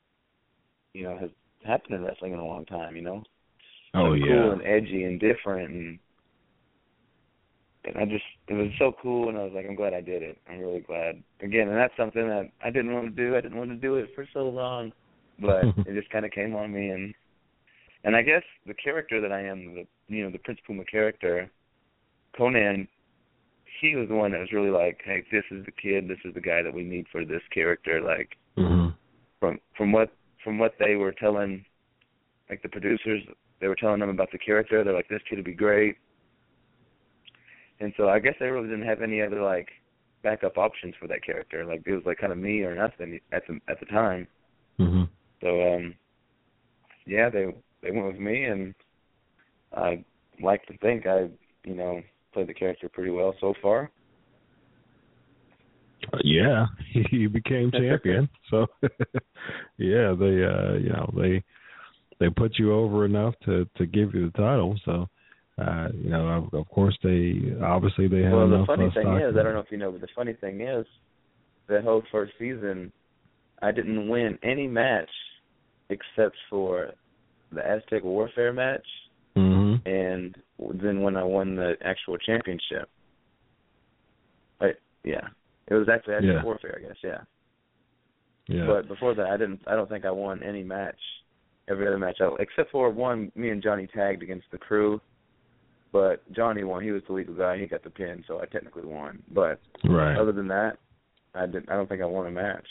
you 0.94 1.04
know 1.04 1.18
has 1.18 1.30
happened 1.66 1.96
in 1.96 2.04
wrestling 2.04 2.34
in 2.34 2.40
a 2.40 2.46
long 2.46 2.66
time. 2.66 2.96
You 2.96 3.02
know, 3.02 3.24
Oh 3.96 4.04
like, 4.10 4.22
yeah. 4.22 4.28
cool 4.28 4.52
and 4.52 4.62
edgy 4.64 5.04
and 5.04 5.20
different 5.20 5.70
and 5.72 6.00
and 7.86 7.98
I 7.98 8.06
just 8.06 8.26
it 8.48 8.54
was 8.54 8.68
so 8.78 8.94
cool 9.02 9.30
and 9.30 9.38
I 9.38 9.44
was 9.44 9.54
like 9.56 9.66
I'm 9.68 9.76
glad 9.76 9.94
I 9.94 10.02
did 10.02 10.22
it. 10.22 10.38
I'm 10.50 10.60
really 10.60 10.82
glad. 10.82 11.22
Again, 11.42 11.70
and 11.70 11.78
that's 11.78 11.96
something 11.96 12.28
that 12.28 12.50
I 12.64 12.72
didn't 12.72 12.94
want 12.94 13.16
to 13.16 13.24
do. 13.24 13.36
I 13.36 13.42
didn't 13.42 13.58
want 13.58 13.70
to 13.70 13.76
do 13.76 13.96
it 13.96 14.10
for 14.14 14.28
so 14.34 14.50
long, 14.50 14.92
but 15.40 15.64
it 15.86 15.94
just 15.94 16.10
kind 16.10 16.26
of 16.26 16.32
came 16.32 16.56
on 16.56 16.74
me 16.74 16.90
and 16.90 17.14
and 18.04 18.16
I 18.16 18.22
guess 18.22 18.44
the 18.68 18.74
character 18.74 19.22
that 19.22 19.32
I 19.32 19.42
am, 19.42 19.76
the 19.76 19.88
you 20.08 20.24
know 20.24 20.32
the 20.32 20.40
Prince 20.40 20.60
Puma 20.68 20.84
character, 20.86 21.50
Konnan, 22.38 22.88
he 23.80 23.96
was 23.96 24.08
the 24.08 24.16
one 24.16 24.32
that 24.32 24.40
was 24.40 24.52
really 24.52 24.70
like, 24.70 25.02
hey, 25.04 25.24
this 25.32 25.44
is 25.52 25.66
the 25.66 25.72
kid, 25.72 26.08
this 26.08 26.20
is 26.26 26.34
the 26.34 26.42
guy 26.42 26.62
that 26.62 26.74
we 26.74 26.84
need 26.84 27.06
for 27.12 27.26
this 27.26 27.42
character. 27.54 28.02
Like 28.02 28.38
hmm 28.58 28.90
from 29.40 29.60
from 29.78 29.92
what 29.92 30.10
from 30.44 30.58
what 30.58 30.74
they 30.80 30.96
were 30.96 31.12
telling, 31.12 31.66
like 32.50 32.62
the 32.62 32.70
producers, 32.70 33.22
they 33.60 33.68
were 33.68 33.76
telling 33.76 34.00
them 34.00 34.10
about 34.10 34.32
the 34.32 34.38
character. 34.38 34.84
They're 34.84 34.94
like, 34.94 35.10
this 35.10 35.22
kid 35.30 35.38
would 35.38 35.46
be 35.46 35.54
great. 35.54 35.98
And 37.80 37.94
so 37.98 38.08
I 38.08 38.20
guess 38.20 38.36
they 38.40 38.48
really 38.48 38.70
didn't 38.70 38.88
have 38.88 39.02
any 39.02 39.22
other 39.22 39.42
like 39.42 39.68
backup 40.24 40.58
options 40.58 40.96
for 41.00 41.08
that 41.08 41.24
character. 41.24 41.66
Like 41.66 41.84
it 41.86 41.94
was 41.94 42.04
like 42.06 42.18
kind 42.20 42.32
of 42.32 42.38
me 42.40 42.62
or 42.62 42.76
nothing 42.76 43.20
at 43.32 43.44
the 43.48 43.60
at 43.68 43.80
the 43.80 43.86
time. 43.88 44.28
hmm 44.78 45.04
So 45.42 45.74
um 45.74 45.96
yeah, 47.06 47.30
they 47.30 47.48
they 47.82 47.92
went 47.92 48.08
with 48.08 48.20
me 48.20 48.46
and 48.46 48.74
I 49.76 50.04
like 50.42 50.66
to 50.68 50.78
think 50.78 51.06
I, 51.06 51.30
you 51.64 51.76
know, 51.76 52.02
played 52.36 52.48
the 52.48 52.54
character 52.54 52.90
pretty 52.90 53.12
well 53.12 53.34
so 53.40 53.54
far. 53.62 53.90
Uh, 56.14 56.18
yeah, 56.24 56.66
you 57.12 57.30
became 57.30 57.72
champion. 57.72 58.30
so 58.52 58.68
yeah, 59.78 60.14
they 60.20 60.44
uh 60.44 60.74
you 60.74 60.90
know, 60.90 61.12
they 61.18 61.42
they 62.20 62.30
put 62.30 62.60
you 62.60 62.74
over 62.74 63.06
enough 63.06 63.34
to 63.46 63.66
to 63.78 63.86
give 63.86 64.14
you 64.14 64.30
the 64.30 64.38
title. 64.38 64.78
So 64.84 65.08
uh, 65.58 65.88
you 65.94 66.10
know, 66.10 66.28
of, 66.28 66.54
of 66.54 66.70
course 66.70 66.98
they 67.02 67.56
obviously 67.64 68.10
they 68.10 68.22
had 68.22 68.34
well, 68.34 68.50
the 68.50 68.66
funny 68.68 68.92
thing 68.94 69.08
is, 69.16 69.34
in 69.34 69.40
I 69.40 69.44
don't 69.44 69.54
know 69.54 69.60
if 69.60 69.72
you 69.72 69.78
know, 69.78 69.92
but 69.92 70.02
the 70.02 70.08
funny 70.14 70.34
thing 70.34 70.60
is, 70.60 70.86
the 71.68 71.82
whole 71.82 72.04
first 72.12 72.34
season, 72.38 72.92
I 73.62 73.72
didn't 73.72 74.10
win 74.10 74.38
any 74.44 74.68
match 74.68 75.10
except 75.90 76.36
for 76.50 76.92
the 77.54 77.66
Aztec 77.66 78.04
Warfare 78.04 78.52
match, 78.52 78.86
and 79.86 80.36
then 80.74 81.02
when 81.02 81.16
I 81.16 81.24
won 81.24 81.56
the 81.56 81.74
actual 81.84 82.18
championship. 82.18 82.90
I 84.62 84.72
yeah, 85.04 85.28
it 85.68 85.74
was 85.74 85.88
actually 85.90 86.16
Aztec 86.16 86.32
Yeah. 86.34 86.44
Warfare, 86.44 86.80
I 86.84 86.88
guess. 86.88 86.98
Yeah. 87.04 87.22
Yeah. 88.48 88.68
But 88.68 88.88
before 88.88 89.14
that, 89.16 89.28
I 89.28 89.38
didn't. 89.38 89.62
I 89.68 89.76
don't 89.76 89.90
think 89.90 90.06
I 90.06 90.12
won 90.12 90.44
any 90.44 90.64
match. 90.64 91.00
Every 91.68 91.88
other 91.88 91.98
match, 91.98 92.18
I, 92.22 92.30
except 92.40 92.72
for 92.72 92.90
one, 92.92 93.32
me 93.36 93.50
and 93.50 93.62
Johnny 93.62 93.88
tagged 93.88 94.22
against 94.22 94.46
the 94.52 94.58
crew. 94.58 95.02
But 95.92 96.22
Johnny 96.34 96.64
won. 96.64 96.84
He 96.84 96.92
was 96.92 97.02
the 97.08 97.14
legal 97.14 97.34
guy. 97.34 97.58
He 97.58 97.66
got 97.68 97.84
the 97.84 97.90
pin, 97.90 98.24
so 98.28 98.40
I 98.40 98.46
technically 98.46 98.86
won. 98.86 99.24
But 99.34 99.60
right. 99.84 100.16
other 100.18 100.32
than 100.32 100.48
that, 100.50 100.78
I 101.34 101.46
didn't. 101.48 101.70
I 101.70 101.74
don't 101.76 101.88
think 101.90 102.02
I 102.02 102.06
won 102.06 102.28
a 102.28 102.32
match. 102.32 102.68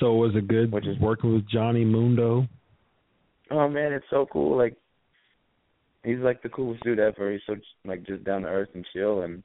So 0.00 0.12
it 0.14 0.18
was 0.18 0.34
it 0.34 0.48
good 0.48 0.72
Which 0.72 0.86
is- 0.86 0.98
working 0.98 1.32
with 1.34 1.48
Johnny 1.48 1.84
Mundo? 1.84 2.48
Oh 3.50 3.68
man, 3.68 3.92
it's 3.92 4.06
so 4.10 4.26
cool. 4.32 4.56
Like 4.56 4.74
he's 6.04 6.18
like 6.18 6.42
the 6.42 6.48
coolest 6.48 6.82
dude 6.84 6.98
ever. 6.98 7.32
He's 7.32 7.40
so 7.46 7.56
like 7.84 8.04
just 8.04 8.24
down 8.24 8.42
to 8.42 8.48
earth 8.48 8.70
and 8.74 8.86
chill, 8.92 9.22
and 9.22 9.42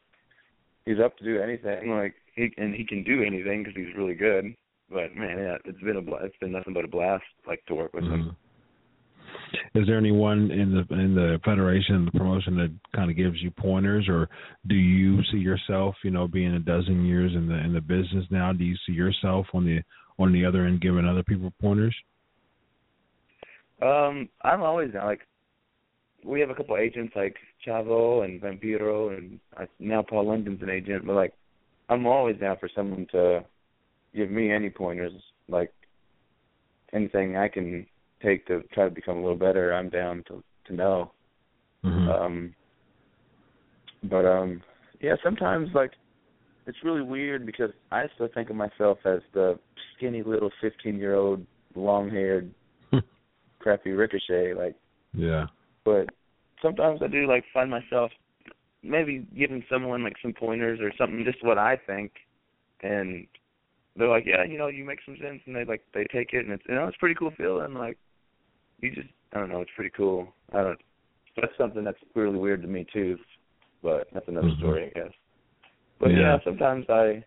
he's 0.86 1.00
up 1.04 1.18
to 1.18 1.24
do 1.24 1.42
anything. 1.42 1.90
Like 1.90 2.16
he 2.36 2.52
and 2.58 2.74
he 2.74 2.86
can 2.86 3.04
do 3.04 3.24
anything 3.24 3.64
because 3.64 3.76
he's 3.76 3.96
really 3.96 4.16
good. 4.16 4.56
But 4.90 5.16
man, 5.16 5.38
yeah, 5.38 5.58
it's 5.66 5.82
been 5.82 5.98
a 5.98 6.16
it's 6.26 6.38
been 6.40 6.52
nothing 6.52 6.74
but 6.74 6.86
a 6.86 6.88
blast. 6.88 7.24
Like 7.48 7.66
to 7.68 7.76
work 7.76 7.94
with 7.94 8.04
him. 8.04 8.32
Mhm. 8.32 8.36
Is 9.76 9.88
there 9.88 9.98
anyone 9.98 10.52
in 10.52 10.74
the 10.74 10.96
in 10.96 11.16
the 11.16 11.40
federation, 11.46 12.06
the 12.06 12.12
promotion 12.12 12.56
that 12.58 12.72
kind 12.96 13.10
of 13.10 13.18
gives 13.18 13.42
you 13.42 13.52
pointers, 13.52 14.08
or 14.08 14.30
do 14.68 14.76
you 14.76 15.24
see 15.32 15.38
yourself, 15.38 15.96
you 16.04 16.12
know, 16.12 16.28
being 16.28 16.54
a 16.56 16.60
dozen 16.60 17.06
years 17.06 17.34
in 17.36 17.48
the 17.48 17.56
in 17.56 17.74
the 17.74 17.82
business 17.82 18.26
now? 18.30 18.54
Do 18.54 18.64
you 18.64 18.76
see 18.86 18.94
yourself 18.94 19.48
on 19.54 19.66
the 19.66 19.82
on 20.18 20.34
the 20.34 20.46
other 20.46 20.66
end 20.66 20.82
giving 20.82 21.06
other 21.06 21.24
people 21.24 21.54
pointers? 21.62 21.96
Um, 23.82 24.30
I'm 24.44 24.62
always. 24.62 24.94
Like 24.94 25.22
we 26.24 26.40
have 26.40 26.50
a 26.50 26.56
couple 26.56 26.78
agents 26.78 27.14
like 27.16 27.36
Chavo 27.66 28.24
and 28.24 28.42
Vampiro, 28.42 29.16
and 29.18 29.40
I, 29.58 29.68
now 29.80 30.02
Paul 30.02 30.28
London's 30.28 30.62
an 30.62 30.70
agent. 30.70 31.06
But 31.06 31.16
like, 31.16 31.34
I'm 31.90 32.06
always 32.06 32.38
down 32.38 32.58
for 32.60 32.70
someone 32.76 33.08
to 33.12 33.44
give 34.16 34.30
me 34.30 34.52
any 34.52 34.70
pointers. 34.70 35.14
Like 35.48 35.74
anything 36.94 37.38
I 37.38 37.48
can 37.48 37.86
take 38.22 38.46
to 38.48 38.64
try 38.74 38.86
to 38.86 38.92
become 38.92 39.18
a 39.18 39.22
little 39.22 39.38
better, 39.38 39.74
I'm 39.74 39.90
down 39.90 40.24
to 40.28 40.44
to 40.68 40.74
know. 40.74 41.12
Mm-hmm. 41.84 42.10
Um, 42.10 42.56
but 44.04 44.26
um, 44.26 44.62
yeah, 45.02 45.16
sometimes 45.24 45.70
like 45.74 45.92
it's 46.70 46.78
really 46.84 47.02
weird 47.02 47.46
because 47.46 47.72
I 47.92 48.06
still 48.14 48.30
think 48.34 48.50
of 48.50 48.56
myself 48.56 49.00
as 49.06 49.22
the 49.34 49.58
skinny 49.96 50.22
little 50.24 50.52
15 50.62 50.98
year 50.98 51.16
old, 51.16 51.46
long 51.76 52.10
haired, 52.10 52.54
crappy 53.60 53.92
Ricochet. 53.92 54.54
Like, 54.54 54.76
yeah. 55.14 55.48
But 55.86 56.10
sometimes 56.62 57.02
I 57.04 57.08
do 57.08 57.28
like 57.28 57.44
find 57.54 57.70
myself 57.70 58.12
maybe 58.84 59.26
giving 59.38 59.64
someone 59.70 60.04
like 60.04 60.16
some 60.22 60.34
pointers 60.34 60.80
or 60.82 60.92
something, 60.98 61.24
just 61.26 61.44
what 61.44 61.58
I 61.58 61.78
think, 61.88 62.12
and 62.82 63.28
they're 63.96 64.08
like, 64.08 64.26
yeah, 64.26 64.44
you 64.44 64.58
know, 64.58 64.68
you 64.68 64.86
make 64.86 65.00
some 65.06 65.18
sense, 65.22 65.42
and 65.46 65.56
they 65.56 65.66
like 65.66 65.82
they 65.94 66.06
take 66.06 66.34
it, 66.34 66.46
and 66.46 66.52
it's 66.54 66.64
you 66.68 66.76
know 66.76 66.88
it's 66.88 66.96
a 66.96 67.00
pretty 67.00 67.16
cool 67.16 67.32
feeling. 67.38 67.74
Like, 67.74 67.98
you 68.82 68.92
just 68.94 69.10
I 69.34 69.40
don't 69.40 69.50
know, 69.50 69.62
it's 69.62 69.72
pretty 69.76 69.92
cool. 69.96 70.34
I 70.54 70.64
don't. 70.64 70.80
That's 71.36 71.58
something 71.58 71.84
that's 71.84 71.98
really 72.16 72.38
weird 72.38 72.62
to 72.62 72.68
me 72.68 72.86
too, 72.92 73.18
but 73.84 74.08
that's 74.14 74.28
another 74.28 74.50
Mhm. 74.50 74.58
story, 74.58 74.86
I 74.88 75.00
guess. 75.00 75.14
But 76.00 76.12
Yeah. 76.12 76.20
yeah, 76.20 76.40
sometimes 76.44 76.90
I. 76.90 77.24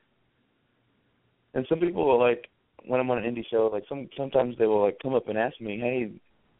And 1.54 1.66
some 1.68 1.80
people 1.80 2.06
will 2.06 2.18
like 2.18 2.48
when 2.86 2.98
I'm 3.00 3.10
on 3.10 3.22
an 3.22 3.34
indie 3.34 3.46
show, 3.46 3.68
like 3.72 3.84
some 3.88 4.08
sometimes 4.16 4.56
they 4.56 4.66
will 4.66 4.82
like 4.82 4.98
come 5.02 5.14
up 5.14 5.28
and 5.28 5.38
ask 5.38 5.60
me, 5.60 5.78
"Hey, 5.78 6.10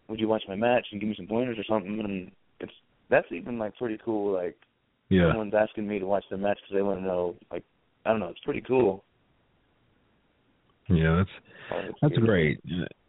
would 0.09 0.21
you 0.21 0.29
watch 0.29 0.43
my 0.49 0.57
match 0.57 0.87
and 0.93 1.01
give 1.01 1.09
me 1.09 1.17
some 1.17 1.27
pointers 1.27 1.59
or 1.59 1.65
something?" 1.65 2.01
And 2.01 2.31
it's 2.61 2.73
that's 3.09 3.31
even 3.33 3.59
like 3.59 3.77
pretty 3.77 3.99
cool. 4.05 4.33
Like 4.33 4.57
Yeah. 5.09 5.29
someone's 5.29 5.55
asking 5.55 5.87
me 5.87 5.99
to 5.99 6.07
watch 6.07 6.25
the 6.31 6.37
match 6.37 6.59
because 6.63 6.75
they 6.75 6.83
want 6.83 7.01
to 7.01 7.07
know. 7.07 7.37
Like 7.51 7.65
I 8.05 8.11
don't 8.11 8.21
know, 8.21 8.29
it's 8.29 8.41
pretty 8.41 8.63
cool. 8.63 9.05
Yeah, 10.89 11.17
that's 11.71 11.95
That's 12.03 12.19
great. 12.19 12.61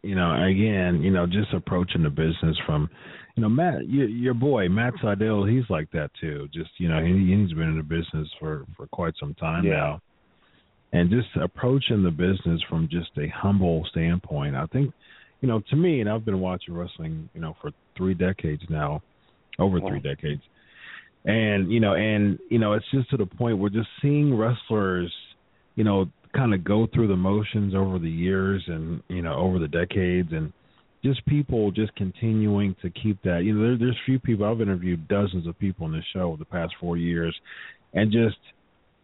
You 0.02 0.14
know, 0.14 0.44
again, 0.44 1.02
you 1.02 1.10
know, 1.10 1.26
just 1.26 1.52
approaching 1.52 2.02
the 2.02 2.10
business 2.10 2.56
from, 2.66 2.88
you 3.36 3.42
know, 3.42 3.48
Matt, 3.48 3.88
your, 3.88 4.08
your 4.08 4.34
boy 4.34 4.68
Matt 4.68 4.94
Sydal, 5.02 5.50
he's 5.50 5.68
like 5.68 5.90
that 5.92 6.10
too. 6.20 6.48
Just 6.52 6.70
you 6.78 6.88
know, 6.88 7.02
he, 7.04 7.12
he's 7.12 7.52
been 7.52 7.68
in 7.68 7.76
the 7.76 7.82
business 7.82 8.28
for 8.38 8.64
for 8.76 8.86
quite 8.88 9.14
some 9.18 9.34
time 9.34 9.64
Yeah. 9.64 9.72
now, 9.72 10.00
and 10.92 11.10
just 11.10 11.28
approaching 11.42 12.02
the 12.02 12.10
business 12.10 12.62
from 12.68 12.88
just 12.90 13.10
a 13.18 13.28
humble 13.28 13.84
standpoint. 13.90 14.54
I 14.54 14.66
think, 14.66 14.92
you 15.44 15.48
know, 15.50 15.60
to 15.68 15.76
me, 15.76 16.00
and 16.00 16.08
I've 16.08 16.24
been 16.24 16.40
watching 16.40 16.72
wrestling, 16.72 17.28
you 17.34 17.40
know, 17.42 17.54
for 17.60 17.70
three 17.98 18.14
decades 18.14 18.62
now, 18.70 19.02
over 19.58 19.78
Wow. 19.78 19.88
three 19.90 20.00
decades, 20.00 20.40
and 21.26 21.70
you 21.70 21.80
know, 21.80 21.92
and 21.92 22.38
you 22.48 22.58
know, 22.58 22.72
it's 22.72 22.90
just 22.90 23.10
to 23.10 23.18
the 23.18 23.26
point 23.26 23.58
where 23.58 23.68
just 23.68 23.90
seeing 24.00 24.34
wrestlers, 24.34 25.12
you 25.76 25.84
know, 25.84 26.06
kind 26.34 26.54
of 26.54 26.64
go 26.64 26.86
through 26.94 27.08
the 27.08 27.16
motions 27.16 27.74
over 27.74 27.98
the 27.98 28.08
years 28.08 28.64
and 28.68 29.02
you 29.08 29.20
know 29.20 29.34
over 29.34 29.58
the 29.58 29.68
decades 29.68 30.30
and 30.32 30.50
just 31.04 31.24
people 31.26 31.70
just 31.70 31.94
continuing 31.94 32.74
to 32.80 32.88
keep 32.88 33.20
that 33.22 33.42
you 33.44 33.54
know 33.54 33.62
there, 33.62 33.76
there's 33.76 33.96
few 34.06 34.18
people 34.18 34.44
i've 34.44 34.60
interviewed 34.62 35.06
dozens 35.06 35.46
of 35.46 35.56
people 35.60 35.84
on 35.84 35.92
this 35.92 36.02
show 36.12 36.22
over 36.22 36.36
the 36.38 36.44
past 36.46 36.74
four 36.80 36.96
years 36.96 37.38
and 37.92 38.10
just 38.10 38.38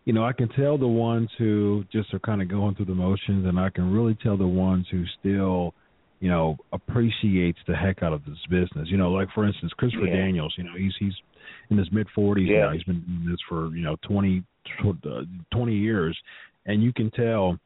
you 0.06 0.12
know 0.12 0.24
i 0.24 0.32
can 0.32 0.48
tell 0.48 0.76
the 0.76 0.88
ones 0.88 1.28
who 1.38 1.84
just 1.92 2.12
are 2.12 2.18
kind 2.18 2.42
of 2.42 2.48
going 2.48 2.74
through 2.74 2.86
the 2.86 2.94
motions 2.94 3.46
and 3.46 3.60
i 3.60 3.70
can 3.70 3.92
really 3.92 4.16
tell 4.20 4.36
the 4.36 4.44
ones 4.44 4.84
who 4.90 5.04
still 5.20 5.72
you 6.20 6.28
know 6.28 6.56
appreciates 6.72 7.58
the 7.66 7.74
heck 7.74 8.02
out 8.02 8.12
of 8.12 8.24
this 8.24 8.38
business 8.50 8.88
you 8.88 8.96
know 8.96 9.10
like 9.10 9.28
for 9.34 9.46
instance 9.46 9.72
christopher 9.76 10.06
Yeah. 10.06 10.16
daniels 10.16 10.54
you 10.56 10.64
know 10.64 10.74
he's 10.76 10.94
he's 10.98 11.14
in 11.70 11.78
his 11.78 11.90
mid 11.92 12.06
40s 12.16 12.46
Yeah. 12.46 12.66
now 12.66 12.72
he's 12.72 12.82
been 12.84 13.00
doing 13.00 13.26
this 13.30 13.40
for 13.48 13.68
you 13.74 13.82
know 13.82 13.96
20 14.02 14.42
uh, 14.84 15.22
20 15.52 15.74
years 15.74 16.16
and 16.66 16.82
you 16.82 16.92
can 16.92 17.10
tell 17.10 17.58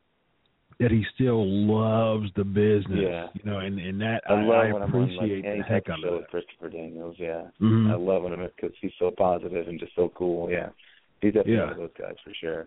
that 0.81 0.91
he 0.91 1.05
still 1.15 1.47
loves 1.47 2.31
the 2.35 2.43
business. 2.43 2.99
Yeah. 3.03 3.27
You 3.35 3.49
know, 3.49 3.61
and 3.61 3.79
and 3.79 4.01
that 4.01 4.23
I 4.29 4.33
I, 4.35 4.43
love 4.43 4.51
I 4.51 4.73
when 4.73 4.83
I'm 4.83 4.95
on 4.95 5.01
like 5.03 5.11
appreciate 5.17 5.45
any 5.45 5.59
the 5.59 5.65
heck 5.65 5.89
out 5.89 6.03
of 6.05 6.21
that. 6.21 6.29
Christopher 6.31 6.69
Daniels. 6.69 7.15
Yeah, 7.17 7.43
Mhm. 7.61 7.93
I 7.93 7.95
love 7.95 8.25
him 8.25 8.41
because 8.57 8.77
he's 8.81 8.91
so 8.99 9.13
positive 9.13 9.69
and 9.69 9.79
just 9.79 9.95
so 9.95 10.11
cool. 10.17 10.51
Yeah, 10.51 10.71
he's 11.21 11.33
definitely 11.33 11.53
Yeah. 11.55 11.61
one 11.65 11.73
of 11.73 11.79
those 11.79 11.91
guys 11.97 12.17
for 12.25 12.35
sure. 12.35 12.67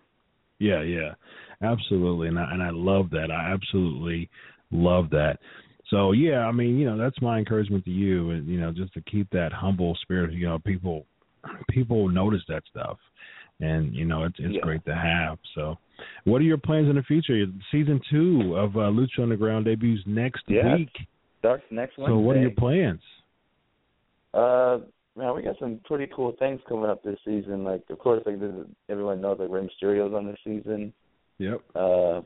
Yeah, 0.58 0.82
yeah, 0.82 1.14
absolutely, 1.60 2.28
and 2.28 2.38
I 2.38 2.50
and 2.52 2.62
I 2.62 2.70
love 2.70 3.10
that. 3.10 3.30
I 3.30 3.52
absolutely 3.52 4.30
love 4.70 5.10
that. 5.10 5.38
So 5.90 6.12
yeah, 6.12 6.40
I 6.40 6.52
mean, 6.52 6.78
you 6.78 6.86
know, 6.88 6.98
that's 6.98 7.20
my 7.22 7.38
encouragement 7.38 7.84
to 7.86 7.90
you, 7.90 8.30
and 8.30 8.46
you 8.46 8.60
know, 8.60 8.72
just 8.72 8.92
to 8.94 9.00
keep 9.02 9.28
that 9.30 9.52
humble 9.52 9.96
spirit. 10.02 10.32
You 10.32 10.48
know, 10.48 10.58
people 10.58 11.06
people 11.70 12.08
notice 12.08 12.42
that 12.48 12.62
stuff, 12.70 12.98
and 13.60 13.94
you 13.94 14.04
know, 14.04 14.24
it's 14.24 14.36
it's 14.38 14.54
Yeah. 14.54 14.60
great 14.62 14.84
to 14.84 14.94
have. 14.94 15.38
So, 15.54 15.78
what 16.24 16.40
are 16.40 16.44
your 16.44 16.58
plans 16.58 16.88
in 16.88 16.96
the 16.96 17.02
future? 17.02 17.46
Season 17.70 18.00
two 18.10 18.56
of 18.56 18.76
uh, 18.76 18.90
Lucha 18.90 19.22
Underground 19.22 19.64
debuts 19.64 20.02
next 20.06 20.44
Yeah. 20.48 20.76
week. 20.76 20.90
Starts 21.38 21.64
next 21.70 21.96
Wednesday. 21.96 22.12
So, 22.12 22.18
what 22.18 22.36
are 22.36 22.40
your 22.40 22.50
plans? 22.50 23.00
Uh, 24.34 24.80
man, 25.16 25.34
we 25.34 25.42
got 25.42 25.58
some 25.58 25.80
pretty 25.84 26.12
cool 26.14 26.32
things 26.32 26.60
coming 26.68 26.90
up 26.90 27.02
this 27.02 27.18
season. 27.24 27.64
Like, 27.64 27.82
of 27.88 27.98
course, 27.98 28.22
like 28.26 28.36
everyone 28.90 29.20
knows 29.22 29.38
like 29.38 29.48
Rey 29.50 29.62
Mysterio's 29.66 30.12
on 30.12 30.26
this 30.26 30.38
season. 30.44 30.92
Yep. 31.38 31.62
Uh, 31.74 32.20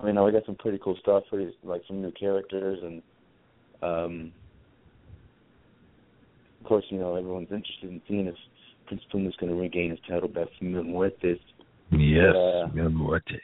I 0.00 0.06
mean, 0.06 0.22
we 0.22 0.32
got 0.32 0.46
some 0.46 0.54
pretty 0.54 0.78
cool 0.82 0.96
stuff. 1.00 1.24
Pretty 1.28 1.54
like 1.62 1.82
some 1.86 2.00
new 2.02 2.12
characters 2.12 2.78
and, 2.82 3.02
um, 3.82 4.32
of 6.60 6.66
course, 6.66 6.84
you 6.90 6.98
know 6.98 7.14
everyone's 7.14 7.50
interested 7.50 7.90
in 7.90 8.02
seeing 8.08 8.26
if 8.26 8.34
Prince 8.86 9.02
Puma's 9.10 9.36
going 9.36 9.52
to 9.52 9.58
regain 9.58 9.90
his 9.90 10.00
title 10.08 10.28
back 10.28 10.48
from 10.58 10.72
Mil 10.72 10.82
Muertes. 10.82 11.38
Yes, 11.92 12.34
Uh, 12.34 12.68
Mil 12.74 12.90
Muertes. 12.90 13.40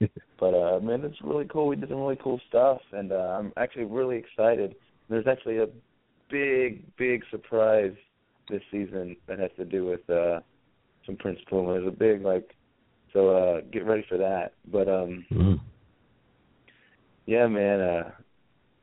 but 0.38 0.54
uh 0.54 0.78
man, 0.80 1.04
it's 1.04 1.20
really 1.22 1.46
cool. 1.46 1.66
We 1.68 1.76
did 1.76 1.88
some 1.88 1.98
really 1.98 2.18
cool 2.22 2.40
stuff, 2.48 2.80
and 2.92 3.10
uh, 3.12 3.36
I'm 3.38 3.52
actually 3.56 3.84
really 3.84 4.16
excited. 4.16 4.76
There's 5.08 5.26
actually 5.26 5.58
a 5.58 5.66
big, 6.30 6.84
big 6.96 7.22
surprise 7.30 7.94
this 8.48 8.62
season 8.70 9.16
that 9.26 9.38
has 9.38 9.50
to 9.56 9.64
do 9.64 9.86
with 9.86 10.08
uh 10.10 10.40
some 11.06 11.16
Prince 11.16 11.40
Puma. 11.48 11.72
There's 11.74 11.88
a 11.88 11.90
big 11.90 12.22
like, 12.22 12.54
so 13.12 13.30
uh 13.30 13.60
get 13.72 13.86
ready 13.86 14.04
for 14.08 14.18
that. 14.18 14.52
But 14.70 14.88
um, 14.88 15.24
Mm. 15.32 15.60
Yeah, 17.26 17.46
man, 17.46 17.80
uh 17.80 18.10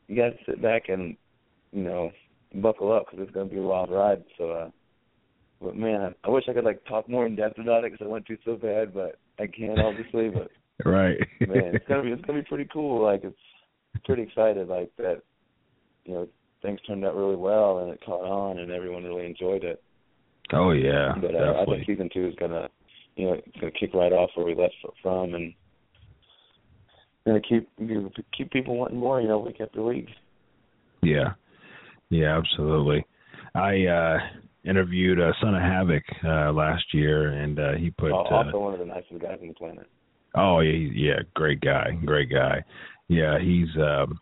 you 0.08 0.16
got 0.16 0.30
to 0.30 0.46
sit 0.46 0.62
back 0.62 0.90
and 0.90 1.16
you 1.72 1.84
know 1.84 2.12
buckle 2.56 2.92
up 2.92 3.06
because 3.06 3.24
it's 3.24 3.34
gonna 3.34 3.50
be 3.50 3.58
a 3.58 3.62
wild 3.62 3.92
ride. 3.92 4.24
So, 4.38 4.52
uh 4.52 4.70
but 5.62 5.76
man, 5.76 6.02
I, 6.02 6.28
I 6.28 6.30
wish 6.30 6.46
I 6.50 6.54
could 6.54 6.64
like 6.64 6.84
talk 6.86 7.10
more 7.10 7.26
in 7.26 7.36
depth 7.36 7.60
about 7.60 7.84
it 7.84 7.92
because 7.92 8.06
I 8.06 8.10
went 8.10 8.26
through 8.26 8.38
so 8.46 8.56
bad, 8.56 8.94
but 8.94 9.20
I 9.40 9.48
can't 9.48 9.80
obviously. 9.80 10.30
But 10.30 10.50
Right. 10.86 11.18
man, 11.48 11.76
it's 11.76 11.88
gonna 11.88 12.04
be 12.04 12.12
it's 12.12 12.26
gonna 12.26 12.42
be 12.42 12.48
pretty 12.48 12.70
cool. 12.72 13.04
Like 13.04 13.24
it's 13.24 13.38
pretty 14.06 14.24
excited 14.24 14.68
like 14.68 14.92
that. 14.98 15.22
You 16.06 16.14
know, 16.14 16.28
things 16.62 16.80
turned 16.88 17.06
out 17.06 17.16
really 17.16 17.36
well 17.36 17.80
and 17.80 17.92
it 17.92 18.00
caught 18.06 18.24
on 18.24 18.60
and 18.60 18.72
everyone 18.72 19.04
really 19.04 19.26
enjoyed 19.26 19.64
it. 19.64 19.82
oh 20.54 20.72
yeah, 20.72 21.14
But 21.22 21.36
uh, 21.36 21.62
I 21.62 21.66
think 21.66 21.86
season 21.86 22.10
two 22.14 22.28
is 22.28 22.36
gonna, 22.40 22.70
you 23.16 23.28
know, 23.28 23.34
it's 23.34 23.58
gonna 23.60 23.72
kick 23.72 23.94
right 23.94 24.12
off 24.12 24.32
where 24.36 24.46
we 24.46 24.56
left 24.56 24.76
from 25.02 25.36
and 25.36 25.54
gonna 27.30 27.42
keep 27.42 27.70
keep 28.38 28.52
people 28.52 28.78
wanting 28.78 28.98
more. 28.98 29.22
You 29.22 29.28
know, 29.28 29.40
week 29.40 29.62
after 29.62 29.84
week. 29.84 30.08
Yeah, 31.02 31.34
yeah, 32.10 32.38
absolutely. 32.38 33.06
I 33.56 33.86
uh 33.86 34.18
interviewed 34.66 35.20
uh, 35.20 35.32
Son 35.42 35.56
of 35.56 35.62
Havoc 35.62 36.04
uh 36.26 36.52
last 36.52 36.84
year, 36.94 37.30
and 37.30 37.60
uh 37.60 37.74
he 37.80 37.92
put. 37.92 38.12
Oh, 38.12 38.26
uh, 38.30 38.44
also 38.46 38.60
one 38.60 38.74
of 38.74 38.80
the 38.80 38.86
nicest 38.86 39.20
guys 39.22 39.40
on 39.42 39.48
the 39.50 39.54
planet. 39.54 39.88
oh 40.36 40.60
yeah, 40.60 40.90
yeah, 40.94 41.20
great 41.36 41.62
guy, 41.62 41.92
great 42.06 42.30
guy. 42.30 42.64
Yeah, 43.08 43.40
he's 43.40 43.70
um 43.82 44.20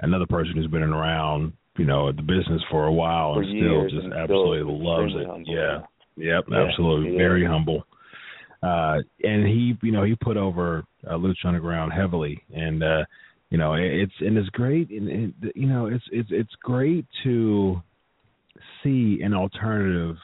another 0.00 0.26
person 0.26 0.54
who's 0.56 0.68
been 0.70 0.82
around, 0.82 1.52
you 1.76 1.84
know, 1.84 2.10
the 2.12 2.22
business 2.22 2.62
for 2.70 2.86
a 2.86 2.92
while 2.92 3.34
For 3.34 3.42
and 3.42 3.58
still 3.58 3.82
just 3.90 4.04
and 4.04 4.14
absolutely 4.14 4.60
still 4.60 4.84
loves 4.84 5.12
it. 5.14 5.26
humble. 5.26 5.54
Yeah. 5.54 5.80
Yep, 6.16 6.44
Yeah, 6.50 6.66
absolutely. 6.68 7.10
he 7.12 7.16
Very 7.16 7.44
humble. 7.44 7.84
Uh 8.62 8.98
and 9.24 9.46
he 9.46 9.74
you 9.82 9.92
know, 9.92 10.04
he 10.04 10.14
put 10.14 10.36
over 10.36 10.84
uh, 11.08 11.14
Lucha 11.14 11.44
Underground 11.46 11.92
heavily 11.92 12.42
and 12.54 12.82
uh 12.82 13.04
you 13.50 13.58
know, 13.58 13.74
it- 13.74 13.92
it's 14.02 14.12
and 14.20 14.38
it's 14.38 14.48
great 14.50 14.88
and, 14.90 15.08
and 15.08 15.34
you 15.54 15.66
know, 15.66 15.86
it's 15.86 16.04
it's 16.10 16.30
it's 16.32 16.54
great 16.62 17.06
to 17.24 17.82
see 18.82 19.20
an 19.22 19.34
alternative 19.34 20.16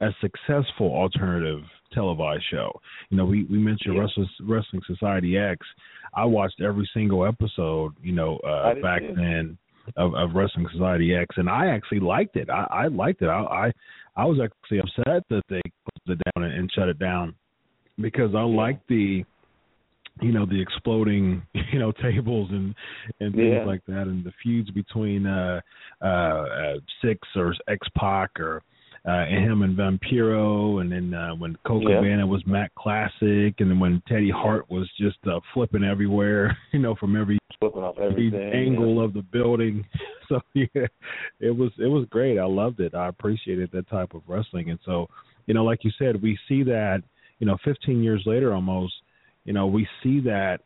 a 0.00 0.10
successful 0.20 0.92
alternative 0.94 1.60
televised 1.92 2.44
show. 2.50 2.70
You 3.10 3.16
know, 3.16 3.24
we 3.24 3.44
we 3.44 3.58
mentioned 3.58 3.94
Yeah. 3.96 4.02
Wrestling 4.02 4.28
Wrestling 4.42 4.82
Society 4.86 5.36
X. 5.36 5.66
I 6.14 6.24
watched 6.24 6.60
every 6.60 6.88
single 6.94 7.26
episode, 7.26 7.92
you 8.02 8.12
know, 8.12 8.36
uh 8.38 8.74
back 8.80 9.00
too. 9.00 9.14
then 9.16 9.58
of, 9.96 10.14
of 10.14 10.34
Wrestling 10.34 10.66
Society 10.72 11.14
X, 11.14 11.34
and 11.38 11.48
I 11.48 11.68
actually 11.68 12.00
liked 12.00 12.36
it. 12.36 12.50
I, 12.50 12.66
I 12.70 12.86
liked 12.88 13.22
it. 13.22 13.28
I, 13.28 13.40
I 13.42 13.72
I 14.16 14.24
was 14.24 14.38
actually 14.40 14.80
upset 14.80 15.24
that 15.30 15.42
they 15.48 15.60
closed 15.84 16.20
it 16.20 16.24
down 16.34 16.44
and, 16.44 16.54
and 16.54 16.72
shut 16.72 16.88
it 16.88 16.98
down 16.98 17.34
because 18.00 18.34
I 18.36 18.42
liked 18.42 18.86
the 18.88 19.24
you 20.20 20.32
know 20.32 20.46
the 20.46 20.60
exploding 20.60 21.42
you 21.72 21.78
know 21.78 21.92
tables 21.92 22.48
and 22.50 22.74
and 23.20 23.34
things 23.34 23.54
Yeah. 23.58 23.64
like 23.64 23.84
that 23.86 24.02
and 24.02 24.24
the 24.24 24.32
feuds 24.42 24.70
between 24.70 25.26
uh 25.26 25.60
uh, 26.02 26.04
uh 26.04 26.74
Six 27.02 27.26
or 27.36 27.54
X 27.68 27.86
Pac 27.96 28.38
or 28.40 28.62
uh 29.08 29.26
him 29.26 29.62
and 29.62 29.76
Vampiro 29.76 30.80
and 30.80 30.90
then 30.92 31.14
uh 31.14 31.34
when 31.34 31.56
Colt 31.66 31.84
Yeah. 31.88 31.96
Cabana 31.96 32.26
was 32.26 32.42
Matt 32.46 32.74
Classic 32.74 33.54
and 33.58 33.70
then 33.70 33.78
when 33.80 34.02
Teddy 34.08 34.30
Hart 34.30 34.68
was 34.70 34.88
just 34.98 35.18
uh 35.26 35.40
flipping 35.54 35.84
everywhere 35.84 36.56
you 36.72 36.78
know 36.80 36.94
from 36.94 37.16
every 37.20 37.38
Flipping 37.60 37.82
off 37.82 37.96
every 37.98 38.28
everything. 38.28 38.52
angle 38.52 39.04
of 39.04 39.12
the 39.14 39.22
building. 39.22 39.84
So 40.28 40.42
yeah, 40.52 40.84
it 41.40 41.56
was 41.56 41.70
it 41.78 41.86
was 41.86 42.06
great. 42.10 42.38
I 42.38 42.44
loved 42.44 42.80
it. 42.80 42.94
I 42.94 43.08
appreciated 43.08 43.70
that 43.72 43.88
type 43.88 44.12
of 44.12 44.20
wrestling. 44.28 44.68
And 44.68 44.78
so, 44.84 45.08
you 45.46 45.54
know, 45.54 45.64
like 45.64 45.84
you 45.84 45.90
said, 45.98 46.20
we 46.20 46.38
see 46.46 46.62
that, 46.64 47.02
you 47.38 47.46
know, 47.46 47.56
15 47.64 48.02
years 48.02 48.22
later 48.26 48.52
almost, 48.52 48.92
you 49.44 49.52
know, 49.52 49.66
we 49.66 49.86
see 50.02 50.20
that 50.20 50.60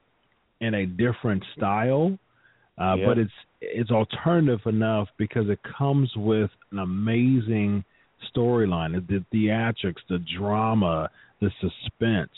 in 0.60 0.74
a 0.74 0.86
different 0.86 1.44
style. 1.56 2.18
Uh 2.78 2.96
Yeah. 2.98 3.06
but 3.06 3.18
it's 3.18 3.32
it's 3.60 3.90
alternative 3.90 4.60
enough 4.66 5.08
because 5.18 5.48
it 5.48 5.60
comes 5.78 6.10
with 6.16 6.50
an 6.72 6.78
amazing 6.78 7.84
storyline, 8.34 9.06
the 9.06 9.24
theatrics, 9.32 10.00
the 10.08 10.18
drama, 10.38 11.10
the 11.40 11.50
suspense. 11.60 12.30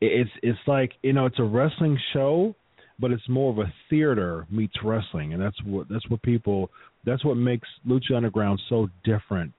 It's 0.00 0.30
it's 0.42 0.58
like, 0.66 0.92
you 1.02 1.12
know, 1.12 1.26
it's 1.26 1.38
a 1.38 1.44
wrestling 1.44 1.98
show, 2.12 2.54
but 3.00 3.10
it's 3.10 3.28
more 3.28 3.50
of 3.50 3.58
a 3.58 3.72
theater 3.90 4.46
meets 4.50 4.74
wrestling, 4.84 5.32
and 5.32 5.42
that's 5.42 5.60
what 5.64 5.88
that's 5.88 6.08
what 6.08 6.22
people 6.22 6.70
that's 7.04 7.24
what 7.24 7.36
makes 7.36 7.68
Lucha 7.86 8.14
Underground 8.16 8.60
so 8.68 8.88
different 9.04 9.54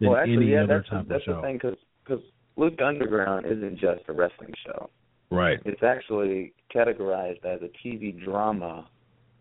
than 0.00 0.10
well, 0.10 0.18
actually, 0.18 0.36
any 0.36 0.52
yeah, 0.52 0.64
other 0.64 0.78
that's 0.78 0.88
type 0.90 1.08
the, 1.08 1.14
that's 1.14 1.28
of 1.28 1.36
the 1.36 1.42
thing 1.42 1.56
because 1.56 1.78
because 2.04 2.22
Lucha 2.58 2.82
Underground 2.82 3.46
isn't 3.46 3.78
just 3.78 4.02
a 4.08 4.12
wrestling 4.12 4.52
show. 4.66 4.90
Right. 5.30 5.58
It's 5.64 5.82
actually 5.82 6.52
categorized 6.74 7.44
as 7.44 7.60
a 7.62 7.68
TV 7.86 8.12
drama 8.12 8.86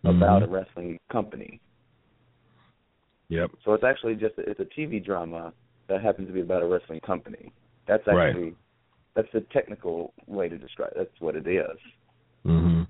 Mhm. 0.04 0.18
about 0.18 0.44
a 0.44 0.48
wrestling 0.48 1.00
company. 1.10 1.60
Yep. 3.30 3.52
So 3.64 3.74
it's 3.74 3.84
actually 3.84 4.16
just 4.16 4.36
it's 4.38 4.60
a 4.60 4.66
TV 4.66 5.00
drama 5.04 5.54
that 5.88 6.02
happens 6.02 6.28
to 6.28 6.34
be 6.34 6.42
about 6.42 6.64
a 6.64 6.68
wrestling 6.68 7.00
company. 7.02 7.52
That's 7.86 8.06
Right. 8.08 8.30
actually 8.30 8.56
that's 9.14 9.32
the 9.32 9.42
technical 9.42 10.14
way 10.28 10.48
to 10.48 10.58
describe. 10.58 10.92
It. 10.92 10.98
That's 10.98 11.22
what 11.22 11.36
it 11.36 11.48
is. 11.48 11.80
hmm 12.44 12.84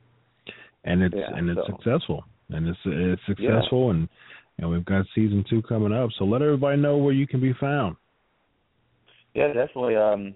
And 0.84 1.04
it's 1.04 1.16
Yeah, 1.16 1.34
and 1.36 1.50
it's 1.50 1.60
so- 1.68 1.76
successful, 1.76 2.26
and 2.50 2.68
it's 2.68 2.80
it's 2.86 3.26
successful, 3.26 3.92
and 3.92 4.08
and 4.60 4.70
we've 4.70 4.86
got 4.86 5.06
season 5.14 5.44
two 5.44 5.62
coming 5.62 5.94
up. 5.94 6.12
So 6.14 6.26
let 6.26 6.42
everybody 6.42 6.82
know 6.82 6.98
where 6.98 7.14
you 7.14 7.28
can 7.28 7.40
be 7.40 7.54
found. 7.54 7.96
Yeah, 9.34 9.54
definitely. 9.54 9.96
Um, 9.96 10.36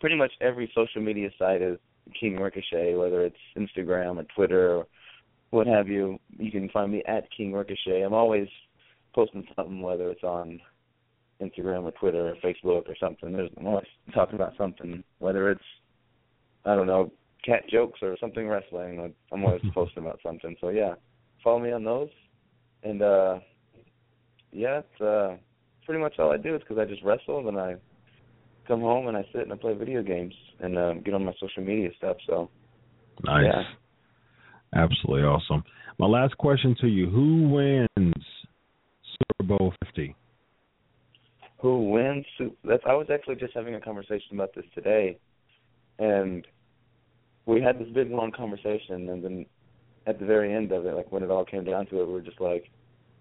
pretty 0.00 0.16
much 0.16 0.32
every 0.40 0.70
social 0.74 1.02
media 1.02 1.30
site 1.38 1.62
is 1.62 1.78
King 2.18 2.36
Ricochet, 2.36 2.94
whether 2.94 3.22
it's 3.22 3.36
Instagram 3.56 4.18
or 4.18 4.24
Twitter 4.34 4.76
or 4.76 4.86
what 5.50 5.66
have 5.66 5.88
you. 5.88 6.18
You 6.38 6.50
can 6.50 6.68
find 6.70 6.92
me 6.92 7.02
at 7.06 7.28
King 7.36 7.52
Ricochet. 7.52 8.02
I'm 8.02 8.14
always 8.14 8.48
posting 9.14 9.46
something, 9.56 9.80
whether 9.80 10.10
it's 10.10 10.22
on 10.22 10.60
Instagram 11.40 11.84
or 11.84 11.92
Twitter 11.92 12.28
or 12.28 12.34
Facebook 12.36 12.88
or 12.88 12.96
something. 12.98 13.32
There's 13.32 13.50
I'm 13.58 13.66
always 13.66 13.86
talking 14.14 14.36
about 14.36 14.54
something, 14.56 15.02
whether 15.18 15.50
it's 15.50 15.60
I 16.64 16.74
don't 16.74 16.86
know 16.86 17.10
cat 17.44 17.68
jokes 17.70 18.00
or 18.02 18.16
something 18.20 18.48
wrestling. 18.48 19.12
I'm 19.32 19.44
always 19.44 19.62
posting 19.74 20.04
about 20.04 20.20
something. 20.22 20.56
So 20.60 20.68
yeah, 20.70 20.94
follow 21.42 21.60
me 21.60 21.72
on 21.72 21.84
those. 21.84 22.10
And 22.82 23.02
uh 23.02 23.38
yeah, 24.52 24.80
it's 24.80 25.00
uh 25.00 25.36
pretty 25.84 26.00
much 26.00 26.18
all 26.18 26.32
I 26.32 26.36
do 26.36 26.54
is 26.54 26.62
because 26.62 26.78
I 26.78 26.84
just 26.84 27.02
wrestle 27.04 27.48
and 27.48 27.58
I 27.58 27.76
come 28.66 28.80
home 28.80 29.08
and 29.08 29.16
I 29.16 29.24
sit 29.32 29.42
and 29.42 29.52
I 29.52 29.56
play 29.56 29.74
video 29.74 30.02
games 30.02 30.34
and 30.60 30.76
uh, 30.76 30.94
get 30.94 31.14
on 31.14 31.24
my 31.24 31.34
social 31.40 31.62
media 31.62 31.90
stuff. 31.96 32.16
So 32.26 32.50
Nice. 33.24 33.44
Yeah. 33.44 33.62
Absolutely 34.82 35.22
awesome. 35.22 35.64
My 35.98 36.06
last 36.06 36.36
question 36.36 36.76
to 36.80 36.86
you: 36.86 37.08
Who 37.08 37.48
wins 37.48 38.24
Super 39.38 39.56
Bowl 39.56 39.72
Fifty? 39.84 40.14
who 41.58 41.90
wins? 41.90 42.24
That's 42.64 42.82
I 42.86 42.94
was 42.94 43.08
actually 43.12 43.36
just 43.36 43.54
having 43.54 43.74
a 43.74 43.80
conversation 43.80 44.34
about 44.34 44.54
this 44.54 44.64
today, 44.74 45.18
and 45.98 46.46
we 47.46 47.60
had 47.60 47.78
this 47.78 47.88
big 47.94 48.10
long 48.10 48.32
conversation, 48.32 49.08
and 49.08 49.24
then 49.24 49.46
at 50.06 50.20
the 50.20 50.26
very 50.26 50.54
end 50.54 50.72
of 50.72 50.86
it, 50.86 50.94
like 50.94 51.10
when 51.10 51.22
it 51.22 51.30
all 51.30 51.44
came 51.44 51.64
down 51.64 51.86
to 51.86 52.00
it, 52.00 52.06
we 52.06 52.12
were 52.12 52.20
just 52.20 52.40
like, 52.40 52.70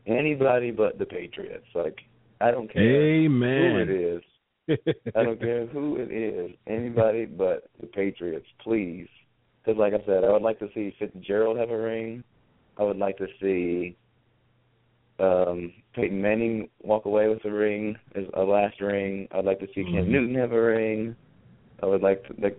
anybody 0.05 0.71
but 0.71 0.99
the 0.99 1.05
Patriots. 1.05 1.65
Like 1.73 1.99
I 2.41 2.51
don't 2.51 2.71
care 2.71 2.83
who 2.83 3.25
Amen. 3.25 3.75
it 3.77 3.89
is. 3.89 4.21
I 5.15 5.23
don't 5.23 5.39
care 5.49 5.65
who 5.67 5.97
it 5.97 6.11
is. 6.11 6.51
Anybody 6.67 7.25
but 7.25 7.69
the 7.79 7.87
Patriots, 7.87 8.47
please. 8.61 9.07
Because, 9.63 9.79
like 9.79 9.93
I 9.93 10.05
said, 10.05 10.23
I 10.23 10.31
would 10.31 10.41
like 10.43 10.59
to 10.59 10.69
see 10.75 10.95
Fitzgerald 10.99 11.57
have 11.57 11.71
a 11.71 11.77
ring. 11.77 12.23
I 12.77 12.83
would 12.83 12.97
like 12.97 13.17
to 13.17 13.27
see 13.41 13.95
um 15.17 15.71
Peyton 15.93 16.21
Manning 16.21 16.69
walk 16.81 17.05
away 17.05 17.29
with 17.29 17.43
a 17.45 17.51
ring, 17.51 17.95
as 18.15 18.25
a 18.33 18.41
last 18.41 18.81
ring. 18.81 19.27
I'd 19.31 19.45
like 19.45 19.59
to 19.59 19.67
see 19.67 19.83
Cam 19.85 20.05
Mhm. 20.05 20.07
Newton 20.07 20.35
have 20.35 20.51
a 20.51 20.61
ring. 20.61 21.15
I 21.81 21.85
would 21.85 22.01
like 22.01 22.23
to 22.27 22.33
like 22.41 22.57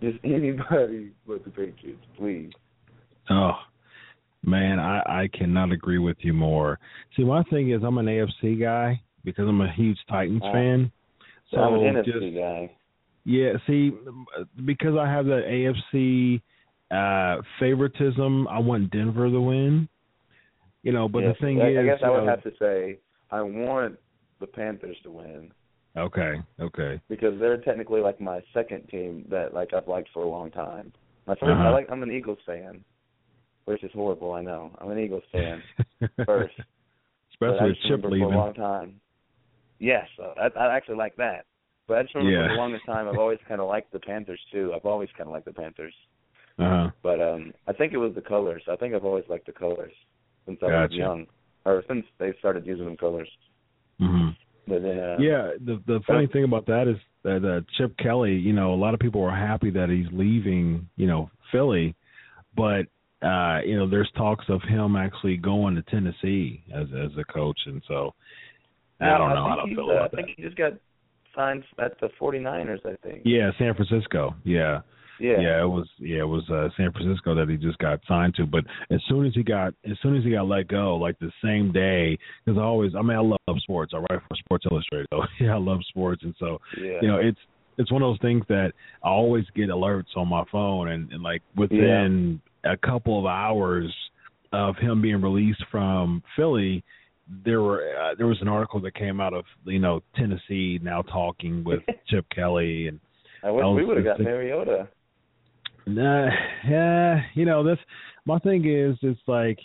just 0.00 0.18
anybody 0.24 1.12
but 1.26 1.44
the 1.44 1.50
Patriots, 1.50 2.04
please. 2.16 2.50
Oh 3.30 3.52
man, 4.44 4.80
I 4.80 5.22
I 5.22 5.28
cannot 5.32 5.70
agree 5.70 5.98
with 5.98 6.16
you 6.20 6.32
more. 6.32 6.80
See, 7.16 7.22
my 7.24 7.44
thing 7.44 7.70
is 7.70 7.82
I'm 7.84 7.98
an 7.98 8.06
AFC 8.06 8.60
guy 8.60 9.00
because 9.24 9.46
I'm 9.48 9.60
a 9.60 9.72
huge 9.72 9.98
Titans 10.08 10.42
Uh, 10.44 10.52
fan. 10.52 10.92
So 11.52 11.60
I'm 11.60 11.74
an 11.74 11.80
NFC 11.80 12.04
just 12.04 12.34
guy. 12.36 12.70
yeah, 13.24 13.52
see, 13.66 13.92
because 14.64 14.96
I 14.98 15.06
have 15.08 15.26
the 15.26 15.42
AFC 15.94 16.40
uh 16.90 17.40
favoritism, 17.60 18.46
I 18.48 18.58
want 18.58 18.90
Denver 18.90 19.30
to 19.30 19.40
win. 19.40 19.88
You 20.82 20.92
know, 20.92 21.08
but 21.08 21.20
Yes, 21.20 21.36
the 21.40 21.46
thing 21.46 21.60
I, 21.62 21.70
is, 21.70 21.78
I 21.78 21.84
guess 21.84 21.98
I 22.04 22.10
would 22.10 22.24
know- 22.24 22.28
have 22.30 22.42
to 22.42 22.52
say 22.58 22.98
I 23.30 23.40
want 23.42 23.98
the 24.40 24.46
Panthers 24.46 24.96
to 25.04 25.10
win. 25.10 25.52
okay, 25.96 26.40
okay, 26.60 27.00
because 27.08 27.38
they're 27.38 27.58
technically 27.58 28.00
like 28.00 28.20
my 28.20 28.40
second 28.52 28.88
team 28.88 29.24
that 29.30 29.54
like 29.54 29.72
I've 29.74 29.86
liked 29.88 30.08
for 30.12 30.24
a 30.24 30.28
long 30.28 30.50
time. 30.50 30.92
My 31.26 31.34
1st 31.36 31.42
Uh-huh. 31.52 31.68
I 31.68 31.70
like. 31.70 31.86
I'm 31.90 32.02
an 32.02 32.10
Eagles 32.10 32.38
fan, 32.44 32.82
which 33.66 33.84
is 33.84 33.92
horrible. 33.94 34.32
I 34.32 34.42
know. 34.42 34.72
I'm 34.80 34.90
an 34.90 34.98
Eagles 34.98 35.22
fan 35.30 35.62
first. 36.26 36.54
Especially 37.32 37.68
with 37.68 37.78
Chip 37.88 38.02
leaving. 38.04 38.28
for 38.28 38.34
a 38.34 38.36
long 38.36 38.54
time. 38.54 39.00
Yes, 39.82 40.06
uh, 40.22 40.32
I, 40.40 40.46
I 40.60 40.76
actually 40.76 40.94
like 40.94 41.16
that. 41.16 41.44
But 41.88 41.98
I 41.98 42.02
just 42.04 42.14
remember 42.14 42.38
Yeah. 42.38 42.46
for 42.46 42.54
the 42.54 42.60
longest 42.60 42.86
time 42.86 43.08
I've 43.08 43.18
always 43.18 43.40
kind 43.48 43.60
of 43.60 43.66
liked 43.66 43.92
the 43.92 43.98
Panthers 43.98 44.40
too. 44.52 44.72
I've 44.74 44.86
always 44.86 45.08
kind 45.18 45.26
of 45.28 45.32
liked 45.32 45.46
the 45.46 45.52
Panthers. 45.52 45.94
Uh-huh. 46.58 46.90
But 47.02 47.20
um 47.20 47.52
I 47.66 47.72
think 47.72 47.92
it 47.92 47.98
was 47.98 48.14
the 48.14 48.20
colors. 48.20 48.62
I 48.70 48.76
think 48.76 48.94
I've 48.94 49.04
always 49.04 49.24
liked 49.28 49.46
the 49.46 49.52
colors 49.52 49.92
since 50.46 50.60
I 50.62 50.66
was 50.66 50.92
young, 50.92 51.26
or 51.64 51.82
since 51.88 52.06
they 52.18 52.32
started 52.38 52.64
using 52.64 52.84
them 52.84 52.96
colors. 52.96 53.28
hmm 53.98 54.28
But 54.68 54.82
then 54.82 54.98
uh, 55.00 55.16
Yeah, 55.18 55.50
the 55.68 55.82
the 55.88 56.00
funny 56.06 56.28
thing 56.28 56.44
about 56.44 56.66
that 56.66 56.86
is 56.86 56.98
that 57.24 57.44
uh, 57.44 57.60
Chip 57.76 57.96
Kelly, 57.98 58.34
you 58.34 58.52
know, 58.52 58.72
a 58.72 58.80
lot 58.84 58.94
of 58.94 59.00
people 59.00 59.22
are 59.24 59.36
happy 59.36 59.70
that 59.70 59.88
he's 59.88 60.10
leaving, 60.12 60.88
you 60.96 61.08
know, 61.08 61.28
Philly, 61.50 61.96
but 62.56 62.86
uh, 63.26 63.60
you 63.64 63.76
know, 63.76 63.88
there's 63.88 64.10
talks 64.16 64.44
of 64.48 64.62
him 64.62 64.94
actually 64.96 65.36
going 65.36 65.74
to 65.74 65.82
Tennessee 65.82 66.62
as 66.72 66.86
as 67.04 67.10
a 67.18 67.24
coach, 67.24 67.60
and 67.66 67.82
so 67.88 68.14
I 69.02 69.18
don't 69.18 69.30
know 69.30 69.44
I 69.44 69.48
how 69.48 69.56
think 69.64 69.70
to 69.70 69.74
feel 69.76 69.90
uh, 69.90 69.92
about 69.94 70.12
I 70.12 70.16
think 70.16 70.28
he 70.36 70.42
just 70.42 70.56
got 70.56 70.72
signed 71.34 71.64
at 71.82 71.98
the 72.00 72.08
49ers. 72.20 72.84
I 72.84 72.96
think. 73.06 73.22
Yeah, 73.24 73.50
San 73.58 73.74
Francisco. 73.74 74.34
Yeah. 74.44 74.80
Yeah. 75.20 75.38
Yeah, 75.40 75.62
it 75.62 75.68
was 75.68 75.86
yeah, 75.98 76.20
it 76.20 76.28
was 76.28 76.42
uh, 76.50 76.68
San 76.76 76.90
Francisco 76.90 77.34
that 77.36 77.48
he 77.48 77.56
just 77.56 77.78
got 77.78 78.00
signed 78.08 78.34
to. 78.36 78.46
But 78.46 78.64
as 78.90 79.00
soon 79.08 79.24
as 79.24 79.32
he 79.34 79.44
got 79.44 79.72
as 79.88 79.96
soon 80.02 80.16
as 80.16 80.24
he 80.24 80.32
got 80.32 80.48
let 80.48 80.66
go, 80.66 80.96
like 80.96 81.16
the 81.20 81.30
same 81.44 81.70
day, 81.70 82.18
because 82.44 82.58
I 82.58 82.64
always 82.64 82.92
I 82.96 83.02
mean 83.02 83.16
I 83.16 83.20
love 83.20 83.58
sports. 83.58 83.92
I 83.94 83.98
write 83.98 84.20
for 84.28 84.34
Sports 84.36 84.66
Illustrated, 84.70 85.06
so 85.12 85.22
yeah, 85.40 85.54
I 85.54 85.58
love 85.58 85.78
sports, 85.88 86.22
and 86.24 86.34
so 86.40 86.58
Yeah. 86.76 86.98
you 87.02 87.08
know 87.08 87.18
it's 87.18 87.38
it's 87.78 87.92
one 87.92 88.02
of 88.02 88.08
those 88.08 88.20
things 88.20 88.44
that 88.48 88.72
I 89.04 89.08
always 89.08 89.44
get 89.54 89.68
alerts 89.68 90.16
on 90.16 90.28
my 90.28 90.44
phone, 90.50 90.88
and, 90.88 91.12
and 91.12 91.22
like 91.22 91.42
within 91.56 92.40
a 92.64 92.76
couple 92.76 93.18
of 93.18 93.26
hours 93.26 93.92
of 94.52 94.76
him 94.76 95.00
being 95.00 95.22
released 95.22 95.64
from 95.70 96.22
Philly, 96.36 96.84
there 97.44 97.62
were 97.62 97.82
uh, 97.96 98.14
there 98.16 98.26
was 98.26 98.40
an 98.40 98.48
article 98.48 98.80
that 98.80 98.94
came 98.94 99.20
out 99.20 99.32
of 99.34 99.44
you 99.64 99.78
know 99.78 100.02
Tennessee 100.16 100.78
now 100.82 101.02
talking 101.02 101.62
with 101.64 101.80
Chip 102.08 102.26
Kelly 102.34 102.88
and. 102.88 103.00
I 103.44 103.50
wish 103.50 103.64
I 103.64 103.68
we 103.70 103.84
would 103.84 103.96
have 103.96 104.06
got 104.06 104.20
Mariota. 104.20 104.88
Nah, 105.86 106.28
yeah, 106.68 107.22
you 107.34 107.44
know 107.44 107.64
that's 107.64 107.80
my 108.24 108.38
thing 108.38 108.64
is 108.68 108.96
it's 109.02 109.20
like, 109.26 109.58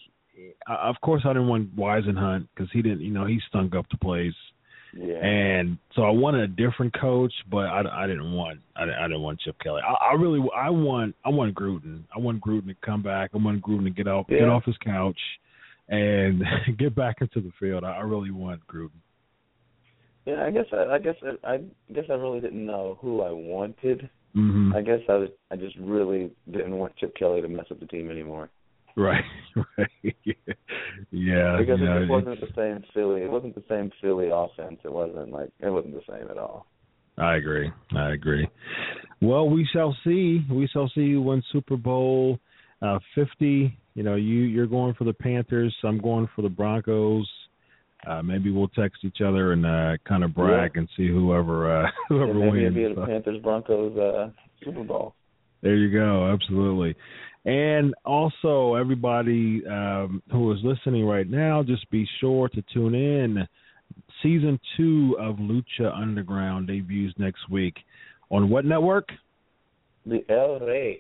uh, 0.68 0.74
of 0.82 0.96
course 1.02 1.22
I 1.26 1.30
didn't 1.30 1.48
want 1.48 1.76
Whisenhunt 1.76 2.48
because 2.56 2.70
he 2.74 2.82
didn't, 2.82 3.02
you 3.02 3.12
know, 3.12 3.26
he 3.28 3.40
stunk 3.50 3.76
up 3.76 3.86
the 3.92 3.98
place, 3.98 4.34
Yeah. 4.96 5.18
and 5.24 5.78
so 5.94 6.02
I 6.04 6.10
wanted 6.10 6.42
a 6.42 6.48
different 6.48 7.00
coach, 7.00 7.34
but 7.52 7.68
I, 7.68 7.84
I 8.04 8.08
didn't 8.08 8.32
want 8.34 8.60
I, 8.76 8.86
didn't- 8.86 9.00
I 9.00 9.04
didn't 9.04 9.22
want 9.22 9.42
Chip 9.42 9.58
Kelly. 9.60 9.82
I, 9.88 9.94
I 10.10 10.14
really 10.14 10.44
I 10.56 10.72
want 10.72 11.16
I 11.24 11.30
want 11.30 11.54
Gruden. 11.54 12.02
I 12.16 12.18
want 12.18 12.42
Gruden 12.42 12.68
to 12.70 12.76
come 12.84 13.04
back. 13.04 13.30
I 13.36 13.38
want 13.38 13.62
Gruden 13.62 13.84
to 13.84 13.90
get 13.92 14.08
off 14.08 14.28
get 14.28 14.50
off 14.50 14.64
his 14.66 14.78
couch 14.84 15.20
and 15.90 16.44
get 16.78 16.96
back 16.96 17.18
into 17.22 17.42
the 17.42 17.52
field. 17.60 17.84
I, 17.84 17.98
I 17.98 18.02
really 18.02 18.32
want 18.32 18.66
Gruden. 18.68 18.90
Yeah, 20.26 20.44
I 20.46 20.52
guess 20.52 20.66
I, 20.74 20.96
I 20.96 21.00
guess 21.00 21.16
I, 21.24 21.54
I 21.54 21.58
guess 21.94 22.04
I 22.10 22.14
really 22.14 22.42
didn't 22.42 22.66
know 22.66 22.98
who 23.02 23.22
I 23.22 23.32
wanted. 23.32 24.10
hmm 24.34 24.74
I 24.76 24.82
guess 24.82 25.00
I 25.08 25.14
was 25.14 25.30
I 25.52 25.56
just 25.56 25.76
really 25.78 26.32
didn't 26.52 26.78
want 26.78 26.96
Chip 26.98 27.16
Kelly 27.16 27.42
to 27.42 27.48
mess 27.48 27.68
up 27.72 27.80
the 27.80 27.86
team 27.86 28.12
anymore 28.12 28.50
Right, 28.98 29.24
right, 29.78 29.90
yeah. 31.12 31.58
because 31.60 31.80
you 31.80 31.86
know, 31.86 31.98
it 31.98 32.00
just 32.00 32.10
wasn't 32.10 32.42
the 32.42 32.48
same 32.56 32.84
Philly. 32.96 33.22
It 33.22 33.30
wasn't 33.30 33.54
the 33.54 33.64
same 33.70 33.92
Philly 34.02 34.30
offense. 34.34 34.80
It 34.84 34.92
wasn't 34.92 35.32
like 35.32 35.50
it 35.60 35.70
wasn't 35.70 35.94
the 35.94 36.02
same 36.12 36.30
at 36.32 36.38
all. 36.40 36.66
I 37.20 37.36
agree. 37.36 37.72
I 37.96 38.14
agree. 38.14 38.48
Well, 39.22 39.50
we 39.50 39.68
shall 39.72 39.96
see. 40.04 40.44
We 40.52 40.68
shall 40.74 40.90
see 40.96 41.02
you 41.02 41.22
win 41.22 41.44
Super 41.52 41.78
Bowl 41.78 42.40
uh, 42.82 42.98
50. 43.14 43.78
You 43.98 44.04
know, 44.04 44.14
you 44.14 44.42
you're 44.44 44.68
going 44.68 44.94
for 44.94 45.06
the 45.06 45.14
Panthers. 45.14 45.76
I'm 45.84 45.98
going 46.00 46.30
for 46.36 46.44
the 46.44 46.50
Broncos. 46.50 47.28
Uh, 48.08 48.22
maybe 48.22 48.52
we'll 48.52 48.68
text 48.68 49.00
each 49.04 49.22
other 49.26 49.54
and 49.54 49.66
uh, 49.66 49.94
kind 50.08 50.24
of 50.24 50.36
brag 50.36 50.78
and 50.78 50.88
see 50.96 51.08
whoever 51.08 51.82
uh, 51.82 51.90
whoever 52.08 52.30
And 52.30 52.40
maybe 52.40 52.64
wins. 52.64 52.76
be 52.76 52.94
the 52.94 53.08
Panthers 53.08 53.42
Broncos 53.42 53.98
uh, 53.98 54.30
Super 54.64 54.84
Bowl. 54.84 55.16
There 55.64 55.74
you 55.76 55.92
go. 55.92 56.32
Absolutely. 56.32 56.94
And 57.46 57.96
also, 58.06 58.76
everybody 58.76 59.64
um, 59.68 60.22
who 60.32 60.52
is 60.52 60.60
listening 60.64 61.04
right 61.04 61.28
now, 61.28 61.64
just 61.64 61.90
be 61.90 62.08
sure 62.22 62.50
to 62.50 62.64
tune 62.72 62.94
in. 62.94 63.48
Season 64.22 64.60
two 64.78 65.18
of 65.20 65.38
Lucha 65.38 65.92
Underground 65.92 66.68
debuts 66.68 67.16
next 67.18 67.50
week 67.50 67.74
on 68.30 68.52
what 68.52 68.64
network? 68.64 69.10
The 70.06 70.24
El 70.30 70.60
Rey. 70.60 71.00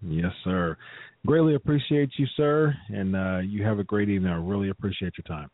Yes, 0.00 0.32
sir. 0.42 0.78
Greatly 1.26 1.54
appreciate 1.54 2.10
you, 2.18 2.26
sir, 2.36 2.74
and 2.88 3.16
uh, 3.16 3.38
you 3.38 3.64
have 3.64 3.78
a 3.78 3.84
great 3.84 4.10
evening. 4.10 4.30
I 4.30 4.36
really 4.36 4.68
appreciate 4.68 5.14
your 5.16 5.24
time. 5.26 5.48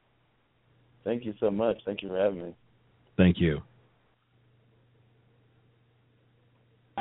Thank 1.04 1.24
you 1.24 1.32
so 1.38 1.50
much. 1.50 1.76
Thank 1.86 2.02
you 2.02 2.08
for 2.08 2.18
having 2.18 2.42
me. 2.42 2.54
Thank 3.16 3.36
you. 3.38 3.60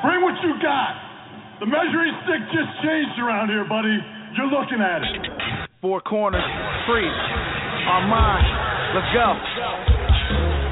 Bring 0.01 0.21
what 0.21 0.35
you 0.43 0.53
got. 0.61 1.59
The 1.59 1.65
measuring 1.65 2.13
stick 2.23 2.41
just 2.53 2.71
changed 2.83 3.19
around 3.19 3.49
here, 3.49 3.65
buddy. 3.67 3.97
You're 4.37 4.47
looking 4.47 4.79
at 4.79 5.01
it. 5.01 5.69
Four 5.81 5.99
corners, 6.01 6.43
free. 6.87 7.09
Armand, 7.89 8.45
let's 8.95 9.13
go. 9.13 9.98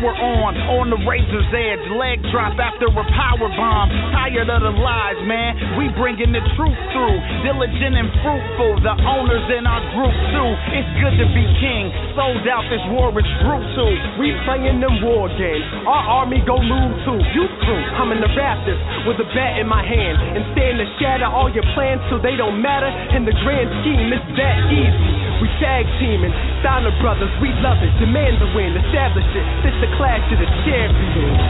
on, 0.00 0.56
on 0.80 0.88
the 0.88 1.00
razor's 1.04 1.50
edge. 1.52 1.84
Leg 1.92 2.24
drop 2.32 2.56
after 2.56 2.88
a 2.88 3.04
power 3.12 3.48
bomb. 3.52 3.92
Tired 4.16 4.48
of 4.48 4.60
the 4.64 4.72
lies, 4.80 5.20
man, 5.28 5.76
we 5.76 5.92
bringing 6.00 6.32
the 6.32 6.40
truth 6.56 6.80
through. 6.96 7.18
Diligent 7.44 8.00
and 8.00 8.08
fruitful, 8.24 8.80
the 8.80 8.94
owners 9.04 9.44
in 9.52 9.68
our 9.68 9.82
group 9.92 10.16
too. 10.32 10.50
It's 10.72 10.92
good 11.02 11.16
to 11.20 11.26
be 11.36 11.44
king, 11.60 11.92
sold 12.16 12.46
out, 12.48 12.64
this 12.72 12.84
war 12.88 13.12
is 13.12 13.28
brutal. 13.44 13.92
We 14.16 14.32
playing 14.48 14.80
them 14.80 15.02
war 15.04 15.28
games. 15.36 15.66
Our 15.84 16.24
army 16.24 16.40
go 16.46 16.56
move 16.56 16.92
too. 17.04 17.20
You 17.36 17.44
through. 17.66 17.84
I'm 18.00 18.14
in 18.14 18.20
the 18.24 18.32
rafters 18.32 18.80
with 19.04 19.20
a 19.20 19.28
bat 19.36 19.60
in 19.60 19.68
my 19.68 19.84
hand 19.84 20.16
and 20.38 20.42
stand 20.56 20.80
to 20.80 20.86
shatter 20.96 21.28
all 21.28 21.52
your 21.52 21.66
plans 21.76 22.00
so 22.08 22.16
they 22.16 22.38
don't 22.38 22.62
matter. 22.62 22.88
In 23.12 23.26
the 23.26 23.34
grand 23.44 23.68
scheme, 23.82 24.08
it's 24.14 24.30
that 24.40 24.58
easy. 24.72 25.32
We 25.42 25.50
tag 25.58 25.82
teaming, 25.98 26.30
Steiner 26.62 26.94
brothers, 27.02 27.30
we 27.42 27.50
love 27.66 27.82
it. 27.82 27.90
Demand 27.98 28.38
the 28.38 28.46
win, 28.54 28.78
establish 28.78 29.26
it. 29.26 29.44
This 29.66 29.74
the 29.82 29.90
clash 29.98 30.22
of 30.30 30.38
the 30.38 30.46
champions. 30.62 31.42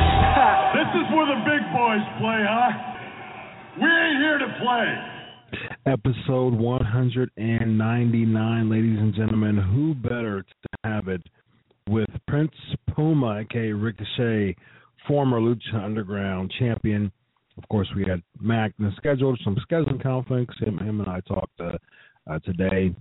This 0.72 0.88
is 0.96 1.04
where 1.12 1.28
the 1.28 1.36
big 1.44 1.60
boys 1.68 2.00
play, 2.16 2.40
huh? 2.40 2.72
We 3.76 3.84
ain't 3.84 4.24
here 4.24 4.38
to 4.38 4.48
play. 4.56 4.88
Episode 5.84 6.54
199, 6.54 8.70
ladies 8.70 8.98
and 8.98 9.14
gentlemen. 9.14 9.58
Who 9.58 9.94
better 9.94 10.42
to 10.42 10.48
have 10.82 11.08
it 11.08 11.20
with 11.86 12.08
Prince 12.26 12.54
Puma, 12.94 13.40
aka 13.40 13.72
Ricochet, 13.72 14.56
former 15.06 15.38
Lucha 15.38 15.84
Underground 15.84 16.50
champion. 16.58 17.12
Of 17.58 17.68
course, 17.68 17.88
we 17.94 18.06
had 18.08 18.22
Magnus 18.40 18.96
scheduled 18.96 19.38
some 19.44 19.58
scheduling 19.70 20.02
conflicts. 20.02 20.58
Him, 20.58 20.78
him 20.78 21.00
and 21.00 21.08
I 21.10 21.20
talked 21.28 21.60
uh, 21.60 21.76
uh, 22.30 22.38
today 22.38 22.94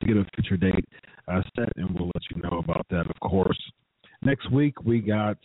to 0.00 0.06
get 0.06 0.16
a 0.16 0.24
future 0.34 0.56
date 0.56 0.88
uh, 1.28 1.42
set, 1.54 1.68
and 1.76 1.94
we'll 1.94 2.10
let 2.12 2.24
you 2.34 2.42
know 2.42 2.58
about 2.58 2.84
that, 2.90 3.08
of 3.08 3.20
course. 3.20 3.56
Next 4.24 4.50
week, 4.52 4.80
we 4.84 5.00
got 5.00 5.36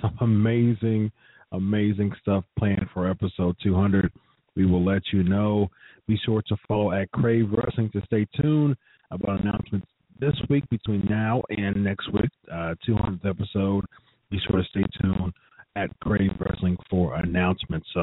some 0.00 0.16
amazing, 0.20 1.12
amazing 1.52 2.12
stuff 2.20 2.42
planned 2.58 2.88
for 2.92 3.08
episode 3.08 3.56
200. 3.62 4.10
We 4.56 4.66
will 4.66 4.84
let 4.84 5.02
you 5.12 5.22
know. 5.22 5.68
Be 6.08 6.18
sure 6.24 6.42
to 6.48 6.56
follow 6.66 6.90
at 6.90 7.12
Crave 7.12 7.50
Wrestling 7.52 7.90
to 7.92 8.02
stay 8.06 8.26
tuned 8.40 8.76
about 9.12 9.40
announcements 9.40 9.86
this 10.18 10.34
week 10.50 10.68
between 10.68 11.06
now 11.08 11.42
and 11.50 11.84
next 11.84 12.12
week, 12.12 12.30
uh, 12.52 12.74
200th 12.88 13.24
episode. 13.24 13.84
Be 14.30 14.40
sure 14.48 14.60
to 14.60 14.68
stay 14.70 14.84
tuned 15.00 15.32
at 15.76 15.88
Crave 16.00 16.32
Wrestling 16.40 16.76
for 16.90 17.14
announcements. 17.14 17.86
So 17.94 18.02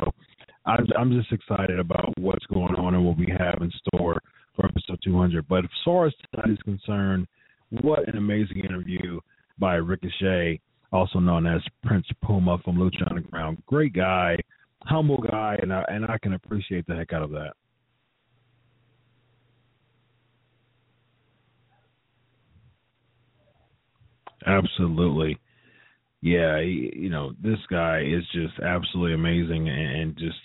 I'm, 0.66 0.88
I'm 0.98 1.12
just 1.12 1.34
excited 1.34 1.78
about 1.78 2.18
what's 2.18 2.46
going 2.46 2.76
on 2.76 2.96
and 2.96 3.06
what 3.06 3.18
we 3.18 3.28
have 3.38 3.62
in 3.62 3.72
store 3.86 4.18
for 4.56 4.66
episode 4.66 5.00
200. 5.04 5.46
But 5.50 5.66
as 5.66 5.72
far 5.84 6.08
as 6.08 6.14
tonight 6.32 6.52
is 6.54 6.64
concerned, 6.64 7.28
what 7.82 8.08
an 8.08 8.18
amazing 8.18 8.60
interview 8.60 9.20
by 9.60 9.76
Ricochet, 9.76 10.60
also 10.92 11.20
known 11.20 11.46
as 11.46 11.62
Prince 11.84 12.08
Puma 12.24 12.58
from 12.64 12.78
Lucha 12.78 13.10
Underground. 13.10 13.62
Great 13.66 13.94
guy, 13.94 14.38
humble 14.84 15.18
guy, 15.18 15.58
and 15.62 15.74
I, 15.74 15.84
and 15.88 16.06
I 16.06 16.18
can 16.18 16.34
appreciate 16.34 16.86
the 16.88 16.96
heck 16.96 17.14
out 17.14 17.24
of 17.24 17.32
that. 17.32 17.54
Absolutely. 24.46 25.38
Yeah, 26.22 26.62
he, 26.62 26.92
you 26.96 27.10
know, 27.10 27.34
this 27.42 27.60
guy 27.70 28.02
is 28.02 28.24
just 28.34 28.60
absolutely 28.66 29.14
amazing 29.14 29.70
and, 29.70 30.02
and 30.02 30.18
just 30.18 30.40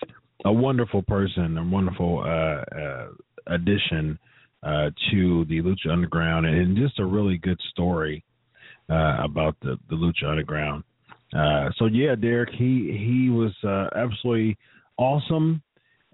a 0.45 0.53
wonderful 0.53 1.03
person, 1.03 1.57
a 1.57 1.65
wonderful 1.65 2.21
uh, 2.21 2.77
uh, 2.77 3.07
addition 3.47 4.19
uh, 4.63 4.91
to 5.11 5.45
the 5.47 5.61
Lucha 5.63 5.91
Underground, 5.91 6.47
and 6.47 6.77
just 6.77 6.99
a 6.99 7.05
really 7.05 7.39
good 7.39 7.61
story 7.71 8.25
uh, 8.91 9.17
about 9.23 9.57
the, 9.63 9.79
the 9.89 9.97
Lucha 9.97 10.29
Underground. 10.29 10.85
Uh, 11.37 11.71
so 11.79 11.87
yeah, 11.87 12.15
Derek, 12.15 12.51
he 12.51 12.97
he 12.97 13.31
was 13.31 13.53
uh, 13.65 13.89
absolutely 13.97 14.57
awesome, 14.99 15.63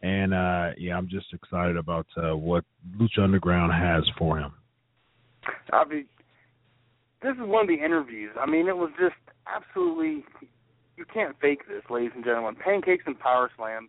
and 0.02 0.32
uh, 0.32 0.70
yeah, 0.78 0.96
I'm 0.96 1.08
just 1.08 1.26
excited 1.34 1.76
about 1.76 2.06
uh, 2.16 2.36
what 2.36 2.64
Lucha 2.96 3.22
Underground 3.22 3.72
has 3.72 4.02
for 4.16 4.38
him. 4.38 4.52
I 5.72 5.84
mean, 5.84 6.06
this 7.22 7.32
is 7.34 7.40
one 7.40 7.62
of 7.62 7.68
the 7.68 7.84
interviews. 7.84 8.30
I 8.40 8.46
mean, 8.46 8.66
it 8.68 8.76
was 8.76 8.90
just 8.98 9.14
absolutely. 9.46 10.24
You 10.96 11.04
can't 11.12 11.34
fake 11.40 11.60
this, 11.66 11.82
ladies 11.90 12.10
and 12.14 12.24
gentlemen. 12.24 12.56
Pancakes 12.62 13.04
and 13.06 13.18
power 13.18 13.50
slams. 13.56 13.88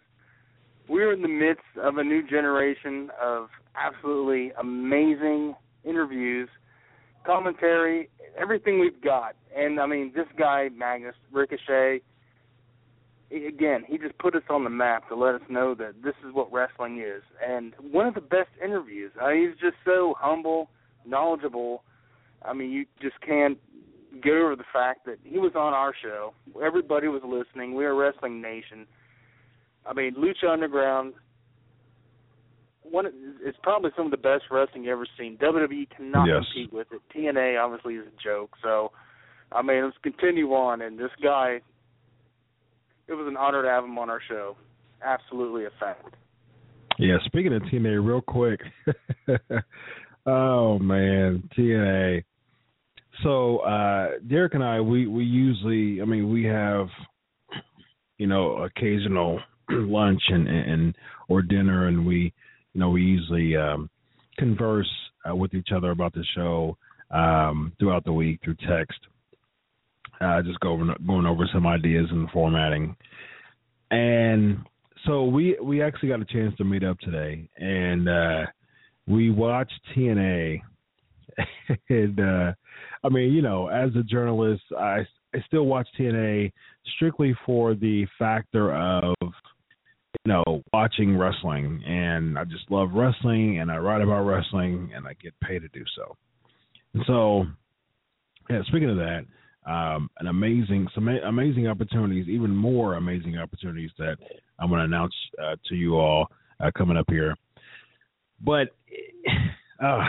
We're 0.87 1.13
in 1.13 1.21
the 1.21 1.27
midst 1.27 1.63
of 1.81 1.97
a 1.97 2.03
new 2.03 2.25
generation 2.27 3.09
of 3.21 3.47
absolutely 3.75 4.51
amazing 4.59 5.55
interviews, 5.83 6.49
commentary, 7.25 8.09
everything 8.37 8.79
we've 8.79 9.01
got. 9.01 9.35
And 9.55 9.79
I 9.79 9.85
mean, 9.85 10.11
this 10.15 10.27
guy 10.37 10.69
Magnus 10.75 11.15
Ricochet. 11.31 12.01
Again, 13.31 13.85
he 13.87 13.97
just 13.97 14.17
put 14.17 14.35
us 14.35 14.43
on 14.49 14.65
the 14.65 14.69
map 14.69 15.07
to 15.07 15.15
let 15.15 15.35
us 15.35 15.41
know 15.49 15.73
that 15.75 16.03
this 16.03 16.15
is 16.27 16.33
what 16.33 16.51
wrestling 16.51 16.99
is, 16.99 17.23
and 17.41 17.73
one 17.79 18.05
of 18.05 18.13
the 18.13 18.19
best 18.19 18.49
interviews. 18.61 19.13
I 19.21 19.31
mean, 19.33 19.49
he's 19.49 19.57
just 19.57 19.77
so 19.85 20.15
humble, 20.19 20.69
knowledgeable. 21.05 21.83
I 22.43 22.51
mean, 22.51 22.71
you 22.71 22.85
just 23.01 23.21
can't 23.21 23.57
get 24.21 24.33
over 24.33 24.57
the 24.57 24.65
fact 24.73 25.05
that 25.05 25.19
he 25.23 25.37
was 25.37 25.53
on 25.55 25.73
our 25.73 25.93
show. 26.03 26.33
Everybody 26.61 27.07
was 27.07 27.21
listening. 27.23 27.73
We 27.73 27.85
are 27.85 27.95
Wrestling 27.95 28.41
Nation. 28.41 28.85
I 29.85 29.93
mean, 29.93 30.13
Lucha 30.15 30.51
Underground. 30.51 31.13
One, 32.83 33.05
it's 33.43 33.57
probably 33.61 33.91
some 33.95 34.05
of 34.05 34.11
the 34.11 34.17
best 34.17 34.45
wrestling 34.49 34.83
you've 34.83 34.93
ever 34.93 35.07
seen. 35.17 35.37
WWE 35.37 35.87
cannot 35.95 36.27
Yes. 36.27 36.43
compete 36.53 36.73
with 36.73 36.87
it. 36.91 37.01
TNA 37.15 37.57
obviously 37.63 37.95
is 37.95 38.07
a 38.07 38.23
joke. 38.23 38.55
So, 38.63 38.91
I 39.51 39.61
mean, 39.61 39.83
let's 39.85 39.97
continue 40.01 40.53
on. 40.53 40.81
And 40.81 40.97
this 40.97 41.11
guy, 41.21 41.61
it 43.07 43.13
was 43.13 43.27
an 43.27 43.37
honor 43.37 43.61
to 43.61 43.69
have 43.69 43.83
him 43.83 43.97
on 43.97 44.09
our 44.09 44.21
show. 44.27 44.55
Absolutely 45.03 45.65
a 45.65 45.69
fact. 45.79 46.15
Yeah, 46.97 47.17
speaking 47.25 47.53
of 47.53 47.61
TNA, 47.63 48.05
real 48.05 48.21
quick. 48.21 48.59
oh 50.25 50.77
man, 50.79 51.49
TNA. 51.57 52.23
So 53.23 53.59
uh 53.59 54.17
Derek 54.27 54.53
and 54.53 54.63
I, 54.63 54.81
we 54.81 55.07
we 55.07 55.23
usually, 55.23 56.01
I 56.01 56.05
mean, 56.05 56.31
we 56.31 56.43
have, 56.45 56.87
you 58.17 58.27
know, 58.27 58.57
occasional 58.63 59.39
lunch 59.69 60.21
and 60.29 60.47
and 60.47 60.95
or 61.27 61.41
dinner, 61.41 61.87
and 61.87 62.05
we, 62.05 62.33
you 62.73 62.79
know, 62.79 62.89
we 62.89 63.01
usually 63.01 63.55
um 63.55 63.89
converse 64.37 64.89
uh, 65.29 65.35
with 65.35 65.53
each 65.53 65.69
other 65.75 65.91
about 65.91 66.13
the 66.13 66.25
show 66.35 66.77
um 67.11 67.73
throughout 67.79 68.03
the 68.05 68.13
week 68.13 68.39
through 68.43 68.55
text. 68.67 68.99
Uh, 70.19 70.41
just 70.43 70.59
go 70.59 70.73
over, 70.73 70.95
going 71.05 71.25
over 71.25 71.49
some 71.51 71.65
ideas 71.65 72.07
and 72.11 72.29
formatting, 72.29 72.95
and 73.89 74.59
so 75.05 75.25
we 75.25 75.57
we 75.61 75.81
actually 75.81 76.09
got 76.09 76.21
a 76.21 76.25
chance 76.25 76.55
to 76.57 76.63
meet 76.63 76.83
up 76.83 76.99
today, 76.99 77.47
and 77.57 78.07
uh, 78.07 78.45
we 79.07 79.31
watched 79.31 79.79
TNA. 79.95 80.61
and 81.89 82.19
uh, 82.19 82.53
I 83.03 83.09
mean, 83.09 83.31
you 83.33 83.41
know, 83.41 83.67
as 83.67 83.89
a 83.95 84.03
journalist, 84.03 84.63
I 84.77 85.05
I 85.33 85.41
still 85.47 85.65
watch 85.65 85.87
TNA 85.99 86.51
strictly 86.95 87.35
for 87.45 87.73
the 87.73 88.05
factor 88.19 88.73
of 88.73 89.15
you 90.25 90.33
know 90.33 90.61
watching 90.71 91.17
wrestling, 91.17 91.83
and 91.85 92.37
I 92.37 92.43
just 92.45 92.69
love 92.69 92.91
wrestling, 92.93 93.59
and 93.59 93.71
I 93.71 93.77
write 93.77 94.01
about 94.01 94.23
wrestling, 94.23 94.91
and 94.95 95.07
I 95.07 95.13
get 95.21 95.33
paid 95.41 95.59
to 95.59 95.67
do 95.69 95.83
so. 95.95 96.15
And 96.93 97.03
so, 97.07 97.45
yeah. 98.49 98.61
Speaking 98.67 98.89
of 98.89 98.97
that, 98.97 99.25
um, 99.65 100.09
an 100.19 100.27
amazing, 100.27 100.87
some 100.93 101.07
amazing 101.07 101.67
opportunities, 101.67 102.27
even 102.27 102.55
more 102.55 102.95
amazing 102.95 103.37
opportunities 103.37 103.91
that 103.97 104.17
I'm 104.59 104.69
going 104.69 104.79
to 104.79 104.85
announce 104.85 105.13
uh, 105.41 105.55
to 105.69 105.75
you 105.75 105.95
all 105.95 106.27
uh, 106.59 106.71
coming 106.75 106.97
up 106.97 107.05
here. 107.09 107.35
But 108.43 108.69
uh, 109.83 110.03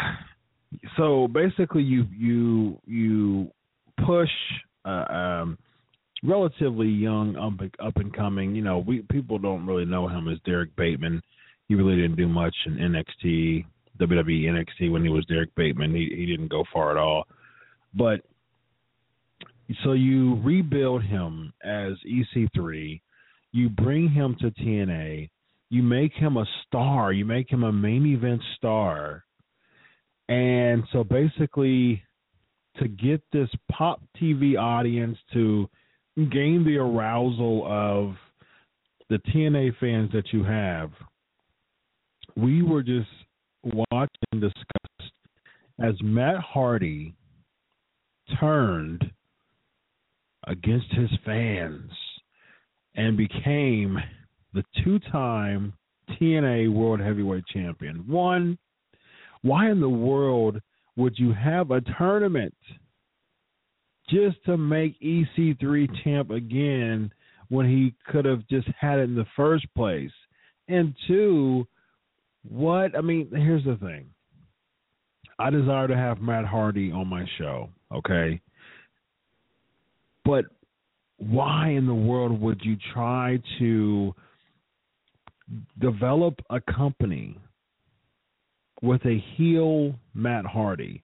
so 0.96 1.28
basically, 1.28 1.82
you 1.82 2.06
you 2.16 2.78
you 2.86 3.50
push 4.04 4.30
uh, 4.84 5.04
um, 5.10 5.58
relatively 6.22 6.88
young, 6.88 7.36
up 7.36 7.54
up 7.84 7.96
and 7.96 8.14
coming. 8.14 8.54
You 8.54 8.62
know, 8.62 8.78
we 8.78 9.02
people 9.10 9.38
don't 9.38 9.66
really 9.66 9.84
know 9.84 10.08
him 10.08 10.28
as 10.28 10.38
Derrick 10.44 10.74
Bateman. 10.76 11.22
He 11.68 11.74
really 11.74 11.96
didn't 11.96 12.16
do 12.16 12.28
much 12.28 12.54
in 12.66 12.74
NXT, 12.74 13.64
WWE 14.00 14.44
NXT 14.44 14.90
when 14.90 15.02
he 15.02 15.08
was 15.08 15.24
Derrick 15.26 15.54
Bateman. 15.54 15.94
He 15.94 16.12
he 16.16 16.26
didn't 16.26 16.48
go 16.48 16.64
far 16.72 16.90
at 16.90 16.96
all. 16.96 17.24
But 17.94 18.22
so 19.84 19.92
you 19.92 20.40
rebuild 20.42 21.02
him 21.02 21.52
as 21.64 21.92
EC3, 22.06 23.00
you 23.52 23.68
bring 23.68 24.08
him 24.10 24.36
to 24.40 24.50
TNA, 24.50 25.30
you 25.70 25.82
make 25.82 26.12
him 26.12 26.36
a 26.36 26.46
star, 26.66 27.12
you 27.12 27.24
make 27.24 27.50
him 27.50 27.64
a 27.64 27.72
main 27.72 28.06
event 28.06 28.40
star. 28.56 29.24
And 30.28 30.84
so 30.92 31.04
basically 31.04 32.02
to 32.78 32.88
get 32.88 33.22
this 33.32 33.48
pop 33.70 34.00
TV 34.20 34.58
audience 34.58 35.18
to 35.32 35.68
gain 36.16 36.64
the 36.64 36.76
arousal 36.76 37.64
of 37.66 38.14
the 39.08 39.18
TNA 39.30 39.76
fans 39.78 40.10
that 40.12 40.32
you 40.32 40.44
have, 40.44 40.90
we 42.36 42.62
were 42.62 42.82
just 42.82 43.08
watching 43.62 44.08
and 44.32 44.40
discussed 44.40 45.12
as 45.80 45.94
Matt 46.02 46.36
Hardy 46.40 47.14
turned 48.38 49.10
against 50.46 50.92
his 50.92 51.10
fans 51.24 51.90
and 52.94 53.16
became 53.16 53.98
the 54.54 54.64
two 54.84 54.98
time 55.10 55.72
TNA 56.10 56.72
World 56.72 57.00
Heavyweight 57.00 57.46
Champion. 57.46 58.04
One, 58.06 58.58
why 59.42 59.70
in 59.70 59.80
the 59.80 59.88
world 59.88 60.60
would 60.96 61.18
you 61.18 61.32
have 61.32 61.70
a 61.70 61.80
tournament 61.98 62.54
just 64.12 64.44
to 64.44 64.56
make 64.56 65.00
EC3 65.00 65.88
champ 66.04 66.30
again 66.30 67.12
when 67.48 67.66
he 67.66 67.94
could 68.10 68.24
have 68.24 68.46
just 68.48 68.68
had 68.78 68.98
it 68.98 69.04
in 69.04 69.14
the 69.14 69.26
first 69.36 69.66
place? 69.74 70.10
And 70.68 70.94
two, 71.08 71.66
what 72.48 72.96
I 72.96 73.00
mean, 73.00 73.28
here's 73.32 73.64
the 73.64 73.76
thing. 73.76 74.06
I 75.38 75.50
desire 75.50 75.88
to 75.88 75.96
have 75.96 76.20
Matt 76.20 76.44
Hardy 76.44 76.92
on 76.92 77.08
my 77.08 77.24
show, 77.38 77.70
okay? 77.92 78.40
But 80.24 80.44
why 81.16 81.70
in 81.70 81.86
the 81.86 81.94
world 81.94 82.40
would 82.40 82.60
you 82.62 82.76
try 82.92 83.40
to 83.58 84.14
develop 85.80 86.34
a 86.50 86.60
company 86.60 87.36
with 88.82 89.04
a 89.06 89.22
heel 89.36 89.94
Matt 90.14 90.44
Hardy. 90.44 91.02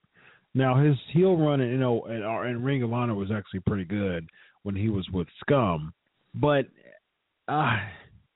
Now 0.59 0.75
his 0.75 0.97
heel 1.13 1.37
run, 1.37 1.61
you 1.61 1.79
know, 1.79 2.05
in, 2.07 2.23
in 2.51 2.65
Ring 2.65 2.83
of 2.83 2.93
Honor 2.93 3.15
was 3.15 3.31
actually 3.31 3.61
pretty 3.61 3.85
good 3.85 4.29
when 4.65 4.75
he 4.75 4.89
was 4.89 5.09
with 5.13 5.29
Scum, 5.41 5.95
but 6.35 6.67
uh, 7.47 7.77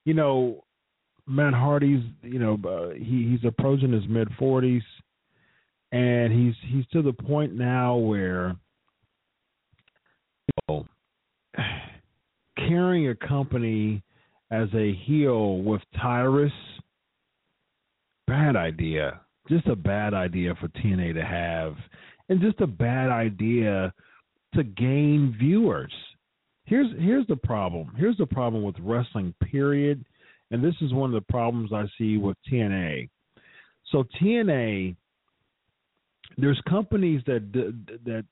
you 0.05 0.15
know, 0.15 0.63
Matt 1.27 1.53
Hardy's, 1.53 2.05
you 2.23 2.39
know, 2.39 2.57
uh, 2.65 2.95
he 2.95 3.29
he's 3.29 3.45
approaching 3.45 3.93
his 3.93 4.07
mid 4.09 4.29
forties, 4.39 4.85
and 5.91 6.33
he's 6.33 6.55
he's 6.69 6.87
to 6.93 7.03
the 7.03 7.13
point 7.13 7.55
now 7.55 7.97
where, 7.97 8.55
you 10.47 10.65
know, 10.69 10.87
carrying 12.57 13.09
a 13.09 13.17
company 13.17 14.01
as 14.53 14.69
a 14.75 14.95
heel 15.07 15.59
with 15.59 15.83
Tyrus, 16.01 16.53
bad 18.29 18.55
idea. 18.55 19.21
Just 19.49 19.67
a 19.67 19.75
bad 19.75 20.15
idea 20.15 20.55
for 20.61 20.69
TNA 20.69 21.15
to 21.15 21.25
have, 21.25 21.75
and 22.33 22.41
just 22.41 22.61
a 22.63 22.67
bad 22.67 23.11
idea 23.11 23.93
to 24.55 24.65
gain 24.65 25.37
viewers. 25.39 25.93
Here's 26.65 26.89
here's 26.99 27.27
the 27.27 27.37
problem. 27.37 27.93
Here's 27.97 28.17
the 28.17 28.27
problem 28.27 28.63
with 28.63 28.75
wrestling. 28.81 29.35
Period. 29.45 30.03
And 30.51 30.65
this 30.65 30.75
is 30.81 30.95
one 30.95 31.15
of 31.15 31.15
the 31.15 31.33
problems 31.33 31.73
I 31.73 31.85
see 31.99 32.17
with 32.17 32.37
TNA. 32.51 33.09
So 33.91 34.05
TNA, 34.21 34.97
there's 36.39 36.61
companies 36.67 37.23
that 37.27 37.53
that 38.07 38.25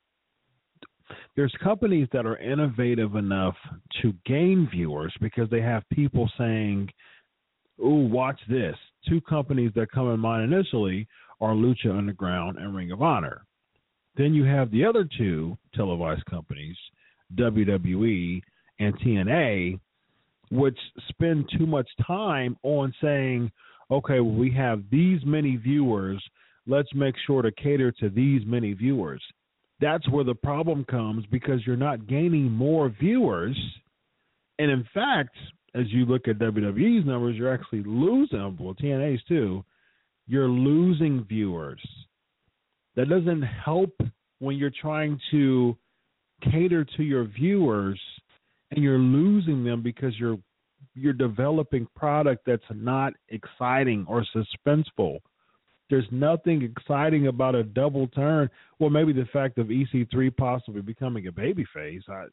there's 1.37 1.55
companies 1.63 2.09
that 2.15 2.25
are 2.25 2.39
innovative 2.39 3.17
enough 3.17 3.57
to 4.01 4.15
gain 4.25 4.67
viewers 4.71 5.13
because 5.21 5.51
they 5.51 5.61
have 5.61 5.83
people 5.93 6.31
saying, 6.39 6.89
"Ooh, 7.81 8.09
watch 8.09 8.41
this." 8.49 8.77
Two 9.07 9.21
companies 9.21 9.73
that 9.75 9.91
come 9.91 10.09
in 10.11 10.21
mind 10.21 10.51
initially 10.51 11.07
are 11.43 11.53
Lucha 11.53 11.95
Underground 11.95 12.57
and 12.57 12.75
Ring 12.75 12.93
of 12.93 13.03
Honor. 13.03 13.45
Then 14.17 14.35
you 14.35 14.45
have 14.45 14.71
the 14.71 14.85
other 14.85 15.09
two 15.19 15.57
televised 15.75 16.25
companies, 16.27 16.77
WWE 17.37 18.43
and 18.81 18.99
TNA, 19.01 19.79
which 20.51 20.79
spend 21.09 21.49
too 21.57 21.67
much 21.67 21.89
time 22.07 22.57
on 22.63 22.93
saying, 23.01 23.51
okay, 23.91 24.21
well, 24.21 24.35
we 24.35 24.51
have 24.53 24.83
these 24.91 25.21
many 25.25 25.57
viewers. 25.57 26.23
Let's 26.67 26.93
make 26.95 27.15
sure 27.27 27.43
to 27.43 27.53
cater 27.53 27.93
to 27.93 28.09
these 28.09 28.43
many 28.47 28.73
viewers 28.73 29.23
that's 29.81 30.09
where 30.11 30.25
the 30.25 30.35
problem 30.35 30.85
comes 30.85 31.25
because 31.31 31.67
you're 31.67 31.77
not 31.77 32.07
gaining 32.07 32.51
more 32.51 32.91
viewers. 33.01 33.59
And 34.59 34.71
in 34.71 34.87
fact, 34.93 35.35
as 35.75 35.85
you 35.89 36.05
look 36.05 36.29
at 36.29 36.39
WWE's 36.39 37.07
numbers, 37.07 37.37
you're 37.37 37.53
actually 37.53 37.83
losing, 37.85 38.57
well, 38.61 38.75
TNA's 38.75 39.23
too, 39.25 39.65
you're 40.27 40.49
losing 40.49 41.25
viewers. 41.25 41.81
That 42.97 43.09
doesn't 43.09 43.43
help 43.43 43.95
when 44.39 44.57
you're 44.57 44.73
trying 44.81 45.19
to 45.31 45.77
cater 46.51 46.85
to 46.97 47.03
your 47.03 47.25
viewers 47.25 48.01
and 48.71 48.83
you're 48.83 48.99
losing 48.99 49.65
them 49.65 49.83
because 49.83 50.19
you're 50.19 50.39
you're 50.95 51.13
developing 51.13 51.87
product 51.95 52.43
that's 52.47 52.63
not 52.71 53.13
exciting 53.29 54.07
or 54.09 54.25
suspenseful 54.35 55.19
there's 55.91 56.07
nothing 56.13 56.63
exciting 56.63 57.27
about 57.27 57.57
a 57.57 57.65
double 57.65 58.07
turn. 58.09 58.49
Well, 58.79 58.91
maybe 58.91 59.13
the 59.13 59.27
fact 59.33 59.59
of 59.59 59.67
EC3 59.67 60.35
possibly 60.37 60.81
becoming 60.81 61.27
a 61.27 61.33
babyface. 61.33 62.09
I, 62.09 62.27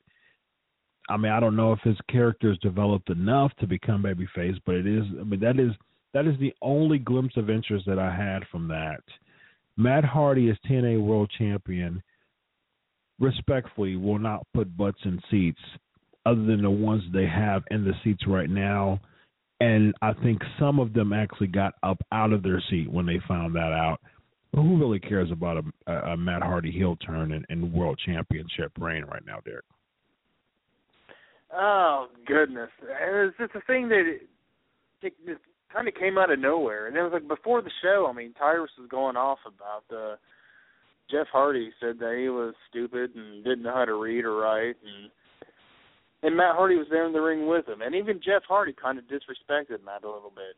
I 1.10 1.18
mean, 1.18 1.32
I 1.32 1.39
don't 1.39 1.55
know 1.55 1.74
if 1.74 1.80
his 1.82 1.97
character 2.10 2.51
is 2.51 2.60
developed 2.60 3.10
enough 3.10 3.51
to 3.60 3.68
become 3.68 4.03
babyface, 4.03 4.58
but 4.66 4.76
it 4.76 4.86
is. 4.86 5.03
I 5.20 5.24
mean, 5.24 5.39
that 5.39 5.60
is 5.60 5.72
that 6.14 6.28
is 6.28 6.39
the 6.39 6.53
only 6.62 6.99
glimpse 6.99 7.36
of 7.36 7.49
interest 7.49 7.86
that 7.88 7.99
I 7.99 8.16
had 8.16 8.43
from 8.51 8.68
that. 8.70 9.01
Matt 9.78 10.04
Hardy 10.04 10.50
is 10.50 10.58
TNA 10.70 11.02
World 11.04 11.32
Champion. 11.38 12.02
Respectfully, 13.20 13.96
will 13.96 14.20
not 14.20 14.46
put 14.54 14.76
butts 14.76 15.00
in 15.06 15.22
seats 15.32 15.62
other 16.26 16.44
than 16.44 16.62
the 16.62 16.70
ones 16.70 17.04
they 17.14 17.26
have 17.26 17.64
in 17.72 17.84
the 17.84 17.94
seats 18.04 18.24
right 18.28 18.50
now 18.50 19.00
and 19.60 19.94
I 20.02 20.14
think 20.14 20.42
some 20.60 20.80
of 20.80 20.94
them 20.94 21.14
actually 21.14 21.48
got 21.48 21.74
up 21.84 21.98
out 22.12 22.32
of 22.32 22.44
their 22.44 22.62
seat 22.70 22.92
when 22.92 23.06
they 23.06 23.20
found 23.28 23.56
that 23.56 23.74
out. 23.74 24.00
But 24.52 24.62
who 24.62 24.78
really 24.78 25.00
cares 25.00 25.32
about 25.32 25.64
a, 25.88 25.92
a 25.92 26.18
Matt 26.18 26.44
Hardy 26.44 26.72
heel 26.72 26.96
turn 26.98 27.32
and, 27.34 27.46
and 27.50 27.74
world 27.74 28.00
championship 28.06 28.72
reign 28.80 29.04
right 29.06 29.26
now, 29.26 29.40
Derek? 29.44 29.66
Oh 31.54 32.08
goodness, 32.26 32.70
it 32.82 33.12
was 33.12 33.34
just 33.40 33.56
a 33.56 33.62
thing 33.66 33.90
that 33.90 34.04
it, 34.06 34.30
it 35.02 35.14
kind 35.74 35.88
of 35.88 35.95
came 35.95 36.18
out 36.18 36.32
of 36.32 36.39
nowhere, 36.39 36.88
and 36.88 36.95
it 36.95 37.01
was 37.01 37.11
like 37.13 37.28
before 37.28 37.61
the 37.61 37.72
show. 37.82 38.07
I 38.09 38.13
mean, 38.13 38.34
Tyrus 38.34 38.72
was 38.80 38.89
going 38.89 39.15
off 39.15 39.39
about 39.45 39.84
uh, 39.95 40.15
Jeff 41.09 41.28
Hardy 41.32 41.72
said 41.80 41.99
that 41.99 42.18
he 42.20 42.30
was 42.30 42.53
stupid 42.70 43.11
and 43.15 43.43
didn't 43.43 43.63
know 43.63 43.74
how 43.74 43.86
to 43.86 43.95
read 43.95 44.26
or 44.26 44.36
write, 44.36 44.76
and 44.84 45.11
and 46.24 46.36
Matt 46.36 46.55
Hardy 46.55 46.76
was 46.76 46.88
there 46.89 47.05
in 47.05 47.13
the 47.13 47.22
ring 47.22 47.47
with 47.47 47.68
him, 47.68 47.82
and 47.82 47.95
even 47.95 48.20
Jeff 48.24 48.43
Hardy 48.47 48.74
kind 48.74 48.97
of 48.97 49.05
disrespected 49.05 49.84
Matt 49.86 50.03
a 50.03 50.11
little 50.11 50.34
bit, 50.34 50.55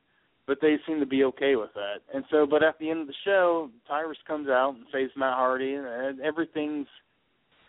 but 0.47 0.57
they 0.61 0.77
seemed 0.87 1.01
to 1.01 1.05
be 1.05 1.23
okay 1.25 1.55
with 1.55 1.73
that. 1.75 1.97
And 2.13 2.23
so, 2.31 2.47
but 2.49 2.63
at 2.63 2.79
the 2.79 2.89
end 2.89 3.01
of 3.01 3.07
the 3.07 3.13
show, 3.25 3.69
Tyrus 3.87 4.17
comes 4.25 4.47
out 4.47 4.75
and 4.75 4.85
faces 4.91 5.11
Matt 5.17 5.35
Hardy, 5.35 5.73
and 5.75 6.19
everything's 6.21 6.87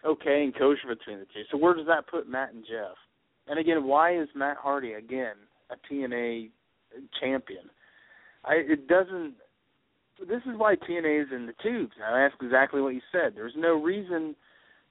okay 0.06 0.44
and 0.44 0.54
kosher 0.54 0.88
between 0.88 1.18
the 1.18 1.26
two. 1.26 1.42
So 1.50 1.58
where 1.58 1.74
does 1.74 1.86
that 1.86 2.06
put 2.06 2.28
Matt 2.28 2.54
and 2.54 2.64
Jeff? 2.64 2.96
And 3.48 3.58
again, 3.58 3.84
why 3.84 4.16
is 4.16 4.28
Matt 4.34 4.56
Hardy 4.56 4.92
again 4.92 5.34
a 5.70 5.92
TNA 5.92 6.50
champion? 7.20 7.70
I 8.44 8.54
it 8.54 8.88
doesn't. 8.88 9.34
This 10.20 10.42
is 10.44 10.56
why 10.56 10.76
TNA 10.76 11.22
is 11.22 11.28
in 11.34 11.46
the 11.46 11.54
tubes. 11.62 11.92
I 12.04 12.20
ask 12.20 12.34
exactly 12.42 12.80
what 12.80 12.94
you 12.94 13.00
said. 13.10 13.32
There's 13.34 13.54
no 13.56 13.80
reason 13.80 14.34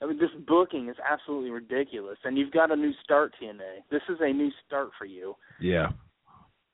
I 0.01 0.05
mean, 0.05 0.17
this 0.17 0.29
booking 0.47 0.87
is 0.89 0.95
absolutely 1.09 1.49
ridiculous, 1.49 2.17
and 2.23 2.37
you've 2.37 2.51
got 2.51 2.71
a 2.71 2.75
new 2.75 2.93
start, 3.03 3.33
TNA. 3.41 3.83
This 3.91 4.01
is 4.09 4.17
a 4.21 4.31
new 4.31 4.49
start 4.65 4.89
for 4.97 5.05
you. 5.05 5.35
Yeah, 5.59 5.89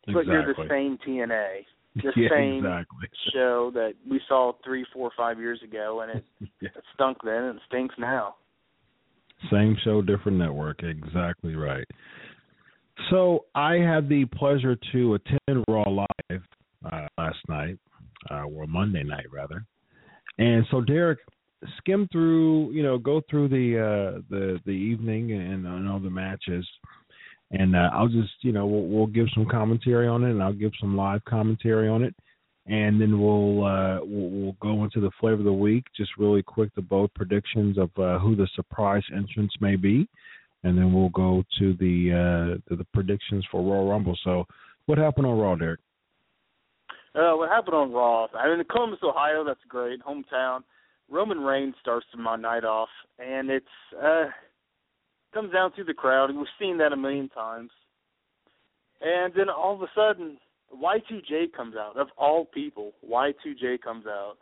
exactly. 0.07 0.13
but 0.13 0.25
you're 0.27 0.45
the 0.45 0.69
same 0.69 0.97
TNA, 1.05 1.65
the 1.95 2.11
yeah, 2.15 2.29
same 2.29 2.65
exactly. 2.65 3.07
show 3.33 3.71
that 3.73 3.93
we 4.09 4.21
saw 4.27 4.53
three, 4.63 4.85
four, 4.93 5.11
five 5.17 5.39
years 5.39 5.59
ago, 5.63 6.01
and 6.01 6.17
it, 6.17 6.23
yeah. 6.61 6.69
it 6.75 6.83
stunk 6.93 7.17
then 7.23 7.43
and 7.43 7.55
it 7.55 7.61
stinks 7.67 7.95
now. 7.97 8.35
Same 9.51 9.75
show, 9.83 10.01
different 10.01 10.37
network. 10.37 10.81
Exactly 10.83 11.55
right. 11.55 11.85
So 13.09 13.45
I 13.53 13.75
had 13.75 14.09
the 14.09 14.25
pleasure 14.25 14.77
to 14.91 15.15
attend 15.15 15.63
Raw 15.67 15.83
live 15.89 16.41
uh, 16.91 17.07
last 17.17 17.37
night, 17.47 17.77
uh, 18.31 18.43
or 18.43 18.67
Monday 18.67 19.03
night 19.03 19.25
rather. 19.31 19.65
And 20.37 20.65
so, 20.71 20.81
Derek, 20.81 21.19
skim 21.77 22.07
through, 22.11 22.71
you 22.71 22.83
know, 22.83 22.97
go 22.97 23.21
through 23.29 23.49
the 23.49 23.79
uh, 23.79 24.21
the 24.29 24.59
the 24.65 24.71
evening 24.71 25.31
and, 25.31 25.65
and 25.65 25.89
all 25.89 25.99
the 25.99 26.09
matches, 26.09 26.67
and 27.51 27.75
uh, 27.75 27.89
I'll 27.93 28.07
just, 28.07 28.33
you 28.41 28.51
know, 28.51 28.65
we'll, 28.65 28.87
we'll 28.87 29.07
give 29.07 29.27
some 29.33 29.45
commentary 29.45 30.07
on 30.07 30.23
it, 30.23 30.31
and 30.31 30.41
I'll 30.41 30.53
give 30.53 30.71
some 30.79 30.95
live 30.97 31.23
commentary 31.25 31.87
on 31.87 32.03
it, 32.03 32.15
and 32.65 32.99
then 32.99 33.19
we'll 33.19 33.65
uh, 33.65 33.99
we'll, 34.01 34.29
we'll 34.29 34.57
go 34.61 34.83
into 34.83 34.99
the 34.99 35.11
flavor 35.19 35.39
of 35.39 35.45
the 35.45 35.53
week, 35.53 35.85
just 35.95 36.11
really 36.17 36.43
quick 36.43 36.73
the 36.75 36.81
both 36.81 37.13
predictions 37.13 37.77
of 37.77 37.89
uh, 37.97 38.19
who 38.19 38.35
the 38.35 38.47
surprise 38.55 39.03
entrance 39.15 39.53
may 39.61 39.75
be, 39.75 40.07
and 40.65 40.75
then 40.75 40.91
we'll 40.91 41.09
go 41.09 41.43
to 41.59 41.73
the 41.75 42.57
uh, 42.59 42.69
to 42.69 42.75
the 42.75 42.85
predictions 42.91 43.45
for 43.51 43.61
Royal 43.61 43.87
Rumble. 43.87 44.17
So, 44.23 44.45
what 44.87 44.97
happened 44.97 45.27
on 45.27 45.37
Raw, 45.37 45.55
Derek? 45.55 45.79
Uh, 47.13 47.33
what 47.37 47.49
happened 47.49 47.75
on 47.75 47.91
Raw? 47.91 48.27
I 48.35 48.49
mean, 48.49 48.65
Columbus, 48.69 48.99
Ohio. 49.03 49.45
That's 49.45 49.59
great, 49.69 50.01
hometown. 50.01 50.61
Roman 51.09 51.39
Reigns 51.39 51.75
starts 51.79 52.07
my 52.17 52.35
night 52.35 52.65
off, 52.65 52.89
and 53.19 53.51
it's 53.51 53.65
uh 54.03 54.25
comes 55.33 55.53
down 55.53 55.71
to 55.75 55.83
the 55.83 55.93
crowd, 55.93 56.33
we've 56.33 56.47
seen 56.59 56.77
that 56.79 56.93
a 56.93 56.97
million 56.97 57.29
times. 57.29 57.69
And 59.01 59.33
then 59.35 59.49
all 59.49 59.75
of 59.75 59.81
a 59.81 59.87
sudden, 59.93 60.37
Y2J 60.73 61.51
comes 61.55 61.75
out. 61.75 61.97
Of 61.97 62.07
all 62.17 62.45
people, 62.45 62.93
Y2J 63.07 63.81
comes 63.81 64.05
out, 64.07 64.35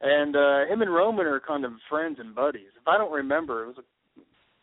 and 0.00 0.34
uh 0.34 0.66
him 0.66 0.82
and 0.82 0.92
Roman 0.92 1.26
are 1.26 1.40
kind 1.40 1.64
of 1.64 1.72
friends 1.88 2.16
and 2.18 2.34
buddies. 2.34 2.72
If 2.80 2.88
I 2.88 2.98
don't 2.98 3.12
remember, 3.12 3.64
it 3.64 3.66
was 3.68 3.84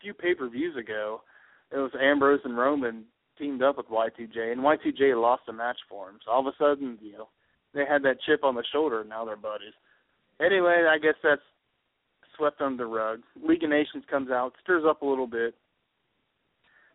few 0.02 0.14
pay-per-views 0.14 0.76
ago. 0.76 1.22
It 1.72 1.78
was 1.78 1.92
Ambrose 2.00 2.42
and 2.44 2.58
Roman 2.58 3.04
teamed 3.38 3.62
up 3.62 3.78
with 3.78 3.88
Y2J, 3.88 4.52
and 4.52 4.62
Y2J 4.62 5.20
lost 5.20 5.44
a 5.48 5.54
match 5.54 5.78
for 5.90 6.10
him. 6.10 6.20
So 6.26 6.32
all 6.32 6.40
of 6.40 6.48
a 6.48 6.58
sudden, 6.58 6.98
you 7.02 7.14
know, 7.14 7.28
they 7.74 7.86
had 7.86 8.04
that 8.04 8.22
chip 8.26 8.44
on 8.44 8.56
the 8.56 8.64
shoulder, 8.72 9.02
and 9.02 9.10
now 9.10 9.26
they're 9.26 9.36
buddies. 9.36 9.74
Anyway, 10.40 10.86
I 10.90 10.98
guess 10.98 11.16
that's 11.24 11.42
swept 12.36 12.62
under 12.62 12.84
the 12.84 12.90
rug. 12.90 13.22
League 13.44 13.64
of 13.64 13.70
Nations 13.70 14.04
comes 14.10 14.30
out, 14.30 14.54
stirs 14.64 14.84
up 14.88 15.02
a 15.02 15.06
little 15.06 15.28
bit. 15.28 15.56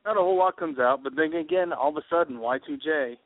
Not 0.04 0.16
a 0.16 0.20
whole 0.20 0.38
lot 0.38 0.56
comes 0.56 0.78
out, 0.78 1.02
but 1.04 1.14
then 1.14 1.34
again, 1.34 1.72
all 1.72 1.90
of 1.90 1.96
a 1.96 2.02
sudden, 2.10 2.38
Y2J, 2.38 3.16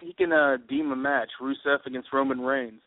he 0.00 0.12
can 0.12 0.32
uh, 0.32 0.56
deem 0.68 0.92
a 0.92 0.96
match, 0.96 1.30
Rusev 1.40 1.84
against 1.86 2.12
Roman 2.12 2.40
Reigns. 2.40 2.80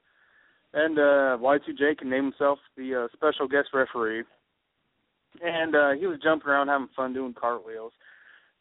And 0.74 0.98
uh, 0.98 1.38
Y2J 1.40 2.00
can 2.00 2.10
name 2.10 2.26
himself 2.26 2.60
the 2.76 3.04
uh, 3.04 3.08
special 3.14 3.48
guest 3.48 3.70
referee. 3.74 4.24
And 5.42 5.76
uh, 5.76 5.92
he 5.92 6.08
was 6.08 6.20
jumping 6.24 6.50
around 6.50 6.68
having 6.68 6.90
fun 6.96 7.14
doing 7.14 7.34
cartwheels. 7.40 7.92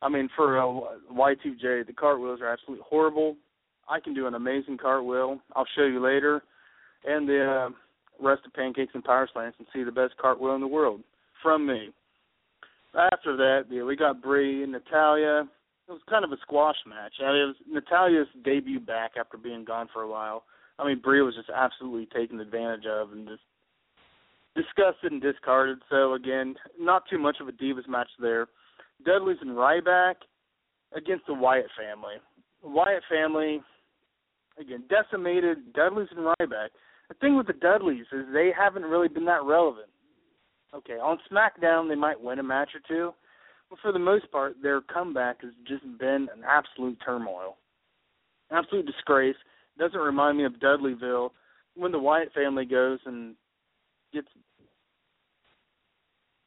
I 0.00 0.08
mean, 0.08 0.28
for 0.34 0.58
a 0.58 0.80
Y2J, 1.12 1.86
the 1.86 1.92
cartwheels 1.92 2.40
are 2.40 2.48
absolutely 2.48 2.84
horrible. 2.88 3.36
I 3.88 4.00
can 4.00 4.14
do 4.14 4.26
an 4.26 4.34
amazing 4.34 4.78
cartwheel. 4.78 5.38
I'll 5.54 5.66
show 5.76 5.84
you 5.84 6.00
later. 6.00 6.42
And 7.04 7.28
the 7.28 7.44
uh, 7.44 8.24
rest 8.24 8.42
of 8.46 8.52
Pancakes 8.52 8.92
and 8.94 9.04
Power 9.04 9.28
Slams 9.32 9.54
and 9.58 9.66
see 9.72 9.84
the 9.84 9.92
best 9.92 10.14
cartwheel 10.20 10.54
in 10.54 10.60
the 10.60 10.66
world 10.66 11.00
from 11.42 11.66
me. 11.66 11.90
After 12.94 13.36
that, 13.36 13.64
yeah, 13.70 13.84
we 13.84 13.96
got 13.96 14.22
Brie 14.22 14.62
and 14.62 14.72
Natalya. 14.72 15.48
It 15.88 15.92
was 15.92 16.00
kind 16.08 16.24
of 16.24 16.32
a 16.32 16.36
squash 16.42 16.76
match. 16.86 17.14
I 17.20 17.32
mean, 17.32 17.42
it 17.42 17.46
was 17.46 17.56
Natalya's 17.68 18.28
debut 18.44 18.80
back 18.80 19.12
after 19.18 19.36
being 19.36 19.64
gone 19.64 19.88
for 19.92 20.02
a 20.02 20.08
while. 20.08 20.44
I 20.78 20.86
mean, 20.86 21.00
Brie 21.00 21.22
was 21.22 21.34
just 21.34 21.50
absolutely 21.54 22.06
taken 22.06 22.40
advantage 22.40 22.86
of 22.86 23.12
and 23.12 23.26
just 23.26 23.42
disgusted 24.54 25.12
and 25.12 25.22
discarded. 25.22 25.78
So 25.90 26.14
again, 26.14 26.54
not 26.78 27.04
too 27.08 27.18
much 27.18 27.36
of 27.40 27.48
a 27.48 27.52
divas 27.52 27.88
match 27.88 28.08
there. 28.20 28.46
Dudley's 29.06 29.38
and 29.40 29.50
Ryback 29.50 30.14
against 30.94 31.26
the 31.26 31.34
Wyatt 31.34 31.66
family. 31.78 32.14
Wyatt 32.62 33.02
family, 33.10 33.60
again, 34.60 34.84
decimated 34.88 35.72
Dudley's 35.74 36.08
and 36.16 36.34
Ryback. 36.40 36.68
The 37.08 37.14
thing 37.20 37.36
with 37.36 37.46
the 37.46 37.54
Dudleys 37.54 38.06
is 38.12 38.26
they 38.32 38.50
haven't 38.56 38.84
really 38.84 39.08
been 39.08 39.24
that 39.26 39.44
relevant. 39.44 39.88
Okay, 40.74 40.94
on 40.94 41.18
SmackDown 41.30 41.88
they 41.88 41.94
might 41.94 42.20
win 42.20 42.38
a 42.38 42.42
match 42.42 42.70
or 42.74 42.80
two, 42.88 43.12
but 43.68 43.78
for 43.80 43.92
the 43.92 43.98
most 43.98 44.30
part, 44.30 44.54
their 44.62 44.80
comeback 44.80 45.42
has 45.42 45.52
just 45.68 45.84
been 45.98 46.28
an 46.34 46.42
absolute 46.48 46.96
turmoil, 47.04 47.56
absolute 48.50 48.86
disgrace. 48.86 49.36
Doesn't 49.78 49.98
remind 49.98 50.38
me 50.38 50.44
of 50.44 50.54
Dudleyville 50.54 51.30
when 51.74 51.92
the 51.92 51.98
Wyatt 51.98 52.32
family 52.32 52.64
goes 52.64 53.00
and 53.04 53.34
gets 54.12 54.28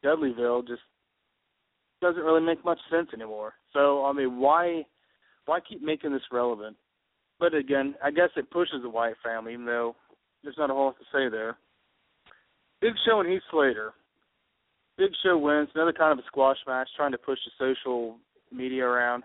Dudleyville 0.04 0.68
just 0.68 0.82
doesn't 2.02 2.22
really 2.22 2.42
make 2.42 2.64
much 2.64 2.80
sense 2.92 3.10
anymore. 3.14 3.54
So 3.74 4.06
I 4.06 4.14
mean, 4.14 4.40
why 4.40 4.84
why 5.46 5.60
keep 5.60 5.82
making 5.82 6.12
this 6.12 6.22
relevant? 6.32 6.78
But 7.40 7.54
again, 7.54 7.96
I 8.04 8.12
guess 8.12 8.30
it 8.38 8.50
pushes 8.52 8.82
the 8.82 8.90
Wyatt 8.90 9.18
family, 9.24 9.54
even 9.54 9.66
though 9.66 9.96
there's 10.44 10.58
not 10.58 10.70
a 10.70 10.74
whole 10.74 10.86
lot 10.86 10.98
to 11.00 11.06
say 11.12 11.30
there. 11.30 11.58
Big 12.82 12.94
Show 13.06 13.20
and 13.20 13.30
Heath 13.30 13.42
Slater. 13.52 13.94
Big 14.98 15.10
Show 15.24 15.38
wins. 15.38 15.70
Another 15.76 15.92
kind 15.92 16.18
of 16.18 16.24
a 16.24 16.28
squash 16.28 16.58
match, 16.68 16.88
trying 16.96 17.12
to 17.12 17.18
push 17.18 17.40
the 17.46 17.74
social 17.74 18.18
media 18.52 18.86
around. 18.86 19.24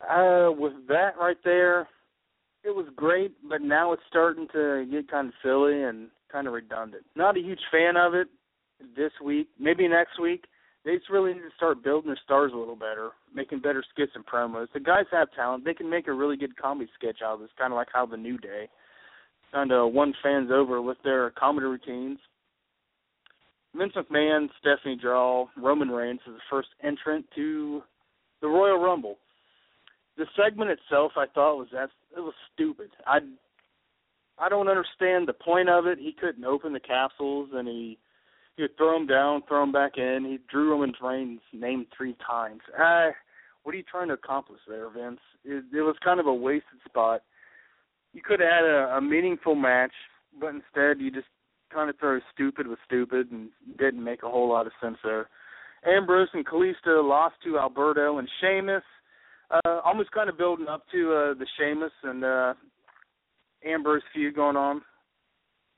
Uh, 0.00 0.50
with 0.50 0.72
that 0.88 1.12
right 1.20 1.36
there, 1.44 1.80
it 2.64 2.74
was 2.74 2.86
great, 2.96 3.32
but 3.48 3.60
now 3.62 3.92
it's 3.92 4.02
starting 4.08 4.48
to 4.52 4.86
get 4.90 5.10
kind 5.10 5.28
of 5.28 5.34
silly 5.42 5.82
and 5.82 6.08
kind 6.30 6.46
of 6.46 6.52
redundant. 6.52 7.04
Not 7.16 7.36
a 7.36 7.40
huge 7.40 7.60
fan 7.70 7.96
of 7.96 8.14
it 8.14 8.28
this 8.96 9.12
week. 9.24 9.48
Maybe 9.58 9.88
next 9.88 10.20
week. 10.20 10.44
They 10.84 10.96
just 10.96 11.10
really 11.10 11.34
need 11.34 11.40
to 11.40 11.56
start 11.56 11.84
building 11.84 12.08
their 12.08 12.20
stars 12.24 12.52
a 12.54 12.56
little 12.56 12.76
better, 12.76 13.10
making 13.34 13.60
better 13.60 13.84
skits 13.92 14.12
and 14.14 14.24
promos. 14.24 14.68
The 14.72 14.80
guys 14.80 15.04
have 15.12 15.28
talent. 15.32 15.64
They 15.64 15.74
can 15.74 15.90
make 15.90 16.08
a 16.08 16.12
really 16.12 16.36
good 16.36 16.56
comedy 16.56 16.90
sketch 16.98 17.18
out 17.22 17.34
of 17.34 17.40
this, 17.40 17.50
kind 17.58 17.72
of 17.72 17.76
like 17.76 17.88
how 17.92 18.06
the 18.06 18.16
New 18.16 18.38
Day 18.38 18.68
kind 19.52 19.72
of 19.72 19.92
won 19.92 20.14
fans 20.22 20.50
over 20.50 20.80
with 20.80 20.96
their 21.04 21.30
comedy 21.32 21.66
routines. 21.66 22.18
Vince 23.76 23.92
McMahon, 23.94 24.48
Stephanie 24.58 24.96
Draw, 25.00 25.46
Roman 25.56 25.90
Reigns 25.90 26.20
is 26.26 26.34
the 26.34 26.40
first 26.48 26.68
entrant 26.82 27.26
to 27.36 27.82
the 28.40 28.48
Royal 28.48 28.78
Rumble. 28.78 29.16
The 30.16 30.24
segment 30.36 30.70
itself, 30.70 31.12
I 31.16 31.26
thought 31.26 31.58
was 31.58 31.68
that 31.72 31.90
it 32.16 32.20
was 32.20 32.34
stupid. 32.54 32.90
I 33.06 33.18
I 34.40 34.48
don't 34.48 34.68
understand 34.68 35.28
the 35.28 35.34
point 35.34 35.68
of 35.68 35.86
it. 35.86 35.98
He 35.98 36.14
couldn't 36.18 36.44
open 36.44 36.72
the 36.72 36.80
capsules, 36.80 37.50
and 37.52 37.68
he 37.68 37.98
he 38.56 38.62
would 38.62 38.76
throw 38.76 38.98
them 38.98 39.06
down, 39.06 39.42
throw 39.46 39.60
them 39.60 39.72
back 39.72 39.92
in. 39.96 40.24
He 40.24 40.38
drew 40.50 40.70
Roman 40.70 40.92
Reigns' 41.02 41.40
name 41.52 41.86
three 41.96 42.16
times. 42.26 42.60
Uh, 42.78 43.10
what 43.62 43.74
are 43.74 43.78
you 43.78 43.84
trying 43.90 44.08
to 44.08 44.14
accomplish 44.14 44.60
there, 44.68 44.88
Vince? 44.90 45.20
It, 45.44 45.64
it 45.72 45.82
was 45.82 45.96
kind 46.02 46.20
of 46.20 46.26
a 46.26 46.34
wasted 46.34 46.80
spot. 46.84 47.22
You 48.12 48.22
could 48.22 48.40
have 48.40 48.50
had 48.50 48.64
a, 48.64 48.96
a 48.96 49.00
meaningful 49.00 49.54
match, 49.54 49.92
but 50.40 50.48
instead 50.48 51.00
you 51.00 51.10
just 51.10 51.28
kind 51.72 51.88
of 51.88 51.98
throw 51.98 52.18
stupid 52.34 52.66
with 52.66 52.78
stupid 52.84 53.30
and 53.30 53.50
didn't 53.78 54.02
make 54.02 54.22
a 54.22 54.28
whole 54.28 54.48
lot 54.48 54.66
of 54.66 54.72
sense 54.82 54.96
there. 55.04 55.28
Ambrose 55.86 56.28
and 56.34 56.46
Kalisto 56.46 57.02
lost 57.02 57.36
to 57.44 57.58
Alberto 57.58 58.18
and 58.18 58.28
Sheamus. 58.40 58.82
Uh, 59.50 59.80
almost 59.84 60.10
kind 60.12 60.28
of 60.28 60.36
building 60.36 60.66
up 60.68 60.84
to 60.92 61.12
uh, 61.12 61.34
the 61.34 61.46
Sheamus 61.58 61.92
and 62.02 62.24
uh, 62.24 62.54
Ambrose 63.64 64.02
feud 64.14 64.34
going 64.34 64.56
on, 64.56 64.82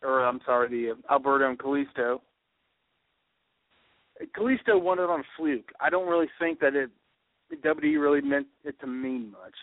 or 0.03 0.25
I'm 0.25 0.41
sorry, 0.45 0.69
the 0.69 0.93
uh, 0.93 1.13
Alberto 1.13 1.49
and 1.49 1.59
Kalisto. 1.59 2.21
Kalisto 4.37 4.81
won 4.81 4.99
it 4.99 5.11
on 5.11 5.21
a 5.21 5.25
fluke. 5.37 5.71
I 5.81 5.91
don't 5.91 6.09
really 6.09 6.29
think 6.39 6.61
that 6.61 6.75
it 6.75 6.91
WWE 7.65 8.01
really 8.01 8.21
meant 8.21 8.47
it 8.65 8.79
to 8.81 8.87
mean 8.87 9.31
much. 9.33 9.55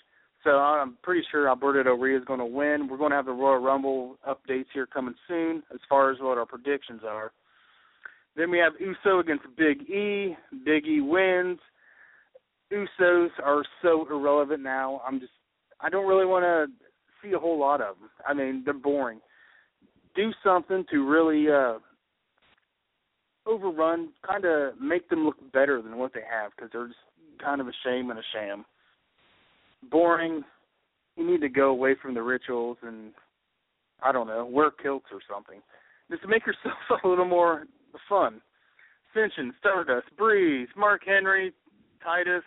So 0.44 0.52
I'm 0.52 0.98
pretty 1.04 1.24
sure 1.32 1.50
Alberto 1.50 1.84
Del 1.84 1.94
Rio 1.96 2.18
is 2.18 2.26
going 2.26 2.40
to 2.40 2.46
win. 2.46 2.88
We're 2.90 2.98
going 2.98 3.12
to 3.12 3.16
have 3.16 3.26
the 3.26 3.32
Royal 3.32 3.62
Rumble 3.62 4.18
updates 4.28 4.68
here 4.74 4.86
coming 4.86 5.16
soon 5.28 5.64
as 5.74 5.80
far 5.90 6.12
as 6.12 6.18
what 6.20 6.38
our 6.38 6.46
predictions 6.46 7.02
are. 7.06 7.32
Then 8.36 8.50
we 8.50 8.58
have 8.60 8.74
Uso 8.80 9.20
against 9.20 9.44
Big 9.58 9.82
E. 9.90 10.38
Big 10.64 10.86
E 10.86 11.02
wins. 11.02 11.60
Usos 12.72 13.30
are 13.44 13.64
so 13.82 14.08
irrelevant 14.10 14.62
now. 14.64 15.02
I'm 15.06 15.20
just 15.20 15.32
I 15.82 15.90
don't 15.90 16.08
really 16.08 16.26
want 16.26 16.44
to 16.44 16.89
see 17.24 17.34
a 17.34 17.40
whole 17.40 17.60
lot 17.60 17.82
of 17.82 17.96
them. 18.00 18.10
I 18.28 18.34
mean, 18.34 18.64
they're 18.64 18.74
boring. 18.74 19.20
Do 20.16 20.32
something 20.44 20.86
to 20.92 21.10
really 21.10 21.50
uh 21.50 21.80
overrun, 23.46 24.10
kind 24.26 24.46
of 24.46 24.80
make 24.80 25.10
them 25.10 25.26
look 25.26 25.38
better 25.52 25.82
than 25.82 25.98
what 25.98 26.14
they 26.14 26.22
have 26.22 26.52
because 26.56 26.70
they're 26.72 26.88
just 26.88 27.00
kind 27.44 27.62
of 27.62 27.68
a 27.68 27.74
shame 27.84 28.10
and 28.10 28.20
a 28.20 28.24
sham. 28.34 28.66
Boring. 29.90 30.44
You 31.16 31.30
need 31.30 31.42
to 31.42 31.50
go 31.50 31.70
away 31.70 31.96
from 32.02 32.14
the 32.14 32.22
rituals 32.22 32.78
and 32.82 33.12
I 34.02 34.12
don't 34.12 34.28
know, 34.28 34.46
wear 34.46 34.72
kilts 34.72 35.08
or 35.12 35.20
something. 35.30 35.62
Just 36.10 36.28
make 36.28 36.46
yourself 36.46 36.78
a 37.04 37.08
little 37.08 37.26
more 37.26 37.66
fun. 38.08 38.42
Ascension, 39.12 39.54
Stardust, 39.60 40.08
Breeze, 40.18 40.68
Mark 40.78 41.02
Henry, 41.06 41.54
Titus, 42.04 42.44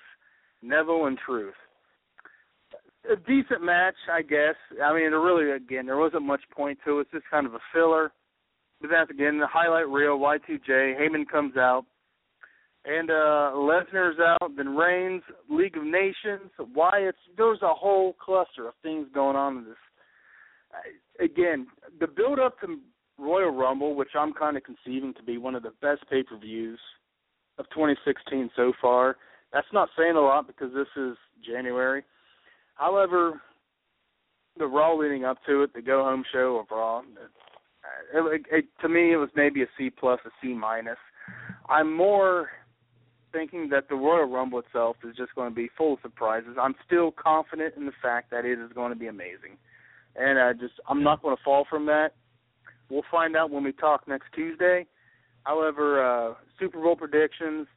Neville, 0.63 1.07
and 1.07 1.19
Truth. 1.19 1.55
A 3.11 3.17
decent 3.17 3.63
match, 3.63 3.97
I 4.13 4.23
guess. 4.23 4.55
I 4.83 4.95
mean, 4.95 5.11
really, 5.11 5.51
again, 5.51 5.87
there 5.87 5.97
wasn't 5.97 6.23
much 6.25 6.43
point 6.55 6.79
to 6.85 6.99
it. 6.99 7.03
It's 7.03 7.11
just 7.11 7.25
kind 7.31 7.47
of 7.47 7.55
a 7.55 7.59
filler. 7.75 8.13
But 8.81 8.91
that's 8.91 9.11
again 9.11 9.39
the 9.39 9.47
highlight 9.47 9.89
reel. 9.89 10.19
Y2J. 10.19 10.99
Heyman 11.01 11.29
comes 11.31 11.57
out, 11.57 11.85
and 12.85 13.11
uh 13.11 13.53
Lesnar's 13.55 14.19
out. 14.21 14.57
Then 14.57 14.77
Reigns, 14.77 15.23
League 15.49 15.77
of 15.77 15.85
Nations. 15.85 16.51
Wyatt. 16.59 17.15
There's 17.37 17.63
a 17.63 17.73
whole 17.73 18.15
cluster 18.15 18.69
of 18.69 18.75
things 18.83 19.07
going 19.15 19.37
on 19.37 19.59
in 19.59 19.65
this. 19.65 19.77
Again, 21.21 21.69
the 22.01 22.09
build 22.09 22.41
up 22.41 22.59
to 22.61 22.79
Royal 23.19 23.51
Rumble, 23.51 23.95
which 23.95 24.17
I'm 24.19 24.33
kind 24.33 24.57
of 24.57 24.65
conceiving 24.65 25.15
to 25.15 25.23
be 25.23 25.39
one 25.39 25.55
of 25.55 25.63
the 25.63 25.73
best 25.81 26.03
pay 26.11 26.25
per 26.25 26.37
views 26.37 26.81
of 27.59 27.67
2016 27.71 28.51
so 28.57 28.73
far. 28.81 29.17
That's 29.53 29.67
not 29.73 29.91
saying 29.97 30.17
a 30.17 30.21
lot 30.21 30.47
because 30.47 30.73
this 30.75 30.89
is 30.97 31.17
January. 31.47 32.03
However, 32.83 33.41
the 34.59 34.67
Raw 34.67 34.97
leading 34.97 35.25
up 35.25 35.39
to 35.47 35.63
it, 35.63 35.73
the 35.73 35.81
go 35.81 36.03
home 36.03 36.25
show 36.33 36.57
of 36.57 36.67
Raw, 36.69 37.03
it, 38.13 38.43
it, 38.51 38.65
to 38.81 38.89
me, 38.89 39.13
it 39.13 39.19
was 39.19 39.29
maybe 39.37 39.63
a 39.63 39.67
C 39.79 39.89
plus, 39.89 40.19
a 40.27 40.31
C 40.43 40.53
minus. 40.53 40.99
I'm 41.69 41.97
more 41.97 42.49
thinking 43.33 43.69
that 43.69 43.89
the 43.89 43.95
Royal 43.95 44.25
Rumble 44.25 44.59
itself 44.59 44.97
is 45.09 45.15
just 45.17 45.33
going 45.37 45.49
to 45.49 45.55
be 45.55 45.71
full 45.79 45.93
of 45.93 46.01
surprises. 46.03 46.57
I'm 46.61 46.75
still 46.85 47.13
confident 47.13 47.75
in 47.77 47.87
the 47.87 47.93
fact 48.03 48.33
that 48.33 48.45
it 48.45 48.59
is 48.59 48.73
going 48.75 48.93
to 48.93 48.99
be 48.99 49.07
amazing, 49.07 49.59
and 50.17 50.41
I 50.41 50.53
just 50.53 50.75
I'm 50.89 51.05
not 51.05 51.23
going 51.23 51.37
to 51.37 51.43
fall 51.45 51.65
from 51.71 51.87
that. 51.87 52.15
We'll 52.91 53.05
find 53.13 53.37
out 53.37 53.51
when 53.53 53.63
we 53.63 53.71
talk 53.71 54.09
next 54.09 54.27
Tuesday. 54.35 54.87
However, 55.45 56.05
uh, 56.05 56.35
Super 56.59 56.83
Bowl 56.83 56.97
predictions: 56.97 57.69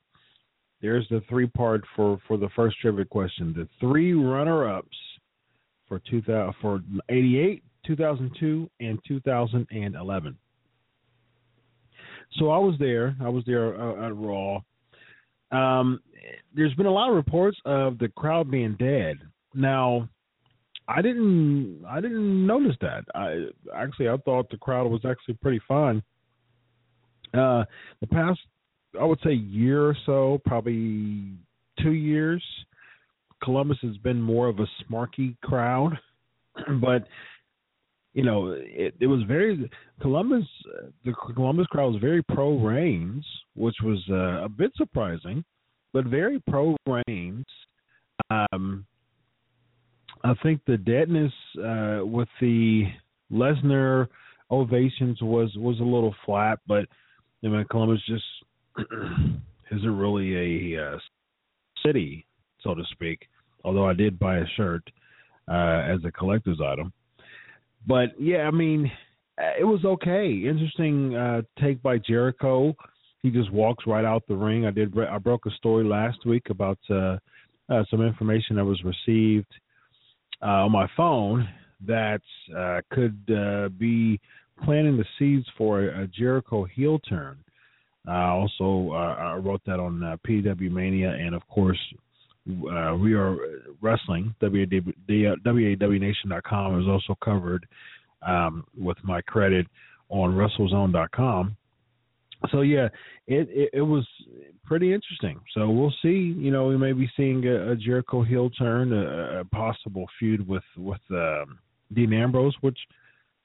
There's 0.82 1.08
the 1.10 1.22
three 1.30 1.48
part 1.48 1.84
for 1.96 2.18
for 2.28 2.38
the 2.38 2.50
first 2.56 2.80
trivia 2.82 3.06
question. 3.06 3.54
The 3.56 3.70
three 3.80 4.14
runner-ups 4.14 4.98
for 5.88 6.02
2000 6.10 6.56
for 6.60 6.82
88, 7.10 7.64
2002, 7.86 8.68
and 8.80 8.98
2011. 9.08 10.36
So 12.40 12.50
I 12.50 12.58
was 12.58 12.76
there. 12.80 13.16
I 13.22 13.30
was 13.30 13.44
there 13.46 13.80
uh, 13.80 14.08
at 14.08 14.16
Raw. 14.16 14.62
Um, 15.52 16.02
there's 16.56 16.74
been 16.76 16.86
a 16.86 16.92
lot 16.92 17.10
of 17.10 17.16
reports 17.16 17.58
of 17.66 17.98
the 17.98 18.08
crowd 18.10 18.50
being 18.50 18.76
dead. 18.80 19.18
Now, 19.54 20.08
I 20.88 21.02
didn't 21.02 21.84
I 21.88 22.02
didn't 22.02 22.46
notice 22.48 22.76
that. 22.82 23.06
I 23.16 23.48
actually 23.76 24.10
I 24.10 24.18
thought 24.18 24.50
the 24.50 24.58
crowd 24.58 24.90
was 24.90 25.02
actually 25.06 25.36
pretty 25.36 25.62
fine. 25.68 26.02
Uh, 27.34 27.64
the 28.02 28.08
past 28.08 28.40
I 29.00 29.06
would 29.06 29.20
say 29.24 29.32
year 29.34 29.86
or 29.86 29.96
so, 30.06 30.42
probably 30.46 31.34
two 31.82 31.94
years, 31.94 32.44
Columbus 33.44 33.78
has 33.82 33.98
been 33.98 34.22
more 34.22 34.48
of 34.48 34.60
a 34.60 34.68
smarky 34.84 35.40
crowd, 35.42 35.98
but 36.82 37.08
you 38.14 38.24
know 38.24 38.52
it, 38.58 38.96
it 39.00 39.08
was 39.08 39.22
very 39.28 39.70
Columbus. 40.02 40.46
The 41.06 41.14
Columbus 41.36 41.68
crowd 41.68 41.94
was 41.94 42.02
very 42.02 42.24
pro 42.24 42.58
Reigns, 42.58 43.26
which 43.56 43.76
was 43.84 44.00
uh, 44.10 44.44
a 44.44 44.50
bit 44.50 44.72
surprising, 44.76 45.44
but 45.94 46.06
very 46.06 46.42
pro 46.50 46.76
Reigns. 46.86 47.46
Um, 48.30 48.86
I 50.24 50.34
think 50.44 50.62
the 50.66 50.78
deadness 50.78 51.34
uh, 51.58 52.02
with 52.04 52.28
the 52.40 52.84
Lesnar 53.32 54.08
ovations 54.50 55.22
was 55.22 55.52
was 55.56 55.80
a 55.80 55.84
little 55.84 56.14
flat, 56.26 56.60
but 56.68 56.86
I 57.44 57.48
mean 57.48 57.66
Columbus 57.70 58.02
just 58.08 58.24
isn't 59.72 59.98
really 59.98 60.76
a 60.76 60.84
uh, 60.84 60.98
city, 61.86 62.26
so 62.62 62.76
to 62.76 62.84
speak. 62.92 63.28
Although 63.64 63.88
I 63.88 63.94
did 63.94 64.20
buy 64.20 64.38
a 64.38 64.46
shirt 64.58 64.84
uh, 65.48 65.84
as 65.88 66.00
a 66.06 66.12
collector's 66.12 66.60
item, 66.62 66.92
but 67.88 68.10
yeah, 68.20 68.48
I 68.48 68.52
mean 68.52 68.92
it 69.60 69.64
was 69.66 69.84
okay. 69.86 70.44
Interesting 70.48 71.16
uh, 71.16 71.42
take 71.60 71.82
by 71.82 71.98
Jericho. 71.98 72.76
He 73.22 73.30
just 73.30 73.52
walks 73.52 73.86
right 73.86 74.06
out 74.06 74.24
the 74.28 74.36
ring. 74.36 74.66
I 74.66 74.72
did. 74.72 74.98
I 74.98 75.18
broke 75.18 75.46
a 75.46 75.52
story 75.52 75.84
last 75.84 76.26
week 76.26 76.50
about 76.50 76.80
uh, 76.90 77.18
uh, 77.70 77.84
some 77.90 78.02
information 78.02 78.56
that 78.56 78.66
was 78.66 78.82
received 78.84 79.52
uh, 80.42 80.66
on 80.66 80.72
my 80.72 80.88
phone 80.98 81.48
that 81.86 82.22
uh, 82.56 82.82
could 82.92 83.20
uh, 83.36 83.70
be 83.70 84.20
planting 84.64 84.98
the 84.98 85.06
seeds 85.18 85.46
for 85.58 85.82
a, 85.82 86.04
a 86.04 86.08
Jericho 86.08 86.64
heel 86.66 87.00
turn. 87.00 87.38
Uh, 88.08 88.12
also, 88.12 88.94
uh, 88.94 89.16
I 89.20 89.36
wrote 89.36 89.62
that 89.68 89.80
on 89.80 90.04
uh, 90.04 90.18
PW 90.28 90.72
Mania, 90.72 91.12
and 91.12 91.36
of 91.36 91.48
course, 91.48 91.80
uh, 92.50 92.96
we 92.96 93.14
are 93.14 93.38
wrestling. 93.82 94.34
WAWNation.com 94.42 96.82
is 96.82 96.88
also 96.88 97.16
covered 97.24 97.68
um, 98.26 98.66
with 98.78 98.98
my 99.04 99.22
credit 99.22 99.68
on 100.10 100.32
WrestleZone.com 100.32 101.56
so 102.50 102.62
yeah, 102.62 102.88
it, 103.28 103.48
it, 103.52 103.70
it 103.74 103.82
was 103.82 104.08
pretty 104.66 104.94
interesting. 104.94 105.40
So 105.54 105.70
we'll 105.70 105.94
see. 106.02 106.34
You 106.38 106.52
know, 106.52 106.68
we 106.68 106.78
may 106.78 106.94
be 106.94 107.10
seeing 107.16 107.46
a, 107.46 107.72
a 107.72 107.76
Jericho 107.76 108.24
heel 108.24 108.50
turn, 108.50 108.94
a, 108.94 109.42
a, 109.42 109.46
possible 109.46 110.06
feud 110.18 110.48
with 110.48 110.64
with 110.78 111.02
um, 111.12 111.60
Dean 111.94 112.14
Ambrose, 112.14 112.56
which 112.62 112.78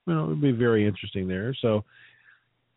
you 0.07 0.13
know 0.13 0.27
would 0.27 0.41
be 0.41 0.51
very 0.51 0.87
interesting 0.87 1.27
there. 1.27 1.55
So, 1.61 1.83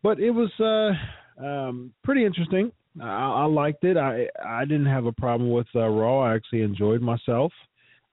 but 0.02 0.20
it 0.20 0.30
was 0.30 0.50
uh, 0.60 1.44
um, 1.44 1.92
pretty 2.04 2.26
interesting. 2.26 2.70
I, 3.00 3.04
I 3.04 3.44
liked 3.44 3.84
it. 3.84 3.96
I 3.96 4.26
I 4.44 4.64
didn't 4.64 4.86
have 4.86 5.06
a 5.06 5.12
problem 5.12 5.50
with 5.50 5.66
uh, 5.74 5.86
Raw. 5.88 6.20
I 6.22 6.34
actually 6.34 6.62
enjoyed 6.62 7.00
myself. 7.00 7.52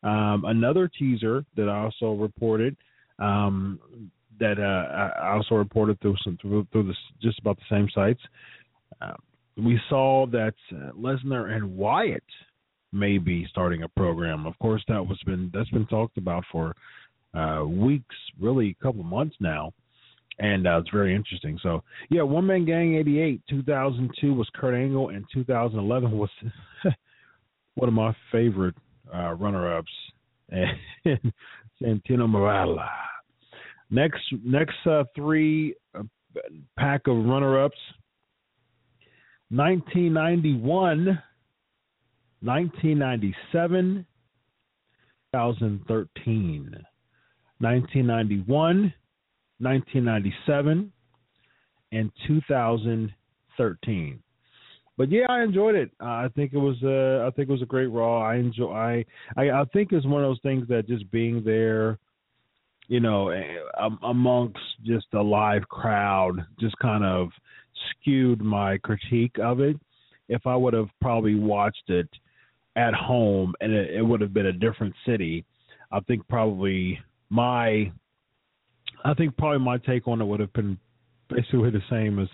Um, 0.03 0.43
another 0.45 0.87
teaser 0.87 1.43
that 1.55 1.67
I 1.67 1.79
also 1.79 2.13
reported 2.13 2.75
um, 3.19 3.79
that 4.39 4.59
uh, 4.59 5.21
I 5.21 5.33
also 5.33 5.55
reported 5.55 5.99
through 6.01 6.15
some 6.23 6.37
through, 6.41 6.67
through 6.71 6.87
this, 6.87 6.97
just 7.21 7.39
about 7.39 7.57
the 7.57 7.75
same 7.75 7.87
sites. 7.93 8.21
Uh, 9.01 9.13
we 9.57 9.79
saw 9.89 10.27
that 10.27 10.53
uh, 10.71 10.91
Lesnar 10.91 11.51
and 11.55 11.75
Wyatt 11.75 12.23
may 12.93 13.17
be 13.17 13.47
starting 13.49 13.83
a 13.83 13.89
program. 13.89 14.45
Of 14.45 14.57
course, 14.59 14.83
that 14.87 15.05
was 15.05 15.19
been 15.25 15.51
that's 15.53 15.69
been 15.69 15.87
talked 15.87 16.17
about 16.17 16.43
for 16.51 16.75
uh, 17.33 17.63
weeks, 17.65 18.15
really 18.39 18.75
a 18.79 18.83
couple 18.83 19.03
months 19.03 19.35
now, 19.39 19.73
and 20.39 20.67
uh, 20.67 20.79
it's 20.79 20.89
very 20.91 21.15
interesting. 21.15 21.59
So, 21.63 21.83
yeah, 22.09 22.21
One 22.21 22.45
Man 22.45 22.65
Gang 22.65 22.95
'88, 22.95 23.41
2002 23.49 24.33
was 24.33 24.47
Kurt 24.55 24.75
Angle, 24.75 25.09
and 25.09 25.25
2011 25.33 26.11
was 26.17 26.29
one 27.75 27.87
of 27.87 27.93
my 27.93 28.15
favorite 28.31 28.75
uh, 29.13 29.33
runner-ups, 29.33 29.91
Santino 31.81 32.27
Marella. 32.27 32.87
Next, 33.89 34.21
next 34.43 34.75
uh, 34.85 35.05
three 35.15 35.73
uh, 35.97 36.03
pack 36.77 37.07
of 37.07 37.15
runner-ups: 37.25 37.77
1991, 39.49 41.05
1997, 42.41 44.05
2013. 45.33 46.85
1991, 47.59 48.93
1997, 49.59 50.91
and 51.91 52.11
2013. 52.27 54.19
But 54.97 55.11
yeah, 55.11 55.25
I 55.29 55.43
enjoyed 55.43 55.75
it. 55.75 55.91
Uh, 56.01 56.05
I 56.05 56.27
think 56.35 56.53
it 56.53 56.57
was 56.57 56.81
a, 56.83 57.27
I 57.27 57.31
think 57.35 57.49
it 57.49 57.51
was 57.51 57.61
a 57.61 57.67
great 57.67 57.87
Raw. 57.87 58.21
I 58.21 58.35
enjoy. 58.35 58.73
I, 58.73 59.05
I 59.37 59.61
I 59.61 59.65
think 59.73 59.91
it's 59.91 60.05
one 60.05 60.23
of 60.23 60.29
those 60.29 60.41
things 60.41 60.67
that 60.69 60.87
just 60.87 61.09
being 61.11 61.43
there 61.43 61.99
you 62.87 62.99
know, 63.01 63.31
amongst 64.03 64.59
just 64.85 65.07
a 65.13 65.21
live 65.21 65.67
crowd, 65.67 66.45
just 66.59 66.77
kind 66.79 67.03
of 67.03 67.29
skewed 67.89 68.41
my 68.41 68.77
critique 68.77 69.35
of 69.41 69.59
it. 69.59 69.77
If 70.29 70.47
I 70.47 70.55
would 70.55 70.73
have 70.73 70.89
probably 71.01 71.35
watched 71.35 71.89
it 71.89 72.09
at 72.75 72.93
home 72.93 73.53
and 73.59 73.73
it, 73.73 73.95
it 73.95 74.01
would 74.01 74.21
have 74.21 74.33
been 74.33 74.47
a 74.47 74.53
different 74.53 74.93
city, 75.05 75.45
I 75.91 75.99
think 76.01 76.27
probably 76.27 76.99
my, 77.29 77.91
I 79.05 79.13
think 79.13 79.37
probably 79.37 79.59
my 79.59 79.77
take 79.77 80.07
on 80.07 80.21
it 80.21 80.25
would 80.25 80.39
have 80.39 80.53
been 80.53 80.77
basically 81.29 81.69
the 81.69 81.81
same 81.89 82.19
as 82.19 82.27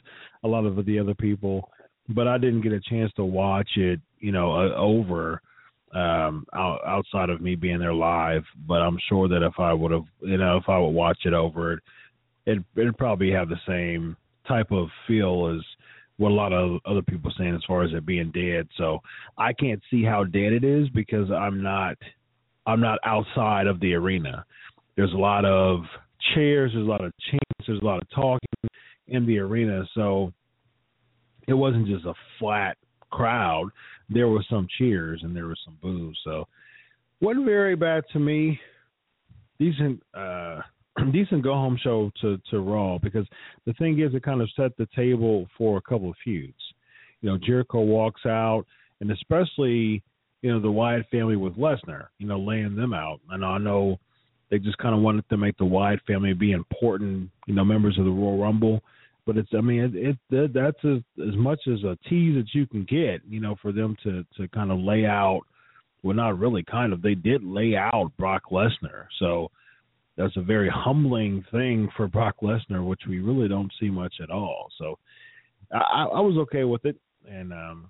a 0.44 0.48
lot 0.48 0.66
of 0.66 0.86
the 0.86 1.00
other 1.00 1.14
people. 1.14 1.70
But 2.10 2.28
I 2.28 2.38
didn't 2.38 2.62
get 2.62 2.74
a 2.74 2.82
chance 2.82 3.12
to 3.16 3.24
watch 3.24 3.70
it, 3.78 4.00
you 4.20 4.32
know, 4.32 4.52
uh, 4.52 4.76
over 4.76 5.42
um, 5.94 6.46
out, 6.54 6.80
outside 6.86 7.30
of 7.30 7.42
me 7.42 7.56
being 7.56 7.80
there 7.80 7.94
live. 7.94 8.44
But 8.68 8.82
I'm 8.82 8.98
sure 9.08 9.28
that 9.30 9.46
if 9.46 9.60
I 9.60 9.74
would 9.74 9.92
have, 9.92 10.06
you 10.22 10.38
know, 10.38 10.58
if 10.58 10.68
I 10.68 10.78
would 10.78 10.90
watch 10.90 11.20
it 11.26 11.34
over, 11.34 11.74
it 12.46 12.60
it'd 12.76 12.98
probably 12.98 13.32
have 13.32 13.50
the 13.50 13.60
same 13.68 14.18
type 14.48 14.72
of 14.72 14.90
feel 15.08 15.56
as 15.56 15.64
what 16.18 16.32
a 16.32 16.36
lot 16.36 16.54
of 16.54 16.80
other 16.86 17.02
people 17.02 17.32
saying 17.38 17.56
as 17.56 17.64
far 17.68 17.84
as 17.84 17.92
it 17.94 18.06
being 18.06 18.32
dead. 18.32 18.68
So 18.78 19.00
I 19.38 19.54
can't 19.54 19.82
see 19.90 20.04
how 20.04 20.26
dead 20.26 20.54
it 20.54 20.64
is 20.64 20.90
because 20.90 21.32
I'm 21.32 21.62
not 21.64 21.98
I'm 22.66 22.82
not 22.82 23.00
outside 23.04 23.68
of 23.68 23.80
the 23.80 23.94
arena. 23.94 24.46
There's 24.96 25.14
a 25.14 25.18
lot 25.18 25.46
of 25.46 25.84
chairs, 26.34 26.72
there's 26.74 26.86
a 26.86 26.90
lot 26.90 27.04
of 27.04 27.12
chants, 27.30 27.68
there's 27.68 27.82
a 27.82 27.86
lot 27.86 28.02
of 28.02 28.10
talking 28.10 28.70
in 29.08 29.26
the 29.26 29.40
arena. 29.40 29.84
So 29.96 30.34
it 31.48 31.54
wasn't 31.54 31.88
just 31.88 32.06
a 32.06 32.14
flat 32.40 32.78
crowd 33.12 33.70
there 34.10 34.28
were 34.28 34.44
some 34.50 34.68
cheers 34.78 35.22
and 35.24 35.36
there 35.36 35.48
was 35.48 35.60
some 35.66 35.78
boos. 35.82 36.18
So 36.24 36.48
wasn't 37.22 37.46
very 37.46 37.76
bad 37.76 38.04
to 38.14 38.20
me. 38.20 38.60
Decent 39.60 40.02
uh 40.14 40.62
decent 41.12 41.44
go 41.44 41.54
home 41.54 41.78
show 41.82 42.12
to 42.22 42.40
to 42.52 42.60
Raw 42.60 42.98
because 42.98 43.26
the 43.66 43.74
thing 43.74 44.00
is 44.00 44.14
it 44.14 44.24
kind 44.24 44.42
of 44.42 44.50
set 44.56 44.76
the 44.78 44.88
table 44.96 45.48
for 45.58 45.78
a 45.78 45.82
couple 45.82 46.10
of 46.10 46.16
feuds. 46.24 46.54
You 47.22 47.30
know, 47.30 47.38
Jericho 47.38 47.82
walks 47.82 48.26
out 48.26 48.66
and 49.00 49.12
especially, 49.12 50.04
you 50.42 50.52
know, 50.52 50.60
the 50.60 50.72
Wyatt 50.72 51.08
family 51.10 51.36
with 51.36 51.56
Lesnar, 51.56 52.08
you 52.20 52.28
know, 52.28 52.40
laying 52.40 52.76
them 52.76 52.94
out. 52.94 53.20
And 53.30 53.44
I 53.46 53.58
know 53.58 54.00
they 54.50 54.60
just 54.60 54.78
kind 54.78 54.96
of 54.96 55.02
wanted 55.02 55.28
to 55.30 55.38
make 55.38 55.58
the 55.58 55.66
Wyatt 55.66 56.02
family 56.06 56.34
be 56.34 56.52
important, 56.52 57.30
you 57.48 57.56
know, 57.56 57.66
members 57.66 57.98
of 57.98 58.06
the 58.06 58.12
Royal 58.12 58.38
Rumble 58.38 58.82
but 59.26 59.38
it's 59.38 59.50
I 59.56 59.62
mean 59.62 59.80
it, 59.96 60.18
it 60.30 60.54
that's 60.54 60.78
as 60.84 61.02
as 61.28 61.36
much 61.36 61.62
as 61.68 61.84
a 61.84 61.98
tease 62.10 62.36
that 62.36 62.48
you 62.54 62.68
can 62.68 62.84
get, 62.84 63.22
you 63.28 63.40
know, 63.40 63.56
for 63.62 63.72
them 63.72 63.96
to 64.04 64.26
to 64.38 64.48
kind 64.50 64.72
of 64.72 64.80
lay 64.80 65.06
out. 65.06 65.42
Well, 66.02 66.16
not 66.16 66.38
really, 66.38 66.64
kind 66.64 66.92
of. 66.92 67.02
They 67.02 67.16
did 67.16 67.44
lay 67.46 67.76
out 67.78 68.12
Brock 68.18 68.44
Lesnar, 68.52 69.06
so 69.20 69.50
that's 70.18 70.36
a 70.36 70.42
very 70.42 70.70
humbling 70.70 71.46
thing 71.50 71.88
for 71.96 72.10
Brock 72.10 72.36
Lesnar, 72.42 72.86
which 72.86 73.00
we 73.08 73.20
really 73.20 73.48
don't 73.48 73.72
see 73.80 73.90
much 73.90 74.16
at 74.22 74.30
all. 74.30 74.68
So 74.78 75.00
I, 75.72 76.04
I 76.04 76.20
was 76.20 76.36
okay 76.40 76.66
with 76.66 76.84
it, 76.84 76.98
and 77.26 77.54
um, 77.54 77.90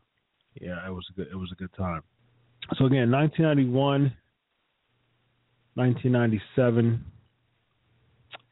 yeah, 0.61 0.85
it 0.85 0.91
was 0.91 1.05
a 1.09 1.13
good 1.13 1.27
it 1.31 1.35
was 1.35 1.49
a 1.51 1.55
good 1.55 1.73
time. 1.75 2.03
So 2.77 2.85
again, 2.85 3.11
1991, 3.11 4.15
1997, 5.75 7.03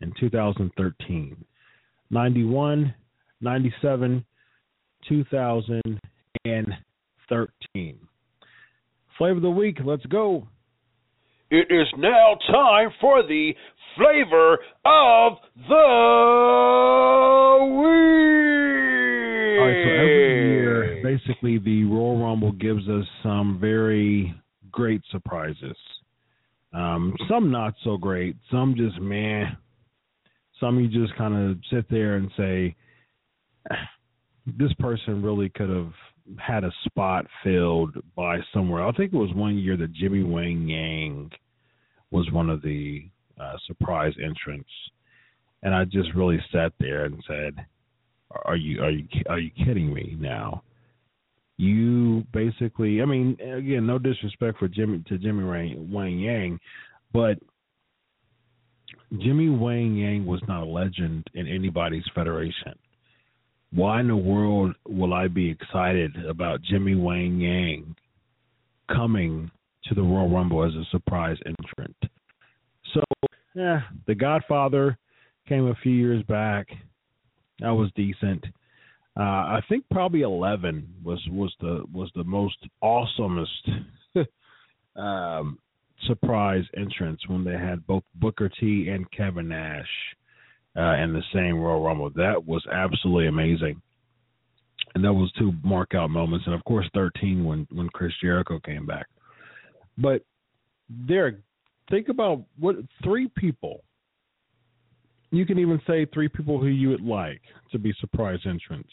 and 0.02 0.14
2013. 0.20 1.46
91, 2.10 2.94
97, 3.42 4.26
2013. 5.08 8.00
Flavor 9.18 9.36
of 9.36 9.42
the 9.42 9.50
week, 9.50 9.78
let's 9.86 10.06
go. 10.08 10.48
It 11.50 11.68
is 11.70 11.88
now 11.98 12.36
time 12.50 12.90
for 13.00 13.24
the 13.24 13.54
flavor 13.96 14.58
of 14.86 15.38
the 15.68 15.84
week. 17.76 19.60
All 19.60 19.68
right, 19.68 19.84
so 19.84 19.90
every 19.92 20.54
year, 20.54 21.02
basically, 21.04 21.58
the 21.60 21.84
Royal 21.84 22.18
Rumble 22.24 22.54
gives 22.54 22.88
us 22.88 23.06
some 23.22 23.60
very 23.60 24.34
great 24.72 25.02
surprises. 25.12 25.76
Um, 26.74 27.16
some 27.30 27.52
not 27.52 27.74
so 27.84 27.98
great, 27.98 28.36
some 28.50 28.76
just 28.76 29.00
meh. 29.00 29.46
Some 30.60 30.80
you 30.80 30.88
just 30.88 31.18
kind 31.18 31.36
of 31.36 31.58
sit 31.72 31.90
there 31.90 32.16
and 32.16 32.32
say, 32.38 32.76
this 34.46 34.74
person 34.80 35.22
really 35.22 35.50
could 35.50 35.70
have 35.70 35.94
had 36.40 36.64
a 36.64 36.72
spot 36.86 37.26
filled 37.44 37.96
by 38.16 38.38
somewhere. 38.54 38.86
I 38.86 38.92
think 38.92 39.14
it 39.14 39.18
was 39.18 39.34
one 39.34 39.58
year 39.58 39.76
that 39.78 39.94
Jimmy 39.94 40.24
Wang 40.24 40.68
Yang 40.68 41.32
was 42.12 42.30
one 42.32 42.50
of 42.50 42.62
the 42.62 43.10
uh, 43.40 43.54
surprise 43.66 44.14
entrants, 44.24 44.70
and 45.64 45.74
I 45.74 45.86
just 45.86 46.14
really 46.16 46.40
sat 46.52 46.74
there 46.80 47.06
and 47.06 47.24
said, 47.28 47.66
"Are 48.46 48.56
you 48.56 48.82
are 48.84 48.92
you 48.92 49.08
are 49.30 49.40
you 49.40 49.52
kidding 49.66 49.94
me 49.94 50.16
now?" 50.20 50.64
You 51.62 52.24
basically, 52.34 53.04
I 53.04 53.06
mean, 53.06 53.38
again, 53.40 53.86
no 53.86 54.00
disrespect 54.00 54.58
for 54.58 54.68
Jimmy 54.68 55.04
to 55.08 55.20
Jimmy 55.20 55.44
Wang, 55.44 56.18
Yang, 56.18 56.60
but 57.14 57.38
Jimmy 59.20 59.48
Wang 59.48 59.96
Yang 59.96 60.26
was 60.26 60.42
not 60.48 60.64
a 60.64 60.66
legend 60.66 61.28
in 61.36 61.48
anybody's 61.48 62.06
federation. 62.16 62.74
Why 63.72 64.00
in 64.00 64.08
the 64.08 64.16
world 64.16 64.74
will 64.88 65.14
I 65.14 65.28
be 65.28 65.52
excited 65.52 66.26
about 66.28 66.64
Jimmy 66.64 66.96
Wang 66.96 67.40
Yang 67.40 67.96
coming 68.92 69.52
to 69.84 69.94
the 69.94 70.02
Royal 70.02 70.30
Rumble 70.30 70.64
as 70.64 70.74
a 70.74 70.90
surprise 70.90 71.38
entrant? 71.46 71.96
So, 72.96 73.04
yeah, 73.54 73.82
The 74.08 74.16
Godfather 74.16 74.98
came 75.48 75.68
a 75.68 75.76
few 75.84 75.94
years 75.94 76.24
back. 76.24 76.70
That 77.60 77.70
was 77.70 77.92
decent. 77.96 78.46
Uh, 79.18 79.24
I 79.24 79.60
think 79.68 79.84
probably 79.92 80.22
eleven 80.22 80.88
was 81.04 81.22
was 81.30 81.54
the 81.60 81.84
was 81.92 82.10
the 82.16 82.24
most 82.24 82.58
awesomest 82.82 83.46
um, 84.96 85.60
surprise 86.08 86.64
entrance 86.78 87.20
when 87.28 87.44
they 87.44 87.58
had 87.58 87.86
both 87.86 88.04
Booker 88.16 88.50
T 88.60 88.88
and 88.90 89.10
Kevin 89.12 89.50
Nash 89.50 89.88
uh, 90.78 90.96
in 90.96 91.12
the 91.12 91.24
same 91.34 91.60
Royal 91.60 91.84
Rumble. 91.84 92.10
That 92.12 92.46
was 92.46 92.66
absolutely 92.72 93.28
amazing, 93.28 93.82
and 94.96 95.04
that 95.04 95.14
was 95.14 95.32
two 95.38 95.54
mark 95.62 95.94
out 95.94 96.10
moments. 96.10 96.46
And 96.46 96.56
of 96.56 96.64
course, 96.64 96.90
thirteen 96.94 97.44
when 97.44 97.68
when 97.72 97.90
Chris 97.90 98.14
Jericho 98.22 98.60
came 98.60 98.86
back. 98.86 99.08
But 99.98 100.24
Derek, 101.06 101.38
think 101.90 102.08
about 102.08 102.44
what 102.58 102.78
three 103.04 103.28
people. 103.36 103.84
You 105.32 105.46
can 105.46 105.58
even 105.60 105.82
say 105.88 106.06
three 106.14 106.28
people 106.28 106.60
who 106.60 106.68
you 106.68 106.90
would 106.90 107.04
like 107.04 107.42
to 107.72 107.80
be 107.80 107.94
surprise 108.00 108.40
entrants. 108.46 108.90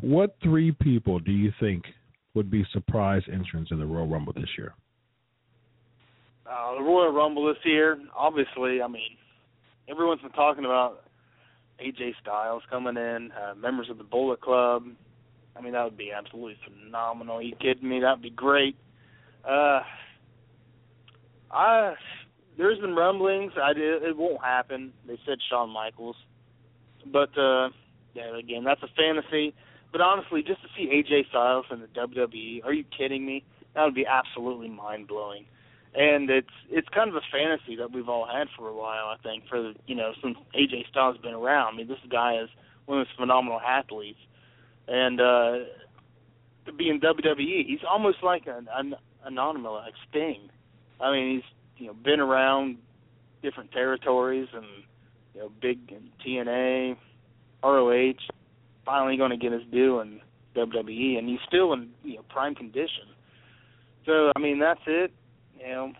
What 0.00 0.36
three 0.42 0.72
people 0.72 1.18
do 1.18 1.32
you 1.32 1.52
think 1.58 1.84
would 2.34 2.50
be 2.50 2.64
surprise 2.72 3.22
entrants 3.32 3.70
in 3.70 3.78
the 3.78 3.86
Royal 3.86 4.06
Rumble 4.06 4.32
this 4.32 4.48
year? 4.56 4.74
Uh, 6.46 6.76
the 6.76 6.82
Royal 6.82 7.12
Rumble 7.12 7.46
this 7.46 7.62
year, 7.64 7.98
obviously, 8.14 8.80
I 8.80 8.86
mean, 8.86 9.16
everyone's 9.88 10.20
been 10.20 10.30
talking 10.30 10.64
about 10.64 11.04
AJ 11.80 12.12
Styles 12.22 12.62
coming 12.70 12.96
in, 12.96 13.30
uh, 13.32 13.54
members 13.54 13.90
of 13.90 13.98
the 13.98 14.04
Bullet 14.04 14.40
Club. 14.40 14.84
I 15.56 15.60
mean, 15.60 15.72
that 15.72 15.84
would 15.84 15.96
be 15.96 16.12
absolutely 16.12 16.56
phenomenal. 16.64 17.36
Are 17.36 17.42
you 17.42 17.56
kidding 17.60 17.88
me? 17.88 18.00
That'd 18.00 18.22
be 18.22 18.30
great. 18.30 18.76
Uh, 19.44 19.80
I 21.50 21.94
there's 22.56 22.78
been 22.78 22.94
rumblings. 22.94 23.52
I 23.62 23.72
did, 23.72 24.02
it 24.02 24.16
won't 24.16 24.42
happen. 24.42 24.92
They 25.06 25.18
said 25.26 25.38
Shawn 25.48 25.70
Michaels, 25.70 26.16
but 27.06 27.36
uh, 27.38 27.68
yeah, 28.14 28.36
again, 28.38 28.64
that's 28.64 28.82
a 28.82 28.88
fantasy. 28.96 29.54
But 29.92 30.00
honestly, 30.00 30.42
just 30.42 30.62
to 30.62 30.68
see 30.76 30.88
AJ 30.88 31.28
Styles 31.28 31.66
in 31.70 31.80
the 31.80 31.86
WWE, 31.86 32.64
are 32.64 32.72
you 32.72 32.84
kidding 32.96 33.24
me? 33.24 33.44
That 33.74 33.84
would 33.84 33.94
be 33.94 34.06
absolutely 34.06 34.68
mind 34.68 35.08
blowing. 35.08 35.44
And 35.94 36.28
it's 36.28 36.50
it's 36.70 36.88
kind 36.90 37.08
of 37.08 37.16
a 37.16 37.22
fantasy 37.32 37.76
that 37.76 37.92
we've 37.92 38.08
all 38.08 38.26
had 38.26 38.48
for 38.58 38.68
a 38.68 38.74
while. 38.74 39.06
I 39.06 39.16
think 39.22 39.44
for 39.48 39.72
you 39.86 39.94
know 39.94 40.12
since 40.22 40.36
AJ 40.54 40.88
Styles 40.90 41.16
has 41.16 41.22
been 41.22 41.34
around. 41.34 41.74
I 41.74 41.76
mean, 41.78 41.88
this 41.88 41.98
guy 42.10 42.38
is 42.42 42.50
one 42.84 43.00
of 43.00 43.06
those 43.06 43.16
phenomenal 43.16 43.60
athletes, 43.60 44.18
and 44.88 45.20
uh, 45.20 45.52
to 46.66 46.72
be 46.76 46.90
in 46.90 47.00
WWE, 47.00 47.66
he's 47.66 47.80
almost 47.88 48.18
like 48.22 48.46
an, 48.46 48.68
an 48.74 48.94
anonymous 49.24 49.70
like 49.70 49.94
Sting. 50.10 50.50
I 51.00 51.12
mean, 51.12 51.36
he's 51.36 51.55
you 51.78 51.86
know 51.86 51.94
been 51.94 52.20
around 52.20 52.78
different 53.42 53.72
territories 53.72 54.48
and 54.54 54.66
you 55.34 55.40
know 55.40 55.52
big 55.60 55.78
in 55.90 56.10
TNA, 56.24 56.96
ROH, 57.62 58.12
finally 58.84 59.16
going 59.16 59.30
to 59.30 59.36
get 59.36 59.52
his 59.52 59.62
due 59.72 60.00
in 60.00 60.20
WWE, 60.56 61.18
and 61.18 61.28
he's 61.28 61.38
still 61.46 61.72
in 61.72 61.90
you 62.02 62.16
know 62.16 62.22
prime 62.28 62.54
condition. 62.54 63.08
So 64.04 64.32
I 64.34 64.38
mean 64.38 64.58
that's 64.58 64.80
it. 64.86 65.12
You 65.58 65.68
know, 65.68 65.92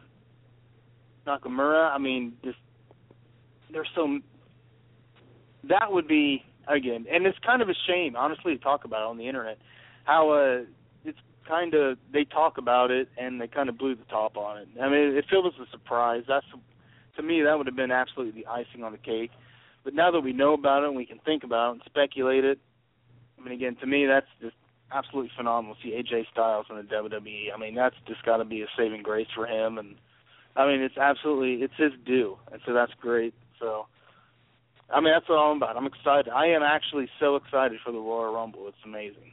Nakamura. 1.27 1.91
I 1.91 1.99
mean, 1.99 2.35
just 2.45 2.59
there's 3.73 3.89
so 3.95 4.19
that 5.69 5.91
would 5.91 6.09
be 6.09 6.45
again, 6.69 7.07
and 7.11 7.27
it's 7.27 7.39
kind 7.45 7.63
of 7.63 7.69
a 7.69 7.75
shame, 7.87 8.17
honestly, 8.17 8.57
to 8.57 8.63
talk 8.63 8.85
about 8.85 9.03
it 9.03 9.11
on 9.11 9.19
the 9.19 9.29
internet. 9.29 9.59
How 10.05 10.31
uh, 10.31 10.65
kind 11.47 11.75
of 11.75 11.99
they 12.13 12.25
talk 12.25 12.59
about 12.59 12.91
it 12.91 13.09
and 13.17 13.41
they 13.41 13.47
kind 13.47 13.69
of 13.69 13.79
blew 13.79 13.95
the 13.95 14.05
top 14.05 14.37
on 14.37 14.59
it. 14.59 14.69
I 14.81 14.89
mean, 14.89 15.17
it 15.17 15.25
feels 15.31 15.53
as 15.55 15.67
a 15.67 15.71
surprise. 15.71 16.25
That's 16.29 16.47
to 17.17 17.23
me 17.23 17.43
that 17.43 17.57
would 17.57 17.67
have 17.67 17.77
been 17.77 17.91
absolutely 17.91 18.43
the 18.43 18.49
icing 18.49 18.83
on 18.85 18.93
the 18.93 18.99
cake. 18.99 19.31
But 19.85 19.95
now 19.95 20.11
that 20.11 20.21
we 20.21 20.33
know 20.33 20.53
about 20.53 20.83
it 20.83 20.89
and 20.89 20.97
we 20.97 21.07
can 21.07 21.19
think 21.19 21.45
about 21.45 21.71
it 21.71 21.73
and 21.73 21.83
speculate 21.87 22.45
it, 22.45 22.59
I 23.39 23.45
mean, 23.45 23.55
again, 23.55 23.77
to 23.81 23.87
me 23.87 24.07
that's 24.07 24.27
just 24.41 24.57
absolutely 24.93 25.31
phenomenal. 25.37 25.77
See 25.83 25.91
AJ 25.91 26.31
Styles 26.33 26.67
in 26.71 26.77
the 26.77 26.83
WWE. 26.83 27.55
I 27.55 27.59
mean, 27.59 27.75
that's 27.75 27.97
just 28.07 28.25
got 28.25 28.39
to 28.39 28.45
be 28.45 28.63
a 28.63 28.67
saving 28.77 29.03
grace 29.03 29.29
for 29.35 29.47
him. 29.47 29.79
And 29.79 29.97
I 30.57 30.67
mean, 30.67 30.81
it's 30.81 30.99
absolutely 30.99 31.65
it's 31.65 31.75
his 31.77 31.93
due, 32.05 32.37
and 32.53 32.61
so 32.67 32.73
that's 32.73 32.93
great. 33.01 33.35
So. 33.61 33.87
I 34.89 35.01
mean, 35.01 35.13
that's 35.13 35.29
what 35.29 35.35
I'm 35.35 35.57
about. 35.57 35.77
I'm 35.77 35.87
excited. 35.87 36.29
I 36.29 36.47
am 36.47 36.63
actually 36.63 37.09
so 37.19 37.35
excited 37.35 37.81
for 37.85 37.91
the 37.91 37.99
Royal 37.99 38.33
Rumble. 38.33 38.69
It's 38.69 38.77
amazing 38.85 39.33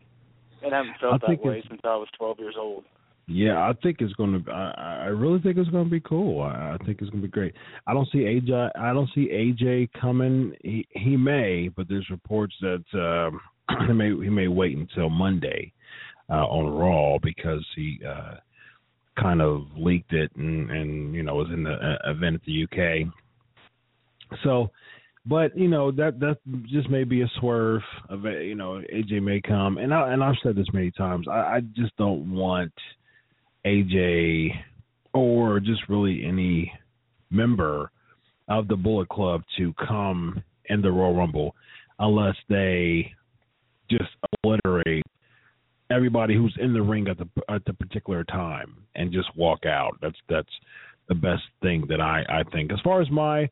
and 0.64 0.74
I 0.74 0.78
haven't 0.78 0.96
felt 1.00 1.24
I 1.24 1.32
that 1.32 1.44
way 1.44 1.64
since 1.68 1.82
I 1.84 1.96
was 1.96 2.08
12 2.18 2.40
years 2.40 2.56
old. 2.58 2.84
Yeah, 3.26 3.58
I 3.58 3.74
think 3.82 3.98
it's 4.02 4.14
gonna. 4.14 4.40
I, 4.52 5.04
I 5.04 5.06
really 5.06 5.40
think 5.40 5.58
it's 5.58 5.70
gonna 5.70 5.90
be 5.90 6.02
cool. 6.02 6.42
I, 6.42 6.78
I 6.78 6.86
think 6.86 7.00
it's 7.00 7.10
gonna 7.10 7.22
be 7.22 7.30
great. 7.30 7.54
I 7.88 7.94
don't 7.94 8.08
see 8.12 8.20
AJ. 8.20 8.72
I 8.78 8.92
don't 8.92 9.10
see 9.16 9.30
AJ 9.30 9.92
coming. 10.00 10.54
He 10.62 10.86
he 10.92 11.16
may, 11.16 11.70
but 11.70 11.88
there's 11.88 12.10
reports 12.10 12.54
that 12.60 12.84
um, 12.94 13.40
he 13.88 13.94
may 13.94 14.10
he 14.10 14.30
may 14.30 14.50
wait 14.50 14.76
until 14.76 15.10
Monday 15.10 15.72
uh, 16.30 16.46
on 16.48 16.74
Raw 16.74 17.18
because 17.24 17.66
he 17.78 17.98
uh, 18.06 18.36
kind 19.22 19.42
of 19.42 19.68
leaked 19.78 20.12
it 20.12 20.30
and 20.36 20.70
and 20.70 21.16
you 21.16 21.24
know 21.24 21.36
was 21.36 21.50
in 21.54 21.64
the 21.64 21.72
uh, 21.72 22.12
event 22.12 22.36
at 22.36 22.42
the 22.46 22.64
UK. 22.66 23.08
So 24.44 24.70
but 25.26 25.58
you 25.58 25.68
know 25.68 25.92
that 25.92 26.20
that 26.20 26.38
just 26.68 26.90
may 26.90 27.04
be 27.04 27.22
a 27.22 27.32
swerve 27.40 27.82
of 28.10 28.26
uh, 28.26 28.30
you 28.30 28.56
know 28.56 28.82
AJ 28.94 29.22
may 29.22 29.42
come 29.42 29.78
and 29.78 29.94
I 29.94 30.14
and 30.14 30.24
I've 30.24 30.36
said 30.44 30.56
this 30.56 30.68
many 30.74 30.92
times 30.92 31.28
I, 31.28 31.56
I 31.56 31.60
just 31.76 31.96
don't 31.98 32.34
want 32.34 32.74
AJ 33.66 34.50
or 35.14 35.60
just 35.60 35.82
really 35.88 36.26
any 36.26 36.72
member 37.30 37.92
of 38.50 38.68
the 38.68 38.76
Bullet 38.76 39.08
Club 39.10 39.44
to 39.58 39.74
come 39.88 40.44
in 40.66 40.82
the 40.82 40.92
Royal 40.92 41.16
Rumble 41.16 41.56
unless 42.00 42.36
they 42.50 43.12
just 43.90 44.10
obliterate 44.44 45.04
everybody 45.90 46.36
who's 46.36 46.56
in 46.60 46.74
the 46.74 46.82
ring 46.82 47.08
at 47.08 47.18
the 47.18 47.28
at 47.50 47.64
the 47.66 47.74
particular 47.74 48.24
time 48.26 48.76
and 48.96 49.14
just 49.14 49.30
walk 49.36 49.66
out. 49.66 49.98
That's 50.02 50.18
that's 50.28 50.52
the 51.08 51.16
best 51.16 51.44
thing 51.62 51.86
that 51.90 52.02
I 52.02 52.24
I 52.28 52.44
think. 52.52 52.72
As 52.72 52.80
far 52.84 53.02
as 53.02 53.10
my 53.10 53.50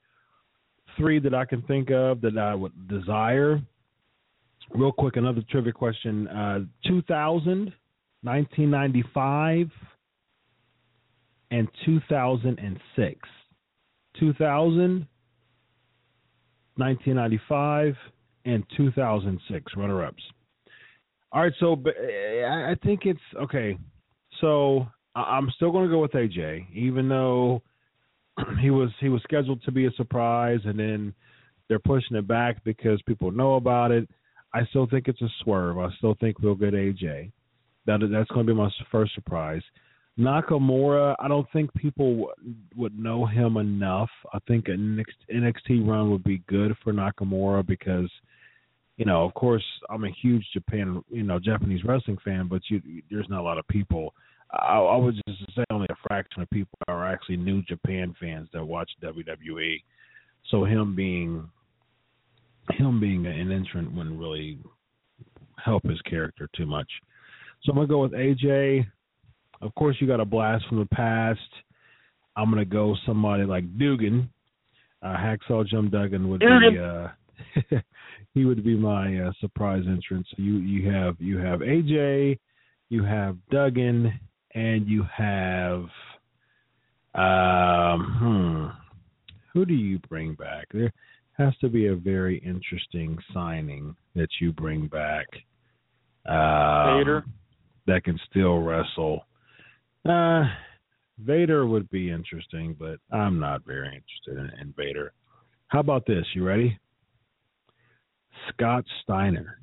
three 0.97 1.19
that 1.19 1.33
I 1.33 1.45
can 1.45 1.61
think 1.63 1.91
of 1.91 2.21
that 2.21 2.37
I 2.37 2.55
would 2.55 2.87
desire. 2.87 3.61
Real 4.73 4.91
quick, 4.91 5.17
another 5.17 5.43
trivia 5.49 5.73
question. 5.73 6.27
Uh, 6.27 6.59
2000, 6.87 7.73
1995, 8.23 9.69
and 11.51 11.67
2006. 11.85 13.29
2000, 14.19 15.07
1995, 16.77 17.95
and 18.45 18.63
2006 18.77 19.73
runner 19.75 20.05
ups. 20.05 20.23
All 21.31 21.41
right, 21.41 21.53
so 21.59 21.81
I 22.45 22.75
think 22.83 23.05
it's 23.05 23.19
okay. 23.41 23.77
So 24.41 24.87
I'm 25.15 25.49
still 25.55 25.71
going 25.71 25.87
to 25.87 25.91
go 25.91 26.01
with 26.01 26.11
AJ, 26.11 26.73
even 26.73 27.07
though 27.07 27.61
he 28.61 28.69
was 28.69 28.89
he 28.99 29.09
was 29.09 29.21
scheduled 29.23 29.63
to 29.63 29.71
be 29.71 29.85
a 29.85 29.91
surprise, 29.91 30.59
and 30.65 30.79
then 30.79 31.13
they're 31.67 31.79
pushing 31.79 32.17
it 32.17 32.27
back 32.27 32.63
because 32.63 33.01
people 33.03 33.31
know 33.31 33.55
about 33.55 33.91
it. 33.91 34.07
I 34.53 34.65
still 34.69 34.87
think 34.87 35.07
it's 35.07 35.21
a 35.21 35.29
swerve. 35.43 35.77
I 35.77 35.89
still 35.97 36.15
think 36.19 36.39
we'll 36.39 36.55
get 36.55 36.73
AJ. 36.73 37.31
That 37.85 37.99
that's 38.11 38.29
going 38.31 38.45
to 38.45 38.53
be 38.53 38.57
my 38.57 38.69
first 38.91 39.15
surprise. 39.15 39.61
Nakamura, 40.19 41.15
I 41.19 41.27
don't 41.27 41.47
think 41.53 41.73
people 41.73 42.11
w- 42.11 42.55
would 42.75 42.97
know 42.99 43.25
him 43.25 43.57
enough. 43.57 44.09
I 44.33 44.39
think 44.47 44.67
a 44.67 44.75
next 44.75 45.15
NXT 45.33 45.87
run 45.87 46.11
would 46.11 46.23
be 46.23 46.43
good 46.47 46.75
for 46.83 46.91
Nakamura 46.91 47.65
because, 47.65 48.11
you 48.97 49.05
know, 49.05 49.23
of 49.23 49.33
course, 49.33 49.63
I'm 49.89 50.03
a 50.03 50.11
huge 50.21 50.45
Japan, 50.53 51.01
you 51.09 51.23
know, 51.23 51.39
Japanese 51.39 51.83
wrestling 51.85 52.17
fan, 52.23 52.47
but 52.47 52.61
you, 52.69 52.81
there's 53.09 53.29
not 53.29 53.39
a 53.39 53.43
lot 53.43 53.57
of 53.57 53.67
people. 53.69 54.13
I, 54.53 54.79
I 54.79 54.97
would 54.97 55.15
just 55.27 55.55
say 55.55 55.63
only 55.71 55.87
a 55.89 56.07
fraction 56.07 56.41
of 56.41 56.49
people 56.49 56.77
are 56.87 57.07
actually 57.07 57.37
new 57.37 57.61
Japan 57.63 58.13
fans 58.19 58.49
that 58.53 58.65
watch 58.65 58.89
WWE. 59.01 59.81
So 60.49 60.65
him 60.65 60.95
being 60.95 61.49
him 62.71 62.99
being 62.99 63.25
an 63.25 63.51
entrant 63.51 63.93
wouldn't 63.93 64.19
really 64.19 64.59
help 65.63 65.83
his 65.85 66.01
character 66.01 66.49
too 66.55 66.65
much. 66.65 66.89
So 67.63 67.71
I'm 67.71 67.77
gonna 67.77 67.87
go 67.87 68.01
with 68.01 68.13
AJ. 68.13 68.85
Of 69.61 69.73
course, 69.75 69.95
you 69.99 70.07
got 70.07 70.19
a 70.19 70.25
blast 70.25 70.65
from 70.67 70.79
the 70.79 70.85
past. 70.87 71.39
I'm 72.35 72.49
gonna 72.49 72.65
go 72.65 72.95
somebody 73.05 73.43
like 73.43 73.65
Duggan. 73.77 74.29
Uh, 75.01 75.15
Hacksaw 75.15 75.65
Jim 75.67 75.89
Duggan 75.89 76.29
would 76.29 76.41
be 76.41 76.77
uh, 76.79 77.07
he 78.33 78.45
would 78.45 78.63
be 78.63 78.75
my 78.75 79.17
uh, 79.19 79.31
surprise 79.39 79.83
entrance. 79.87 80.27
You 80.37 80.57
you 80.57 80.91
have 80.91 81.15
you 81.19 81.37
have 81.37 81.59
AJ, 81.59 82.39
you 82.89 83.03
have 83.03 83.37
Duggan, 83.51 84.11
and 84.55 84.87
you 84.87 85.03
have 85.15 85.85
um 87.15 88.17
hmm, 88.19 88.67
who 89.53 89.65
do 89.65 89.73
you 89.73 89.99
bring 90.09 90.33
back? 90.35 90.67
There 90.73 90.93
has 91.37 91.53
to 91.57 91.69
be 91.69 91.87
a 91.87 91.95
very 91.95 92.37
interesting 92.39 93.17
signing 93.33 93.95
that 94.15 94.29
you 94.39 94.51
bring 94.53 94.87
back. 94.87 95.27
Um, 96.25 96.99
Vader 96.99 97.25
that 97.87 98.03
can 98.03 98.19
still 98.29 98.59
wrestle. 98.59 99.25
Uh, 100.07 100.43
Vader 101.19 101.65
would 101.65 101.89
be 101.89 102.11
interesting, 102.11 102.75
but 102.79 102.99
I'm 103.11 103.39
not 103.39 103.65
very 103.65 103.87
interested 103.87 104.37
in, 104.53 104.59
in 104.61 104.73
Vader. 104.77 105.13
How 105.67 105.79
about 105.79 106.05
this? 106.05 106.25
You 106.33 106.45
ready? 106.45 106.79
Scott 108.49 108.85
Steiner. 109.03 109.59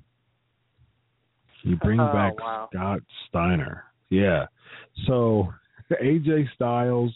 You 1.63 1.77
bring 1.77 2.01
Oh, 2.01 2.13
back 2.13 2.39
wow. 2.41 2.69
Scott 2.73 3.01
Steiner. 3.29 3.85
Yeah. 4.11 4.47
So 5.07 5.53
AJ 6.03 6.47
Styles, 6.55 7.15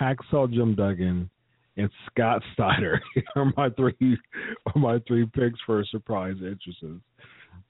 Hacksaw 0.00 0.52
Jim 0.52 0.74
Duggan, 0.74 1.30
and 1.76 1.90
Scott 2.10 2.42
Steiner 2.52 3.00
are 3.36 3.52
my 3.56 3.68
three 3.70 4.18
are 4.66 4.80
my 4.80 4.98
three 5.06 5.26
picks 5.26 5.58
for 5.66 5.84
surprise 5.90 6.36
entrances. 6.38 7.00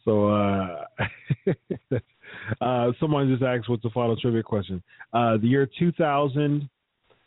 So 0.05 0.28
uh 0.28 0.85
uh 2.60 2.93
someone 3.01 3.31
just 3.31 3.43
asked 3.43 3.68
what's 3.68 3.82
the 3.82 3.90
final 3.90 4.16
trivia 4.16 4.43
question. 4.43 4.82
Uh 5.12 5.36
the 5.39 5.47
year 5.47 5.68
two 5.78 5.93
thousand, 5.93 6.68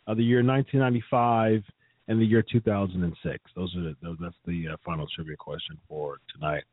uh, 0.06 0.14
the 0.14 0.22
year 0.22 0.42
nineteen 0.42 0.80
ninety 0.80 1.02
five, 1.10 1.62
and 2.06 2.20
the 2.20 2.24
year 2.24 2.44
two 2.50 2.60
thousand 2.60 3.02
and 3.02 3.16
six. 3.22 3.42
Those 3.56 3.74
are 3.76 3.82
the, 3.82 4.16
that's 4.20 4.34
the 4.46 4.68
uh, 4.72 4.76
final 4.84 5.06
trivia 5.14 5.36
question 5.36 5.78
for 5.88 6.18
tonight. 6.32 6.64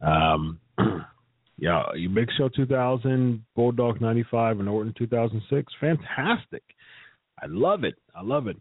Um 0.00 0.60
yeah, 1.62 1.84
you 1.94 2.08
Big 2.08 2.28
Show 2.36 2.48
two 2.48 2.66
thousand, 2.66 3.44
Bulldog 3.54 4.00
ninety 4.00 4.24
five, 4.28 4.58
and 4.58 4.68
Orton 4.68 4.92
two 4.98 5.06
thousand 5.06 5.40
six. 5.48 5.72
Fantastic. 5.80 6.64
I 7.40 7.46
love 7.46 7.84
it. 7.84 7.94
I 8.16 8.22
love 8.22 8.48
it. 8.48 8.56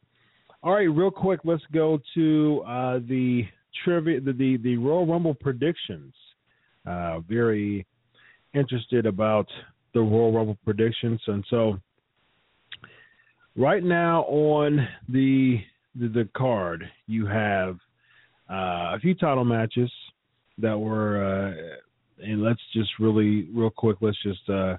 All 0.62 0.74
right, 0.74 0.84
real 0.84 1.10
quick, 1.10 1.40
let's 1.44 1.64
go 1.74 2.00
to 2.14 2.64
uh, 2.68 3.00
the 3.08 3.42
trivia, 3.84 4.22
the, 4.22 4.34
the 4.34 4.58
the 4.58 4.78
Royal 4.78 5.08
Rumble 5.08 5.34
predictions. 5.34 6.14
Uh, 6.88 7.22
very 7.22 7.88
interested 8.54 9.08
about 9.08 9.48
the 9.96 10.00
Royal 10.00 10.32
Rumble 10.32 10.58
predictions, 10.64 11.20
and 11.26 11.44
so 11.50 11.80
right 13.56 13.84
now 13.84 14.26
on 14.26 14.88
the 15.10 15.58
the, 15.96 16.08
the 16.08 16.30
card, 16.38 16.88
you 17.08 17.26
have 17.26 17.78
uh, 18.48 18.94
a 18.96 19.00
few 19.02 19.16
title 19.16 19.44
matches 19.44 19.92
that 20.60 20.78
were, 20.78 21.24
uh, 21.24 21.52
and 22.24 22.44
let's 22.44 22.62
just 22.74 22.90
really 23.00 23.48
real 23.54 23.70
quick, 23.70 23.98
let's 24.02 24.22
just 24.24 24.48
uh, 24.50 24.78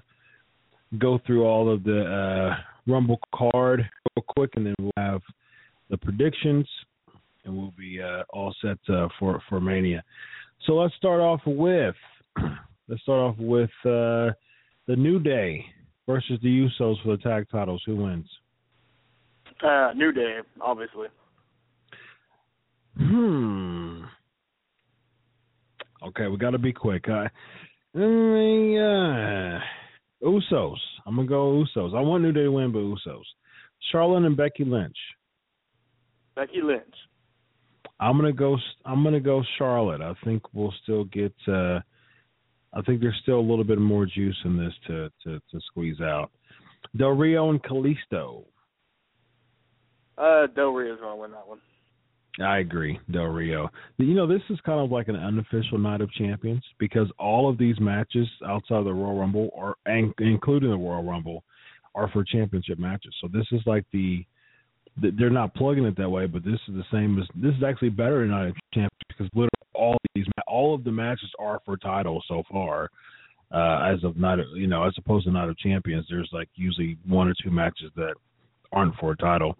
go 0.99 1.19
through 1.25 1.45
all 1.45 1.71
of 1.71 1.83
the 1.83 2.03
uh, 2.03 2.55
Rumble 2.85 3.19
card 3.33 3.79
real 4.15 4.25
quick, 4.27 4.51
and 4.55 4.65
then 4.65 4.75
we'll 4.79 4.91
have 4.97 5.21
the 5.89 5.97
predictions, 5.97 6.67
and 7.45 7.55
we'll 7.55 7.73
be 7.77 8.01
uh, 8.01 8.23
all 8.31 8.53
set 8.61 8.77
uh, 8.93 9.07
for 9.19 9.41
for 9.47 9.61
Mania. 9.61 10.03
So 10.65 10.73
let's 10.73 10.95
start 10.95 11.21
off 11.21 11.41
with 11.45 11.95
let's 12.87 13.01
start 13.03 13.19
off 13.19 13.35
with 13.37 13.69
uh, 13.85 14.33
the 14.87 14.95
New 14.97 15.19
Day 15.19 15.65
versus 16.07 16.39
the 16.41 16.49
Usos 16.49 17.01
for 17.03 17.15
the 17.15 17.23
tag 17.23 17.47
titles. 17.51 17.81
Who 17.85 17.95
wins? 17.95 18.27
Uh, 19.63 19.91
New 19.95 20.11
Day, 20.11 20.39
obviously. 20.59 21.07
Hmm. 22.97 24.03
Okay, 26.07 26.27
we 26.27 26.37
got 26.37 26.51
to 26.51 26.57
be 26.57 26.73
quick. 26.73 27.05
Uh, 27.07 27.27
uh, 27.95 29.59
Usos. 30.23 30.77
I'm 31.05 31.15
gonna 31.15 31.27
go 31.27 31.63
Usos. 31.63 31.95
I 31.95 32.01
want 32.01 32.23
New 32.23 32.31
Day 32.31 32.43
to 32.43 32.51
win, 32.51 32.71
but 32.71 32.79
Usos. 32.79 33.23
Charlotte 33.91 34.25
and 34.25 34.37
Becky 34.37 34.63
Lynch. 34.65 34.97
Becky 36.35 36.61
Lynch. 36.61 36.95
I'm 37.99 38.17
gonna 38.17 38.33
go. 38.33 38.57
I'm 38.85 39.03
gonna 39.03 39.19
go 39.19 39.43
Charlotte. 39.57 40.01
I 40.01 40.13
think 40.25 40.41
we'll 40.53 40.73
still 40.83 41.05
get. 41.05 41.33
Uh, 41.47 41.79
I 42.73 42.81
think 42.85 42.99
there's 42.99 43.19
still 43.21 43.39
a 43.39 43.49
little 43.49 43.63
bit 43.63 43.77
more 43.79 44.05
juice 44.05 44.37
in 44.45 44.57
this 44.57 44.73
to 44.87 45.09
to, 45.23 45.39
to 45.39 45.59
squeeze 45.67 46.01
out. 46.01 46.31
Del 46.97 47.09
Rio 47.09 47.49
and 47.49 47.61
Kalisto. 47.63 48.45
Uh, 50.17 50.47
Del 50.47 50.71
Rio's 50.71 50.99
gonna 50.99 51.15
win 51.15 51.31
that 51.31 51.47
one. 51.47 51.59
I 52.41 52.59
agree, 52.59 52.99
Del 53.11 53.25
Rio. 53.25 53.69
You 53.97 54.15
know, 54.15 54.25
this 54.25 54.41
is 54.49 54.59
kind 54.65 54.79
of 54.79 54.91
like 54.91 55.07
an 55.07 55.15
unofficial 55.15 55.77
night 55.77 56.01
of 56.01 56.11
champions 56.13 56.63
because 56.79 57.07
all 57.19 57.47
of 57.47 57.59
these 57.59 57.79
matches 57.79 58.27
outside 58.47 58.77
of 58.77 58.85
the 58.85 58.93
Royal 58.93 59.19
Rumble, 59.19 59.49
or 59.53 59.75
including 59.85 60.71
the 60.71 60.77
Royal 60.77 61.03
Rumble, 61.03 61.43
are 61.93 62.09
for 62.09 62.23
championship 62.23 62.79
matches. 62.79 63.13
So 63.21 63.27
this 63.27 63.45
is 63.51 63.61
like 63.65 63.85
the 63.93 64.25
they're 64.97 65.29
not 65.29 65.55
plugging 65.55 65.85
it 65.85 65.97
that 65.97 66.09
way, 66.09 66.27
but 66.27 66.43
this 66.43 66.59
is 66.67 66.75
the 66.75 66.83
same 66.91 67.19
as 67.19 67.27
this 67.35 67.55
is 67.55 67.63
actually 67.63 67.89
better 67.89 68.19
than 68.19 68.29
Night 68.29 68.49
of 68.49 68.55
Champions 68.73 68.91
because 69.07 69.27
literally 69.33 69.49
all 69.73 69.97
these 70.15 70.25
all 70.47 70.75
of 70.75 70.83
the 70.83 70.91
matches 70.91 71.29
are 71.39 71.59
for 71.65 71.77
titles 71.77 72.23
so 72.27 72.43
far. 72.51 72.89
Uh, 73.51 73.93
as 73.93 74.03
of 74.03 74.17
night, 74.17 74.39
you 74.55 74.65
know, 74.65 74.83
as 74.83 74.93
opposed 74.97 75.25
to 75.25 75.31
Night 75.31 75.49
of 75.49 75.57
Champions, 75.59 76.05
there's 76.09 76.29
like 76.33 76.49
usually 76.55 76.97
one 77.07 77.27
or 77.27 77.35
two 77.43 77.51
matches 77.51 77.91
that 77.95 78.15
aren't 78.71 78.95
for 78.95 79.11
a 79.11 79.17
title. 79.17 79.55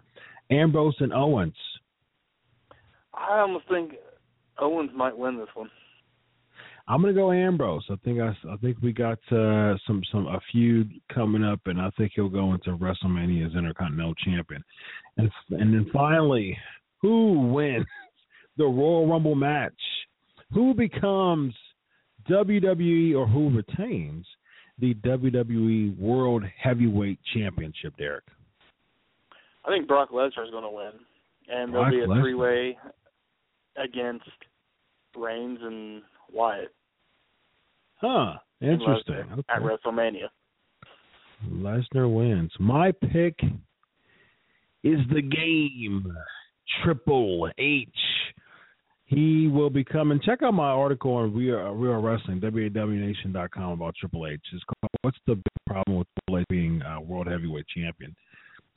Ambrose 0.50 0.96
and 1.00 1.14
Owens. 1.14 1.56
I 3.14 3.40
almost 3.40 3.68
think 3.70 3.94
Owens 4.60 4.92
might 4.96 5.18
win 5.18 5.38
this 5.38 5.50
one. 5.54 5.70
I'm 6.88 7.02
gonna 7.02 7.14
go 7.14 7.32
Ambrose. 7.32 7.86
I 7.90 7.96
think 8.04 8.20
I, 8.20 8.36
I 8.52 8.58
think 8.58 8.78
we 8.82 8.92
got 8.92 9.20
uh, 9.32 9.76
some 9.88 10.02
some 10.12 10.28
a 10.28 10.40
feud 10.52 10.92
coming 11.14 11.44
up, 11.44 11.62
and 11.66 11.80
I 11.80 11.90
think 11.98 12.12
he'll 12.16 12.28
go 12.28 12.54
into 12.54 12.72
WrestleMania 12.72 13.48
as 13.48 13.56
Intercontinental 13.56 14.16
Champion. 14.16 14.64
And 15.18 15.32
and 15.52 15.74
then 15.74 15.90
finally, 15.94 16.58
who 17.02 17.54
wins 17.54 17.86
the 18.58 18.66
Royal 18.66 19.08
Rumble 19.08 19.36
match? 19.36 19.74
Who 20.54 20.74
becomes 20.74 21.56
WWE 22.30 23.16
or 23.16 23.28
who 23.28 23.50
retains 23.50 24.26
the 24.80 24.94
WWE 24.96 25.98
World 25.98 26.44
Heavyweight 26.62 27.20
Championship? 27.34 27.96
Derek. 27.98 28.26
I 29.66 29.70
think 29.70 29.88
Brock 29.88 30.12
Lesnar 30.12 30.44
is 30.44 30.52
going 30.52 30.64
to 30.64 30.70
win, 30.70 30.92
and 31.48 31.72
Brock 31.72 31.92
there'll 31.92 32.08
be 32.08 32.20
a 32.20 32.22
three-way 32.22 32.78
against 33.78 34.26
Reigns 35.16 35.60
and 35.62 36.02
Wyatt 36.32 36.74
Huh. 38.04 38.34
Interesting. 38.60 39.16
Lesnar 39.16 39.44
at 39.48 39.62
WrestleMania. 39.62 40.28
Lesnar 41.50 42.14
wins. 42.14 42.52
My 42.60 42.92
pick 42.92 43.40
is 44.84 45.00
the 45.14 45.22
game. 45.22 46.14
Triple 46.84 47.50
H. 47.58 47.90
He 49.06 49.48
will 49.48 49.70
be 49.70 49.86
coming. 49.86 50.20
check 50.20 50.42
out 50.44 50.54
my 50.54 50.70
article 50.70 51.14
on 51.14 51.34
Real, 51.34 51.58
Real 51.74 52.02
Wrestling, 52.02 52.42
WAWNation.com 52.42 53.72
about 53.72 53.96
Triple 53.96 54.28
H. 54.28 54.42
It's 54.52 54.64
called 54.64 54.90
What's 55.02 55.18
the 55.28 55.36
Big 55.36 55.44
Problem 55.66 56.00
with 56.00 56.08
Triple 56.20 56.40
H 56.40 56.46
Being 56.50 56.82
uh, 56.82 57.00
World 57.00 57.28
Heavyweight 57.28 57.68
Champion? 57.68 58.14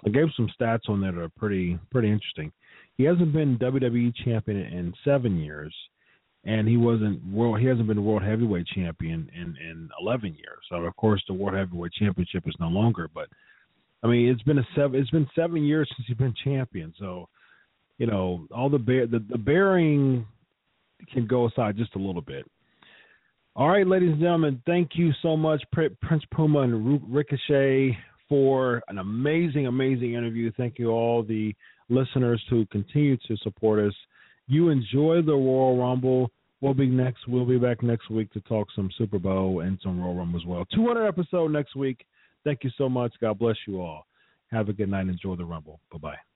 I 0.04 0.10
gave 0.10 0.26
some 0.36 0.48
stats 0.60 0.88
on 0.88 1.00
there 1.00 1.12
that 1.12 1.20
are 1.20 1.30
pretty 1.36 1.78
pretty 1.90 2.10
interesting. 2.10 2.52
He 2.96 3.04
hasn't 3.04 3.32
been 3.32 3.58
WWE 3.58 4.14
champion 4.24 4.58
in 4.58 4.94
seven 5.04 5.38
years, 5.38 5.74
and 6.44 6.66
he 6.66 6.76
wasn't 6.76 7.24
world. 7.26 7.60
He 7.60 7.66
hasn't 7.66 7.86
been 7.86 8.04
world 8.04 8.22
heavyweight 8.22 8.66
champion 8.68 9.30
in 9.34 9.56
in 9.60 9.88
eleven 10.00 10.34
years. 10.34 10.58
So 10.70 10.76
of 10.76 10.96
course 10.96 11.22
the 11.28 11.34
world 11.34 11.56
heavyweight 11.56 11.92
championship 11.92 12.44
is 12.46 12.54
no 12.58 12.68
longer. 12.68 13.08
But 13.12 13.28
I 14.02 14.06
mean, 14.06 14.28
it's 14.28 14.42
been 14.42 14.58
a 14.58 14.66
seven. 14.74 15.00
It's 15.00 15.10
been 15.10 15.28
seven 15.34 15.62
years 15.64 15.90
since 15.96 16.06
he's 16.06 16.16
been 16.16 16.34
champion. 16.44 16.94
So, 16.98 17.28
you 17.98 18.06
know, 18.06 18.46
all 18.54 18.70
the 18.70 18.78
bear 18.78 19.06
the, 19.06 19.24
the 19.28 19.38
bearing 19.38 20.26
can 21.12 21.26
go 21.26 21.46
aside 21.48 21.76
just 21.76 21.94
a 21.96 21.98
little 21.98 22.22
bit. 22.22 22.50
All 23.54 23.68
right, 23.68 23.86
ladies 23.86 24.12
and 24.12 24.20
gentlemen, 24.20 24.62
thank 24.66 24.90
you 24.96 25.12
so 25.22 25.34
much, 25.34 25.62
Prince 25.72 26.22
Puma 26.30 26.60
and 26.60 27.00
Ricochet, 27.08 27.96
for 28.28 28.82
an 28.88 28.98
amazing, 28.98 29.66
amazing 29.66 30.12
interview. 30.12 30.52
Thank 30.58 30.78
you 30.78 30.90
all 30.90 31.22
the 31.22 31.54
listeners 31.88 32.42
who 32.50 32.66
continue 32.66 33.16
to 33.28 33.36
support 33.38 33.80
us. 33.80 33.94
You 34.46 34.70
enjoy 34.70 35.22
the 35.22 35.32
Royal 35.32 35.78
Rumble. 35.78 36.30
We'll 36.60 36.74
be 36.74 36.86
next. 36.86 37.28
We'll 37.28 37.44
be 37.44 37.58
back 37.58 37.82
next 37.82 38.10
week 38.10 38.32
to 38.32 38.40
talk 38.42 38.68
some 38.74 38.90
Super 38.96 39.18
Bowl 39.18 39.60
and 39.60 39.78
some 39.82 40.00
Royal 40.00 40.14
Rumble 40.14 40.38
as 40.38 40.46
well. 40.46 40.64
200 40.74 41.06
episode 41.06 41.50
next 41.50 41.76
week. 41.76 42.06
Thank 42.44 42.64
you 42.64 42.70
so 42.78 42.88
much. 42.88 43.12
God 43.20 43.38
bless 43.38 43.56
you 43.66 43.80
all. 43.80 44.06
Have 44.50 44.68
a 44.68 44.72
good 44.72 44.88
night. 44.88 45.08
Enjoy 45.08 45.36
the 45.36 45.44
Rumble. 45.44 45.80
Bye 45.90 45.98
bye. 45.98 46.35